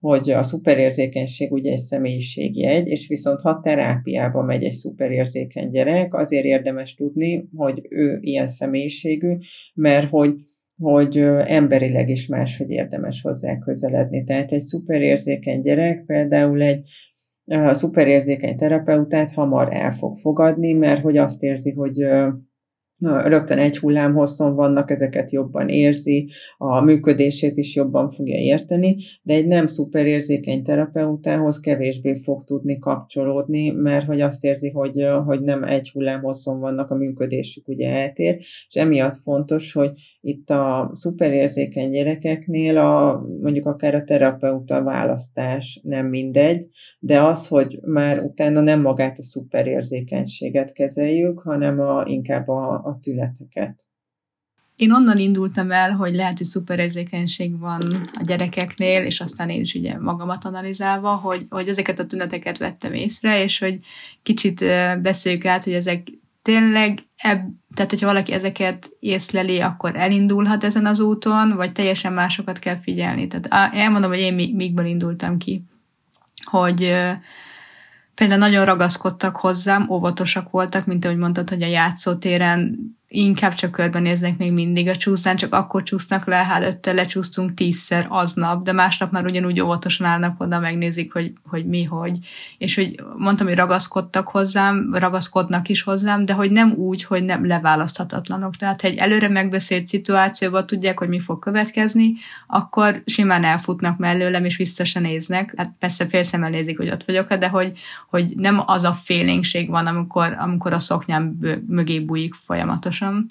hogy 0.00 0.30
a 0.30 0.42
szuperérzékenység 0.42 1.52
ugye 1.52 1.70
egy 1.70 1.78
személyiségjegy, 1.78 2.86
és 2.86 3.08
viszont 3.08 3.40
ha 3.40 3.60
terápiába 3.62 4.42
megy 4.42 4.64
egy 4.64 4.72
szuperérzékeny 4.72 5.70
gyerek, 5.70 6.14
azért 6.14 6.44
érdemes 6.44 6.94
tudni, 6.94 7.48
hogy 7.56 7.86
ő 7.88 8.18
ilyen 8.20 8.48
személyiségű, 8.48 9.36
mert 9.74 10.08
hogy 10.08 10.34
hogy 10.82 11.16
emberileg 11.46 12.08
is 12.08 12.26
máshogy 12.26 12.70
érdemes 12.70 13.20
hozzá 13.22 13.58
közeledni. 13.58 14.24
Tehát 14.24 14.52
egy 14.52 14.60
szuperérzékeny 14.60 15.60
gyerek 15.60 16.04
például 16.06 16.62
egy 16.62 16.88
a 17.46 17.74
szuperérzékeny 17.74 18.56
terapeutát 18.56 19.32
hamar 19.32 19.72
el 19.72 19.92
fog 19.92 20.16
fogadni, 20.16 20.72
mert 20.72 21.02
hogy 21.02 21.16
azt 21.16 21.42
érzi, 21.42 21.70
hogy 21.70 22.04
rögtön 23.02 23.58
egy 23.58 23.78
hullám 23.78 24.14
hosszon 24.14 24.54
vannak, 24.54 24.90
ezeket 24.90 25.30
jobban 25.30 25.68
érzi, 25.68 26.28
a 26.56 26.80
működését 26.80 27.56
is 27.56 27.74
jobban 27.74 28.10
fogja 28.10 28.38
érteni, 28.38 28.96
de 29.22 29.34
egy 29.34 29.46
nem 29.46 29.66
szuperérzékeny 29.66 30.62
terapeutához 30.62 31.60
kevésbé 31.60 32.14
fog 32.14 32.44
tudni 32.44 32.78
kapcsolódni, 32.78 33.70
mert 33.70 34.06
hogy 34.06 34.20
azt 34.20 34.44
érzi, 34.44 34.70
hogy, 34.70 35.06
hogy 35.24 35.40
nem 35.40 35.64
egy 35.64 35.90
hullám 35.90 36.22
hosszon 36.22 36.60
vannak, 36.60 36.90
a 36.90 36.94
működésük 36.94 37.68
ugye 37.68 37.90
eltér, 37.90 38.36
és 38.68 38.74
emiatt 38.74 39.16
fontos, 39.16 39.72
hogy 39.72 39.90
itt 40.24 40.50
a 40.50 40.90
szuperérzékeny 40.92 41.90
gyerekeknél 41.90 42.78
a, 42.78 43.24
mondjuk 43.40 43.66
akár 43.66 43.94
a 43.94 44.04
terapeuta 44.04 44.82
választás 44.82 45.80
nem 45.82 46.06
mindegy, 46.06 46.66
de 46.98 47.22
az, 47.22 47.46
hogy 47.46 47.78
már 47.82 48.18
utána 48.18 48.60
nem 48.60 48.80
magát 48.80 49.18
a 49.18 49.22
szuperérzékenységet 49.22 50.72
kezeljük, 50.72 51.38
hanem 51.38 51.80
a, 51.80 52.04
inkább 52.06 52.48
a, 52.48 52.72
a 52.72 52.98
tüneteket. 53.02 53.86
Én 54.76 54.92
onnan 54.92 55.18
indultam 55.18 55.70
el, 55.70 55.90
hogy 55.90 56.14
lehet, 56.14 56.38
hogy 56.38 56.46
szuperérzékenység 56.46 57.58
van 57.58 57.80
a 58.12 58.22
gyerekeknél, 58.26 59.04
és 59.04 59.20
aztán 59.20 59.48
én 59.48 59.60
is 59.60 59.74
ugye 59.74 59.98
magamat 59.98 60.44
analizálva, 60.44 61.14
hogy, 61.14 61.46
hogy 61.48 61.68
ezeket 61.68 61.98
a 61.98 62.06
tüneteket 62.06 62.58
vettem 62.58 62.92
észre, 62.92 63.42
és 63.42 63.58
hogy 63.58 63.78
kicsit 64.22 64.64
beszéljük 65.02 65.44
át, 65.44 65.64
hogy 65.64 65.72
ezek 65.72 66.02
tényleg, 66.42 66.98
ebb, 67.22 67.48
tehát 67.74 67.90
hogyha 67.90 68.06
valaki 68.06 68.32
ezeket 68.32 68.90
észleli, 68.98 69.60
akkor 69.60 69.96
elindulhat 69.96 70.64
ezen 70.64 70.86
az 70.86 71.00
úton, 71.00 71.56
vagy 71.56 71.72
teljesen 71.72 72.12
másokat 72.12 72.58
kell 72.58 72.80
figyelni. 72.80 73.26
Tehát 73.26 73.74
elmondom, 73.74 74.10
hogy 74.10 74.20
én 74.20 74.54
mikből 74.54 74.86
indultam 74.86 75.38
ki, 75.38 75.64
hogy 76.44 76.94
például 78.14 78.40
nagyon 78.40 78.64
ragaszkodtak 78.64 79.36
hozzám, 79.36 79.90
óvatosak 79.90 80.50
voltak, 80.50 80.86
mint 80.86 81.04
ahogy 81.04 81.16
mondtad, 81.16 81.48
hogy 81.48 81.62
a 81.62 81.66
játszótéren 81.66 82.78
inkább 83.14 83.54
csak 83.54 83.70
körbenéznek 83.70 84.36
még 84.36 84.52
mindig 84.52 84.88
a 84.88 84.96
csúszán, 84.96 85.36
csak 85.36 85.54
akkor 85.54 85.82
csúsznak 85.82 86.26
le, 86.26 86.36
hát 86.36 86.62
előtte 86.62 86.92
lecsúsztunk 86.92 87.54
tízszer 87.54 88.06
aznap, 88.08 88.64
de 88.64 88.72
másnap 88.72 89.12
már 89.12 89.24
ugyanúgy 89.24 89.60
óvatosan 89.60 90.06
állnak 90.06 90.40
oda, 90.40 90.58
megnézik, 90.58 91.12
hogy, 91.12 91.32
hogy 91.48 91.66
mi, 91.66 91.84
hogy. 91.84 92.18
És 92.58 92.74
hogy 92.74 92.94
mondtam, 93.16 93.46
hogy 93.46 93.56
ragaszkodtak 93.56 94.28
hozzám, 94.28 94.94
ragaszkodnak 94.94 95.68
is 95.68 95.82
hozzám, 95.82 96.24
de 96.24 96.32
hogy 96.32 96.50
nem 96.50 96.72
úgy, 96.72 97.04
hogy 97.04 97.24
nem 97.24 97.46
leválaszthatatlanok. 97.46 98.56
Tehát, 98.56 98.80
ha 98.80 98.88
egy 98.88 98.96
előre 98.96 99.28
megbeszélt 99.28 99.86
szituációban 99.86 100.66
tudják, 100.66 100.98
hogy 100.98 101.08
mi 101.08 101.20
fog 101.20 101.38
következni, 101.38 102.12
akkor 102.46 103.02
simán 103.06 103.44
elfutnak 103.44 103.98
mellőlem, 103.98 104.44
és 104.44 104.56
vissza 104.56 104.84
se 104.84 105.00
néznek. 105.00 105.54
Hát 105.56 105.72
persze 105.78 106.08
félszemmel 106.08 106.50
nézik, 106.50 106.76
hogy 106.76 106.90
ott 106.90 107.04
vagyok, 107.04 107.34
de 107.34 107.48
hogy, 107.48 107.72
hogy 108.08 108.32
nem 108.36 108.62
az 108.66 108.84
a 108.84 108.92
félénkség 108.92 109.70
van, 109.70 109.86
amikor, 109.86 110.36
amikor 110.38 110.72
a 110.72 110.78
szoknyám 110.78 111.38
mögé 111.66 112.00
bújik 112.00 112.34
folyamatosan 112.34 113.01
gyorsan, 113.02 113.28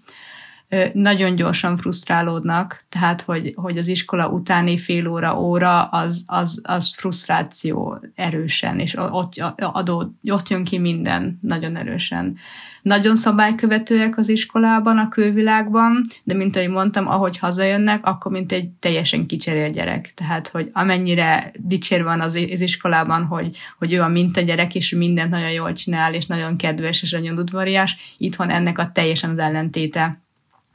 nagyon 0.93 1.35
gyorsan 1.35 1.77
frusztrálódnak, 1.77 2.83
tehát 2.89 3.21
hogy, 3.21 3.53
hogy 3.55 3.77
az 3.77 3.87
iskola 3.87 4.29
utáni 4.29 4.77
fél 4.77 5.07
óra, 5.07 5.39
óra 5.39 5.83
az, 5.83 6.23
az, 6.27 6.61
az 6.63 6.95
frusztráció 6.95 8.03
erősen, 8.15 8.79
és 8.79 8.95
ott, 8.97 9.33
adó, 9.57 10.15
ott 10.23 10.49
jön 10.49 10.63
ki 10.63 10.77
minden 10.77 11.39
nagyon 11.41 11.75
erősen. 11.75 12.37
Nagyon 12.81 13.15
szabálykövetőek 13.15 14.17
az 14.17 14.29
iskolában, 14.29 14.97
a 14.97 15.09
külvilágban, 15.09 16.05
de 16.23 16.33
mint 16.33 16.55
ahogy 16.55 16.69
mondtam, 16.69 17.07
ahogy 17.07 17.37
hazajönnek, 17.37 18.05
akkor 18.05 18.31
mint 18.31 18.51
egy 18.51 18.69
teljesen 18.69 19.25
kicserél 19.25 19.69
gyerek. 19.69 20.13
Tehát, 20.13 20.47
hogy 20.47 20.69
amennyire 20.73 21.51
dicsér 21.59 22.03
van 22.03 22.21
az, 22.21 22.35
iskolában, 22.35 23.23
hogy, 23.23 23.57
hogy 23.77 23.93
ő 23.93 24.01
a 24.01 24.07
minta 24.07 24.41
gyerek, 24.41 24.75
és 24.75 24.91
mindent 24.91 25.29
nagyon 25.29 25.51
jól 25.51 25.73
csinál, 25.73 26.13
és 26.13 26.25
nagyon 26.25 26.57
kedves, 26.57 27.01
és 27.01 27.11
nagyon 27.11 27.37
udvarias, 27.37 28.15
itthon 28.17 28.49
ennek 28.49 28.77
a 28.77 28.91
teljesen 28.91 29.29
az 29.29 29.37
ellentéte 29.37 30.21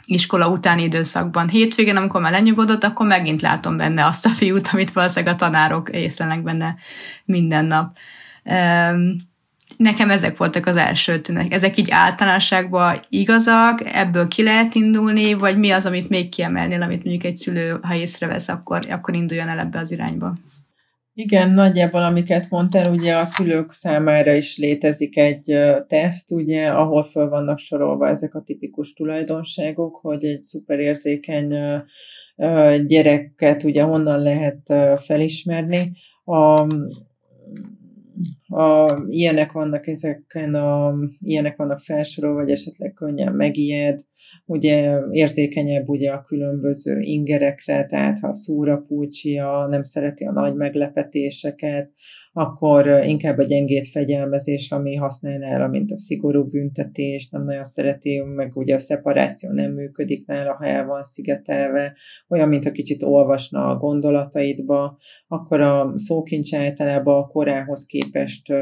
iskola 0.06 0.48
utáni 0.48 0.82
időszakban. 0.82 1.48
Hétvégén, 1.48 1.96
amikor 1.96 2.20
már 2.20 2.32
lenyugodott, 2.32 2.84
akkor 2.84 3.06
megint 3.06 3.42
látom 3.42 3.76
benne 3.76 4.04
azt 4.04 4.26
a 4.26 4.28
fiút, 4.28 4.68
amit 4.72 4.92
valószínűleg 4.92 5.34
a 5.34 5.36
tanárok 5.36 5.90
észlelnek 5.90 6.42
benne 6.42 6.76
minden 7.24 7.64
nap. 7.64 7.96
Nekem 9.76 10.10
ezek 10.10 10.36
voltak 10.36 10.66
az 10.66 10.76
első 10.76 11.20
tünek. 11.20 11.52
Ezek 11.52 11.76
így 11.76 11.90
általánosságban 11.90 13.00
igazak, 13.08 13.80
ebből 13.94 14.28
ki 14.28 14.42
lehet 14.42 14.74
indulni, 14.74 15.34
vagy 15.34 15.58
mi 15.58 15.70
az, 15.70 15.86
amit 15.86 16.08
még 16.08 16.28
kiemelnél, 16.28 16.82
amit 16.82 17.04
mondjuk 17.04 17.24
egy 17.24 17.36
szülő, 17.36 17.78
ha 17.82 17.94
észrevesz, 17.94 18.48
akkor, 18.48 18.86
akkor 18.90 19.14
induljon 19.14 19.48
el 19.48 19.58
ebbe 19.58 19.78
az 19.78 19.92
irányba? 19.92 20.34
Igen, 21.18 21.50
nagyjából 21.50 22.02
amiket 22.02 22.50
mondtál, 22.50 22.92
ugye 22.92 23.16
a 23.16 23.24
szülők 23.24 23.70
számára 23.70 24.32
is 24.32 24.58
létezik 24.58 25.16
egy 25.16 25.56
teszt, 25.86 26.32
ugye, 26.32 26.66
ahol 26.66 27.04
föl 27.04 27.28
vannak 27.28 27.58
sorolva 27.58 28.08
ezek 28.08 28.34
a 28.34 28.42
tipikus 28.42 28.92
tulajdonságok, 28.92 29.96
hogy 29.96 30.24
egy 30.24 30.46
szuperérzékeny 30.46 31.54
gyereket 32.86 33.62
ugye 33.62 33.82
honnan 33.82 34.22
lehet 34.22 34.72
felismerni. 34.96 35.92
A, 36.24 36.66
a, 38.48 38.96
ilyenek 39.08 39.52
vannak 39.52 39.86
ezeken 39.86 40.54
a, 40.54 40.94
ilyenek 41.18 41.56
vannak 41.56 41.80
felsorolva, 41.80 42.40
vagy 42.40 42.50
esetleg 42.50 42.92
könnyen 42.92 43.32
megijed, 43.32 44.00
ugye 44.44 44.98
érzékenyebb 45.10 45.88
ugye 45.88 46.10
a 46.10 46.22
különböző 46.22 47.00
ingerekre, 47.00 47.84
tehát 47.86 48.18
ha 48.18 48.32
szúra 48.32 48.76
púcsia, 48.76 49.66
nem 49.66 49.82
szereti 49.82 50.24
a 50.24 50.32
nagy 50.32 50.54
meglepetéseket, 50.54 51.92
akkor 52.38 52.86
inkább 52.86 53.38
a 53.38 53.42
gyengét 53.42 53.86
fegyelmezés, 53.86 54.70
ami 54.70 54.94
használja 54.94 55.38
nála, 55.38 55.68
mint 55.68 55.90
a 55.90 55.98
szigorú 55.98 56.44
büntetés, 56.44 57.28
nem 57.30 57.44
nagyon 57.44 57.64
szereti, 57.64 58.18
meg 58.18 58.56
ugye 58.56 58.74
a 58.74 58.78
szeparáció 58.78 59.50
nem 59.50 59.72
működik 59.72 60.26
nála, 60.26 60.54
ha 60.54 60.64
el 60.64 60.86
van 60.86 61.02
szigetelve, 61.02 61.96
olyan, 62.28 62.48
mint 62.48 62.64
a 62.64 62.70
kicsit 62.70 63.02
olvasna 63.02 63.70
a 63.70 63.76
gondolataidba, 63.76 64.98
akkor 65.28 65.60
a 65.60 65.92
szókincs 65.94 66.54
általában 66.54 67.22
a 67.22 67.26
korához 67.26 67.86
képest 67.86 68.52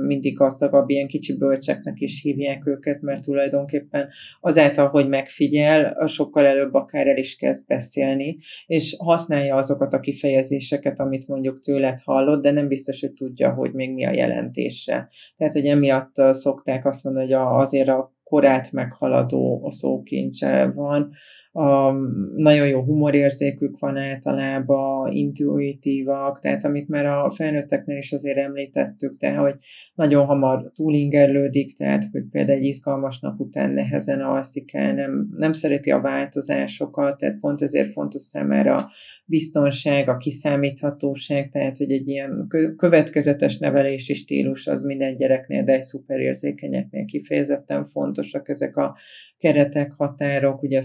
mindig 0.00 0.34
gazdagabb, 0.34 0.88
ilyen 0.88 1.06
kicsi 1.06 1.36
bölcseknek 1.36 2.00
is 2.00 2.22
hívják 2.22 2.66
őket, 2.66 3.00
mert 3.00 3.22
tulajdonképpen 3.22 4.08
azáltal, 4.40 4.88
hogy 4.88 5.08
megfigyel, 5.08 6.06
sokkal 6.06 6.46
előbb 6.46 6.74
akár 6.74 7.06
el 7.06 7.16
is 7.16 7.36
kezd 7.36 7.66
beszélni, 7.66 8.38
és 8.66 8.96
használja 8.98 9.56
azokat 9.56 9.92
a 9.92 10.00
kifejezéseket, 10.00 11.00
amit 11.00 11.28
mondjuk 11.28 11.60
tőled 11.60 12.00
hallott, 12.04 12.42
de 12.42 12.50
nem 12.50 12.68
biztos, 12.68 13.00
hogy 13.00 13.12
tudja, 13.22 13.52
hogy 13.52 13.72
még 13.72 13.92
mi 13.92 14.06
a 14.06 14.12
jelentése. 14.12 15.08
Tehát, 15.36 15.52
hogy 15.52 15.66
emiatt 15.66 16.14
szokták 16.30 16.86
azt 16.86 17.04
mondani, 17.04 17.32
hogy 17.32 17.60
azért 17.60 17.88
a 17.88 18.14
korát 18.24 18.72
meghaladó 18.72 19.70
szókincse 19.70 20.72
van, 20.74 21.12
a, 21.52 21.92
nagyon 22.36 22.68
jó 22.68 22.82
humorérzékük 22.82 23.78
van 23.78 23.96
általában, 23.96 25.12
intuitívak, 25.12 26.40
tehát 26.40 26.64
amit 26.64 26.88
már 26.88 27.06
a 27.06 27.30
felnőtteknél 27.30 27.96
is 27.96 28.12
azért 28.12 28.38
említettük, 28.38 29.16
tehát 29.16 29.38
hogy 29.38 29.54
nagyon 29.94 30.26
hamar 30.26 30.70
túlingerlődik, 30.74 31.76
tehát 31.76 32.04
hogy 32.12 32.22
például 32.30 32.58
egy 32.58 32.64
izgalmas 32.64 33.20
nap 33.20 33.40
után 33.40 33.70
nehezen 33.70 34.20
alszik 34.20 34.74
el, 34.74 34.94
nem, 34.94 35.28
nem 35.36 35.52
szereti 35.52 35.90
a 35.90 36.00
változásokat, 36.00 37.18
tehát 37.18 37.38
pont 37.40 37.62
ezért 37.62 37.92
fontos 37.92 38.22
számára 38.22 38.76
a 38.76 38.90
biztonság, 39.26 40.08
a 40.08 40.16
kiszámíthatóság, 40.16 41.48
tehát 41.48 41.76
hogy 41.76 41.90
egy 41.90 42.08
ilyen 42.08 42.46
következetes 42.76 43.58
nevelési 43.58 44.14
stílus 44.14 44.66
az 44.66 44.82
minden 44.82 45.16
gyereknél, 45.16 45.64
de 45.64 45.72
egy 45.72 45.82
szuperérzékenyeknél 45.82 47.04
kifejezetten 47.04 47.88
fontosak 47.88 48.48
ezek 48.48 48.76
a 48.76 48.96
keretek, 49.38 49.92
határok, 49.92 50.62
ugye 50.62 50.78
a 50.78 50.82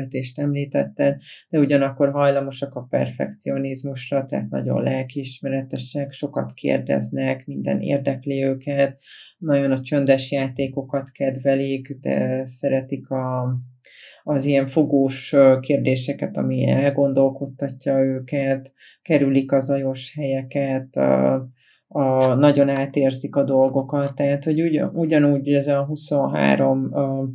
szabálykövetést 0.00 0.38
említetted, 0.38 1.16
de 1.48 1.58
ugyanakkor 1.58 2.10
hajlamosak 2.10 2.74
a 2.74 2.86
perfekcionizmusra, 2.90 4.24
tehát 4.24 4.50
nagyon 4.50 4.82
lelkiismeretesek, 4.82 6.12
sokat 6.12 6.52
kérdeznek, 6.52 7.46
minden 7.46 7.80
érdekli 7.80 8.44
őket, 8.44 8.98
nagyon 9.38 9.70
a 9.70 9.80
csöndes 9.80 10.30
játékokat 10.30 11.10
kedvelik, 11.10 11.96
de 12.00 12.44
szeretik 12.44 13.10
a, 13.10 13.56
az 14.22 14.44
ilyen 14.44 14.66
fogós 14.66 15.34
kérdéseket, 15.60 16.36
ami 16.36 16.68
elgondolkodtatja 16.68 17.98
őket, 17.98 18.72
kerülik 19.02 19.52
a 19.52 19.58
zajos 19.58 20.12
helyeket, 20.14 20.96
a, 20.96 21.48
a, 21.88 22.34
nagyon 22.34 22.68
átérzik 22.68 23.36
a 23.36 23.44
dolgokat, 23.44 24.14
tehát 24.14 24.44
hogy 24.44 24.62
ugyan, 24.62 24.90
ugyanúgy 24.94 25.48
ez 25.48 25.66
a 25.66 25.84
23 25.84 26.88
a, 26.92 27.28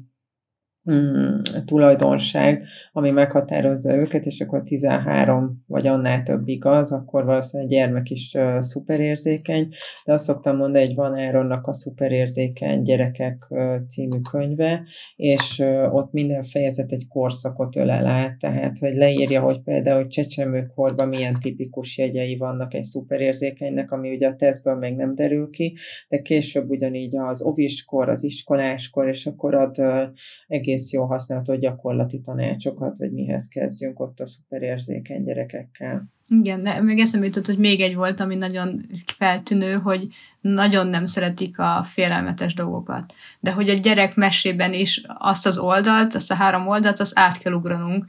mm, 0.91 1.39
tulajdonság, 1.65 2.63
ami 2.91 3.11
meghatározza 3.11 3.95
őket, 3.95 4.25
és 4.25 4.41
akkor 4.41 4.63
13 4.63 5.63
vagy 5.67 5.87
annál 5.87 6.23
több 6.23 6.47
igaz, 6.47 6.91
akkor 6.91 7.25
valószínűleg 7.25 7.71
a 7.71 7.75
gyermek 7.75 8.09
is 8.09 8.33
uh, 8.33 8.59
szuperérzékeny, 8.59 9.69
de 10.05 10.13
azt 10.13 10.23
szoktam 10.23 10.57
mondani, 10.57 10.85
hogy 10.85 10.95
van 10.95 11.17
Áronnak 11.17 11.67
a 11.67 11.73
szuperérzékeny 11.73 12.81
gyerekek 12.81 13.45
uh, 13.49 13.75
című 13.87 14.17
könyve, 14.31 14.83
és 15.15 15.59
uh, 15.59 15.95
ott 15.95 16.11
minden 16.11 16.43
fejezet 16.43 16.91
egy 16.91 17.07
korszakot 17.07 17.75
ölel 17.75 18.05
át, 18.05 18.37
tehát 18.39 18.77
hogy 18.77 18.93
leírja, 18.93 19.41
hogy 19.41 19.61
például 19.61 20.07
csecsemőkorban 20.07 21.07
milyen 21.07 21.35
tipikus 21.39 21.97
jegyei 21.97 22.37
vannak 22.37 22.73
egy 22.73 22.83
szuperérzékenynek, 22.83 23.91
ami 23.91 24.13
ugye 24.13 24.27
a 24.27 24.35
tesztből 24.35 24.75
még 24.75 24.95
nem 24.95 25.15
derül 25.15 25.49
ki, 25.49 25.77
de 26.07 26.21
később 26.21 26.69
ugyanígy 26.69 27.17
az 27.17 27.41
oviskor, 27.41 28.09
az 28.09 28.23
iskoláskor, 28.23 29.07
és 29.07 29.25
akkor 29.25 29.55
ad 29.55 29.79
uh, 29.79 30.03
egész 30.47 30.74
egész 30.75 30.91
jó 30.91 31.05
használható 31.05 31.55
gyakorlati 31.55 32.19
tanácsokat, 32.19 32.97
hogy 32.97 33.11
mihez 33.11 33.47
kezdjünk 33.47 33.99
ott 33.99 34.19
a 34.19 34.25
szuperérzékeny 34.25 35.23
gyerekekkel. 35.23 36.03
Igen, 36.27 36.63
de 36.63 36.81
még 36.81 36.99
eszembe 36.99 37.25
jutott, 37.25 37.45
hogy 37.45 37.57
még 37.57 37.81
egy 37.81 37.95
volt, 37.95 38.19
ami 38.19 38.35
nagyon 38.35 38.81
feltűnő, 39.17 39.73
hogy 39.73 40.07
nagyon 40.41 40.87
nem 40.87 41.05
szeretik 41.05 41.59
a 41.59 41.83
félelmetes 41.83 42.53
dolgokat. 42.53 43.13
De 43.39 43.53
hogy 43.53 43.69
a 43.69 43.73
gyerek 43.73 44.15
mesében 44.15 44.73
is 44.73 45.03
azt 45.07 45.45
az 45.45 45.57
oldalt, 45.57 46.15
azt 46.15 46.31
a 46.31 46.35
három 46.35 46.67
oldalt, 46.67 46.99
azt 46.99 47.19
át 47.19 47.37
kell 47.37 47.53
ugranunk, 47.53 48.05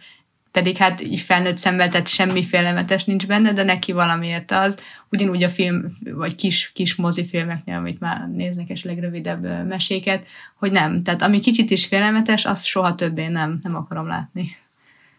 pedig 0.57 0.77
hát 0.77 1.01
így 1.01 1.21
felnőtt 1.21 1.59
szemmel, 1.59 1.89
tehát 1.89 2.09
semmi 2.09 2.45
félelmetes 2.45 3.05
nincs 3.05 3.27
benne, 3.27 3.53
de 3.53 3.63
neki 3.63 3.93
valamiért 3.93 4.51
az, 4.51 4.81
ugyanúgy 5.11 5.43
a 5.43 5.49
film, 5.49 5.85
vagy 6.15 6.35
kis, 6.35 6.71
kis 6.75 6.95
mozifilmeknél, 6.95 7.77
amit 7.77 8.01
már 8.01 8.29
néznek 8.35 8.71
esetleg 8.71 8.99
rövidebb 8.99 9.67
meséket, 9.67 10.27
hogy 10.55 10.73
nem. 10.73 11.03
Tehát 11.03 11.23
ami 11.23 11.41
kicsit 11.41 11.71
is 11.71 11.87
félelmetes, 11.87 12.45
azt 12.45 12.65
soha 12.65 12.95
többé 12.95 13.27
nem, 13.27 13.59
nem 13.63 13.75
akarom 13.77 14.07
látni. 14.07 14.57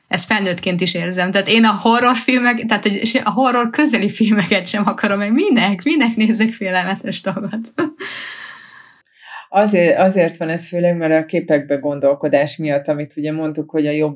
Ezt 0.07 0.25
felnőttként 0.25 0.81
is 0.81 0.93
érzem. 0.93 1.31
Tehát 1.31 1.47
én 1.47 1.65
a 1.65 1.71
horrorfilmek, 1.71 2.65
tehát 2.65 2.85
a 3.23 3.31
horror 3.31 3.69
közeli 3.69 4.09
filmeket 4.09 4.67
sem 4.67 4.87
akarom, 4.87 5.17
meg 5.17 5.33
minek, 5.33 5.83
minek 5.83 6.15
nézek 6.15 6.51
félelmetes 6.51 7.21
dolgot. 7.21 7.73
Azért, 9.49 9.97
azért 9.97 10.37
van 10.37 10.49
ez 10.49 10.67
főleg, 10.67 10.97
mert 10.97 11.23
a 11.23 11.25
képekbe 11.25 11.75
gondolkodás 11.75 12.57
miatt, 12.57 12.87
amit 12.87 13.13
ugye 13.17 13.31
mondtuk, 13.31 13.69
hogy 13.69 13.87
a 13.87 13.91
jobb 13.91 14.15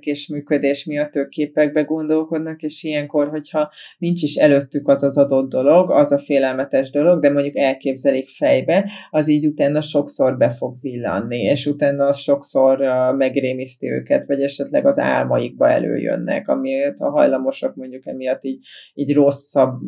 és 0.00 0.28
működés 0.28 0.84
miatt 0.84 1.16
ők 1.16 1.28
képekbe 1.28 1.82
gondolkodnak, 1.82 2.62
és 2.62 2.82
ilyenkor, 2.82 3.28
hogyha 3.28 3.70
nincs 3.98 4.22
is 4.22 4.34
előttük 4.34 4.88
az 4.88 5.02
az 5.02 5.18
adott 5.18 5.50
dolog, 5.50 5.90
az 5.90 6.12
a 6.12 6.18
félelmetes 6.18 6.90
dolog, 6.90 7.20
de 7.20 7.30
mondjuk 7.30 7.56
elképzelik 7.56 8.28
fejbe, 8.28 8.90
az 9.10 9.28
így 9.28 9.46
utána 9.46 9.80
sokszor 9.80 10.36
be 10.36 10.50
fog 10.50 10.76
villanni, 10.80 11.38
és 11.38 11.66
utána 11.66 12.06
az 12.06 12.18
sokszor 12.18 12.78
megrémiszti 13.16 13.90
őket, 13.90 14.26
vagy 14.26 14.40
esetleg 14.40 14.86
az 14.86 14.98
álmaikba 14.98 15.70
előjönnek, 15.70 16.48
amiért 16.48 16.98
a 16.98 17.10
hajlamosak 17.10 17.74
mondjuk 17.74 18.06
emiatt 18.06 18.44
így, 18.44 18.66
így 18.94 19.14
rosszabb, 19.14 19.80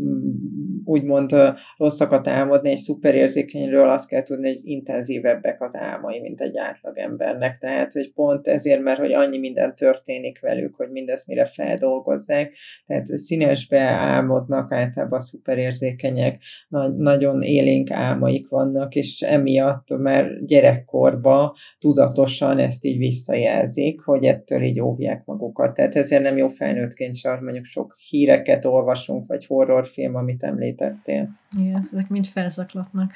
úgymond 0.84 1.30
rosszakat 1.76 2.28
álmodni, 2.28 2.70
egy 2.70 2.76
szuperérzékenyről 2.76 3.88
azt 3.88 4.08
kell 4.08 4.22
tudni, 4.22 4.48
hogy 4.48 4.60
intenzívebbek 4.72 5.62
az 5.62 5.76
álmai, 5.76 6.20
mint 6.20 6.40
egy 6.40 6.58
átlagembernek. 6.58 7.58
Tehát, 7.58 7.92
hogy 7.92 8.12
pont 8.12 8.46
ezért, 8.46 8.82
mert 8.82 8.98
hogy 8.98 9.12
annyi 9.12 9.38
minden 9.38 9.74
történik 9.74 10.40
velük, 10.40 10.74
hogy 10.74 10.90
mindezt 10.90 11.26
mire 11.26 11.44
feldolgozzák, 11.44 12.56
tehát 12.86 13.06
színesbe 13.06 13.80
álmodnak 13.80 14.72
általában 14.72 15.18
szuperérzékenyek, 15.18 16.42
nagy, 16.68 16.96
nagyon 16.96 17.42
élénk 17.42 17.90
álmaik 17.90 18.48
vannak, 18.48 18.94
és 18.94 19.20
emiatt 19.20 19.98
már 19.98 20.44
gyerekkorba 20.44 21.56
tudatosan 21.78 22.58
ezt 22.58 22.84
így 22.84 22.98
visszajelzik, 22.98 24.00
hogy 24.00 24.24
ettől 24.24 24.62
így 24.62 24.80
óvják 24.80 25.24
magukat. 25.24 25.74
Tehát 25.74 25.94
ezért 25.94 26.22
nem 26.22 26.36
jó 26.36 26.48
felnőttként 26.48 27.14
sem, 27.14 27.44
mondjuk 27.44 27.64
sok 27.64 27.96
híreket 28.08 28.64
olvasunk, 28.64 29.26
vagy 29.26 29.46
horrorfilm, 29.46 30.14
amit 30.14 30.42
említettél. 30.42 31.28
Igen, 31.58 31.88
ezek 31.92 32.08
mind 32.08 32.26
felzaklatnak 32.26 33.10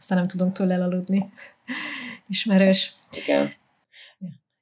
aztán 0.00 0.18
nem 0.18 0.26
tudunk 0.26 0.52
tőle 0.52 0.74
elaludni. 0.74 1.30
Ismerős. 2.28 2.94
Igen. 3.16 3.58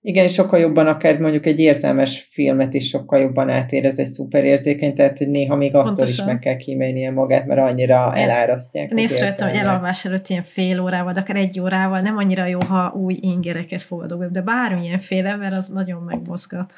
Igen, 0.01 0.29
sokkal 0.29 0.59
jobban 0.61 0.87
akár 0.87 1.19
mondjuk 1.19 1.47
egy 1.47 1.59
értelmes 1.59 2.27
filmet 2.31 2.75
is 2.75 2.89
sokkal 2.89 3.21
jobban 3.21 3.51
átérez 3.51 3.99
egy 3.99 4.07
szuperérzékeny, 4.07 4.95
tehát 4.95 5.19
hogy 5.19 5.29
néha 5.29 5.57
még 5.57 5.75
attól 5.75 5.83
Pontosan. 5.83 6.27
is 6.27 6.33
meg 6.33 6.39
kell 6.39 6.57
kímélnie 6.57 7.11
magát, 7.11 7.47
mert 7.47 7.61
annyira 7.61 8.13
Én 8.17 8.23
elárasztják. 8.23 8.91
Nézd 8.91 9.19
hogy 9.19 9.55
elalvás 9.55 10.05
előtt 10.05 10.29
ilyen 10.29 10.43
fél 10.43 10.81
órával, 10.81 11.13
de 11.13 11.21
akár 11.21 11.37
egy 11.37 11.61
órával 11.61 12.01
nem 12.01 12.17
annyira 12.17 12.47
jó, 12.47 12.59
ha 12.61 12.93
új 12.97 13.19
ingereket 13.21 13.83
fogadok 13.83 14.25
de 14.25 14.43
bármilyen 14.43 14.99
féle, 14.99 15.37
mert 15.37 15.57
az 15.57 15.69
nagyon 15.69 16.03
megmozgat. 16.03 16.73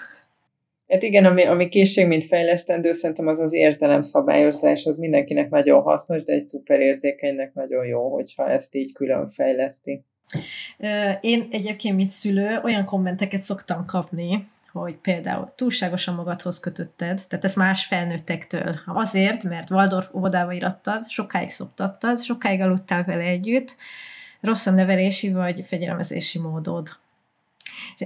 Hát 0.90 1.02
igen, 1.02 1.24
ami, 1.24 1.44
ami 1.44 1.68
készség, 1.68 2.06
mint 2.06 2.24
fejlesztendő, 2.24 2.92
szerintem 2.92 3.26
az 3.26 3.38
az 3.38 3.52
érzelem 3.52 4.02
szabályozás, 4.02 4.84
az 4.84 4.96
mindenkinek 4.96 5.50
nagyon 5.50 5.82
hasznos, 5.82 6.22
de 6.22 6.32
egy 6.32 6.44
szuperérzékenynek 6.44 7.54
nagyon 7.54 7.86
jó, 7.86 8.12
hogyha 8.12 8.50
ezt 8.50 8.74
így 8.74 8.92
külön 8.92 9.28
fejleszti. 9.28 10.04
Én 11.20 11.48
egyébként, 11.50 11.96
mint 11.96 12.08
szülő, 12.08 12.60
olyan 12.64 12.84
kommenteket 12.84 13.40
szoktam 13.40 13.84
kapni, 13.86 14.42
hogy 14.72 14.96
például 14.96 15.52
túlságosan 15.56 16.14
magadhoz 16.14 16.60
kötötted, 16.60 17.20
tehát 17.28 17.44
ez 17.44 17.54
más 17.54 17.84
felnőttektől. 17.84 18.74
Azért, 18.86 19.44
mert 19.44 19.70
Waldorf 19.70 20.14
óvodába 20.14 20.52
irattad, 20.52 21.08
sokáig 21.08 21.50
szoptattad, 21.50 22.20
sokáig 22.20 22.60
aludtál 22.60 23.04
vele 23.04 23.22
együtt, 23.22 23.76
rossz 24.40 24.66
a 24.66 24.70
nevelési 24.70 25.32
vagy 25.32 25.64
fegyelmezési 25.66 26.38
módod. 26.38 26.88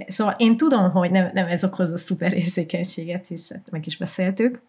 Szóval 0.07 0.35
én 0.37 0.57
tudom, 0.57 0.91
hogy 0.91 1.11
nem, 1.11 1.29
nem 1.33 1.47
ez 1.47 1.63
okozza 1.63 1.97
szuperérzékenységet, 1.97 3.27
hiszen 3.27 3.63
meg 3.69 3.85
is 3.85 3.97
beszéltük, 3.97 4.61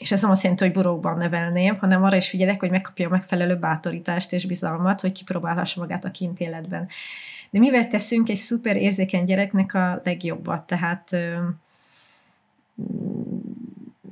és 0.00 0.12
ez 0.12 0.22
nem 0.22 0.30
azt 0.30 0.42
jelenti, 0.42 0.64
hogy 0.64 0.72
burokban 0.72 1.16
nevelném, 1.16 1.78
hanem 1.78 2.02
arra 2.02 2.16
is 2.16 2.28
figyelek, 2.28 2.60
hogy 2.60 2.70
megkapja 2.70 3.06
a 3.06 3.10
megfelelő 3.10 3.56
bátorítást 3.56 4.32
és 4.32 4.46
bizalmat, 4.46 5.00
hogy 5.00 5.12
kipróbálhassa 5.12 5.80
magát 5.80 6.04
a 6.04 6.10
kint 6.10 6.40
életben. 6.40 6.88
De 7.50 7.58
mivel 7.58 7.86
teszünk 7.86 8.28
egy 8.28 8.36
szuper 8.36 8.76
érzékeny 8.76 9.24
gyereknek 9.24 9.74
a 9.74 10.00
legjobbat, 10.04 10.66
tehát 10.66 11.16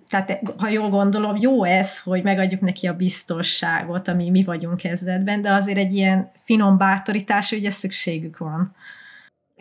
tehát 0.09 0.42
ha 0.56 0.68
jól 0.68 0.88
gondolom, 0.88 1.36
jó 1.36 1.64
ez, 1.64 1.98
hogy 1.98 2.22
megadjuk 2.22 2.60
neki 2.60 2.86
a 2.86 2.96
biztosságot, 2.96 4.09
ami 4.09 4.30
mi 4.30 4.44
vagyunk 4.44 4.76
kezdetben, 4.76 5.40
de 5.40 5.52
azért 5.52 5.78
egy 5.78 5.94
ilyen 5.94 6.30
finom 6.44 6.76
bátorítás, 6.76 7.52
ugye 7.52 7.70
szükségük 7.70 8.38
van. 8.38 8.74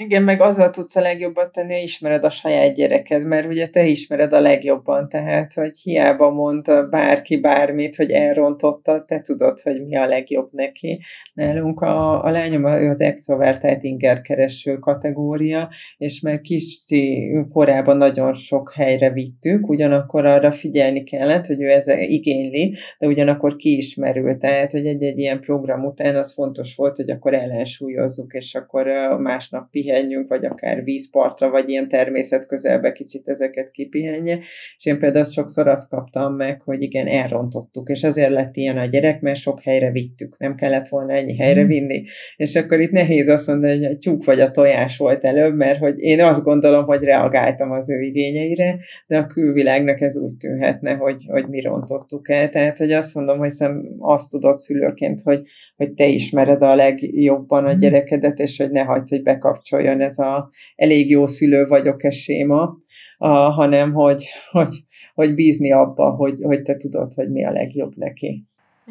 Igen, 0.04 0.24
meg 0.24 0.42
azzal 0.42 0.70
tudsz 0.70 0.96
a 0.96 1.02
legjobbat 1.02 1.52
tenni, 1.52 1.74
hogy 1.74 1.84
ismered 1.84 2.24
a 2.24 2.30
saját 2.30 2.76
gyereked, 2.76 3.24
mert 3.24 3.48
ugye 3.48 3.68
te 3.68 3.86
ismered 3.86 4.34
a 4.34 4.40
legjobban, 4.40 5.10
tehát, 5.10 5.54
hogy 5.54 5.78
hiába 5.78 6.30
mond 6.30 6.90
bárki 6.90 7.38
bármit, 7.38 7.96
hogy 7.96 8.12
elrontotta, 8.12 9.06
te 9.08 9.20
tudod, 9.20 9.60
hogy 9.60 9.86
mi 9.86 9.98
a 9.98 10.06
legjobb 10.06 10.50
neki. 10.52 11.00
Nálunk 11.34 11.82
a, 11.82 12.24
a 12.24 12.30
lányom 12.30 12.64
az 12.64 13.02
extrovertált 13.02 13.84
ingerkereső 13.84 14.78
kategória, 14.78 15.70
és 15.98 16.22
mert 16.22 16.42
kicsi 16.42 17.32
korában 17.52 17.98
nagyon 17.98 18.34
sok 18.34 18.74
helyre 18.74 19.12
vittük, 19.12 19.70
ugyanakkor 19.70 20.26
arra 20.26 20.52
figyelni 20.52 21.04
kellett, 21.04 21.46
hogy 21.46 21.62
ő 21.62 21.70
ezzel 21.70 22.00
igényli, 22.00 22.76
de 23.00 23.08
ugyanakkor 23.08 23.56
kiismerült, 23.56 24.40
tehát, 24.40 24.72
hogy 24.72 24.86
egy-egy 24.86 25.20
ilyen 25.20 25.40
program 25.40 25.86
után 25.86 26.16
az 26.16 26.34
fontos 26.34 26.76
volt, 26.76 26.96
hogy 26.96 27.10
akkor 27.10 27.34
ellensúlyozzuk, 27.34 28.34
és 28.34 28.56
akkor 28.56 28.88
másnap 29.20 29.70
pihen 29.70 29.90
pihenjünk, 29.92 30.30
vagy 30.30 30.46
akár 30.46 30.84
vízpartra, 30.84 31.50
vagy 31.50 31.70
ilyen 31.70 31.88
természet 31.88 32.48
közelbe 32.48 32.92
kicsit 32.92 33.28
ezeket 33.28 33.72
kipihenje. 33.72 34.40
És 34.78 34.86
én 34.86 35.00
például 35.00 35.26
sokszor 35.26 35.68
azt 35.68 35.90
kaptam 35.90 36.36
meg, 36.36 36.62
hogy 36.62 36.82
igen, 36.82 37.08
elrontottuk, 37.08 37.90
és 37.90 38.04
azért 38.04 38.30
lett 38.30 38.56
ilyen 38.56 38.78
a 38.78 38.86
gyerek, 38.86 39.22
mert 39.22 39.40
sok 39.40 39.62
helyre 39.62 39.92
vittük, 39.92 40.38
nem 40.38 40.56
kellett 40.56 40.88
volna 40.88 41.14
ennyi 41.14 41.36
helyre 41.36 41.62
mhm. 41.62 41.70
vinni. 41.70 42.04
És 42.36 42.56
akkor 42.56 42.80
itt 42.80 42.92
nehéz 42.92 43.28
azt 43.28 43.48
mondani, 43.48 43.74
hogy 43.74 43.86
a 43.86 43.98
tyúk 43.98 44.26
vagy 44.26 44.40
a 44.40 44.52
tojás 44.52 44.98
volt 44.98 45.24
előbb, 45.24 45.56
mert 45.56 45.80
hogy 45.80 46.00
én 46.00 46.22
azt 46.22 46.44
gondolom, 46.44 46.86
hogy 46.86 47.04
reagáltam 47.04 47.72
az 47.72 47.90
ő 47.90 48.02
igényeire, 48.02 48.80
de 49.08 49.18
a 49.18 49.28
külvilágnak 49.28 50.02
ez 50.02 50.18
úgy 50.18 50.34
tűnhetne, 50.38 50.94
hogy, 50.94 51.26
hogy 51.28 51.48
mi 51.48 51.62
rontottuk 51.62 52.30
el. 52.30 52.50
Tehát, 52.50 52.78
hogy 52.78 52.92
azt 52.92 53.16
mondom, 53.16 53.38
hogy 53.38 53.50
szem 53.50 53.86
azt 54.00 54.30
tudod 54.30 54.56
szülőként, 54.56 55.22
hogy, 55.22 55.42
hogy 55.76 55.94
te 55.94 56.06
ismered 56.06 56.62
a 56.62 56.76
legjobban 56.76 57.66
a 57.66 57.70
mhm. 57.72 57.80
gyerekedet, 57.80 58.40
és 58.40 58.58
hogy 58.58 58.72
ne 58.72 58.82
hagyd, 58.82 59.08
hogy 59.08 59.24
bekapcsolj 59.24 59.71
olyan 59.74 60.02
ez 60.02 60.20
a 60.20 60.50
elég 60.76 61.10
jó 61.10 61.28
szülő 61.28 61.68
vagyok-e 61.68 62.10
séma, 62.10 62.78
a, 63.18 63.28
hanem 63.28 63.94
hogy, 63.94 64.26
hogy, 64.52 64.76
hogy 65.14 65.34
bízni 65.34 65.72
abba, 65.72 66.10
hogy, 66.10 66.40
hogy 66.44 66.62
te 66.62 66.76
tudod, 66.76 67.14
hogy 67.14 67.30
mi 67.30 67.46
a 67.46 67.52
legjobb 67.52 67.96
neki. 67.96 68.46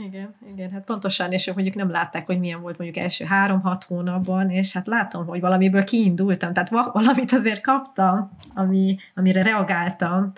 Igen, 0.06 0.34
igen, 0.52 0.70
hát 0.70 0.84
pontosan, 0.84 1.32
és 1.32 1.52
mondjuk 1.52 1.74
nem 1.74 1.90
látták, 1.90 2.26
hogy 2.26 2.38
milyen 2.38 2.60
volt 2.60 2.78
mondjuk 2.78 3.04
első 3.04 3.24
három-hat 3.24 3.84
hónapban, 3.84 4.50
és 4.50 4.72
hát 4.72 4.86
látom, 4.86 5.26
hogy 5.26 5.40
valamiből 5.40 5.84
kiindultam, 5.84 6.52
tehát 6.52 6.70
valamit 6.70 7.32
azért 7.32 7.60
kaptam, 7.60 8.30
ami, 8.54 8.96
amire 9.14 9.42
reagáltam, 9.42 10.32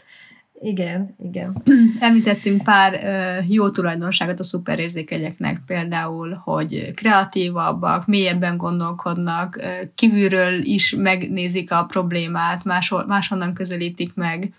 igen, 0.63 1.15
igen. 1.23 1.63
Említettünk 2.01 2.63
pár 2.63 3.01
jó 3.49 3.71
tulajdonságot 3.71 4.41
a 4.41 4.45
szuperérzékenyeknek, 4.45 5.63
például, 5.67 6.41
hogy 6.45 6.93
kreatívabbak, 6.95 8.07
mélyebben 8.07 8.57
gondolkodnak, 8.57 9.61
kívülről 9.95 10.61
is 10.63 10.95
megnézik 10.95 11.73
a 11.73 11.85
problémát, 11.85 12.65
máshol, 12.65 13.07
máshonnan 13.07 13.55
közelítik 13.55 14.15
meg, 14.15 14.53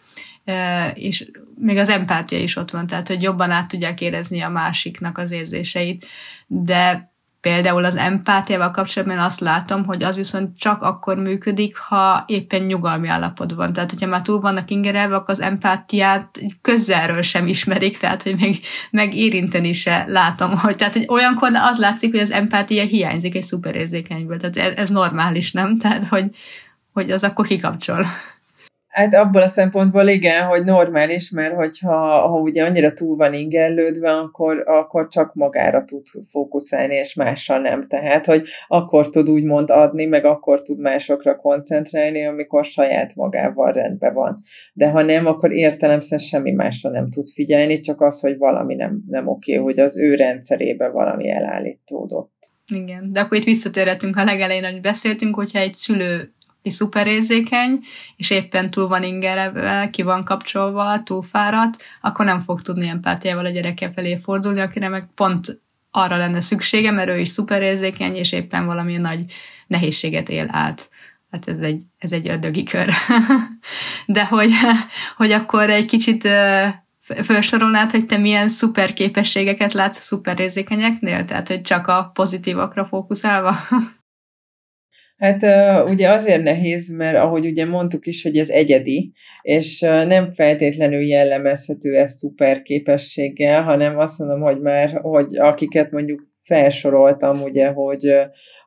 és 0.93 1.31
még 1.55 1.77
az 1.77 1.89
empátia 1.89 2.39
is 2.39 2.55
ott 2.55 2.71
van, 2.71 2.87
tehát 2.87 3.07
hogy 3.07 3.21
jobban 3.21 3.51
át 3.51 3.67
tudják 3.67 4.01
érezni 4.01 4.41
a 4.41 4.49
másiknak 4.49 5.17
az 5.17 5.31
érzéseit, 5.31 6.05
de 6.47 7.12
Például 7.43 7.85
az 7.85 7.95
empátiával 7.95 8.71
kapcsolatban 8.71 9.17
azt 9.17 9.39
látom, 9.39 9.85
hogy 9.85 10.03
az 10.03 10.15
viszont 10.15 10.57
csak 10.57 10.81
akkor 10.81 11.17
működik, 11.17 11.77
ha 11.77 12.23
éppen 12.27 12.61
nyugalmi 12.61 13.07
állapot 13.07 13.51
van. 13.51 13.73
Tehát, 13.73 13.89
hogyha 13.89 14.07
már 14.07 14.21
túl 14.21 14.39
vannak 14.39 14.71
ingerelve, 14.71 15.15
akkor 15.15 15.33
az 15.33 15.41
empátiát 15.41 16.39
közelről 16.61 17.21
sem 17.21 17.47
ismerik, 17.47 17.97
tehát, 17.97 18.23
hogy 18.23 18.35
még, 18.39 18.59
meg 18.91 19.15
érinteni 19.15 19.73
se 19.73 20.03
látom, 20.07 20.57
hogy, 20.57 20.75
tehát, 20.75 20.93
hogy 20.93 21.05
olyankor 21.07 21.49
az 21.53 21.79
látszik, 21.79 22.11
hogy 22.11 22.19
az 22.19 22.31
empátia 22.31 22.83
hiányzik 22.83 23.35
egy 23.35 23.43
szuperérzékenyből. 23.43 24.37
Tehát 24.37 24.57
ez, 24.57 24.77
ez 24.77 24.89
normális, 24.89 25.51
nem? 25.51 25.77
Tehát, 25.77 26.07
hogy, 26.07 26.25
hogy 26.93 27.11
az 27.11 27.23
akkor 27.23 27.47
kikapcsol. 27.47 28.05
Hát 28.93 29.13
abból 29.13 29.41
a 29.41 29.47
szempontból 29.47 30.07
igen, 30.07 30.45
hogy 30.45 30.63
normális, 30.63 31.29
mert 31.29 31.55
hogyha 31.55 32.27
ha 32.27 32.39
ugye 32.39 32.63
annyira 32.63 32.93
túl 32.93 33.15
van 33.15 33.33
ingellődve, 33.33 34.11
akkor, 34.11 34.63
akkor 34.67 35.07
csak 35.07 35.33
magára 35.33 35.83
tud 35.83 36.01
fókuszálni, 36.31 36.95
és 36.95 37.13
mással 37.13 37.59
nem. 37.59 37.87
Tehát, 37.87 38.25
hogy 38.25 38.43
akkor 38.67 39.09
tud 39.09 39.29
úgymond 39.29 39.69
adni, 39.69 40.05
meg 40.05 40.25
akkor 40.25 40.61
tud 40.61 40.79
másokra 40.79 41.35
koncentrálni, 41.35 42.25
amikor 42.25 42.65
saját 42.65 43.15
magával 43.15 43.71
rendben 43.71 44.13
van. 44.13 44.41
De 44.73 44.89
ha 44.89 45.01
nem, 45.01 45.25
akkor 45.25 45.51
értelemszerűen 45.51 46.27
semmi 46.27 46.51
másra 46.51 46.89
nem 46.89 47.09
tud 47.09 47.27
figyelni, 47.33 47.79
csak 47.79 48.01
az, 48.01 48.19
hogy 48.19 48.37
valami 48.37 48.75
nem, 48.75 49.03
nem 49.07 49.27
oké, 49.27 49.55
hogy 49.55 49.79
az 49.79 49.97
ő 49.97 50.15
rendszerében 50.15 50.91
valami 50.91 51.29
elállítódott. 51.29 52.51
Igen, 52.73 53.11
de 53.11 53.19
akkor 53.19 53.37
itt 53.37 53.43
visszatérhetünk 53.43 54.17
a 54.17 54.23
legelején, 54.23 54.63
hogy 54.63 54.81
beszéltünk, 54.81 55.35
hogyha 55.35 55.59
egy 55.59 55.73
szülő 55.73 56.33
és 56.63 56.73
szuperérzékeny, 56.73 57.79
és 58.15 58.29
éppen 58.29 58.71
túl 58.71 58.87
van 58.87 59.03
ingereve, 59.03 59.89
ki 59.91 60.01
van 60.01 60.23
kapcsolva, 60.23 61.03
túl 61.03 61.21
fáradt, 61.21 61.83
akkor 62.01 62.25
nem 62.25 62.39
fog 62.39 62.61
tudni 62.61 62.87
empátiával 62.87 63.45
a 63.45 63.49
gyereke 63.49 63.91
felé 63.91 64.15
fordulni, 64.15 64.59
akire 64.59 64.89
meg 64.89 65.07
pont 65.15 65.61
arra 65.91 66.17
lenne 66.17 66.39
szüksége, 66.39 66.91
mert 66.91 67.09
ő 67.09 67.19
is 67.19 67.29
szuperérzékeny, 67.29 68.15
és 68.15 68.31
éppen 68.31 68.65
valami 68.65 68.97
nagy 68.97 69.25
nehézséget 69.67 70.29
él 70.29 70.47
át. 70.51 70.89
Hát 71.31 71.47
ez 71.47 71.59
egy, 71.59 71.81
ez 71.97 72.11
egy 72.11 72.29
ördögi 72.29 72.63
kör. 72.63 72.89
De 74.05 74.25
hogy, 74.25 74.51
hogy 75.15 75.31
akkor 75.31 75.69
egy 75.69 75.85
kicsit 75.85 76.27
felsorolnád, 76.99 77.91
hogy 77.91 78.05
te 78.05 78.17
milyen 78.17 78.47
szuper 78.47 78.93
képességeket 78.93 79.73
látsz 79.73 79.97
a 79.97 80.01
szuperérzékenyeknél? 80.01 81.25
Tehát, 81.25 81.47
hogy 81.47 81.61
csak 81.61 81.87
a 81.87 82.11
pozitívakra 82.13 82.85
fókuszálva? 82.85 83.55
Hát 85.23 85.43
ugye 85.89 86.09
azért 86.09 86.43
nehéz, 86.43 86.89
mert 86.89 87.17
ahogy 87.17 87.45
ugye 87.45 87.65
mondtuk 87.65 88.05
is, 88.05 88.23
hogy 88.23 88.37
ez 88.37 88.49
egyedi, 88.49 89.11
és 89.41 89.79
nem 89.79 90.31
feltétlenül 90.31 91.01
jellemezhető 91.01 91.95
ez 91.95 92.11
szuper 92.11 92.61
képességgel, 92.61 93.61
hanem 93.61 93.99
azt 93.99 94.19
mondom, 94.19 94.41
hogy 94.41 94.61
már, 94.61 94.99
hogy 95.01 95.37
akiket 95.37 95.91
mondjuk 95.91 96.19
felsoroltam, 96.41 97.41
ugye, 97.41 97.67
hogy, 97.67 98.13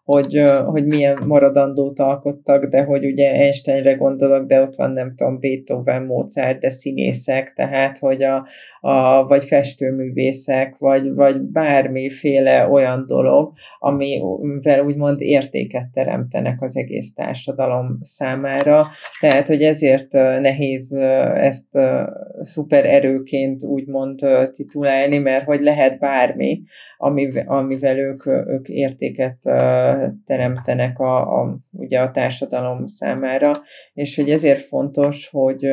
hogy, 0.04 0.42
hogy 0.64 0.86
milyen 0.86 1.22
maradandót 1.26 1.98
alkottak, 1.98 2.64
de 2.64 2.82
hogy 2.82 3.04
ugye 3.04 3.30
Einsteinre 3.30 3.94
gondolok, 3.94 4.46
de 4.46 4.60
ott 4.60 4.74
van 4.74 4.90
nem 4.90 5.14
tudom, 5.14 5.40
Beethoven, 5.40 6.02
Mozart, 6.02 6.60
de 6.60 6.70
színészek, 6.70 7.52
tehát 7.52 7.98
hogy 7.98 8.22
a, 8.22 8.46
a 8.86 9.26
vagy 9.26 9.44
festőművészek, 9.44 10.76
vagy, 10.78 11.14
vagy 11.14 11.40
bármiféle 11.40 12.68
olyan 12.68 13.06
dolog, 13.06 13.52
amivel 13.78 14.84
úgymond 14.84 15.20
értéket 15.20 15.88
teremtenek 15.92 16.62
az 16.62 16.76
egész 16.76 17.12
társadalom 17.14 17.98
számára. 18.00 18.86
Tehát, 19.20 19.46
hogy 19.46 19.62
ezért 19.62 20.12
nehéz 20.12 20.92
ezt 21.34 21.78
szuper 22.40 22.84
erőként 22.84 23.62
úgymond 23.62 24.26
titulálni, 24.52 25.18
mert 25.18 25.44
hogy 25.44 25.60
lehet 25.60 25.98
bármi, 25.98 26.62
amivel 27.46 27.98
ők, 27.98 28.26
ők 28.26 28.68
értéket 28.68 29.38
teremtenek 30.24 30.98
a, 30.98 31.40
a, 31.40 31.58
ugye 31.72 32.00
a 32.00 32.10
társadalom 32.10 32.86
számára, 32.86 33.50
és 33.92 34.16
hogy 34.16 34.30
ezért 34.30 34.60
fontos, 34.60 35.28
hogy 35.28 35.68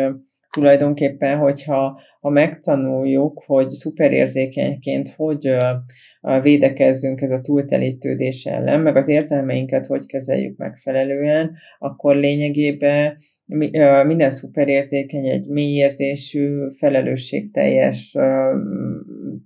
tulajdonképpen, 0.54 1.38
hogyha 1.38 2.02
ha 2.22 2.30
megtanuljuk, 2.30 3.44
hogy 3.46 3.70
szuperérzékenyként 3.70 5.10
hogy 5.16 5.56
védekezzünk 6.42 7.22
ez 7.22 7.32
a 7.32 7.42
túltelítődés 7.42 8.46
ellen, 8.46 8.80
meg 8.80 8.96
az 8.96 9.08
érzelmeinket 9.08 9.86
hogy 9.86 10.06
kezeljük 10.06 10.58
megfelelően, 10.58 11.56
akkor 11.80 12.16
lényegében 12.16 13.18
minden 14.06 14.30
szuperérzékeny 14.30 15.28
egy 15.28 15.48
mélyérzésű, 15.48 16.70
felelősségteljes 16.78 18.16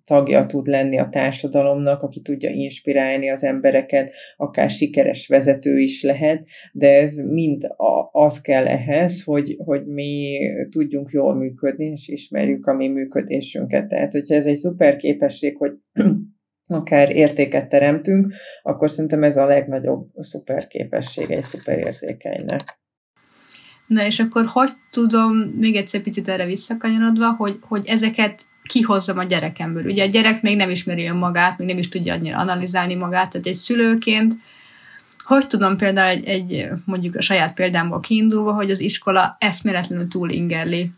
tagja 0.07 0.45
tud 0.45 0.67
lenni 0.67 0.99
a 0.99 1.09
társadalomnak, 1.11 2.01
aki 2.01 2.21
tudja 2.21 2.49
inspirálni 2.49 3.29
az 3.29 3.43
embereket, 3.43 4.13
akár 4.37 4.69
sikeres 4.69 5.27
vezető 5.27 5.77
is 5.77 6.03
lehet, 6.03 6.47
de 6.71 6.89
ez 6.89 7.15
mind 7.15 7.67
az 8.11 8.41
kell 8.41 8.67
ehhez, 8.67 9.23
hogy, 9.23 9.55
hogy 9.65 9.85
mi 9.85 10.37
tudjunk 10.69 11.11
jól 11.11 11.35
működni, 11.35 11.85
és 11.85 12.07
ismerjük 12.07 12.65
a 12.65 12.73
mi 12.73 12.87
működésünket. 12.87 13.87
Tehát, 13.87 14.11
hogyha 14.11 14.35
ez 14.35 14.45
egy 14.45 14.55
szuper 14.55 14.95
képesség, 14.95 15.57
hogy 15.57 15.71
akár 16.67 17.15
értéket 17.15 17.69
teremtünk, 17.69 18.33
akkor 18.61 18.91
szerintem 18.91 19.23
ez 19.23 19.37
a 19.37 19.45
legnagyobb 19.45 20.07
szuper 20.15 20.67
képesség 20.67 21.31
egy 21.31 21.41
szuper 21.41 21.77
érzékenynek. 21.77 22.61
Na 23.87 24.05
és 24.05 24.19
akkor 24.19 24.43
hogy 24.45 24.69
tudom, 24.91 25.37
még 25.37 25.75
egyszer 25.75 26.01
picit 26.01 26.27
erre 26.27 26.45
visszakanyarodva, 26.45 27.35
hogy, 27.37 27.57
hogy 27.61 27.85
ezeket 27.85 28.41
kihozzam 28.67 29.17
a 29.17 29.23
gyerekemből. 29.23 29.85
Ugye 29.85 30.03
a 30.03 30.09
gyerek 30.09 30.41
még 30.41 30.55
nem 30.55 30.69
ismeri 30.69 31.07
önmagát, 31.07 31.57
még 31.57 31.67
nem 31.67 31.77
is 31.77 31.89
tudja 31.89 32.13
annyira 32.13 32.37
analizálni 32.37 32.95
magát, 32.95 33.31
tehát 33.31 33.47
egy 33.47 33.53
szülőként 33.53 34.33
hogy 35.27 35.47
tudom 35.47 35.77
például 35.77 36.09
egy, 36.09 36.25
egy 36.25 36.67
mondjuk 36.85 37.15
a 37.15 37.21
saját 37.21 37.55
példámból 37.55 37.99
kiindulva, 37.99 38.53
hogy 38.53 38.71
az 38.71 38.79
iskola 38.79 39.35
eszméletlenül 39.39 40.07
túl 40.07 40.29
ingerli 40.29 40.91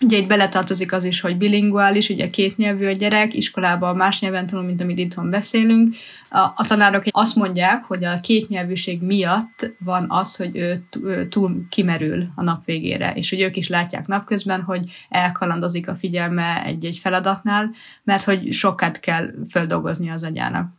Ugye 0.00 0.16
itt 0.16 0.26
beletartozik 0.26 0.92
az 0.92 1.04
is, 1.04 1.20
hogy 1.20 1.36
bilinguális, 1.36 2.08
ugye 2.08 2.28
két 2.28 2.56
nyelvű 2.56 2.86
a 2.86 2.92
gyerek, 2.92 3.34
iskolában 3.34 3.96
más 3.96 4.20
nyelven 4.20 4.46
tanul, 4.46 4.64
mint 4.64 4.80
amit 4.80 4.98
itthon 4.98 5.30
beszélünk. 5.30 5.94
A, 6.30 6.38
a 6.38 6.64
tanárok 6.66 7.02
azt 7.10 7.36
mondják, 7.36 7.84
hogy 7.84 8.04
a 8.04 8.20
két 8.20 8.48
nyelvűség 8.48 9.02
miatt 9.02 9.74
van 9.78 10.06
az, 10.08 10.36
hogy 10.36 10.56
ő 10.56 11.28
túl 11.28 11.66
kimerül 11.68 12.24
a 12.34 12.42
nap 12.42 12.64
végére, 12.64 13.12
és 13.14 13.30
hogy 13.30 13.40
ők 13.40 13.56
is 13.56 13.68
látják 13.68 14.06
napközben, 14.06 14.62
hogy 14.62 14.90
elkalandozik 15.08 15.88
a 15.88 15.94
figyelme 15.94 16.64
egy-egy 16.64 16.98
feladatnál, 16.98 17.70
mert 18.02 18.24
hogy 18.24 18.52
sokat 18.52 19.00
kell 19.00 19.30
földolgozni 19.50 20.10
az 20.10 20.22
agyának. 20.22 20.72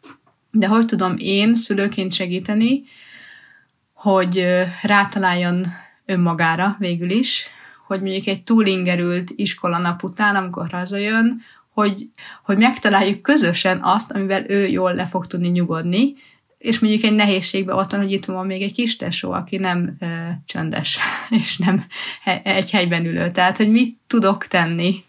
De 0.52 0.68
hogy 0.68 0.86
tudom 0.86 1.16
én 1.18 1.54
szülőként 1.54 2.14
segíteni, 2.14 2.84
hogy 3.94 4.46
rátaláljon 4.82 5.66
önmagára 6.06 6.76
végül 6.80 7.10
is, 7.10 7.50
hogy 7.86 8.02
mondjuk 8.02 8.28
egy 8.28 8.44
túlingerült 8.44 9.32
iskola 9.36 9.78
nap 9.78 10.04
után, 10.04 10.36
amikor 10.36 10.72
hazajön, 10.72 11.42
hogy, 11.74 12.10
hogy 12.44 12.58
megtaláljuk 12.58 13.22
közösen 13.22 13.80
azt, 13.84 14.12
amivel 14.12 14.50
ő 14.50 14.68
jól 14.68 14.94
le 14.94 15.06
fog 15.06 15.26
tudni 15.26 15.48
nyugodni, 15.48 16.14
és 16.58 16.80
mondjuk 16.80 17.04
egy 17.04 17.14
nehézségben 17.14 17.76
ott 17.76 17.92
van, 17.92 18.00
hogy 18.00 18.12
itt 18.12 18.26
van 18.26 18.46
még 18.46 18.62
egy 18.62 18.74
kis 18.74 18.96
tesó, 18.96 19.32
aki 19.32 19.58
nem 19.58 19.96
ö, 20.00 20.06
csöndes, 20.46 20.98
és 21.42 21.58
nem 21.58 21.86
he, 22.22 22.42
egy 22.44 22.72
helyben 22.72 23.06
ülő. 23.06 23.32
Tehát, 23.32 23.58
hogy 23.58 23.72
mit 23.72 23.98
tudok 24.08 24.48
tenni, 24.48 25.04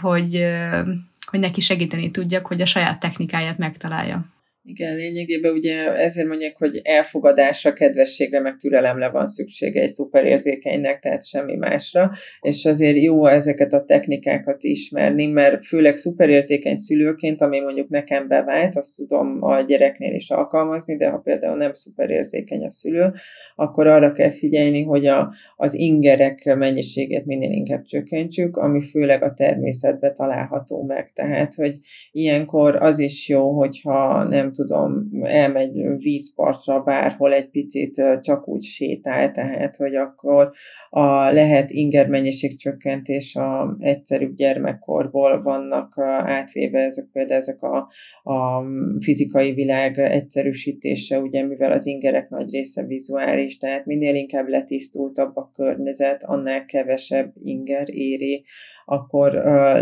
hogy, 0.00 0.36
ö, 0.36 0.80
hogy 1.26 1.40
neki 1.40 1.60
segíteni 1.60 2.10
tudjak, 2.10 2.46
hogy 2.46 2.60
a 2.60 2.66
saját 2.66 3.00
technikáját 3.00 3.58
megtalálja. 3.58 4.24
Igen, 4.70 4.96
lényegében 4.96 5.52
ugye 5.52 5.92
ezért 5.94 6.28
mondják, 6.28 6.56
hogy 6.56 6.80
elfogadásra, 6.84 7.72
kedvességre, 7.72 8.40
meg 8.40 8.56
türelemre 8.56 9.08
van 9.08 9.26
szüksége 9.26 9.80
egy 9.80 9.88
szuperérzékenynek, 9.88 11.00
tehát 11.00 11.26
semmi 11.26 11.54
másra, 11.54 12.10
és 12.40 12.64
azért 12.64 12.96
jó 12.96 13.26
ezeket 13.26 13.72
a 13.72 13.84
technikákat 13.84 14.62
ismerni, 14.62 15.26
mert 15.26 15.64
főleg 15.64 15.96
szuperérzékeny 15.96 16.76
szülőként, 16.76 17.40
ami 17.40 17.60
mondjuk 17.60 17.88
nekem 17.88 18.28
bevált, 18.28 18.76
azt 18.76 18.96
tudom 18.96 19.42
a 19.42 19.60
gyereknél 19.60 20.14
is 20.14 20.30
alkalmazni, 20.30 20.96
de 20.96 21.08
ha 21.08 21.18
például 21.18 21.56
nem 21.56 21.74
szuperérzékeny 21.74 22.64
a 22.64 22.70
szülő, 22.70 23.12
akkor 23.56 23.86
arra 23.86 24.12
kell 24.12 24.32
figyelni, 24.32 24.82
hogy 24.82 25.06
a, 25.06 25.34
az 25.56 25.74
ingerek 25.74 26.54
mennyiségét 26.56 27.24
minél 27.24 27.52
inkább 27.52 27.82
csökkentsük, 27.82 28.56
ami 28.56 28.80
főleg 28.80 29.22
a 29.22 29.34
természetben 29.34 30.14
található 30.14 30.82
meg. 30.82 31.12
Tehát, 31.12 31.54
hogy 31.54 31.78
ilyenkor 32.10 32.76
az 32.76 32.98
is 32.98 33.28
jó, 33.28 33.50
hogyha 33.50 34.24
nem 34.24 34.52
tudom, 34.58 35.08
elmegy 35.22 35.96
vízpartra 35.98 36.80
bárhol 36.80 37.32
egy 37.32 37.50
picit 37.50 38.02
csak 38.20 38.48
úgy 38.48 38.62
sétál, 38.62 39.32
tehát 39.32 39.76
hogy 39.76 39.94
akkor 39.94 40.50
a 40.90 41.30
lehet 41.30 41.70
inger 41.70 42.08
csökkentés 42.56 43.36
a 43.36 43.76
egyszerűbb 43.78 44.34
gyermekkorból 44.34 45.42
vannak 45.42 45.98
átvéve 46.24 46.78
ezek 46.78 47.08
például 47.12 47.40
ezek 47.40 47.62
a, 47.62 47.76
a 48.22 48.64
fizikai 49.00 49.52
világ 49.52 49.98
egyszerűsítése, 49.98 51.18
ugye 51.20 51.44
mivel 51.44 51.72
az 51.72 51.86
ingerek 51.86 52.28
nagy 52.28 52.50
része 52.50 52.82
vizuális, 52.82 53.56
tehát 53.56 53.86
minél 53.86 54.14
inkább 54.14 54.48
letisztultabb 54.48 55.36
a 55.36 55.50
környezet, 55.54 56.24
annál 56.24 56.64
kevesebb 56.64 57.32
inger 57.42 57.88
éri, 57.90 58.44
akkor 58.84 59.32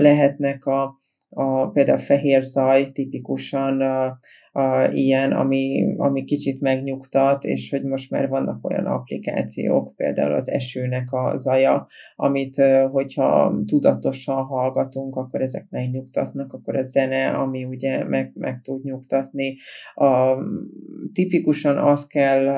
lehetnek 0.01 0.67
a 0.67 1.05
a, 1.29 1.71
például 1.71 1.99
a 1.99 2.01
fehér 2.01 2.43
zaj 2.43 2.91
tipikusan 2.93 3.81
a, 3.81 4.19
a, 4.57 4.91
ilyen, 4.93 5.33
ami, 5.33 5.95
ami 5.97 6.25
kicsit 6.25 6.61
megnyugtat, 6.61 7.45
és 7.45 7.71
hogy 7.71 7.83
most 7.83 8.11
már 8.11 8.29
vannak 8.29 8.69
olyan 8.69 8.87
applikációk, 8.87 9.97
például 9.97 10.33
az 10.33 10.51
esőnek 10.51 11.13
a 11.13 11.37
zaja, 11.37 11.87
amit 12.17 12.57
hogyha 12.91 13.55
tudatosan 13.67 14.45
hallgatunk, 14.45 15.17
akkor 15.17 15.41
ezek 15.41 15.67
megnyugtatnak, 15.71 16.53
akkor 16.53 16.77
a 16.77 16.83
zene, 16.83 17.29
ami 17.29 17.65
ugye 17.65 18.05
meg, 18.05 18.33
meg 18.35 18.61
tud 18.61 18.85
nyugtatni. 18.85 19.57
A, 19.95 20.35
tipikusan 21.13 21.79
az 21.79 22.07
kell 22.07 22.49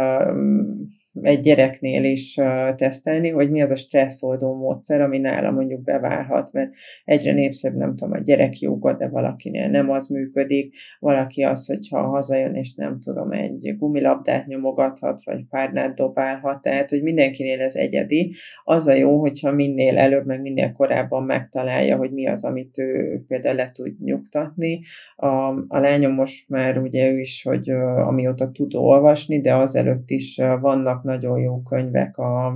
egy 1.23 1.41
gyereknél 1.41 2.05
is 2.05 2.35
tesztelni, 2.77 3.29
hogy 3.29 3.51
mi 3.51 3.63
az 3.63 3.71
a 3.71 3.77
stresszoldó 3.77 4.55
módszer, 4.55 5.01
ami 5.01 5.19
nála 5.19 5.51
mondjuk 5.51 5.83
beválhat, 5.83 6.53
mert 6.53 6.71
egyre 7.05 7.33
népszerűbb, 7.33 7.79
nem 7.79 7.97
tudom, 7.97 8.13
a 8.13 8.19
gyerekjoga, 8.19 8.93
de 8.93 9.09
valakinél 9.09 9.69
nem 9.69 9.91
az 9.91 10.09
működik, 10.09 10.75
valaki 10.99 11.43
az, 11.43 11.67
hogyha 11.67 12.03
hazajön, 12.03 12.55
és 12.55 12.75
nem 12.75 13.01
tudom, 13.01 13.33
egy 13.33 13.77
gumilabdát 13.79 14.47
nyomogathat, 14.47 15.21
vagy 15.25 15.45
párnát 15.51 15.95
dobálhat, 15.95 16.63
tehát, 16.63 16.91
hogy 16.91 17.03
mindenkinél 17.03 17.61
ez 17.61 17.75
egyedi. 17.75 18.35
Az 18.65 18.87
a 18.87 18.95
jó, 18.95 19.21
hogyha 19.21 19.53
minél 19.53 19.99
előbb, 19.99 20.27
meg 20.27 20.41
minél 20.41 20.73
korábban 20.73 21.23
megtalálja, 21.23 21.97
hogy 21.97 22.13
mi 22.13 22.29
az, 22.29 22.45
amit 22.45 22.79
ő 22.79 23.21
például 23.29 23.57
le 23.57 23.71
tud 23.71 24.03
nyugtatni. 24.03 24.81
A, 25.17 25.27
a 25.69 25.79
lányom 25.79 26.13
most 26.13 26.49
már 26.49 26.79
ugye 26.79 27.11
ő 27.11 27.19
is, 27.19 27.43
hogy 27.43 27.71
amióta 28.07 28.51
tud 28.51 28.75
olvasni, 28.75 29.41
de 29.41 29.55
azelőtt 29.55 30.11
is 30.11 30.37
vannak 30.61 31.03
nagyon 31.09 31.39
jó 31.39 31.63
könyvek 31.63 32.17
a, 32.17 32.47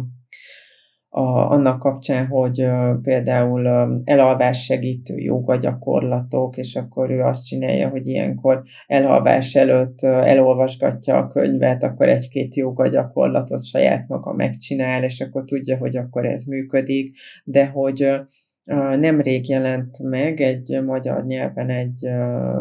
a, 1.09 1.51
annak 1.51 1.79
kapcsán, 1.79 2.27
hogy 2.27 2.65
uh, 2.65 3.01
például 3.03 3.67
um, 3.67 4.03
elalvás 4.05 4.65
segítő 4.65 5.19
joga 5.19 5.57
gyakorlatok, 5.57 6.57
és 6.57 6.77
akkor 6.77 7.11
ő 7.11 7.21
azt 7.21 7.47
csinálja, 7.47 7.89
hogy 7.89 8.07
ilyenkor 8.07 8.63
elalvás 8.87 9.55
előtt 9.55 10.03
uh, 10.03 10.11
elolvasgatja 10.11 11.17
a 11.17 11.29
könyvet, 11.29 11.83
akkor 11.83 12.09
egy-két 12.09 12.55
joga 12.55 12.89
gyakorlatot 12.89 13.65
saját 13.65 14.09
maga 14.09 14.33
megcsinál, 14.33 15.05
és 15.05 15.21
akkor 15.21 15.45
tudja, 15.45 15.77
hogy 15.77 15.97
akkor 15.97 16.27
ez 16.27 16.43
működik, 16.45 17.17
de 17.45 17.67
hogy 17.67 18.05
uh, 18.05 18.21
Nemrég 18.65 19.49
jelent 19.49 19.99
meg 19.99 20.41
egy 20.41 20.83
magyar 20.85 21.25
nyelven 21.25 21.69
egy 21.69 22.09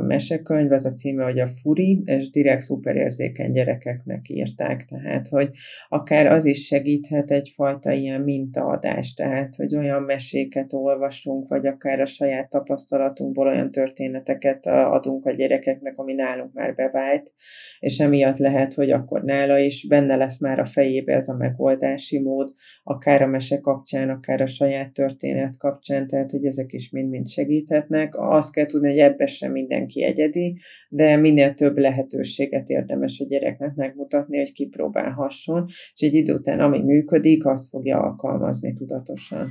mesekönyv, 0.07 0.71
az 0.71 0.85
a 0.85 0.89
címe, 0.89 1.23
hogy 1.23 1.39
a 1.39 1.47
Furi, 1.47 2.01
és 2.05 2.29
direkt 2.29 2.61
szuperérzékeny 2.61 3.51
gyerekeknek 3.51 4.29
írták, 4.29 4.85
tehát, 4.85 5.27
hogy 5.27 5.49
akár 5.87 6.31
az 6.31 6.45
is 6.45 6.65
segíthet 6.65 7.31
egyfajta 7.31 7.91
ilyen 7.91 8.21
mintaadás, 8.21 9.13
tehát, 9.13 9.55
hogy 9.55 9.75
olyan 9.75 10.01
meséket 10.01 10.73
olvasunk, 10.73 11.47
vagy 11.47 11.65
akár 11.65 11.99
a 11.99 12.05
saját 12.05 12.49
tapasztalatunkból 12.49 13.47
olyan 13.47 13.71
történeteket 13.71 14.65
adunk 14.67 15.25
a 15.25 15.31
gyerekeknek, 15.31 15.97
ami 15.97 16.13
nálunk 16.13 16.53
már 16.53 16.75
bevált, 16.75 17.31
és 17.79 17.99
emiatt 17.99 18.37
lehet, 18.37 18.73
hogy 18.73 18.91
akkor 18.91 19.23
nála 19.23 19.57
is 19.57 19.87
benne 19.87 20.15
lesz 20.15 20.39
már 20.39 20.59
a 20.59 20.65
fejébe 20.65 21.13
ez 21.13 21.27
a 21.27 21.35
megoldási 21.35 22.19
mód, 22.19 22.53
akár 22.83 23.21
a 23.21 23.27
mese 23.27 23.59
kapcsán, 23.59 24.09
akár 24.09 24.41
a 24.41 24.47
saját 24.47 24.93
történet 24.93 25.57
kapcsán, 25.57 25.89
kapcsán, 25.91 26.07
tehát 26.07 26.31
hogy 26.31 26.45
ezek 26.45 26.73
is 26.73 26.89
mind-mind 26.89 27.27
segíthetnek. 27.27 28.15
Azt 28.17 28.51
kell 28.51 28.65
tudni, 28.65 28.87
hogy 28.87 28.97
ebben 28.97 29.27
sem 29.27 29.51
mindenki 29.51 30.03
egyedi, 30.03 30.57
de 30.89 31.15
minél 31.15 31.53
több 31.53 31.77
lehetőséget 31.77 32.69
érdemes 32.69 33.19
a 33.19 33.25
gyereknek 33.25 33.75
megmutatni, 33.75 34.37
hogy 34.37 34.53
kipróbálhasson, 34.53 35.65
és 35.67 36.01
egy 36.01 36.13
idő 36.13 36.33
után, 36.33 36.59
ami 36.59 36.79
működik, 36.79 37.45
azt 37.45 37.69
fogja 37.69 37.99
alkalmazni 37.99 38.73
tudatosan. 38.73 39.49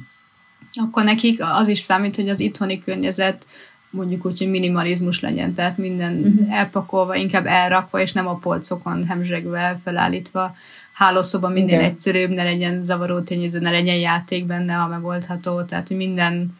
Akkor 0.87 1.05
nekik 1.05 1.39
az 1.61 1.69
is 1.69 1.79
számít, 1.79 2.17
hogy 2.17 2.29
az 2.29 2.41
itthoni 2.41 2.79
környezet 2.79 3.47
mondjuk 3.91 4.27
úgy, 4.27 4.39
hogy 4.39 4.51
minimalizmus 4.51 5.21
legyen, 5.21 5.55
tehát 5.55 5.79
minden 5.79 6.15
uh-huh. 6.15 6.59
elpakolva, 6.59 7.15
inkább 7.15 7.47
elrakva, 7.47 8.01
és 8.01 8.13
nem 8.13 8.27
a 8.27 8.35
polcokon 8.35 9.05
hemzsegve, 9.05 9.81
felállítva. 9.85 10.55
Hálószoba 10.93 11.49
minél 11.49 11.79
Igen. 11.79 11.85
egyszerűbb, 11.85 12.31
ne 12.31 12.45
legyen 12.45 12.83
zavaró 12.83 13.21
tényező, 13.21 13.61
ne 13.61 13.71
legyen 13.71 13.97
játék 13.97 14.47
benne, 14.47 14.73
ha 14.73 14.89
megoldható, 14.89 15.63
tehát 15.63 15.89
hogy 15.89 15.97
minden, 15.97 16.57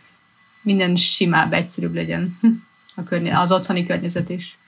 minden 0.63 0.95
simább, 0.95 1.53
egyszerűbb 1.53 1.95
legyen 1.95 2.39
a 2.97 3.03
környe, 3.03 3.39
az 3.39 3.53
otthoni 3.53 3.85
környezet 3.85 4.29
is. 4.29 4.59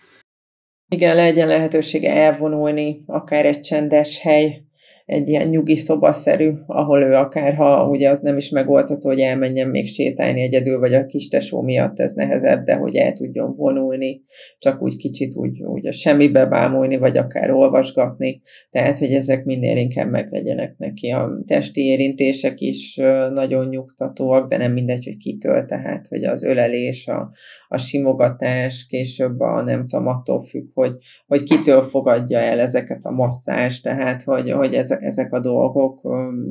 Igen, 0.89 1.15
legyen 1.15 1.47
lehetősége 1.47 2.13
elvonulni, 2.13 3.03
akár 3.07 3.47
egy 3.47 3.61
csendes 3.61 4.19
hely, 4.19 4.63
egy 5.07 5.29
ilyen 5.29 5.49
nyugi 5.49 5.77
szobaszerű, 5.77 6.53
ahol 6.67 7.03
ő 7.03 7.15
akár, 7.15 7.55
ha 7.55 7.89
ugye 7.89 8.11
az 8.11 8.21
nem 8.21 8.37
is 8.37 8.51
megoldható, 8.51 9.09
hogy 9.09 9.21
elmenjen 9.21 9.69
még 9.69 9.87
sétálni 9.87 10.43
egyedül, 10.43 10.79
vagy 10.79 10.95
a 10.95 11.07
kis 11.07 11.29
tesó 11.29 11.61
miatt 11.61 12.01
ez 12.01 12.13
nehezebb, 12.15 12.65
de 12.65 12.75
hogy 12.75 12.97
el 12.97 13.13
tudjon 13.13 13.55
vonulni, 13.57 14.23
csak 14.59 14.83
úgy 14.83 14.97
kicsit 14.97 15.35
úgy, 15.35 15.63
úgy 15.63 15.87
a 15.87 15.93
semmibe 15.93 16.47
bámulni, 16.47 16.97
vagy 16.97 17.17
akár 17.17 17.51
olvasgatni, 17.51 18.41
tehát, 18.71 18.99
hogy 18.99 19.13
ezek 19.13 19.45
minél 19.45 19.77
inkább 19.77 20.11
meglegyenek 20.11 20.75
neki. 20.79 21.11
A 21.11 21.43
testi 21.47 21.81
érintések 21.81 22.61
is 22.61 22.97
nagyon 23.33 23.69
nyugtatóak, 23.69 24.49
de 24.49 24.57
nem 24.57 24.73
mindegy, 24.73 25.05
hogy 25.05 25.17
kitől, 25.17 25.67
tehát, 25.67 26.07
hogy 26.07 26.25
az 26.25 26.43
ölelés, 26.43 27.07
a, 27.07 27.31
a 27.69 27.77
simogatás, 27.77 28.87
később 28.89 29.41
a 29.41 29.63
nem 29.63 29.87
tudom, 29.87 30.07
attól 30.07 30.43
függ, 30.43 30.67
hogy, 30.75 30.93
hogy 31.27 31.43
kitől 31.43 31.83
fogadja 31.83 32.39
el 32.39 32.61
ezeket 32.61 33.01
a 33.03 33.11
masszás, 33.11 33.81
tehát, 33.81 34.23
hogy, 34.23 34.51
hogy 34.51 34.75
ez, 34.75 34.92
ezek 35.01 35.33
a 35.33 35.41
dolgok, 35.41 36.01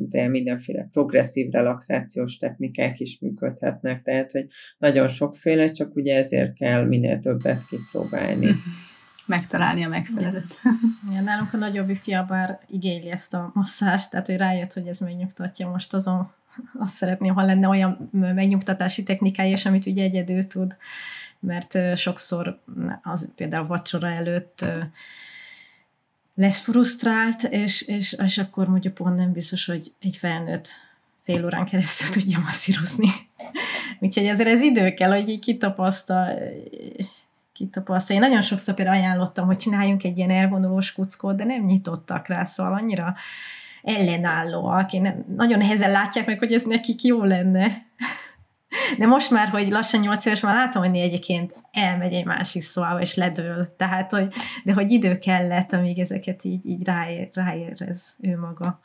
de 0.08 0.28
mindenféle 0.28 0.88
progresszív 0.92 1.50
relaxációs 1.50 2.36
technikák 2.36 3.00
is 3.00 3.18
működhetnek, 3.20 4.02
tehát 4.02 4.32
hogy 4.32 4.46
nagyon 4.78 5.08
sokféle, 5.08 5.70
csak 5.70 5.96
ugye 5.96 6.16
ezért 6.16 6.54
kell 6.54 6.86
minél 6.86 7.18
többet 7.18 7.66
kipróbálni. 7.66 8.54
Megtalálni 9.26 9.82
a 9.82 9.88
megfelelőt. 9.88 10.60
Ja, 11.12 11.20
nálunk 11.30 11.52
a 11.52 11.56
nagyobb 11.56 11.90
fia 11.90 12.24
bár 12.28 12.58
igényli 12.68 13.10
ezt 13.10 13.34
a 13.34 13.50
masszást, 13.54 14.10
tehát 14.10 14.26
hogy 14.26 14.36
rájött, 14.36 14.72
hogy 14.72 14.86
ez 14.86 14.98
megnyugtatja 14.98 15.68
most 15.68 15.94
azon, 15.94 16.30
azt 16.84 16.94
szeretném, 16.94 17.34
ha 17.34 17.42
lenne 17.42 17.68
olyan 17.68 18.08
megnyugtatási 18.12 19.02
technikája, 19.02 19.50
és 19.50 19.66
amit 19.66 19.86
ugye 19.86 20.02
egyedül 20.02 20.46
tud, 20.46 20.76
mert 21.40 21.96
sokszor 21.96 22.62
az 23.02 23.32
például 23.36 23.66
vacsora 23.66 24.08
előtt 24.08 24.64
lesz 26.34 26.60
frusztrált, 26.60 27.42
és, 27.42 27.82
és, 27.82 28.16
és 28.24 28.38
akkor 28.38 28.68
mondjuk 28.68 28.94
pont 28.94 29.16
nem 29.16 29.32
biztos, 29.32 29.66
hogy 29.66 29.92
egy 30.00 30.16
felnőtt 30.16 30.68
fél 31.24 31.44
órán 31.44 31.64
keresztül 31.64 32.08
tudja 32.08 32.38
masszírozni. 32.38 33.08
Úgyhogy 34.00 34.26
ezért 34.26 34.48
ez 34.48 34.60
idő 34.60 34.94
kell, 34.94 35.10
hogy 35.10 35.28
így 35.28 35.38
kitapasztal, 35.38 36.38
kitapasztal. 37.52 38.16
Én 38.16 38.22
nagyon 38.22 38.42
sokszor 38.42 38.74
például 38.74 38.96
ajánlottam, 38.96 39.46
hogy 39.46 39.56
csináljunk 39.56 40.04
egy 40.04 40.18
ilyen 40.18 40.30
elvonulós 40.30 40.92
kuckót, 40.92 41.36
de 41.36 41.44
nem 41.44 41.64
nyitottak 41.64 42.28
rá, 42.28 42.44
szóval 42.44 42.72
annyira 42.72 43.14
ellenállóak. 43.82 44.92
Én 44.92 45.00
nem, 45.00 45.24
nagyon 45.36 45.58
nehezen 45.58 45.90
látják 45.90 46.26
meg, 46.26 46.38
hogy 46.38 46.52
ez 46.52 46.62
nekik 46.62 47.02
jó 47.02 47.24
lenne. 47.24 47.86
De 48.98 49.06
most 49.06 49.30
már, 49.30 49.48
hogy 49.48 49.68
lassan 49.68 50.00
8 50.00 50.26
éves, 50.26 50.40
már 50.40 50.54
látom, 50.54 50.84
hogy 50.84 50.96
egyébként 50.96 51.54
elmegy 51.72 52.12
egy 52.12 52.24
másik 52.24 52.62
szobába, 52.62 53.00
és 53.00 53.14
ledől. 53.14 53.74
Tehát, 53.76 54.10
hogy, 54.10 54.32
de 54.64 54.72
hogy 54.72 54.90
idő 54.90 55.18
kellett, 55.18 55.72
amíg 55.72 55.98
ezeket 55.98 56.44
így, 56.44 56.66
így 56.66 56.84
ráér, 56.84 57.28
ráérez 57.32 58.16
ő 58.20 58.38
maga. 58.38 58.80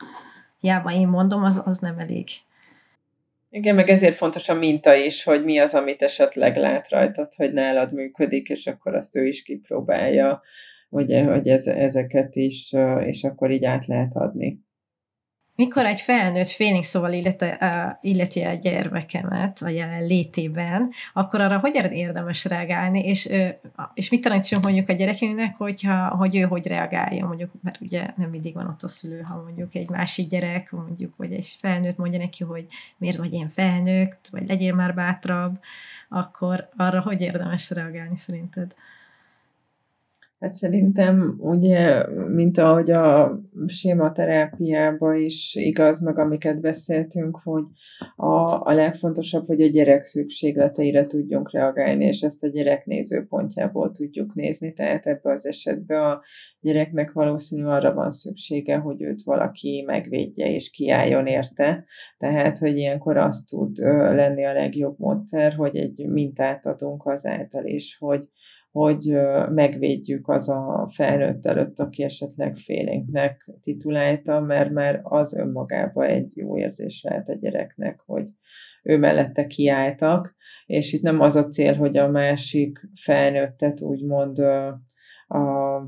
Hiába 0.60 0.92
én 0.92 1.08
mondom, 1.08 1.42
az, 1.42 1.62
az 1.64 1.78
nem 1.78 1.98
elég. 1.98 2.26
Igen, 3.50 3.74
meg 3.74 3.90
ezért 3.90 4.14
fontos 4.14 4.48
a 4.48 4.54
minta 4.54 4.94
is, 4.94 5.24
hogy 5.24 5.44
mi 5.44 5.58
az, 5.58 5.74
amit 5.74 6.02
esetleg 6.02 6.56
lát 6.56 6.88
rajtad, 6.90 7.34
hogy 7.34 7.52
nálad 7.52 7.92
működik, 7.92 8.48
és 8.48 8.66
akkor 8.66 8.94
azt 8.94 9.16
ő 9.16 9.26
is 9.26 9.42
kipróbálja, 9.42 10.42
ugye, 10.88 11.24
hogy 11.24 11.48
ez, 11.48 11.66
ezeket 11.66 12.36
is, 12.36 12.74
és 13.04 13.24
akkor 13.24 13.50
így 13.50 13.64
át 13.64 13.86
lehet 13.86 14.16
adni. 14.16 14.60
Mikor 15.58 15.86
egy 15.86 16.00
felnőtt 16.00 16.48
félig 16.48 16.82
szóval 16.82 17.12
illeti, 17.12 17.46
illeti 18.00 18.42
a 18.42 18.52
gyermekemet 18.52 19.62
a 19.62 19.68
jelen 19.68 20.06
létében, 20.06 20.90
akkor 21.12 21.40
arra 21.40 21.58
hogy 21.58 21.74
érdemes 21.92 22.44
reagálni, 22.44 23.00
és, 23.00 23.28
és 23.94 24.10
mit 24.10 24.20
tanítsunk 24.20 24.62
mondjuk 24.62 24.88
a 24.88 24.92
gyerekünknek, 24.92 25.56
hogyha, 25.56 26.08
hogy 26.08 26.36
ő 26.36 26.40
hogy 26.40 26.66
reagálja, 26.66 27.26
mondjuk, 27.26 27.50
mert 27.62 27.80
ugye 27.80 28.06
nem 28.16 28.30
mindig 28.30 28.54
van 28.54 28.66
ott 28.66 28.82
a 28.82 28.88
szülő, 28.88 29.20
ha 29.20 29.42
mondjuk 29.42 29.74
egy 29.74 29.88
másik 29.88 30.28
gyerek, 30.28 30.70
mondjuk, 30.70 31.16
vagy 31.16 31.32
egy 31.32 31.56
felnőtt 31.60 31.96
mondja 31.96 32.18
neki, 32.18 32.44
hogy 32.44 32.66
miért 32.96 33.16
vagy 33.16 33.32
ilyen 33.32 33.48
felnőtt, 33.48 34.28
vagy 34.30 34.48
legyél 34.48 34.74
már 34.74 34.94
bátrabb, 34.94 35.58
akkor 36.08 36.68
arra 36.76 37.00
hogy 37.00 37.20
érdemes 37.20 37.70
reagálni 37.70 38.16
szerinted? 38.16 38.74
Hát 40.38 40.52
szerintem 40.52 41.36
ugye, 41.38 42.06
mint 42.28 42.58
ahogy 42.58 42.90
a 42.90 43.38
sématerápiában 43.66 45.16
is 45.16 45.54
igaz, 45.54 46.00
meg 46.00 46.18
amiket 46.18 46.60
beszéltünk, 46.60 47.40
hogy 47.42 47.62
a, 48.16 48.60
a 48.62 48.72
legfontosabb, 48.72 49.46
hogy 49.46 49.62
a 49.62 49.66
gyerek 49.66 50.04
szükségleteire 50.04 51.06
tudjunk 51.06 51.52
reagálni, 51.52 52.04
és 52.04 52.20
ezt 52.20 52.44
a 52.44 52.48
gyerek 52.48 52.86
nézőpontjából 52.86 53.90
tudjuk 53.90 54.34
nézni. 54.34 54.72
Tehát 54.72 55.06
ebben 55.06 55.32
az 55.32 55.46
esetben 55.46 56.02
a 56.02 56.20
gyereknek 56.60 57.12
valószínű 57.12 57.64
arra 57.64 57.94
van 57.94 58.10
szüksége, 58.10 58.76
hogy 58.76 59.02
őt 59.02 59.22
valaki 59.22 59.82
megvédje 59.86 60.54
és 60.54 60.70
kiálljon 60.70 61.26
érte. 61.26 61.84
Tehát, 62.18 62.58
hogy 62.58 62.76
ilyenkor 62.76 63.16
azt 63.16 63.48
tud 63.48 63.76
lenni 63.78 64.44
a 64.44 64.52
legjobb 64.52 64.98
módszer, 64.98 65.52
hogy 65.52 65.76
egy 65.76 66.06
mintát 66.08 66.66
adunk 66.66 67.06
azáltal 67.06 67.64
is, 67.64 67.96
hogy 67.98 68.28
hogy 68.78 69.18
megvédjük 69.48 70.28
az 70.28 70.48
a 70.48 70.88
felnőtt 70.92 71.46
előtt, 71.46 71.78
aki 71.78 72.02
esetleg 72.02 72.56
félénknek 72.56 73.50
titulálta, 73.60 74.40
mert 74.40 74.70
már 74.70 75.00
az 75.02 75.34
önmagában 75.34 76.06
egy 76.06 76.32
jó 76.34 76.58
érzés 76.58 77.02
lehet 77.02 77.28
a 77.28 77.34
gyereknek, 77.34 78.02
hogy 78.06 78.28
ő 78.82 78.98
mellette 78.98 79.46
kiálltak, 79.46 80.34
és 80.66 80.92
itt 80.92 81.02
nem 81.02 81.20
az 81.20 81.36
a 81.36 81.46
cél, 81.46 81.74
hogy 81.74 81.96
a 81.96 82.08
másik 82.08 82.80
felnőttet 83.00 83.80
úgymond 83.80 84.38
a 85.28 85.86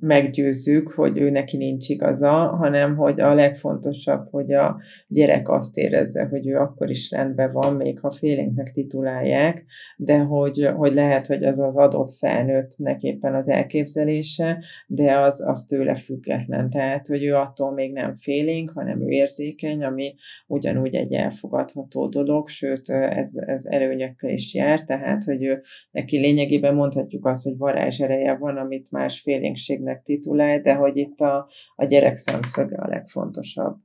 meggyőzzük, 0.00 0.92
hogy 0.92 1.18
ő 1.18 1.30
neki 1.30 1.56
nincs 1.56 1.88
igaza, 1.88 2.30
hanem 2.30 2.96
hogy 2.96 3.20
a 3.20 3.34
legfontosabb, 3.34 4.28
hogy 4.30 4.52
a 4.52 4.80
gyerek 5.06 5.48
azt 5.48 5.76
érezze, 5.76 6.24
hogy 6.24 6.48
ő 6.48 6.56
akkor 6.56 6.90
is 6.90 7.10
rendben 7.10 7.52
van, 7.52 7.74
még 7.74 8.00
ha 8.00 8.10
félénknek 8.10 8.72
titulálják, 8.72 9.64
de 9.96 10.18
hogy, 10.18 10.70
hogy 10.76 10.94
lehet, 10.94 11.26
hogy 11.26 11.44
az 11.44 11.60
az 11.60 11.76
adott 11.76 12.10
felnőttnek 12.10 13.02
éppen 13.02 13.34
az 13.34 13.48
elképzelése, 13.48 14.64
de 14.86 15.18
az, 15.18 15.40
az 15.46 15.64
tőle 15.64 15.94
független. 15.94 16.70
Tehát, 16.70 17.06
hogy 17.06 17.24
ő 17.24 17.34
attól 17.34 17.72
még 17.72 17.92
nem 17.92 18.16
félénk, 18.16 18.70
hanem 18.70 19.02
ő 19.02 19.08
érzékeny, 19.08 19.84
ami 19.84 20.14
ugyanúgy 20.46 20.94
egy 20.94 21.12
elfogadható 21.12 22.08
dolog, 22.08 22.48
sőt, 22.48 22.88
ez, 22.90 23.30
ez 23.34 23.64
előnyökkel 23.64 24.30
is 24.30 24.54
jár, 24.54 24.84
tehát, 24.84 25.24
hogy 25.24 25.44
ő, 25.44 25.60
neki 25.90 26.18
lényegében 26.18 26.74
mondhatjuk 26.74 27.26
azt, 27.26 27.42
hogy 27.42 27.56
varázs 27.56 28.00
ereje 28.00 28.34
van, 28.34 28.56
amit 28.56 28.90
más 28.90 29.20
félénkség 29.20 29.71
betegségnek 29.72 30.02
titulálj, 30.02 30.60
de 30.60 30.74
hogy 30.74 30.96
itt 30.96 31.20
a, 31.20 31.48
a 31.76 31.84
gyerek 31.84 32.16
szemszöge 32.16 32.76
a 32.76 32.88
legfontosabb. 32.88 33.76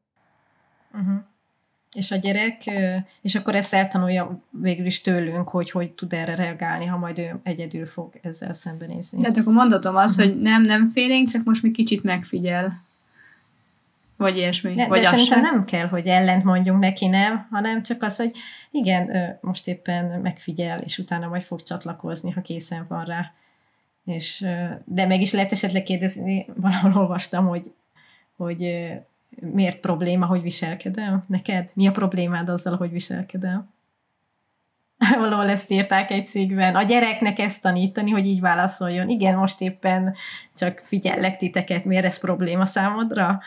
Uh-huh. 0.93 1.23
És 1.93 2.11
a 2.11 2.15
gyerek, 2.15 2.61
és 3.22 3.35
akkor 3.35 3.55
ezt 3.55 3.73
eltanulja 3.73 4.41
végül 4.49 4.85
is 4.85 5.01
tőlünk, 5.01 5.49
hogy 5.49 5.72
hogy 5.72 5.91
tud 5.91 6.14
erre 6.14 6.35
reagálni, 6.35 6.85
ha 6.85 6.97
majd 6.97 7.19
ő 7.19 7.39
egyedül 7.43 7.85
fog 7.85 8.19
ezzel 8.22 8.53
szembenézni. 8.53 9.22
Tehát 9.22 9.38
akkor 9.38 9.53
mondatom 9.53 9.95
azt, 9.95 10.19
uh-huh. 10.19 10.34
hogy 10.34 10.41
nem, 10.41 10.61
nem 10.61 10.88
félénk, 10.88 11.27
csak 11.27 11.43
most 11.43 11.64
még 11.64 11.73
kicsit 11.73 12.03
megfigyel. 12.03 12.85
Vagy 14.18 14.38
ilyesmi. 14.38 14.73
Ne, 14.73 14.88
vagy 14.88 15.01
de 15.01 15.07
szerintem 15.07 15.43
sem. 15.43 15.53
nem 15.53 15.64
kell, 15.64 15.88
hogy 15.88 16.07
ellent 16.07 16.43
mondjunk 16.43 16.80
neki, 16.80 17.07
nem, 17.07 17.47
hanem 17.51 17.84
csak 17.84 18.03
az, 18.03 18.18
hogy 18.18 18.31
igen, 18.72 19.38
most 19.41 19.68
éppen 19.68 20.22
megfigyel, 20.22 20.77
és 20.77 20.97
utána 20.97 21.27
majd 21.27 21.43
fog 21.43 21.64
csatlakozni, 21.64 22.31
ha 22.31 22.41
készen 22.41 22.85
van 22.89 23.05
rá 23.05 23.31
és, 24.07 24.45
de 24.85 25.05
meg 25.05 25.21
is 25.21 25.31
lehet 25.31 25.51
esetleg 25.51 25.84
kérdezni, 25.84 26.45
valahol 26.55 27.01
olvastam, 27.01 27.47
hogy, 27.47 27.73
hogy 28.38 28.88
miért 29.39 29.79
probléma, 29.79 30.25
hogy 30.25 30.41
viselkedem 30.41 31.23
neked? 31.27 31.71
Mi 31.73 31.88
a 31.88 31.91
problémád 31.91 32.49
azzal, 32.49 32.75
hogy 32.75 32.91
viselkedem? 32.91 33.69
Valahol 35.19 35.49
ezt 35.49 35.71
írták 35.71 36.11
egy 36.11 36.25
cégben. 36.25 36.75
A 36.75 36.84
gyereknek 36.84 37.39
ezt 37.39 37.61
tanítani, 37.61 38.11
hogy 38.11 38.25
így 38.25 38.39
válaszoljon. 38.39 39.09
Igen, 39.09 39.35
most 39.35 39.61
éppen 39.61 40.15
csak 40.55 40.81
figyellek 40.84 41.38
titeket, 41.38 41.85
miért 41.85 42.05
ez 42.05 42.19
probléma 42.19 42.65
számodra? 42.65 43.39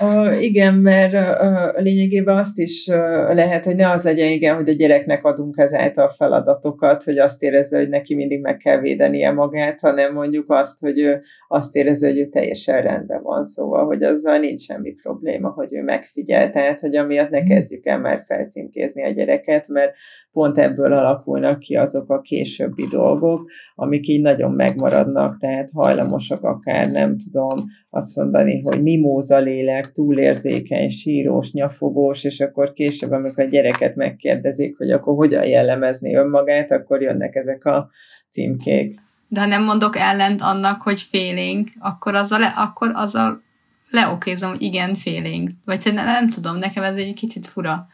Uh, 0.00 0.42
igen, 0.42 0.74
mert 0.74 1.12
uh, 1.12 1.82
lényegében 1.82 2.36
azt 2.36 2.58
is 2.58 2.86
uh, 2.86 2.96
lehet, 3.34 3.64
hogy 3.64 3.76
ne 3.76 3.90
az 3.90 4.04
legyen, 4.04 4.30
igen, 4.30 4.54
hogy 4.54 4.68
a 4.68 4.72
gyereknek 4.72 5.24
adunk 5.24 5.58
ezáltal 5.58 6.08
feladatokat, 6.08 7.02
hogy 7.02 7.18
azt 7.18 7.42
érezze, 7.42 7.78
hogy 7.78 7.88
neki 7.88 8.14
mindig 8.14 8.40
meg 8.40 8.56
kell 8.56 8.80
védenie 8.80 9.32
magát, 9.32 9.80
hanem 9.80 10.12
mondjuk 10.12 10.50
azt, 10.50 10.80
hogy 10.80 10.98
ő 10.98 11.20
azt 11.48 11.76
érezze, 11.76 12.06
hogy 12.08 12.18
ő 12.18 12.26
teljesen 12.26 12.82
rendben 12.82 13.22
van, 13.22 13.44
szóval, 13.44 13.86
hogy 13.86 14.02
azzal 14.02 14.38
nincs 14.38 14.60
semmi 14.60 14.92
probléma, 14.92 15.48
hogy 15.48 15.74
ő 15.74 15.82
megfigyel, 15.82 16.50
tehát, 16.50 16.80
hogy 16.80 16.96
amiatt 16.96 17.30
ne 17.30 17.42
kezdjük 17.42 17.86
el 17.86 17.98
már 17.98 18.22
felcímkézni 18.26 19.04
a 19.04 19.10
gyereket, 19.10 19.68
mert 19.68 19.94
pont 20.32 20.58
ebből 20.58 20.92
alakulnak 20.92 21.58
ki 21.58 21.76
azok 21.76 22.10
a 22.10 22.20
későbbi 22.20 22.84
dolgok, 22.90 23.50
amik 23.74 24.08
így 24.08 24.22
nagyon 24.22 24.52
megmaradnak, 24.52 25.38
tehát 25.38 25.70
hajlamosak 25.74 26.42
akár, 26.42 26.86
nem 26.86 27.16
tudom, 27.16 27.58
azt 27.96 28.16
mondani, 28.16 28.60
hogy 28.60 28.82
mimóza 28.82 29.38
lélek, 29.38 29.92
túlérzékeny, 29.92 30.88
sírós, 30.88 31.52
nyafogós, 31.52 32.24
és 32.24 32.40
akkor 32.40 32.72
később, 32.72 33.10
amikor 33.10 33.44
a 33.44 33.48
gyereket 33.48 33.94
megkérdezik, 33.94 34.76
hogy 34.76 34.90
akkor 34.90 35.14
hogyan 35.14 35.46
jellemezni 35.46 36.14
önmagát, 36.14 36.70
akkor 36.70 37.02
jönnek 37.02 37.34
ezek 37.34 37.64
a 37.64 37.90
címkék. 38.28 38.94
De 39.28 39.40
ha 39.40 39.46
nem 39.46 39.64
mondok 39.64 39.96
ellent 39.96 40.40
annak, 40.40 40.82
hogy 40.82 41.00
félénk, 41.00 41.68
akkor 41.78 42.14
azzal, 42.14 42.38
le, 42.38 42.52
akkor 42.56 42.90
azzal 42.94 43.42
leokézom, 43.90 44.50
hogy 44.50 44.62
igen, 44.62 44.94
félénk. 44.94 45.50
Vagy 45.64 45.80
nem, 45.84 46.04
nem 46.04 46.30
tudom, 46.30 46.56
nekem 46.56 46.82
ez 46.82 46.96
egy 46.96 47.14
kicsit 47.14 47.46
fura. 47.46 47.86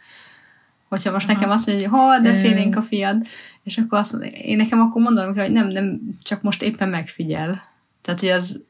Hogyha 0.88 1.12
most 1.12 1.28
Aha. 1.28 1.34
nekem 1.34 1.50
azt 1.50 1.66
mondja, 1.66 1.88
hogy 1.88 1.98
ha, 1.98 2.20
de 2.20 2.32
félénk 2.32 2.76
a 2.76 2.82
fiad, 2.82 3.22
és 3.62 3.78
akkor 3.78 3.98
azt 3.98 4.12
mondja, 4.12 4.30
én 4.30 4.56
nekem 4.56 4.80
akkor 4.80 5.02
mondanom 5.02 5.36
hogy 5.36 5.52
nem, 5.52 5.66
nem, 5.66 6.00
csak 6.22 6.42
most 6.42 6.62
éppen 6.62 6.88
megfigyel. 6.88 7.62
Tehát, 8.02 8.20
hogy 8.20 8.28
az 8.28 8.64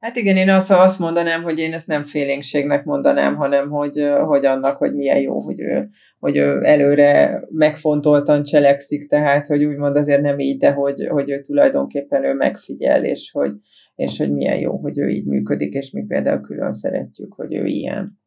Hát 0.00 0.16
igen, 0.16 0.36
én 0.36 0.50
azt, 0.50 0.70
azt 0.70 0.98
mondanám, 0.98 1.42
hogy 1.42 1.58
én 1.58 1.72
ezt 1.72 1.86
nem 1.86 2.04
félénkségnek 2.04 2.84
mondanám, 2.84 3.36
hanem 3.36 3.70
hogy, 3.70 4.10
hogy 4.26 4.44
annak, 4.44 4.76
hogy 4.76 4.94
milyen 4.94 5.18
jó, 5.18 5.40
hogy 5.40 5.60
ő, 5.60 5.88
hogy 6.18 6.36
ő 6.36 6.64
előre 6.64 7.42
megfontoltan 7.50 8.42
cselekszik, 8.42 9.08
tehát 9.08 9.46
hogy 9.46 9.64
úgymond 9.64 9.96
azért 9.96 10.22
nem 10.22 10.38
így, 10.38 10.58
de 10.58 10.72
hogy, 10.72 11.06
hogy 11.06 11.30
ő 11.30 11.40
tulajdonképpen 11.40 12.24
ő 12.24 12.32
megfigyel, 12.32 13.04
és 13.04 13.30
hogy, 13.30 13.52
és 13.94 14.18
hogy 14.18 14.32
milyen 14.32 14.58
jó, 14.58 14.76
hogy 14.76 14.98
ő 14.98 15.08
így 15.08 15.24
működik, 15.24 15.74
és 15.74 15.90
mi 15.90 16.04
például 16.08 16.40
külön 16.40 16.72
szeretjük, 16.72 17.32
hogy 17.34 17.54
ő 17.54 17.64
ilyen. 17.64 18.18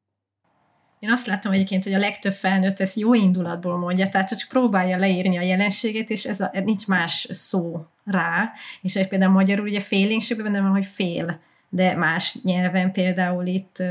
Én 1.00 1.12
azt 1.12 1.28
látom 1.28 1.52
egyébként, 1.52 1.84
hogy 1.84 1.94
a 1.94 2.00
legtöbb 2.00 2.34
felnőtt 2.34 2.80
ezt 2.80 3.00
jó 3.00 3.14
indulatból 3.14 3.78
mondja, 3.78 4.10
tehát 4.10 4.30
csak 4.30 4.50
próbálja 4.50 4.98
leírni 4.98 5.38
a 5.38 5.42
jelenséget, 5.42 6.10
és 6.10 6.26
ez 6.26 6.40
a, 6.40 6.52
nincs 6.66 6.88
más 6.88 7.28
szó 7.30 7.76
rá, 8.06 8.52
és 8.82 9.00
például 9.10 9.32
magyarul 9.32 9.66
ugye 9.66 9.80
félénkségben 9.80 10.46
benne 10.46 10.62
van, 10.62 10.72
hogy 10.72 10.86
fél 10.86 11.42
de 11.74 11.96
más 11.96 12.38
nyelven 12.44 12.92
például 12.92 13.46
itt 13.46 13.84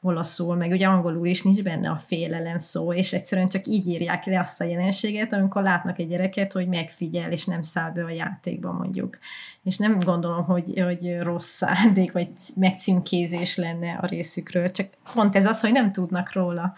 olaszul, 0.00 0.56
meg 0.56 0.70
ugye 0.70 0.86
angolul 0.86 1.26
is 1.26 1.42
nincs 1.42 1.62
benne 1.62 1.90
a 1.90 1.96
félelem 1.96 2.58
szó, 2.58 2.92
és 2.92 3.12
egyszerűen 3.12 3.48
csak 3.48 3.66
így 3.66 3.86
írják 3.86 4.24
le 4.24 4.40
azt 4.40 4.60
a 4.60 4.64
jelenséget, 4.64 5.32
amikor 5.32 5.62
látnak 5.62 5.98
egy 5.98 6.08
gyereket, 6.08 6.52
hogy 6.52 6.68
megfigyel, 6.68 7.32
és 7.32 7.44
nem 7.44 7.62
száll 7.62 7.90
be 7.90 8.04
a 8.04 8.10
játékba 8.10 8.72
mondjuk. 8.72 9.18
És 9.62 9.76
nem 9.76 9.98
gondolom, 9.98 10.44
hogy, 10.44 10.80
hogy 10.80 11.18
rossz 11.18 11.48
szándék, 11.48 12.12
vagy 12.12 12.28
megcímkézés 12.56 13.56
lenne 13.56 13.98
a 14.00 14.06
részükről, 14.06 14.70
csak 14.70 14.88
pont 15.14 15.36
ez 15.36 15.46
az, 15.46 15.60
hogy 15.60 15.72
nem 15.72 15.92
tudnak 15.92 16.32
róla. 16.32 16.74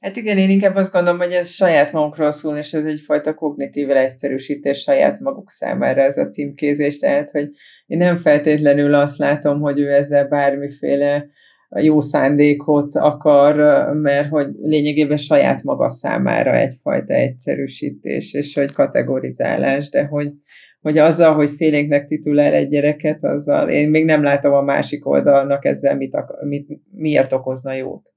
Hát 0.00 0.16
igen, 0.16 0.38
én 0.38 0.50
inkább 0.50 0.74
azt 0.74 0.92
gondolom, 0.92 1.18
hogy 1.18 1.32
ez 1.32 1.48
saját 1.48 1.92
magunkról 1.92 2.30
szól, 2.30 2.56
és 2.56 2.72
ez 2.72 2.84
egyfajta 2.84 3.34
kognitív 3.34 3.90
egyszerűsítés 3.90 4.78
saját 4.78 5.20
maguk 5.20 5.50
számára 5.50 6.00
ez 6.00 6.16
a 6.16 6.28
címkézés, 6.28 6.98
tehát 6.98 7.30
hogy 7.30 7.48
én 7.86 7.98
nem 7.98 8.16
feltétlenül 8.16 8.94
azt 8.94 9.18
látom, 9.18 9.60
hogy 9.60 9.80
ő 9.80 9.92
ezzel 9.92 10.28
bármiféle 10.28 11.26
jó 11.68 12.00
szándékot 12.00 12.94
akar, 12.94 13.54
mert 13.94 14.28
hogy 14.28 14.46
lényegében 14.62 15.16
saját 15.16 15.62
maga 15.62 15.88
számára 15.88 16.56
egyfajta 16.56 17.14
egyszerűsítés, 17.14 18.32
és 18.32 18.54
hogy 18.54 18.72
kategorizálás, 18.72 19.88
de 19.90 20.04
hogy, 20.04 20.32
hogy 20.80 20.98
azzal, 20.98 21.34
hogy 21.34 21.50
félénknek 21.50 22.04
titulál 22.04 22.52
egy 22.52 22.68
gyereket, 22.68 23.24
azzal 23.24 23.68
én 23.68 23.90
még 23.90 24.04
nem 24.04 24.22
látom 24.22 24.52
a 24.52 24.62
másik 24.62 25.06
oldalnak 25.06 25.64
ezzel 25.64 25.96
mit, 25.96 26.16
mit, 26.40 26.68
miért 26.90 27.32
okozna 27.32 27.72
jót. 27.72 28.15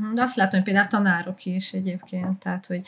Mhm, 0.00 0.14
de 0.14 0.22
azt 0.22 0.36
látom, 0.36 0.60
hogy 0.60 0.62
például 0.62 0.86
tanárok 0.86 1.44
is 1.44 1.72
egyébként, 1.72 2.38
tehát, 2.38 2.66
hogy, 2.66 2.80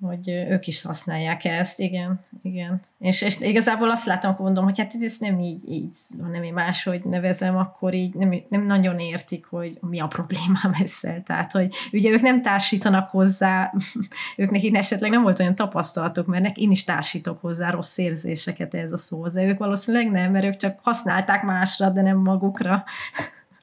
hogy 0.00 0.28
ők 0.28 0.66
is 0.66 0.82
használják 0.82 1.44
ezt, 1.44 1.80
igen, 1.80 2.20
igen. 2.42 2.80
És, 2.98 3.22
és 3.22 3.40
igazából 3.40 3.90
azt 3.90 4.06
látom, 4.06 4.30
akkor 4.30 4.44
mondom, 4.44 4.64
hogy 4.64 4.78
hát 4.78 4.94
ez 5.00 5.16
nem 5.18 5.40
így, 5.40 5.68
így 5.68 5.96
hanem 6.22 6.42
én 6.42 6.52
máshogy 6.52 7.04
nevezem, 7.04 7.56
akkor 7.56 7.94
így 7.94 8.14
nem, 8.14 8.34
nem 8.48 8.66
nagyon 8.66 8.98
értik, 8.98 9.46
hogy 9.46 9.78
mi 9.80 10.00
a 10.00 10.06
problémám 10.06 10.72
ezzel. 10.82 11.22
Tehát, 11.22 11.52
hogy 11.52 11.74
ugye 11.92 12.10
ők 12.10 12.20
nem 12.20 12.42
társítanak 12.42 13.10
hozzá, 13.10 13.72
ők 14.36 14.50
nekik 14.50 14.76
esetleg 14.76 15.10
nem 15.10 15.22
volt 15.22 15.40
olyan 15.40 15.54
tapasztalatok, 15.54 16.26
mert 16.26 16.56
én 16.56 16.70
is 16.70 16.84
társítok 16.84 17.40
hozzá 17.40 17.70
rossz 17.70 17.98
érzéseket 17.98 18.74
ez 18.74 18.92
a 18.92 18.98
szóhoz, 18.98 19.32
de 19.32 19.44
ők 19.44 19.58
valószínűleg 19.58 20.10
nem, 20.10 20.32
mert 20.32 20.44
ők 20.44 20.56
csak 20.56 20.78
használták 20.82 21.42
másra, 21.42 21.90
de 21.90 22.02
nem 22.02 22.16
magukra. 22.16 22.84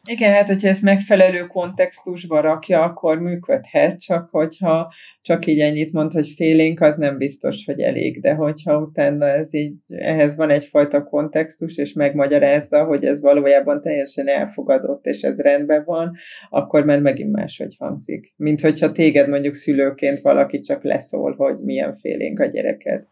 Igen, 0.03 0.33
hát 0.33 0.47
hogyha 0.47 0.67
ezt 0.67 0.81
megfelelő 0.81 1.47
kontextusba 1.47 2.39
rakja, 2.39 2.83
akkor 2.83 3.19
működhet, 3.19 4.01
csak 4.01 4.29
hogyha 4.31 4.93
csak 5.21 5.45
így 5.45 5.59
ennyit 5.59 5.91
mond, 5.91 6.11
hogy 6.11 6.27
félénk, 6.35 6.81
az 6.81 6.97
nem 6.97 7.17
biztos, 7.17 7.65
hogy 7.65 7.79
elég, 7.79 8.21
de 8.21 8.33
hogyha 8.33 8.77
utána 8.79 9.27
ez 9.27 9.53
így, 9.53 9.73
ehhez 9.87 10.35
van 10.35 10.49
egyfajta 10.49 11.03
kontextus, 11.03 11.77
és 11.77 11.93
megmagyarázza, 11.93 12.83
hogy 12.83 13.05
ez 13.05 13.21
valójában 13.21 13.81
teljesen 13.81 14.27
elfogadott, 14.27 15.05
és 15.05 15.21
ez 15.21 15.39
rendben 15.39 15.83
van, 15.85 16.15
akkor 16.49 16.85
már 16.85 17.01
megint 17.01 17.31
máshogy 17.31 17.75
hangzik. 17.77 18.33
Mint 18.35 18.61
hogyha 18.61 18.91
téged 18.91 19.29
mondjuk 19.29 19.53
szülőként 19.53 20.19
valaki 20.19 20.59
csak 20.59 20.83
leszól, 20.83 21.35
hogy 21.35 21.59
milyen 21.59 21.95
félénk 21.95 22.39
a 22.39 22.45
gyereket. 22.45 23.07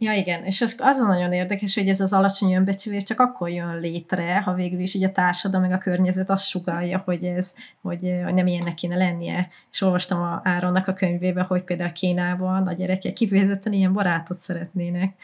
Ja, 0.00 0.12
igen, 0.12 0.44
és 0.44 0.60
az, 0.60 0.76
az 0.78 0.98
nagyon 0.98 1.32
érdekes, 1.32 1.74
hogy 1.74 1.88
ez 1.88 2.00
az 2.00 2.12
alacsony 2.12 2.54
önbecsülés 2.54 3.02
csak 3.02 3.20
akkor 3.20 3.50
jön 3.50 3.78
létre, 3.78 4.40
ha 4.40 4.54
végül 4.54 4.80
is 4.80 4.94
így 4.94 5.04
a 5.04 5.12
társadalom, 5.12 5.68
meg 5.68 5.78
a 5.78 5.82
környezet 5.82 6.30
azt 6.30 6.48
sugalja, 6.48 7.02
hogy 7.04 7.24
ez, 7.24 7.54
hogy, 7.80 8.20
hogy 8.24 8.34
nem 8.34 8.46
ilyennek 8.46 8.74
kéne 8.74 8.96
lennie. 8.96 9.48
És 9.70 9.80
olvastam 9.80 10.22
a 10.22 10.40
Áronnak 10.44 10.88
a 10.88 10.92
könyvébe, 10.92 11.42
hogy 11.42 11.62
például 11.62 11.92
Kínában 11.92 12.66
a 12.66 12.72
gyerekek 12.72 13.12
kifejezetten 13.12 13.72
ilyen 13.72 13.92
barátot 13.92 14.38
szeretnének. 14.38 15.14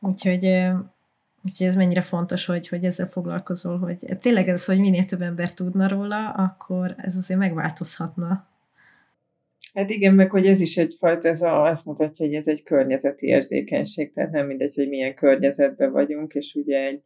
Úgyhogy 0.00 0.72
Úgyhogy 1.46 1.66
ez 1.66 1.74
mennyire 1.74 2.00
fontos, 2.00 2.46
hogy, 2.46 2.68
hogy 2.68 2.84
ezzel 2.84 3.06
foglalkozol, 3.06 3.78
hogy 3.78 3.98
tényleg 4.20 4.48
ez, 4.48 4.64
hogy 4.64 4.78
minél 4.78 5.04
több 5.04 5.22
ember 5.22 5.52
tudna 5.52 5.88
róla, 5.88 6.30
akkor 6.30 6.94
ez 6.96 7.16
azért 7.16 7.38
megváltozhatna. 7.38 8.46
Hát 9.74 9.90
igen, 9.90 10.14
meg 10.14 10.30
hogy 10.30 10.46
ez 10.46 10.60
is 10.60 10.76
egyfajta, 10.76 11.28
ez 11.28 11.42
a, 11.42 11.62
azt 11.62 11.84
mutatja, 11.84 12.26
hogy 12.26 12.34
ez 12.34 12.48
egy 12.48 12.62
környezeti 12.62 13.26
érzékenység, 13.26 14.12
tehát 14.12 14.30
nem 14.30 14.46
mindegy, 14.46 14.74
hogy 14.74 14.88
milyen 14.88 15.14
környezetben 15.14 15.92
vagyunk, 15.92 16.32
és 16.32 16.54
ugye 16.54 16.86
egy 16.86 17.02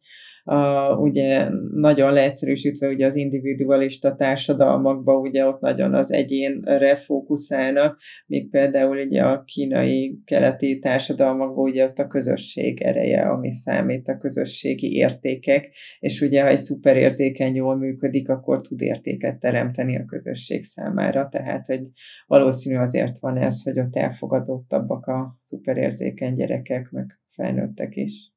a, 0.49 0.95
ugye 0.97 1.49
nagyon 1.73 2.13
leegyszerűsítve 2.13 2.87
ugye 2.87 3.05
az 3.05 3.15
individualista 3.15 4.15
társadalmakban 4.15 5.15
ugye 5.15 5.45
ott 5.45 5.59
nagyon 5.59 5.93
az 5.93 6.11
egyénre 6.11 6.95
fókuszálnak, 6.95 7.99
míg 8.25 8.49
például 8.49 8.97
ugye 8.97 9.21
a 9.21 9.43
kínai 9.43 10.21
keleti 10.25 10.79
társadalmakban 10.79 11.63
ugye 11.63 11.83
ott 11.83 11.97
a 11.97 12.07
közösség 12.07 12.81
ereje, 12.81 13.21
ami 13.21 13.51
számít, 13.51 14.07
a 14.07 14.17
közösségi 14.17 14.95
értékek, 14.95 15.75
és 15.99 16.21
ugye 16.21 16.41
ha 16.41 16.47
egy 16.47 16.57
szuperérzékeny 16.57 17.55
jól 17.55 17.77
működik, 17.77 18.29
akkor 18.29 18.61
tud 18.61 18.81
értéket 18.81 19.39
teremteni 19.39 19.97
a 19.97 20.05
közösség 20.05 20.63
számára, 20.63 21.27
tehát 21.31 21.65
hogy 21.65 21.81
valószínű 22.27 22.77
azért 22.77 23.19
van 23.19 23.37
ez, 23.37 23.63
hogy 23.63 23.79
ott 23.79 23.95
elfogadottabbak 23.95 25.05
a 25.05 25.37
szuperérzékeny 25.41 26.33
gyerekek, 26.33 26.89
meg 26.91 27.19
felnőttek 27.35 27.95
is. 27.95 28.31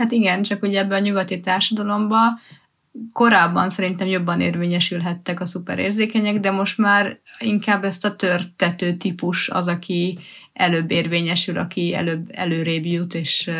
Hát 0.00 0.12
igen, 0.12 0.42
csak 0.42 0.62
ugye 0.62 0.78
ebben 0.78 0.98
a 0.98 1.04
nyugati 1.04 1.40
társadalomban 1.40 2.38
korábban 3.12 3.70
szerintem 3.70 4.06
jobban 4.06 4.40
érvényesülhettek 4.40 5.40
a 5.40 5.46
szuperérzékenyek, 5.46 6.40
de 6.40 6.50
most 6.50 6.78
már 6.78 7.18
inkább 7.38 7.84
ezt 7.84 8.04
a 8.04 8.16
törtető 8.16 8.92
típus 8.92 9.48
az, 9.48 9.68
aki 9.68 10.18
előbb 10.52 10.90
érvényesül, 10.90 11.58
aki 11.58 11.94
előbb 11.94 12.28
előrébb 12.32 12.84
jut, 12.84 13.14
és 13.14 13.50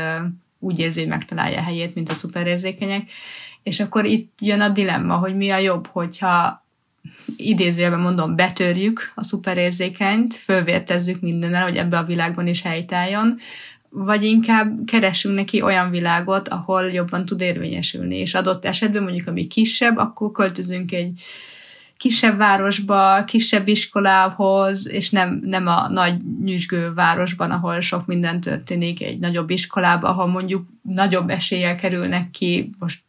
úgy 0.59 0.79
érzi, 0.79 1.01
hogy 1.01 1.09
megtalálja 1.09 1.59
a 1.59 1.63
helyét, 1.63 1.95
mint 1.95 2.11
a 2.11 2.15
szuperérzékenyek. 2.15 3.11
És 3.63 3.81
akkor 3.81 4.05
itt 4.05 4.33
jön 4.43 4.61
a 4.61 4.69
dilemma, 4.69 5.17
hogy 5.17 5.37
mi 5.37 5.51
a 5.51 5.59
jobb, 5.59 5.87
hogyha 5.87 6.65
idézőjelben 7.37 8.01
mondom, 8.01 8.37
betörjük 8.37 9.13
a 9.15 9.23
szuperérzékenyt, 9.23 10.35
fölvértezzük 10.35 11.21
mindennel, 11.21 11.63
hogy 11.63 11.77
ebbe 11.77 11.99
a 11.99 12.05
világban 12.05 12.47
is 12.47 12.63
helytálljon, 12.63 13.35
vagy 13.91 14.25
inkább 14.25 14.79
keresünk 14.87 15.35
neki 15.35 15.63
olyan 15.63 15.91
világot, 15.91 16.49
ahol 16.49 16.91
jobban 16.91 17.25
tud 17.25 17.41
érvényesülni, 17.41 18.17
és 18.17 18.35
adott 18.35 18.65
esetben 18.65 19.03
mondjuk, 19.03 19.27
ami 19.27 19.47
kisebb, 19.47 19.97
akkor 19.97 20.31
költözünk 20.31 20.93
egy 20.93 21.21
kisebb 21.97 22.37
városba, 22.37 23.25
kisebb 23.25 23.69
iskolához, 23.69 24.89
és 24.89 25.11
nem, 25.11 25.41
nem 25.45 25.67
a 25.67 25.89
nagy 25.89 26.15
nyüzsgő 26.45 26.93
városban, 26.95 27.51
ahol 27.51 27.81
sok 27.81 28.07
minden 28.07 28.41
történik, 28.41 29.03
egy 29.03 29.19
nagyobb 29.19 29.51
iskolába, 29.51 30.09
ahol 30.09 30.27
mondjuk 30.27 30.67
nagyobb 30.83 31.29
eséllyel 31.29 31.77
kerülnek 31.77 32.31
ki, 32.31 32.71
most 32.79 33.01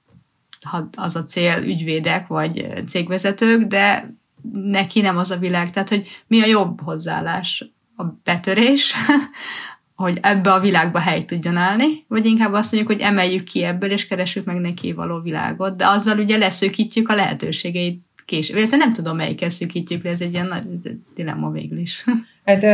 ha 0.62 0.90
az 0.98 1.16
a 1.16 1.24
cél 1.24 1.64
ügyvédek 1.64 2.28
vagy 2.28 2.68
cégvezetők, 2.88 3.62
de 3.62 4.14
neki 4.52 5.02
nem 5.02 5.18
az 5.18 5.32
a 5.32 5.38
világ. 5.38 5.70
Tehát, 5.70 5.90
hogy 5.90 6.08
mi 6.28 6.42
a 6.42 6.46
jobb 6.46 6.82
hozzáállás? 6.82 7.66
A 7.96 8.04
betörés, 8.24 8.94
hogy 10.02 10.18
ebbe 10.22 10.52
a 10.52 10.60
világba 10.60 11.00
helyt 11.00 11.26
tudjon 11.26 11.56
állni, 11.56 12.06
vagy 12.08 12.26
inkább 12.26 12.54
azt 12.54 12.72
mondjuk, 12.72 12.94
hogy 12.94 13.02
emeljük 13.02 13.44
ki 13.44 13.64
ebből, 13.64 13.92
és 13.92 14.08
keressük 14.08 14.46
meg 14.46 14.60
neki 14.60 14.94
való 14.94 15.20
világot, 15.20 15.76
de 15.76 15.88
azzal 15.88 16.18
ugye 16.18 16.38
leszűkítjük 16.38 17.10
a 17.10 17.16
lehetőségeit 17.16 18.02
később. 18.26 18.58
Illetve 18.58 18.78
nem 18.78 18.94
tudom, 18.94 19.16
melyikkel 19.16 19.50
szűkítjük 19.50 20.04
le, 20.04 20.10
ez 20.10 20.22
egy 20.22 20.34
ilyen 20.34 20.48
nagy 20.48 20.96
dilemma 21.16 21.50
végül 21.50 21.78
is. 21.78 22.04
Hát 22.46 22.66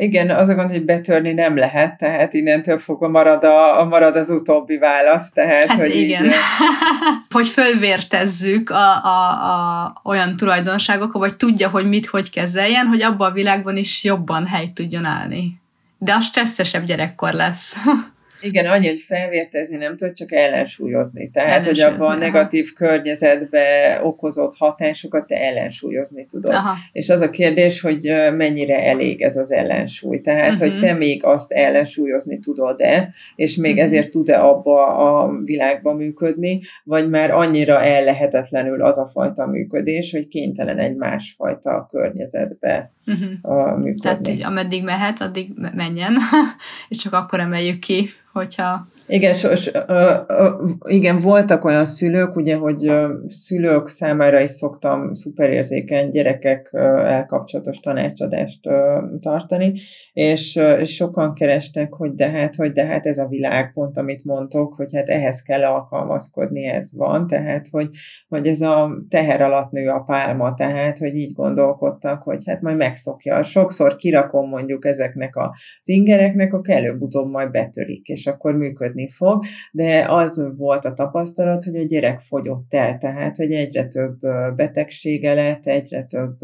igen, 0.00 0.30
az 0.30 0.48
a 0.48 0.54
gond, 0.54 0.70
hogy 0.70 0.84
betörni 0.84 1.32
nem 1.32 1.56
lehet, 1.56 1.98
tehát 1.98 2.34
innentől 2.34 2.78
fogva 2.78 3.08
marad, 3.08 3.44
a, 3.44 3.84
marad 3.84 4.16
az 4.16 4.30
utóbbi 4.30 4.78
válasz. 4.78 5.30
Tehát, 5.30 5.64
hát 5.64 5.80
hogy 5.80 5.94
igen. 5.94 6.24
Így, 6.24 6.32
hogy 7.34 7.46
fölvértezzük 7.46 8.70
a, 8.70 9.04
a, 9.04 9.30
a, 9.50 10.00
olyan 10.04 10.32
tulajdonságokat, 10.32 11.20
vagy 11.20 11.36
tudja, 11.36 11.68
hogy 11.68 11.88
mit, 11.88 12.06
hogy 12.06 12.30
kezeljen, 12.30 12.86
hogy 12.86 13.02
abban 13.02 13.30
a 13.30 13.34
világban 13.34 13.76
is 13.76 14.04
jobban 14.04 14.46
helyt 14.46 14.72
tudjon 14.72 15.04
állni. 15.04 15.61
De 16.02 16.14
az 16.14 16.24
stresszesebb 16.24 16.84
gyerekkor 16.84 17.32
lesz. 17.32 17.76
Igen, 18.42 18.66
annyi, 18.66 18.86
hogy 18.86 19.00
felvértezni 19.00 19.76
nem 19.76 19.96
tud, 19.96 20.12
csak 20.12 20.32
ellensúlyozni. 20.32 21.30
Tehát, 21.30 21.66
hogy 21.66 21.80
abban 21.80 22.10
a 22.10 22.16
negatív 22.16 22.72
környezetbe 22.72 24.00
okozott 24.02 24.56
hatásokat 24.56 25.26
te 25.26 25.36
ellensúlyozni 25.36 26.26
tudod. 26.26 26.52
Aha. 26.52 26.74
És 26.92 27.08
az 27.08 27.20
a 27.20 27.30
kérdés, 27.30 27.80
hogy 27.80 28.00
mennyire 28.36 28.84
elég 28.84 29.22
ez 29.22 29.36
az 29.36 29.52
ellensúly. 29.52 30.20
Tehát, 30.20 30.52
uh-huh. 30.52 30.68
hogy 30.68 30.80
te 30.80 30.92
még 30.92 31.24
azt 31.24 31.52
ellensúlyozni 31.52 32.38
tudod-e, 32.38 33.12
és 33.34 33.56
még 33.56 33.70
uh-huh. 33.70 33.86
ezért 33.86 34.10
tud-e 34.10 34.40
abba 34.40 34.86
a 34.86 35.38
világba 35.44 35.94
működni, 35.94 36.60
vagy 36.84 37.10
már 37.10 37.30
annyira 37.30 37.82
ellehetetlenül 37.82 38.82
az 38.82 38.98
a 38.98 39.06
fajta 39.06 39.46
működés, 39.46 40.12
hogy 40.12 40.28
kénytelen 40.28 40.78
egy 40.78 40.96
másfajta 40.96 41.86
környezetbe 41.90 42.92
uh-huh. 43.06 43.78
működni. 43.78 44.00
Tehát, 44.00 44.26
hogy 44.26 44.42
ameddig 44.44 44.84
mehet, 44.84 45.20
addig 45.20 45.52
menjen, 45.74 46.16
és 46.88 46.96
csak 46.96 47.12
akkor 47.12 47.40
emeljük 47.40 47.78
ki 47.78 48.08
hogyha 48.32 48.86
igen, 49.06 49.34
sos, 49.34 49.70
ö, 49.72 50.14
ö, 50.26 50.48
igen, 50.84 51.18
voltak 51.18 51.64
olyan 51.64 51.84
szülők, 51.84 52.36
ugye, 52.36 52.56
hogy 52.56 52.86
ö, 52.86 53.14
szülők 53.24 53.88
számára 53.88 54.40
is 54.40 54.50
szoktam 54.50 55.14
szuperérzékeny 55.14 56.10
gyerekek 56.10 56.68
ö, 56.72 56.78
elkapcsolatos 57.06 57.80
tanácsadást 57.80 58.66
ö, 58.66 58.98
tartani, 59.20 59.80
és, 60.12 60.56
ö, 60.56 60.84
sokan 60.84 61.34
kerestek, 61.34 61.92
hogy 61.92 62.14
de 62.14 62.30
hát, 62.30 62.54
hogy 62.54 62.72
de 62.72 62.86
hát 62.86 63.06
ez 63.06 63.18
a 63.18 63.26
világ, 63.26 63.72
pont 63.72 63.98
amit 63.98 64.24
mondtok, 64.24 64.74
hogy 64.74 64.94
hát 64.94 65.08
ehhez 65.08 65.42
kell 65.42 65.62
alkalmazkodni, 65.62 66.66
ez 66.66 66.90
van, 66.96 67.26
tehát, 67.26 67.66
hogy, 67.70 67.88
hogy 68.28 68.46
ez 68.46 68.60
a 68.60 68.90
teher 69.08 69.40
alatt 69.42 69.70
nő 69.70 69.88
a 69.88 70.00
pálma, 70.00 70.54
tehát, 70.54 70.98
hogy 70.98 71.16
így 71.16 71.32
gondolkodtak, 71.32 72.22
hogy 72.22 72.42
hát 72.46 72.60
majd 72.60 72.76
megszokja. 72.76 73.42
Sokszor 73.42 73.96
kirakom 73.96 74.48
mondjuk 74.48 74.84
ezeknek 74.84 75.36
az 75.36 75.88
ingereknek, 75.88 76.52
akkor 76.52 76.74
előbb-utóbb 76.74 77.30
majd 77.30 77.50
betörik, 77.50 78.08
és 78.08 78.26
akkor 78.26 78.54
működni 78.54 78.91
működni 78.92 79.08
fog, 79.10 79.44
de 79.72 80.06
az 80.08 80.52
volt 80.56 80.84
a 80.84 80.92
tapasztalat, 80.92 81.64
hogy 81.64 81.76
a 81.76 81.84
gyerek 81.84 82.20
fogyott 82.20 82.74
el, 82.74 82.98
tehát, 82.98 83.36
hogy 83.36 83.52
egyre 83.52 83.86
több 83.86 84.18
betegsége 84.56 85.34
lett, 85.34 85.66
egyre 85.66 86.04
több 86.04 86.36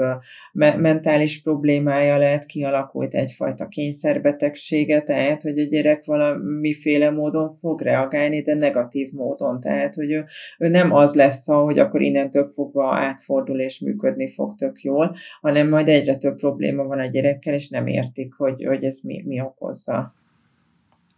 mentális 0.52 1.42
problémája 1.42 2.16
lett, 2.16 2.46
kialakult 2.46 3.14
egyfajta 3.14 3.68
kényszerbetegsége, 3.68 5.02
tehát, 5.02 5.42
hogy 5.42 5.58
a 5.58 5.64
gyerek 5.64 6.04
valamiféle 6.04 7.10
módon 7.10 7.50
fog 7.60 7.80
reagálni, 7.80 8.42
de 8.42 8.54
negatív 8.54 9.12
módon, 9.12 9.60
tehát, 9.60 9.94
hogy 9.94 10.10
ő, 10.10 10.24
ő 10.58 10.68
nem 10.68 10.92
az 10.92 11.14
lesz, 11.14 11.46
hogy 11.46 11.78
akkor 11.78 12.02
innentől 12.02 12.50
fogva 12.54 12.94
átfordul 12.94 13.60
és 13.60 13.80
működni 13.80 14.28
fog 14.28 14.54
tök 14.54 14.82
jól, 14.82 15.16
hanem 15.40 15.68
majd 15.68 15.88
egyre 15.88 16.16
több 16.16 16.36
probléma 16.36 16.84
van 16.84 16.98
a 16.98 17.06
gyerekkel, 17.06 17.54
és 17.54 17.68
nem 17.68 17.86
értik, 17.86 18.34
hogy, 18.34 18.64
hogy 18.64 18.84
ez 18.84 18.98
mi, 19.02 19.22
mi 19.26 19.40
okozza. 19.40 20.17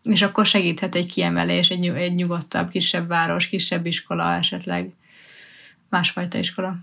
És 0.02 0.22
akkor 0.22 0.46
segíthet 0.46 0.94
egy 0.94 1.12
kiemelés, 1.12 1.70
egy, 1.70 1.86
egy 1.86 2.14
nyugodtabb, 2.14 2.68
kisebb 2.68 3.08
város, 3.08 3.48
kisebb 3.48 3.86
iskola 3.86 4.34
esetleg, 4.34 4.90
másfajta 5.88 6.38
iskola. 6.38 6.76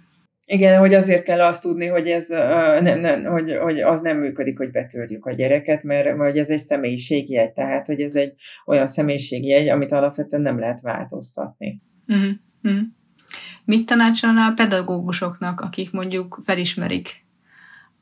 Igen, 0.46 0.80
hogy 0.80 0.94
azért 0.94 1.24
kell 1.24 1.42
azt 1.42 1.62
tudni, 1.62 1.88
hogy, 1.88 2.08
ez, 2.08 2.28
nem, 2.28 3.00
nem, 3.00 3.24
hogy, 3.24 3.58
hogy 3.62 3.80
az 3.80 4.02
nem 4.02 4.18
működik, 4.18 4.58
hogy 4.58 4.72
betörjük 4.72 5.26
a 5.26 5.34
gyereket, 5.34 5.84
mert, 5.84 6.18
mert 6.18 6.38
ez 6.38 6.50
egy 6.50 6.64
személyiségjegy, 6.64 7.54
tehát 7.54 7.88
hogy 7.88 8.02
ez 8.02 8.16
egy 8.16 8.34
olyan 8.66 8.88
személyiségjegy, 8.88 9.70
amit 9.70 9.92
alapvetően 9.92 10.42
nem 10.42 10.60
lehet 10.60 10.82
változtatni. 10.82 11.82
Uh-huh. 12.08 12.32
Uh-huh. 12.64 12.82
Mit 13.66 13.86
tanácsolnál 13.86 14.52
a 14.52 14.54
pedagógusoknak, 14.54 15.62
akik 15.62 15.92
mondjuk 15.92 16.40
felismerik 16.44 17.26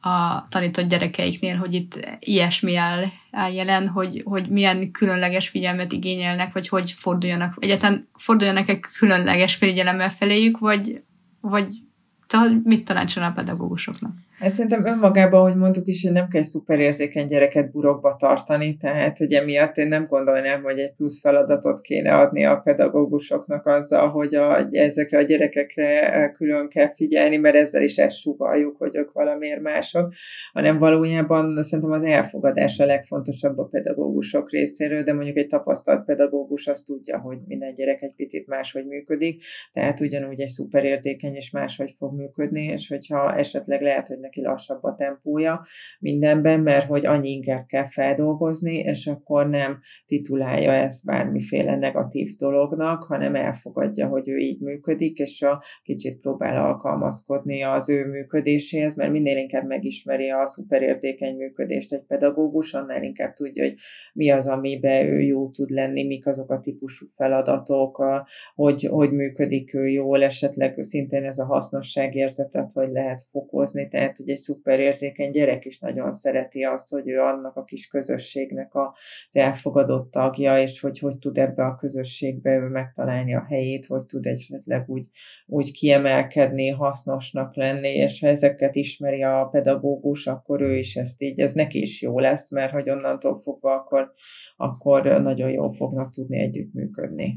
a 0.05 0.47
tanított 0.49 0.87
gyerekeiknél, 0.87 1.57
hogy 1.57 1.73
itt 1.73 2.17
ilyesmi 2.19 2.75
áll, 2.75 3.03
áll 3.31 3.51
jelen, 3.51 3.87
hogy, 3.87 4.21
hogy 4.25 4.49
milyen 4.49 4.91
különleges 4.91 5.49
figyelmet 5.49 5.91
igényelnek, 5.91 6.53
vagy 6.53 6.67
hogy 6.67 6.91
forduljanak, 6.91 7.53
egyáltalán 7.59 8.07
forduljanak-e 8.15 8.79
különleges 8.79 9.55
figyelemmel 9.55 10.09
feléjük, 10.09 10.57
vagy, 10.57 11.01
vagy 11.41 11.67
mit 12.63 12.85
tanácsolnál 12.85 13.31
a 13.31 13.35
pedagógusoknak? 13.35 14.15
Hát 14.39 14.53
szerintem 14.53 14.85
önmagában, 14.85 15.39
ahogy 15.39 15.55
mondtuk 15.55 15.87
is, 15.87 16.03
hogy 16.03 16.11
nem 16.11 16.27
kell 16.27 16.41
szuperérzékeny 16.41 17.25
gyereket 17.27 17.71
burokba 17.71 18.15
tartani, 18.15 18.77
tehát 18.77 19.17
hogy 19.17 19.33
emiatt 19.33 19.77
én 19.77 19.87
nem 19.87 20.05
gondolnám, 20.05 20.63
hogy 20.63 20.79
egy 20.79 20.93
plusz 20.93 21.19
feladatot 21.19 21.81
kéne 21.81 22.15
adni 22.15 22.45
a 22.45 22.55
pedagógusoknak 22.55 23.65
azzal, 23.65 24.09
hogy 24.09 24.35
a, 24.35 24.67
ezekre 24.71 25.17
a 25.17 25.21
gyerekekre 25.21 26.31
külön 26.37 26.69
kell 26.69 26.93
figyelni, 26.95 27.37
mert 27.37 27.55
ezzel 27.55 27.83
is 27.83 27.97
ezt 27.97 28.17
sugaljuk, 28.17 28.77
hogy 28.77 28.95
ők 28.95 29.11
valamiért 29.11 29.61
mások, 29.61 30.13
hanem 30.53 30.77
valójában 30.77 31.63
szerintem 31.63 31.93
az 31.93 32.03
elfogadás 32.03 32.79
a 32.79 32.85
legfontosabb 32.85 33.57
a 33.57 33.65
pedagógusok 33.65 34.51
részéről, 34.51 35.03
de 35.03 35.13
mondjuk 35.13 35.37
egy 35.37 35.47
tapasztalt 35.47 36.05
pedagógus 36.05 36.67
azt 36.67 36.85
tudja, 36.85 37.19
hogy 37.19 37.37
minden 37.47 37.73
gyerek 37.73 38.01
egy 38.01 38.13
picit 38.15 38.47
máshogy 38.47 38.85
működik, 38.85 39.43
tehát 39.73 39.99
ugyanúgy 39.99 40.39
egy 40.39 40.47
szuperérzékeny 40.47 41.35
és 41.35 41.51
máshogy 41.51 41.95
fog 41.97 42.15
működni, 42.15 42.63
és 42.63 42.87
hogyha 42.87 43.35
esetleg 43.35 43.81
lehet, 43.81 44.07
hogy 44.07 44.23
neki 44.25 44.41
lassabb 44.41 44.83
a 44.83 44.95
tempója 44.95 45.65
mindenben, 45.99 46.59
mert 46.59 46.87
hogy 46.87 47.05
annyi 47.05 47.29
inkert 47.29 47.67
kell 47.67 47.87
feldolgozni, 47.87 48.77
és 48.77 49.07
akkor 49.07 49.49
nem 49.49 49.79
titulálja 50.05 50.71
ezt 50.71 51.05
bármiféle 51.05 51.75
negatív 51.75 52.35
dolognak, 52.35 53.03
hanem 53.03 53.35
elfogadja, 53.35 54.07
hogy 54.07 54.29
ő 54.29 54.37
így 54.37 54.61
működik, 54.61 55.17
és 55.17 55.41
a 55.41 55.63
kicsit 55.83 56.19
próbál 56.19 56.65
alkalmazkodni 56.65 57.63
az 57.63 57.89
ő 57.89 58.05
működéséhez, 58.05 58.95
mert 58.95 59.11
minél 59.11 59.37
inkább 59.37 59.67
megismeri 59.67 60.29
a 60.29 60.45
szuperérzékeny 60.45 61.35
működést 61.35 61.93
egy 61.93 62.05
pedagógus, 62.07 62.73
annál 62.73 63.03
inkább 63.03 63.33
tudja, 63.33 63.63
hogy 63.63 63.75
mi 64.13 64.29
az, 64.29 64.47
amiben 64.47 65.05
ő 65.05 65.21
jó 65.21 65.49
tud 65.49 65.69
lenni, 65.69 66.05
mik 66.05 66.27
azok 66.27 66.51
a 66.51 66.59
típusú 66.59 67.05
feladatok, 67.15 68.03
hogy, 68.55 68.87
hogy 68.91 69.11
működik 69.11 69.73
ő 69.73 69.87
jól, 69.87 70.23
esetleg 70.23 70.83
szintén 70.83 71.23
ez 71.23 71.37
a 71.37 71.45
hasznosságérzetet, 71.45 72.71
hogy 72.71 72.89
lehet 72.91 73.25
fokozni, 73.31 73.87
tehát 73.87 74.14
lehet, 74.15 74.17
hogy 74.17 74.29
egy 74.29 74.55
szuperérzékeny 74.55 75.31
gyerek 75.31 75.65
is 75.65 75.79
nagyon 75.79 76.11
szereti 76.11 76.63
azt, 76.63 76.89
hogy 76.89 77.07
ő 77.07 77.19
annak 77.19 77.55
a 77.55 77.63
kis 77.63 77.87
közösségnek 77.87 78.75
az 78.75 78.91
elfogadott 79.31 80.11
tagja, 80.11 80.59
és 80.59 80.79
hogy 80.79 80.99
hogy 80.99 81.17
tud 81.17 81.37
ebbe 81.37 81.65
a 81.65 81.75
közösségbe 81.75 82.55
ő 82.55 82.67
megtalálni 82.67 83.35
a 83.35 83.45
helyét, 83.49 83.85
hogy 83.85 84.01
tud 84.01 84.25
esetleg 84.25 84.89
úgy, 84.89 85.05
úgy 85.45 85.71
kiemelkedni, 85.71 86.69
hasznosnak 86.69 87.55
lenni, 87.55 87.89
és 87.89 88.19
ha 88.19 88.27
ezeket 88.27 88.75
ismeri 88.75 89.23
a 89.23 89.47
pedagógus, 89.51 90.27
akkor 90.27 90.61
ő 90.61 90.77
is 90.77 90.95
ezt 90.95 91.21
így, 91.21 91.39
ez 91.39 91.53
neki 91.53 91.81
is 91.81 92.01
jó 92.01 92.19
lesz, 92.19 92.51
mert 92.51 92.71
hogy 92.71 92.89
onnantól 92.89 93.41
fogva 93.43 93.73
akkor, 93.73 94.13
akkor 94.57 95.21
nagyon 95.21 95.49
jól 95.49 95.71
fognak 95.71 96.11
tudni 96.11 96.39
együttműködni. 96.39 97.35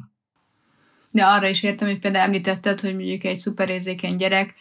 De 1.12 1.24
arra 1.24 1.48
is 1.48 1.62
értem, 1.62 1.88
hogy 1.88 1.98
például 1.98 2.24
említetted, 2.24 2.80
hogy 2.80 2.94
mondjuk 2.94 3.24
egy 3.24 3.36
szuperérzékeny 3.36 4.16
gyerek 4.16 4.54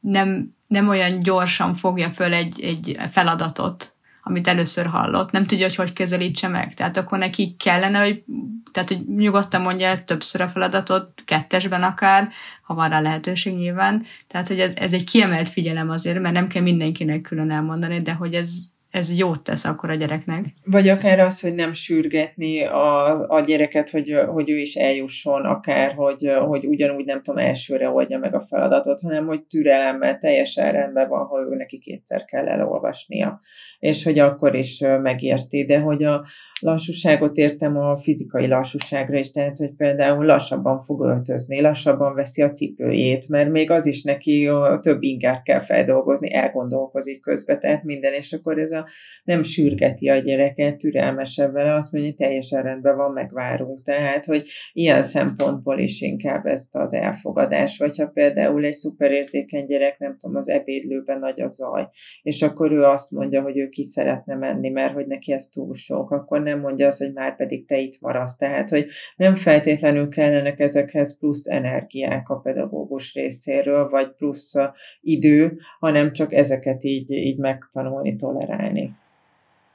nem, 0.00 0.54
nem 0.74 0.88
olyan 0.88 1.20
gyorsan 1.22 1.74
fogja 1.74 2.10
föl 2.10 2.32
egy, 2.32 2.60
egy 2.60 2.96
feladatot, 3.10 3.94
amit 4.22 4.46
először 4.46 4.86
hallott, 4.86 5.30
nem 5.30 5.46
tudja, 5.46 5.66
hogy 5.66 5.74
hogy 5.74 5.92
közelítse 5.92 6.48
meg. 6.48 6.74
Tehát 6.74 6.96
akkor 6.96 7.18
neki 7.18 7.56
kellene, 7.58 8.04
hogy, 8.04 8.24
tehát, 8.72 8.88
hogy 8.88 9.06
nyugodtan 9.06 9.60
mondja 9.60 9.86
el 9.86 10.04
többször 10.04 10.40
a 10.40 10.48
feladatot, 10.48 11.22
kettesben 11.24 11.82
akár, 11.82 12.28
ha 12.62 12.74
van 12.74 12.88
rá 12.88 13.00
lehetőség 13.00 13.54
nyilván. 13.54 14.02
Tehát, 14.26 14.48
hogy 14.48 14.60
ez, 14.60 14.74
ez 14.76 14.92
egy 14.92 15.04
kiemelt 15.04 15.48
figyelem 15.48 15.90
azért, 15.90 16.20
mert 16.20 16.34
nem 16.34 16.48
kell 16.48 16.62
mindenkinek 16.62 17.20
külön 17.20 17.50
elmondani, 17.50 18.02
de 18.02 18.12
hogy 18.12 18.34
ez, 18.34 18.52
ez 18.94 19.18
jót 19.18 19.42
tesz 19.42 19.64
akkor 19.64 19.90
a 19.90 19.94
gyereknek. 19.94 20.44
Vagy 20.64 20.88
akár 20.88 21.18
az, 21.18 21.40
hogy 21.40 21.54
nem 21.54 21.72
sürgetni 21.72 22.64
a, 22.64 23.12
a 23.28 23.40
gyereket, 23.40 23.90
hogy, 23.90 24.14
hogy 24.32 24.50
ő 24.50 24.56
is 24.56 24.74
eljusson, 24.74 25.44
akár, 25.44 25.92
hogy, 25.92 26.30
hogy 26.46 26.66
ugyanúgy 26.66 27.04
nem 27.04 27.22
tudom, 27.22 27.44
elsőre 27.44 27.88
oldja 27.88 28.18
meg 28.18 28.34
a 28.34 28.40
feladatot, 28.40 29.00
hanem 29.00 29.26
hogy 29.26 29.42
türelemmel 29.42 30.18
teljesen 30.18 30.72
rendben 30.72 31.08
van, 31.08 31.26
ha 31.26 31.38
ő 31.50 31.54
neki 31.54 31.78
kétszer 31.78 32.24
kell 32.24 32.46
elolvasnia. 32.46 33.40
És 33.78 34.04
hogy 34.04 34.18
akkor 34.18 34.54
is 34.54 34.80
megérti, 35.02 35.64
de 35.64 35.78
hogy 35.78 36.04
a 36.04 36.26
lassúságot 36.64 37.36
értem 37.36 37.76
a 37.76 37.96
fizikai 37.96 38.46
lassúságra 38.46 39.18
is, 39.18 39.30
tehát 39.30 39.56
hogy 39.56 39.72
például 39.76 40.24
lassabban 40.24 40.80
fog 40.80 41.04
öltözni, 41.04 41.60
lassabban 41.60 42.14
veszi 42.14 42.42
a 42.42 42.50
cipőjét, 42.50 43.28
mert 43.28 43.50
még 43.50 43.70
az 43.70 43.86
is 43.86 44.02
neki 44.02 44.50
több 44.80 45.02
ingert 45.02 45.42
kell 45.42 45.60
feldolgozni, 45.60 46.34
elgondolkozik 46.34 47.20
közben, 47.20 47.60
tehát 47.60 47.84
minden, 47.84 48.12
és 48.12 48.32
akkor 48.32 48.58
ez 48.58 48.70
a 48.70 48.86
nem 49.24 49.42
sürgeti 49.42 50.08
a 50.08 50.18
gyereket, 50.18 50.76
türelmesebb 50.76 51.52
vele, 51.52 51.74
azt 51.74 51.92
mondja, 51.92 52.10
hogy 52.10 52.26
teljesen 52.26 52.62
rendben 52.62 52.96
van, 52.96 53.12
megvárunk. 53.12 53.82
Tehát, 53.82 54.24
hogy 54.24 54.46
ilyen 54.72 55.02
szempontból 55.02 55.78
is 55.78 56.00
inkább 56.00 56.46
ezt 56.46 56.76
az 56.76 56.94
elfogadás, 56.94 57.78
vagy 57.78 57.96
ha 57.96 58.06
például 58.06 58.64
egy 58.64 58.72
szuperérzékeny 58.72 59.66
gyerek, 59.66 59.98
nem 59.98 60.16
tudom, 60.18 60.36
az 60.36 60.48
ebédlőben 60.48 61.18
nagy 61.18 61.40
a 61.40 61.48
zaj, 61.48 61.88
és 62.22 62.42
akkor 62.42 62.72
ő 62.72 62.82
azt 62.82 63.10
mondja, 63.10 63.42
hogy 63.42 63.58
ő 63.58 63.68
ki 63.68 63.84
szeretne 63.84 64.34
menni, 64.34 64.68
mert 64.68 64.94
hogy 64.94 65.06
neki 65.06 65.32
ez 65.32 65.46
túl 65.46 65.74
sok, 65.74 66.10
akkor 66.10 66.42
nem 66.42 66.53
mondja 66.58 66.86
azt, 66.86 66.98
hogy 66.98 67.12
már 67.12 67.36
pedig 67.36 67.66
te 67.66 67.78
itt 67.78 68.00
maradsz. 68.00 68.36
Tehát, 68.36 68.68
hogy 68.68 68.86
nem 69.16 69.34
feltétlenül 69.34 70.08
kellenek 70.08 70.60
ezekhez 70.60 71.18
plusz 71.18 71.46
energiák 71.46 72.28
a 72.28 72.38
pedagógus 72.38 73.14
részéről, 73.14 73.88
vagy 73.88 74.08
plusz 74.08 74.54
idő, 75.00 75.56
hanem 75.78 76.12
csak 76.12 76.32
ezeket 76.32 76.84
így, 76.84 77.10
így 77.10 77.38
megtanulni, 77.38 78.16
tolerálni. 78.16 79.02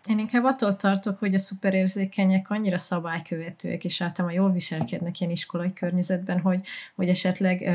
Én 0.07 0.19
inkább 0.19 0.43
attól 0.43 0.75
tartok, 0.75 1.19
hogy 1.19 1.33
a 1.33 1.37
szuperérzékenyek 1.37 2.49
annyira 2.49 2.77
szabálykövetőek, 2.77 3.85
és 3.85 4.01
általában 4.01 4.37
jól 4.37 4.51
viselkednek 4.51 5.19
ilyen 5.19 5.31
iskolai 5.31 5.73
környezetben, 5.73 6.39
hogy, 6.39 6.59
hogy 6.95 7.09
esetleg 7.09 7.69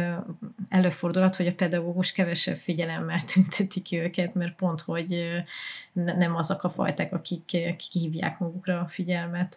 előfordulhat, 0.68 1.36
hogy 1.36 1.46
a 1.46 1.54
pedagógus 1.54 2.12
kevesebb 2.12 2.56
figyelemmel 2.56 3.20
tünteti 3.34 3.80
ki 3.80 3.98
őket, 3.98 4.34
mert 4.34 4.56
pont, 4.56 4.80
hogy 4.80 5.24
nem 5.92 6.36
azok 6.36 6.64
a 6.64 6.70
fajták, 6.70 7.12
akik, 7.12 7.42
akik 7.52 7.92
hívják 7.92 8.38
magukra 8.38 8.80
a 8.80 8.88
figyelmet. 8.88 9.56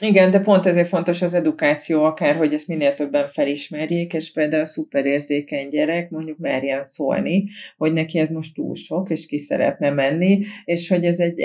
Igen, 0.00 0.30
de 0.30 0.40
pont 0.40 0.66
ezért 0.66 0.88
fontos 0.88 1.22
az 1.22 1.34
edukáció, 1.34 2.04
akár, 2.04 2.36
hogy 2.36 2.54
ezt 2.54 2.68
minél 2.68 2.94
többen 2.94 3.28
felismerjék, 3.28 4.12
és 4.12 4.32
például 4.32 4.62
a 4.62 4.66
szuperérzékeny 4.66 5.68
gyerek 5.68 6.10
mondjuk 6.10 6.38
merjen 6.38 6.84
szólni, 6.84 7.48
hogy 7.76 7.92
neki 7.92 8.18
ez 8.18 8.30
most 8.30 8.54
túl 8.54 8.74
sok, 8.74 9.10
és 9.10 9.26
ki 9.26 9.38
szeretne 9.38 9.90
menni, 9.90 10.44
és 10.64 10.88
hogy 10.88 11.04
ez 11.04 11.18
egy 11.18 11.40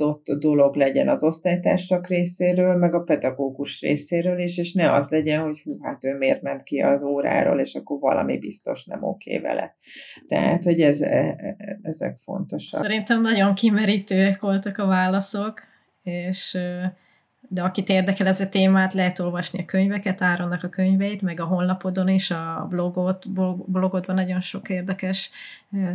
elfogadott 0.00 0.40
dolog 0.40 0.74
legyen 0.76 1.08
az 1.08 1.22
osztálytársak 1.22 2.06
részéről, 2.06 2.76
meg 2.76 2.94
a 2.94 3.00
pedagógus 3.00 3.80
részéről 3.80 4.38
is, 4.38 4.58
és 4.58 4.72
ne 4.72 4.94
az 4.94 5.08
legyen, 5.08 5.42
hogy 5.42 5.60
hú, 5.60 5.82
hát 5.82 6.04
ő 6.04 6.16
miért 6.16 6.42
ment 6.42 6.62
ki 6.62 6.80
az 6.80 7.02
óráról, 7.02 7.60
és 7.60 7.74
akkor 7.74 7.98
valami 7.98 8.38
biztos 8.38 8.84
nem 8.84 9.02
oké 9.02 9.38
vele. 9.38 9.76
Tehát, 10.26 10.64
hogy 10.64 10.80
ez, 10.80 11.00
e, 11.00 11.06
e, 11.08 11.56
ezek 11.82 12.18
fontosak. 12.24 12.82
Szerintem 12.82 13.20
nagyon 13.20 13.54
kimerítőek 13.54 14.40
voltak 14.40 14.78
a 14.78 14.86
válaszok, 14.86 15.60
és 16.02 16.58
de 17.48 17.62
akit 17.62 17.88
érdekel 17.88 18.26
ez 18.26 18.40
a 18.40 18.48
témát, 18.48 18.94
lehet 18.94 19.18
olvasni 19.18 19.60
a 19.60 19.64
könyveket, 19.64 20.22
Áronnak 20.22 20.62
a 20.62 20.68
könyveit, 20.68 21.22
meg 21.22 21.40
a 21.40 21.44
honlapodon 21.44 22.08
is, 22.08 22.30
a 22.30 22.66
blogot, 22.68 23.30
blogodban 23.70 24.14
nagyon 24.14 24.40
sok 24.40 24.68
érdekes 24.68 25.30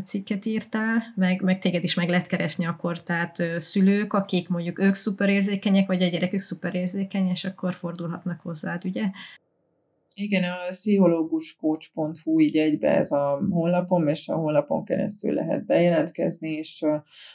cikket 0.03 0.45
írtál, 0.45 1.03
meg, 1.15 1.41
meg 1.41 1.59
téged 1.59 1.83
is 1.83 1.93
meg 1.93 2.09
lehet 2.09 2.27
keresni 2.27 2.65
akkor, 2.65 3.03
tehát 3.03 3.43
szülők, 3.57 4.13
akik 4.13 4.49
mondjuk 4.49 4.79
ők 4.79 4.93
szuperérzékenyek, 4.93 5.87
vagy 5.87 6.03
a 6.03 6.07
gyerekük 6.07 6.39
szuperérzékeny, 6.39 7.27
és 7.27 7.45
akkor 7.45 7.73
fordulhatnak 7.73 8.39
hozzád, 8.41 8.85
ugye? 8.85 9.03
Igen, 10.15 10.43
a 10.43 10.55
pszichológuscoach.hu 10.69 12.39
így 12.39 12.57
egybe 12.57 12.89
ez 12.89 13.11
a 13.11 13.41
honlapom, 13.49 14.07
és 14.07 14.27
a 14.27 14.35
honlapon 14.35 14.83
keresztül 14.83 15.33
lehet 15.33 15.65
bejelentkezni, 15.65 16.51
és 16.51 16.85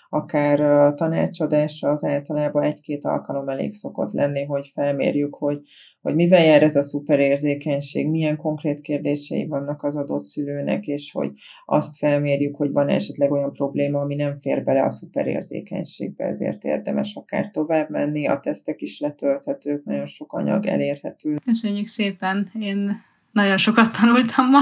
akár 0.08 0.58
tanácsadásra 0.94 1.90
az 1.90 2.04
általában 2.04 2.62
egy-két 2.62 3.04
alkalom 3.04 3.48
elég 3.48 3.74
szokott 3.74 4.12
lenni, 4.12 4.44
hogy 4.44 4.70
felmérjük, 4.74 5.34
hogy, 5.34 5.60
hogy 6.00 6.14
mivel 6.14 6.44
jár 6.44 6.62
ez 6.62 6.76
a 6.76 6.82
szuperérzékenység, 6.82 8.08
milyen 8.08 8.36
konkrét 8.36 8.80
kérdései 8.80 9.46
vannak 9.46 9.82
az 9.82 9.96
adott 9.96 10.24
szülőnek, 10.24 10.86
és 10.86 11.12
hogy 11.12 11.30
azt 11.64 11.96
felmérjük, 11.96 12.56
hogy 12.56 12.72
van 12.72 12.88
esetleg 12.88 13.30
olyan 13.30 13.52
probléma, 13.52 14.00
ami 14.00 14.14
nem 14.14 14.38
fér 14.40 14.64
bele 14.64 14.82
a 14.82 14.90
szuperérzékenységbe, 14.90 16.24
ezért 16.24 16.64
érdemes 16.64 17.14
akár 17.14 17.50
tovább 17.50 17.90
menni, 17.90 18.26
a 18.26 18.40
tesztek 18.40 18.80
is 18.80 19.00
letölthetők, 19.00 19.84
nagyon 19.84 20.06
sok 20.06 20.32
anyag 20.32 20.66
elérhető. 20.66 21.36
Köszönjük 21.44 21.86
szépen! 21.86 22.48
Én 22.68 23.06
nagyon 23.32 23.58
sokat 23.58 23.98
tanultam 24.00 24.48
ma, 24.48 24.60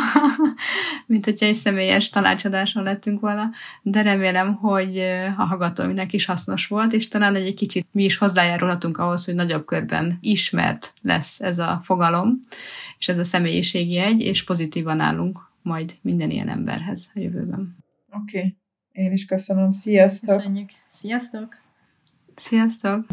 mint 1.06 1.24
hogyha 1.24 1.46
egy 1.46 1.54
személyes 1.54 2.08
tanácsadáson 2.08 2.82
lettünk 2.82 3.20
volna, 3.20 3.50
de 3.82 4.02
remélem, 4.02 4.54
hogy 4.54 4.98
a 5.36 5.42
hallgatóinak 5.42 6.12
is 6.12 6.24
hasznos 6.24 6.66
volt, 6.66 6.92
és 6.92 7.08
talán 7.08 7.34
egy 7.34 7.54
kicsit 7.54 7.86
mi 7.92 8.04
is 8.04 8.16
hozzájárulhatunk 8.16 8.98
ahhoz, 8.98 9.24
hogy 9.24 9.34
nagyobb 9.34 9.64
körben 9.64 10.18
ismert 10.20 10.92
lesz 11.02 11.40
ez 11.40 11.58
a 11.58 11.80
fogalom, 11.82 12.38
és 12.98 13.08
ez 13.08 13.18
a 13.18 13.24
személyiségi 13.24 13.98
egy, 13.98 14.20
és 14.20 14.44
pozitívan 14.44 15.00
állunk 15.00 15.38
majd 15.62 15.94
minden 16.00 16.30
ilyen 16.30 16.48
emberhez 16.48 17.08
a 17.14 17.18
jövőben. 17.18 17.76
Oké, 18.22 18.38
okay. 18.38 18.56
én 18.92 19.12
is 19.12 19.24
köszönöm. 19.24 19.72
Sziasztok! 19.72 20.36
Köszönjük! 20.36 20.70
Sziasztok! 20.92 21.65
Sziasztok! 22.36 23.04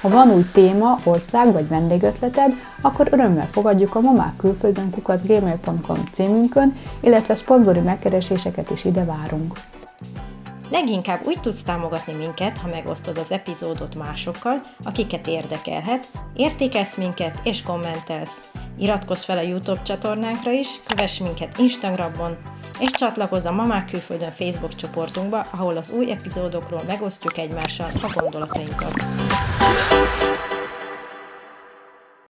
Ha 0.00 0.08
van 0.08 0.30
új 0.30 0.44
téma, 0.52 0.98
ország 1.04 1.52
vagy 1.52 1.68
vendégötleted, 1.68 2.52
akkor 2.80 3.08
örömmel 3.10 3.48
fogadjuk 3.48 3.94
a 3.94 4.00
mamák 4.00 4.36
külföldön 4.36 4.90
kukacgmail.com 4.90 6.08
címünkön, 6.12 6.76
illetve 7.00 7.34
szponzori 7.34 7.80
megkereséseket 7.80 8.70
is 8.70 8.84
ide 8.84 9.04
várunk. 9.04 9.52
Leginkább 10.70 11.26
úgy 11.26 11.40
tudsz 11.40 11.62
támogatni 11.62 12.12
minket, 12.12 12.58
ha 12.58 12.68
megosztod 12.68 13.18
az 13.18 13.32
epizódot 13.32 13.94
másokkal, 13.94 14.62
akiket 14.84 15.26
érdekelhet, 15.26 16.08
értékelsz 16.34 16.96
minket 16.96 17.40
és 17.42 17.62
kommentelsz. 17.62 18.50
Iratkozz 18.78 19.22
fel 19.22 19.38
a 19.38 19.40
YouTube 19.40 19.82
csatornánkra 19.82 20.50
is, 20.50 20.80
kövess 20.86 21.18
minket 21.18 21.58
Instagramon, 21.58 22.36
és 22.78 22.90
csatlakozz 22.90 23.44
a 23.44 23.52
Mamák 23.52 23.86
Külföldön 23.86 24.32
Facebook 24.32 24.74
csoportunkba, 24.74 25.46
ahol 25.50 25.76
az 25.76 25.90
új 25.90 26.10
epizódokról 26.10 26.82
megosztjuk 26.86 27.38
egymással 27.38 27.90
a 28.02 28.12
gondolatainkat. 28.20 28.92